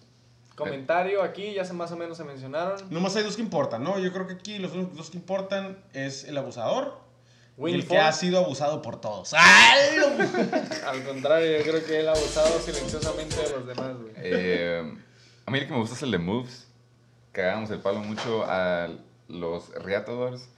comentario 0.64 1.22
aquí, 1.22 1.54
ya 1.54 1.64
se 1.64 1.72
más 1.72 1.92
o 1.92 1.96
menos 1.96 2.16
se 2.16 2.24
mencionaron. 2.24 2.78
Nomás 2.90 3.16
hay 3.16 3.22
dos 3.22 3.36
que 3.36 3.42
importan, 3.42 3.82
¿no? 3.82 3.98
Yo 3.98 4.12
creo 4.12 4.26
que 4.26 4.34
aquí 4.34 4.58
los 4.58 4.72
únicos 4.72 4.96
dos 4.96 5.10
que 5.10 5.16
importan 5.16 5.78
es 5.92 6.24
el 6.24 6.38
abusador 6.38 7.00
y 7.58 7.74
el 7.74 7.86
que 7.86 7.98
ha 7.98 8.12
sido 8.12 8.38
abusado 8.38 8.82
por 8.82 9.00
todos. 9.00 9.34
¡Ay! 9.36 9.98
Al 10.86 11.04
contrario, 11.04 11.58
yo 11.58 11.64
creo 11.64 11.84
que 11.84 12.00
él 12.00 12.08
ha 12.08 12.12
abusado 12.12 12.58
silenciosamente 12.60 13.36
de 13.36 13.50
los 13.50 13.66
demás, 13.66 13.96
güey. 13.96 14.12
Eh, 14.16 14.94
a 15.44 15.50
mí 15.50 15.58
el 15.58 15.66
que 15.66 15.72
me 15.72 15.78
gusta 15.78 15.94
es 15.96 16.02
el 16.02 16.10
de 16.10 16.18
Moves. 16.18 16.68
Cagamos 17.32 17.70
el 17.70 17.80
palo 17.80 18.00
mucho 18.00 18.44
a 18.46 18.88
los 19.28 19.70
Reatadores, 19.70 20.48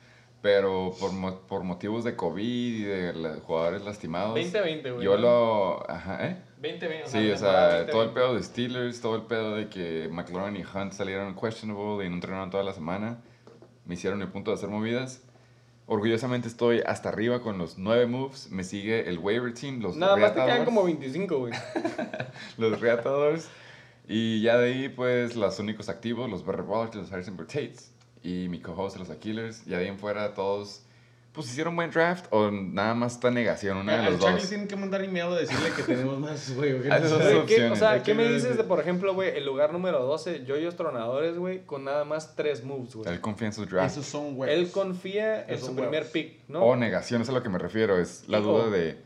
pero 0.44 0.92
por, 1.00 1.10
mo- 1.12 1.40
por 1.48 1.64
motivos 1.64 2.04
de 2.04 2.16
COVID 2.16 2.42
y 2.44 2.82
de 2.82 3.14
la- 3.14 3.36
jugadores 3.36 3.82
lastimados. 3.82 4.38
20-20, 4.38 4.92
güey, 4.92 5.02
Yo 5.02 5.16
lo. 5.16 5.90
Ajá, 5.90 6.26
¿eh? 6.26 6.36
20-20. 6.60 7.06
Sí, 7.06 7.30
o 7.30 7.38
sea, 7.38 7.86
todo 7.86 8.02
el 8.02 8.10
pedo 8.10 8.34
de 8.34 8.42
Steelers, 8.42 9.00
todo 9.00 9.16
el 9.16 9.22
pedo 9.22 9.56
de 9.56 9.70
que 9.70 10.10
McLaurin 10.12 10.54
y 10.56 10.62
Hunt 10.62 10.92
salieron 10.92 11.34
questionable 11.34 12.04
y 12.04 12.10
no 12.10 12.16
entrenaron 12.16 12.50
toda 12.50 12.62
la 12.62 12.74
semana, 12.74 13.22
me 13.86 13.94
hicieron 13.94 14.20
el 14.20 14.28
punto 14.28 14.50
de 14.50 14.56
hacer 14.58 14.68
movidas. 14.68 15.22
Orgullosamente 15.86 16.46
estoy 16.48 16.80
hasta 16.84 17.08
arriba 17.08 17.40
con 17.40 17.56
los 17.56 17.78
nueve 17.78 18.04
moves. 18.04 18.50
Me 18.50 18.64
sigue 18.64 19.08
el 19.08 19.18
waiver 19.18 19.54
team, 19.54 19.80
los 19.80 19.96
Nada 19.96 20.16
más 20.16 20.30
te 20.32 20.34
quedan 20.34 20.46
Reatadores. 20.48 20.66
como 20.74 20.84
25, 20.84 21.38
güey. 21.38 21.52
los 22.58 22.80
Reatadores. 22.80 23.48
Y 24.06 24.42
ya 24.42 24.58
de 24.58 24.66
ahí, 24.74 24.88
pues, 24.90 25.36
los 25.36 25.58
únicos 25.58 25.88
activos, 25.88 26.28
los 26.28 26.44
Barry 26.44 26.64
los 26.94 27.10
Harrison 27.10 27.34
Tates 27.38 27.93
y 28.24 28.48
mi 28.48 28.58
co-host, 28.60 28.96
los 28.96 29.10
Aquilers. 29.10 29.64
Y 29.68 29.74
ahí 29.74 29.86
en 29.86 29.98
fuera, 29.98 30.34
todos, 30.34 30.82
pues, 31.32 31.46
hicieron 31.48 31.76
buen 31.76 31.90
draft 31.90 32.26
o 32.30 32.50
nada 32.50 32.94
más 32.94 33.12
está 33.14 33.30
negación, 33.30 33.76
una 33.76 33.96
de 34.02 34.10
los 34.10 34.20
Charlie 34.20 34.40
dos. 34.40 34.48
tienen 34.48 34.66
que 34.66 34.76
mandar 34.76 35.02
email 35.04 35.26
a 35.26 35.34
decirle 35.36 35.70
que 35.76 35.82
tenemos 35.82 36.18
más, 36.18 36.54
güey. 36.56 36.72
Ah, 36.90 37.00
¿qué- 37.46 37.64
o 37.70 37.76
sea, 37.76 38.02
¿qué 38.02 38.14
me 38.14 38.26
dices 38.32 38.56
de, 38.56 38.64
por 38.64 38.80
ejemplo, 38.80 39.12
güey, 39.14 39.36
el 39.36 39.44
lugar 39.44 39.72
número 39.72 40.02
12, 40.04 40.44
Yoyos 40.44 40.74
Tronadores, 40.74 41.36
güey, 41.36 41.64
con 41.66 41.84
nada 41.84 42.04
más 42.04 42.34
3 42.34 42.64
moves, 42.64 42.94
güey? 42.94 43.08
Él 43.12 43.20
confía 43.20 43.48
en 43.48 43.52
su 43.52 43.66
draft. 43.66 43.92
Esos 43.92 44.06
son 44.06 44.34
güey. 44.36 44.52
Él 44.52 44.70
confía 44.70 45.42
en 45.44 45.50
Esos 45.54 45.66
su 45.68 45.72
huevos. 45.74 45.88
primer 45.90 46.10
pick, 46.10 46.48
¿no? 46.48 46.62
O 46.64 46.76
negación, 46.76 47.20
eso 47.22 47.30
es 47.30 47.34
a 47.36 47.38
lo 47.38 47.42
que 47.42 47.50
me 47.50 47.58
refiero. 47.58 47.98
Es 47.98 48.26
la 48.28 48.40
duda 48.40 48.70
de, 48.70 48.96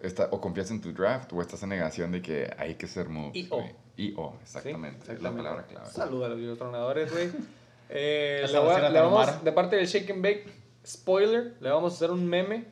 está, 0.00 0.28
o 0.32 0.40
confías 0.40 0.70
en 0.70 0.80
tu 0.82 0.92
draft 0.92 1.32
o 1.32 1.40
estás 1.40 1.62
en 1.62 1.70
negación 1.70 2.12
de 2.12 2.20
que 2.20 2.52
hay 2.58 2.74
que 2.74 2.86
ser 2.88 3.08
moves. 3.08 3.36
Y 3.36 3.46
o. 3.50 3.56
güey. 3.56 3.74
Y 3.96 4.14
o, 4.16 4.32
Sí, 4.32 4.38
exactamente. 4.58 5.12
Es 5.12 5.22
la 5.22 5.30
palabra 5.30 5.66
clave. 5.66 5.88
Saludos 5.90 6.26
a 6.26 6.28
los 6.30 6.38
Yoyos 6.38 6.58
Tronadores, 6.58 7.10
güey. 7.12 7.30
Eh, 7.92 8.46
le, 8.50 8.58
voy 8.58 8.80
vamos, 8.92 9.44
de 9.44 9.52
parte 9.52 9.76
del 9.76 9.86
Shake 9.86 10.10
and 10.10 10.22
Bake, 10.22 10.46
spoiler, 10.86 11.56
le 11.60 11.70
vamos 11.70 11.92
a 11.92 11.96
hacer 11.96 12.10
un 12.10 12.26
meme. 12.26 12.64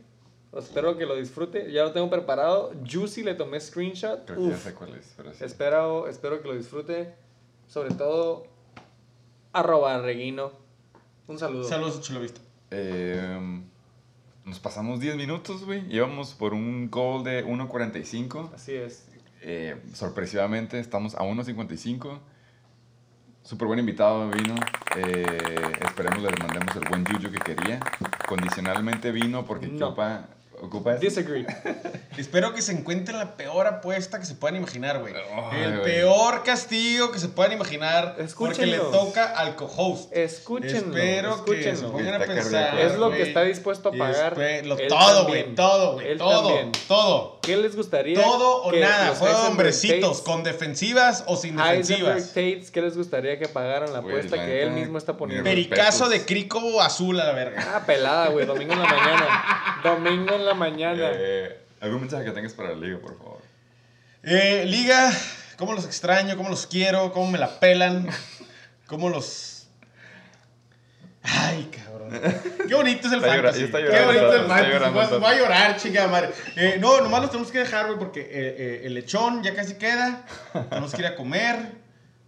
Espero 0.57 0.97
que 0.97 1.05
lo 1.05 1.17
disfrute. 1.17 1.71
Ya 1.71 1.83
lo 1.85 1.93
tengo 1.93 2.09
preparado. 2.09 2.73
Juicy 2.89 3.23
le 3.23 3.35
tomé 3.35 3.61
screenshot. 3.61 4.25
Creo 4.25 4.39
que 4.39 4.49
ya 4.49 4.55
Uf. 4.55 4.65
sé 4.65 4.75
cuál 4.75 4.95
es. 4.95 5.13
Pero 5.17 5.35
sí. 5.35 5.45
Espero, 5.45 6.09
espero 6.09 6.41
que 6.41 6.49
lo 6.49 6.55
disfrute. 6.55 7.15
Sobre 7.67 7.95
todo, 7.95 8.47
arroba 9.53 10.01
Reguino. 10.01 10.53
Un 11.27 11.39
saludo. 11.39 11.65
Saludos, 11.65 12.01
Chulo 12.01 12.21
Vista. 12.21 12.41
Eh, 12.71 13.61
nos 14.45 14.59
pasamos 14.59 15.01
10 15.01 15.17
minutos, 15.17 15.65
güey. 15.67 15.85
Íbamos 15.95 16.33
por 16.33 16.55
un 16.55 16.91
goal 16.91 17.25
de 17.25 17.45
1.45. 17.45 18.55
Así 18.55 18.75
es. 18.75 19.07
Eh, 19.43 19.77
sorpresivamente 19.93 20.81
estamos 20.81 21.15
a 21.15 21.21
1.55. 21.21 22.19
Súper 23.49 23.67
buen 23.67 23.79
invitado 23.81 24.29
vino. 24.29 24.55
Eh, 24.95 25.39
esperemos 25.81 26.23
le 26.23 26.37
mandemos 26.39 26.77
el 26.77 26.87
buen 26.87 27.03
yuyu 27.07 27.31
que 27.33 27.39
quería. 27.39 27.81
Condicionalmente 28.29 29.11
vino 29.11 29.47
porque 29.47 29.69
No. 29.69 29.87
ocupa... 29.87 30.27
ocupa 30.63 30.95
Disagree. 30.97 31.47
Espero 32.19 32.53
que 32.55 32.63
se 32.63 32.73
encuentren 32.73 33.19
la 33.19 33.37
peor 33.37 33.67
apuesta 33.67 34.19
que 34.19 34.27
se 34.27 34.35
puedan 34.35 34.57
imaginar, 34.57 34.99
güey. 35.01 35.15
El 35.63 35.81
peor 35.83 36.43
castigo 36.43 37.11
que 37.13 37.19
se 37.19 37.29
puedan 37.29 37.53
imaginar. 37.53 38.17
Porque 38.17 38.23
le 38.67 38.77
Escúchenlo. 38.77 38.85
toca 38.91 39.25
al 39.27 39.55
co-host. 39.57 40.11
Escúchenlo. 40.17 40.97
Espero 40.97 41.45
que 41.45 41.63
se 41.63 41.71
escúchenlo. 41.71 41.93
pongan 41.93 42.15
a 42.23 42.25
pensar. 42.27 42.79
Es 42.79 42.97
lo 42.97 43.11
que 43.11 43.23
está 43.23 43.43
dispuesto 43.43 43.91
a 43.91 43.93
pagar. 43.93 44.37
lo- 44.65 44.77
todo, 44.77 45.27
güey. 45.29 45.55
Todo, 45.55 45.93
güey. 45.95 46.17
Todo. 46.19 46.43
también. 46.49 46.73
Todo. 46.89 47.39
¿Qué 47.43 47.57
les 47.57 47.77
gustaría? 47.77 48.21
Todo 48.21 48.63
o 48.65 48.71
que 48.71 48.81
nada. 48.81 49.09
Heisenberg 49.11 49.47
hombrecitos. 49.49 50.19
Tates- 50.19 50.25
Con 50.25 50.43
defensivas 50.43 51.25
o 51.27 51.37
sin 51.37 51.57
defensivas. 51.57 52.29
Tates, 52.29 52.71
¿qué 52.71 52.83
les 52.83 52.97
gustaría 52.97 53.39
que 53.39 53.49
pagaran 53.49 53.93
la 53.93 54.01
apuesta 54.01 54.45
que 54.45 54.63
él 54.63 54.71
mismo 54.73 54.99
está 54.99 55.17
poniendo? 55.17 55.45
Pericazo 55.45 56.09
de 56.09 56.25
crico 56.25 56.81
azul 56.83 57.19
a 57.21 57.25
la 57.25 57.33
verga. 57.33 57.75
Ah, 57.77 57.87
pelada, 57.87 58.29
güey. 58.29 58.45
Domingo 58.47 58.73
en 58.75 58.81
la 58.83 58.87
mañana. 58.87 59.81
Domingo 59.83 60.35
en 60.35 60.45
la 60.45 60.48
mañana. 60.55 61.11
Eh, 61.13 61.61
¿Algún 61.81 62.01
mensaje 62.01 62.25
que 62.25 62.31
tengas 62.33 62.53
para 62.55 62.71
la 62.71 62.77
liga, 62.77 62.99
por 62.99 63.17
favor? 63.19 63.41
Eh, 64.23 64.65
Liga, 64.67 65.11
¿cómo 65.57 65.73
los 65.75 65.85
extraño? 65.85 66.37
¿Cómo 66.37 66.49
los 66.49 66.67
quiero? 66.67 67.13
¿Cómo 67.13 67.31
me 67.31 67.39
la 67.39 67.61
pelan? 67.61 68.09
¿Cómo 68.87 69.09
los.? 69.11 69.69
Ay, 71.23 71.71
cabrón. 71.85 72.11
Qué 72.69 72.75
bonito 72.75 73.07
es 73.07 73.13
el 73.13 73.19
Está 73.21 73.37
llora- 73.37 73.53
fantasy. 73.53 73.65
está 73.65 73.79
Qué 73.79 73.85
bonito 74.05 74.29
es 74.35 74.41
el 74.41 74.47
fantasy. 74.47 74.71
llorando 74.73 75.21
Voy 75.21 75.35
a- 75.35 75.39
llorar, 75.39 75.77
chingada 75.77 76.09
madre. 76.09 76.31
Eh, 76.57 76.77
no, 76.81 77.01
nomás 77.01 77.21
los 77.23 77.31
tenemos 77.31 77.53
que 77.53 77.59
dejar, 77.59 77.87
güey, 77.87 77.99
porque 77.99 78.21
eh, 78.21 78.27
eh, 78.33 78.81
el 78.85 78.95
lechón 78.95 79.43
ya 79.43 79.55
casi 79.55 79.75
queda. 79.75 80.25
Tenemos 80.71 80.95
que 80.95 81.03
ir 81.03 81.07
a 81.07 81.15
comer. 81.17 81.57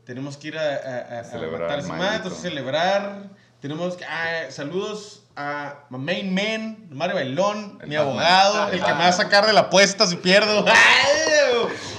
Tenemos 0.05 0.37
que 0.37 0.49
ir 0.49 0.59
a, 0.59 0.63
a, 0.63 1.21
a- 1.21 1.21
a 1.21 1.83
matar 1.89 2.31
celebrar. 2.31 3.31
Tenemos 3.61 3.97
que. 3.97 4.05
ah, 4.05 4.47
saludos 4.51 5.20
a 5.37 5.85
my 5.91 5.99
main 5.99 6.35
man, 6.35 6.89
Mario 6.91 7.15
Bailón, 7.17 7.79
El 7.83 7.89
mi 7.89 7.97
abogado, 7.97 8.69
el 8.73 8.81
que 8.81 8.93
me 8.93 8.99
va 8.99 9.09
a 9.09 9.13
sacar 9.13 9.47
de 9.47 9.53
la 9.53 9.61
apuesta 9.61 10.07
si 10.07 10.17
pierdo. 10.17 10.65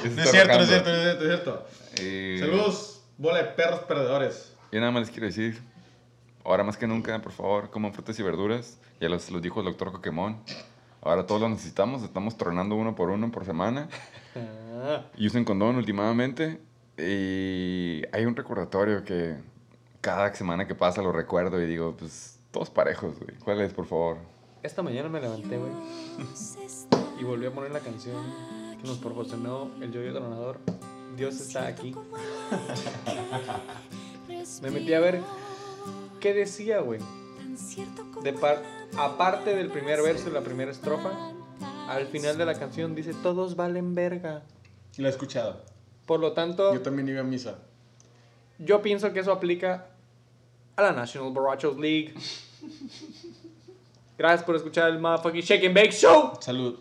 No 0.04 0.24
es 0.24 0.32
cierto, 0.32 0.56
no 0.56 0.62
es 0.64 0.70
cierto, 0.70 0.90
no 0.90 0.96
es 0.96 1.04
cierto, 1.04 1.24
no 1.24 1.32
es 1.32 1.42
cierto. 1.42 1.68
Eh, 2.00 2.38
Saludos, 2.40 3.02
bola 3.18 3.38
de 3.38 3.44
perros 3.44 3.82
perdedores. 3.82 4.54
Yo 4.72 4.80
nada 4.80 4.92
más 4.92 5.02
les 5.02 5.12
quiero 5.12 5.28
decir, 5.28 5.62
ahora 6.44 6.64
más 6.64 6.76
que 6.76 6.88
nunca, 6.88 7.22
por 7.22 7.32
favor, 7.32 7.70
coman 7.70 7.94
frutas 7.94 8.18
y 8.18 8.24
verduras. 8.24 8.80
Ya 9.00 9.10
los, 9.10 9.30
los 9.30 9.42
dijo 9.42 9.60
el 9.60 9.68
doctor 9.68 9.92
Pokémon. 9.92 10.42
Ahora 11.04 11.26
todos 11.28 11.42
lo 11.42 11.50
necesitamos, 11.50 12.02
estamos 12.02 12.36
tronando 12.38 12.76
uno 12.76 12.96
por 12.96 13.10
uno 13.10 13.32
por 13.32 13.46
semana. 13.46 13.90
Y 15.16 15.28
usen 15.28 15.46
condón 15.46 15.76
últimamente. 15.76 16.60
Y 16.98 18.02
hay 18.12 18.26
un 18.26 18.36
recordatorio 18.36 19.04
que 19.04 19.36
cada 20.02 20.34
semana 20.34 20.66
que 20.66 20.74
pasa 20.74 21.04
lo 21.04 21.12
recuerdo 21.12 21.62
y 21.62 21.68
digo, 21.68 21.96
pues 21.96 22.40
todos 22.52 22.70
parejos, 22.70 23.18
güey. 23.20 23.36
¿Cuál 23.44 23.62
es, 23.62 23.74
por 23.74 23.86
favor? 23.86 24.18
esta 24.64 24.84
mañana 24.84 25.10
me 25.10 25.20
levanté, 25.20 25.58
güey. 25.58 25.72
Y 27.20 27.24
volví 27.24 27.48
a 27.48 27.52
poner 27.52 27.72
la 27.72 27.80
canción 27.80 28.24
que 28.80 28.88
nos 28.88 28.98
proporcionó 29.00 29.72
el 29.82 29.92
Yoyo 29.92 30.14
Tronador. 30.14 30.60
Dios 31.18 31.40
está 31.42 31.66
aquí. 31.68 31.96
Me 34.62 34.72
metí 34.72 34.94
a 34.94 35.00
ver 35.00 35.20
qué 36.20 36.34
decía, 36.34 36.80
güey. 36.80 37.00
De 38.24 38.34
par- 38.34 38.62
aparte 38.98 39.56
del 39.56 39.70
primer 39.70 40.02
verso 40.02 40.30
y 40.30 40.32
la 40.32 40.42
primera 40.42 40.72
estrofa, 40.72 41.12
al 41.88 42.08
final 42.08 42.38
de 42.38 42.46
la 42.46 42.58
canción 42.58 42.96
dice: 42.96 43.14
Todos 43.22 43.56
valen 43.56 43.94
verga. 43.96 44.44
Lo 44.98 45.08
he 45.08 45.10
escuchado. 45.10 45.62
Por 46.06 46.20
lo 46.20 46.34
tanto, 46.34 46.74
Yo 46.74 46.82
también 46.82 47.08
iba 47.10 47.22
a 47.22 47.24
misa. 47.24 47.60
yo 48.60 48.82
pienso 48.82 49.14
que 49.14 49.20
eso 49.20 49.32
aplica 49.32 49.88
a 50.76 50.82
la 50.82 50.92
National 50.94 51.32
Borrachos 51.32 51.78
League. 51.78 52.14
Gracias 54.18 54.44
por 54.44 54.56
escuchar 54.56 54.90
el 54.90 55.00
motherfucking 55.00 55.42
Shake 55.42 55.66
and 55.66 55.76
Bake 55.76 55.92
Show. 55.92 56.34
Salud. 56.40 56.80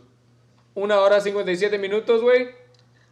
Una 0.74 1.00
hora 1.00 1.20
57 1.20 1.78
minutos, 1.78 2.22
güey. 2.22 2.48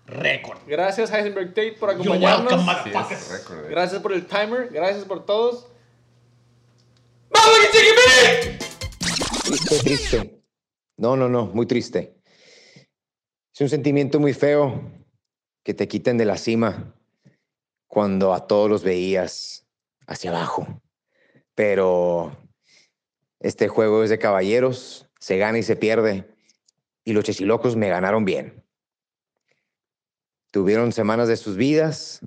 Récord. 0.06 0.58
Gracias, 0.66 1.10
Heisenberg 1.12 1.48
Tate, 1.48 1.72
por 1.72 1.90
You're 1.90 2.02
acompañarnos. 2.16 2.52
welcome, 2.52 2.82
Sí, 2.84 2.90
motherfuckers. 2.90 3.30
récord. 3.32 3.64
eh. 3.64 3.68
Gracias 3.70 4.02
por 4.02 4.12
el 4.12 4.26
timer. 4.26 4.68
Gracias 4.70 5.04
por 5.04 5.24
todos. 5.26 5.66
¡Motherfucking 7.30 7.72
Shake 7.72 7.88
and 7.90 8.58
Bake! 8.58 8.58
Triste, 9.44 9.78
triste. 9.80 10.42
No, 10.96 11.16
no, 11.16 11.28
no, 11.28 11.46
muy 11.46 11.66
triste. 11.66 12.16
Es 13.54 13.60
un 13.60 13.68
sentimiento 13.68 14.18
muy 14.20 14.32
feo 14.34 14.82
que 15.64 15.74
te 15.74 15.88
quiten 15.88 16.16
de 16.18 16.24
la 16.24 16.36
cima 16.36 16.94
cuando 17.86 18.32
a 18.34 18.46
todos 18.46 18.68
los 18.70 18.82
veías 18.82 19.66
hacia 20.08 20.30
abajo. 20.30 20.82
Pero 21.54 22.36
este 23.38 23.68
juego 23.68 24.02
es 24.02 24.10
de 24.10 24.18
caballeros, 24.18 25.08
se 25.20 25.38
gana 25.38 25.58
y 25.58 25.62
se 25.62 25.76
pierde. 25.76 26.34
Y 27.04 27.12
los 27.12 27.24
chechilocos 27.24 27.76
me 27.76 27.88
ganaron 27.88 28.24
bien. 28.24 28.64
Tuvieron 30.50 30.92
semanas 30.92 31.28
de 31.28 31.36
sus 31.36 31.56
vidas, 31.56 32.20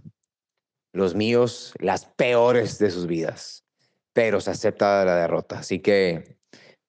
los 0.93 1.15
míos 1.15 1.73
las 1.79 2.05
peores 2.05 2.77
de 2.79 2.91
sus 2.91 3.07
vidas. 3.07 3.65
Pero 4.13 4.39
se 4.41 4.51
acepta 4.51 5.03
la 5.03 5.15
derrota. 5.15 5.59
Así 5.59 5.79
que 5.79 6.37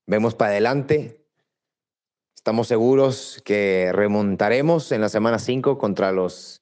vemos 0.06 0.34
para 0.34 0.52
adelante. 0.52 1.26
Estamos 2.36 2.68
seguros 2.68 3.40
que 3.44 3.90
remontaremos 3.92 4.90
en 4.92 5.00
la 5.00 5.08
semana 5.08 5.38
5 5.38 5.78
contra 5.78 6.12
los 6.12 6.61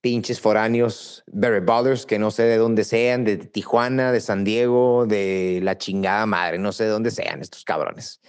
pinches 0.00 0.40
foráneos, 0.40 1.24
Berry 1.26 1.64
Ballers, 1.64 2.06
que 2.06 2.18
no 2.18 2.30
sé 2.30 2.44
de 2.44 2.56
dónde 2.56 2.84
sean, 2.84 3.24
de 3.24 3.36
Tijuana, 3.36 4.12
de 4.12 4.20
San 4.20 4.44
Diego, 4.44 5.06
de 5.06 5.60
la 5.62 5.76
chingada 5.76 6.26
madre, 6.26 6.58
no 6.58 6.72
sé 6.72 6.84
de 6.84 6.90
dónde 6.90 7.10
sean 7.10 7.40
estos 7.40 7.64
cabrones. 7.64 8.20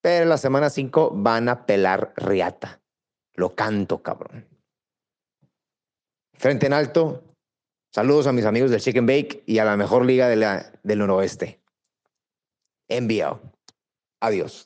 Pero 0.00 0.26
la 0.26 0.38
semana 0.38 0.70
5 0.70 1.12
van 1.14 1.48
a 1.48 1.66
pelar 1.66 2.12
riata. 2.16 2.80
Lo 3.34 3.54
canto, 3.54 4.02
cabrón. 4.02 4.46
Frente 6.34 6.66
en 6.66 6.72
alto, 6.72 7.24
saludos 7.92 8.26
a 8.26 8.32
mis 8.32 8.44
amigos 8.44 8.70
del 8.70 8.80
Chicken 8.80 9.06
Bake 9.06 9.42
y 9.46 9.58
a 9.58 9.64
la 9.64 9.76
mejor 9.76 10.04
liga 10.04 10.28
del 10.28 10.98
noroeste. 10.98 11.60
Enviado. 12.88 13.40
Adiós. 14.20 14.64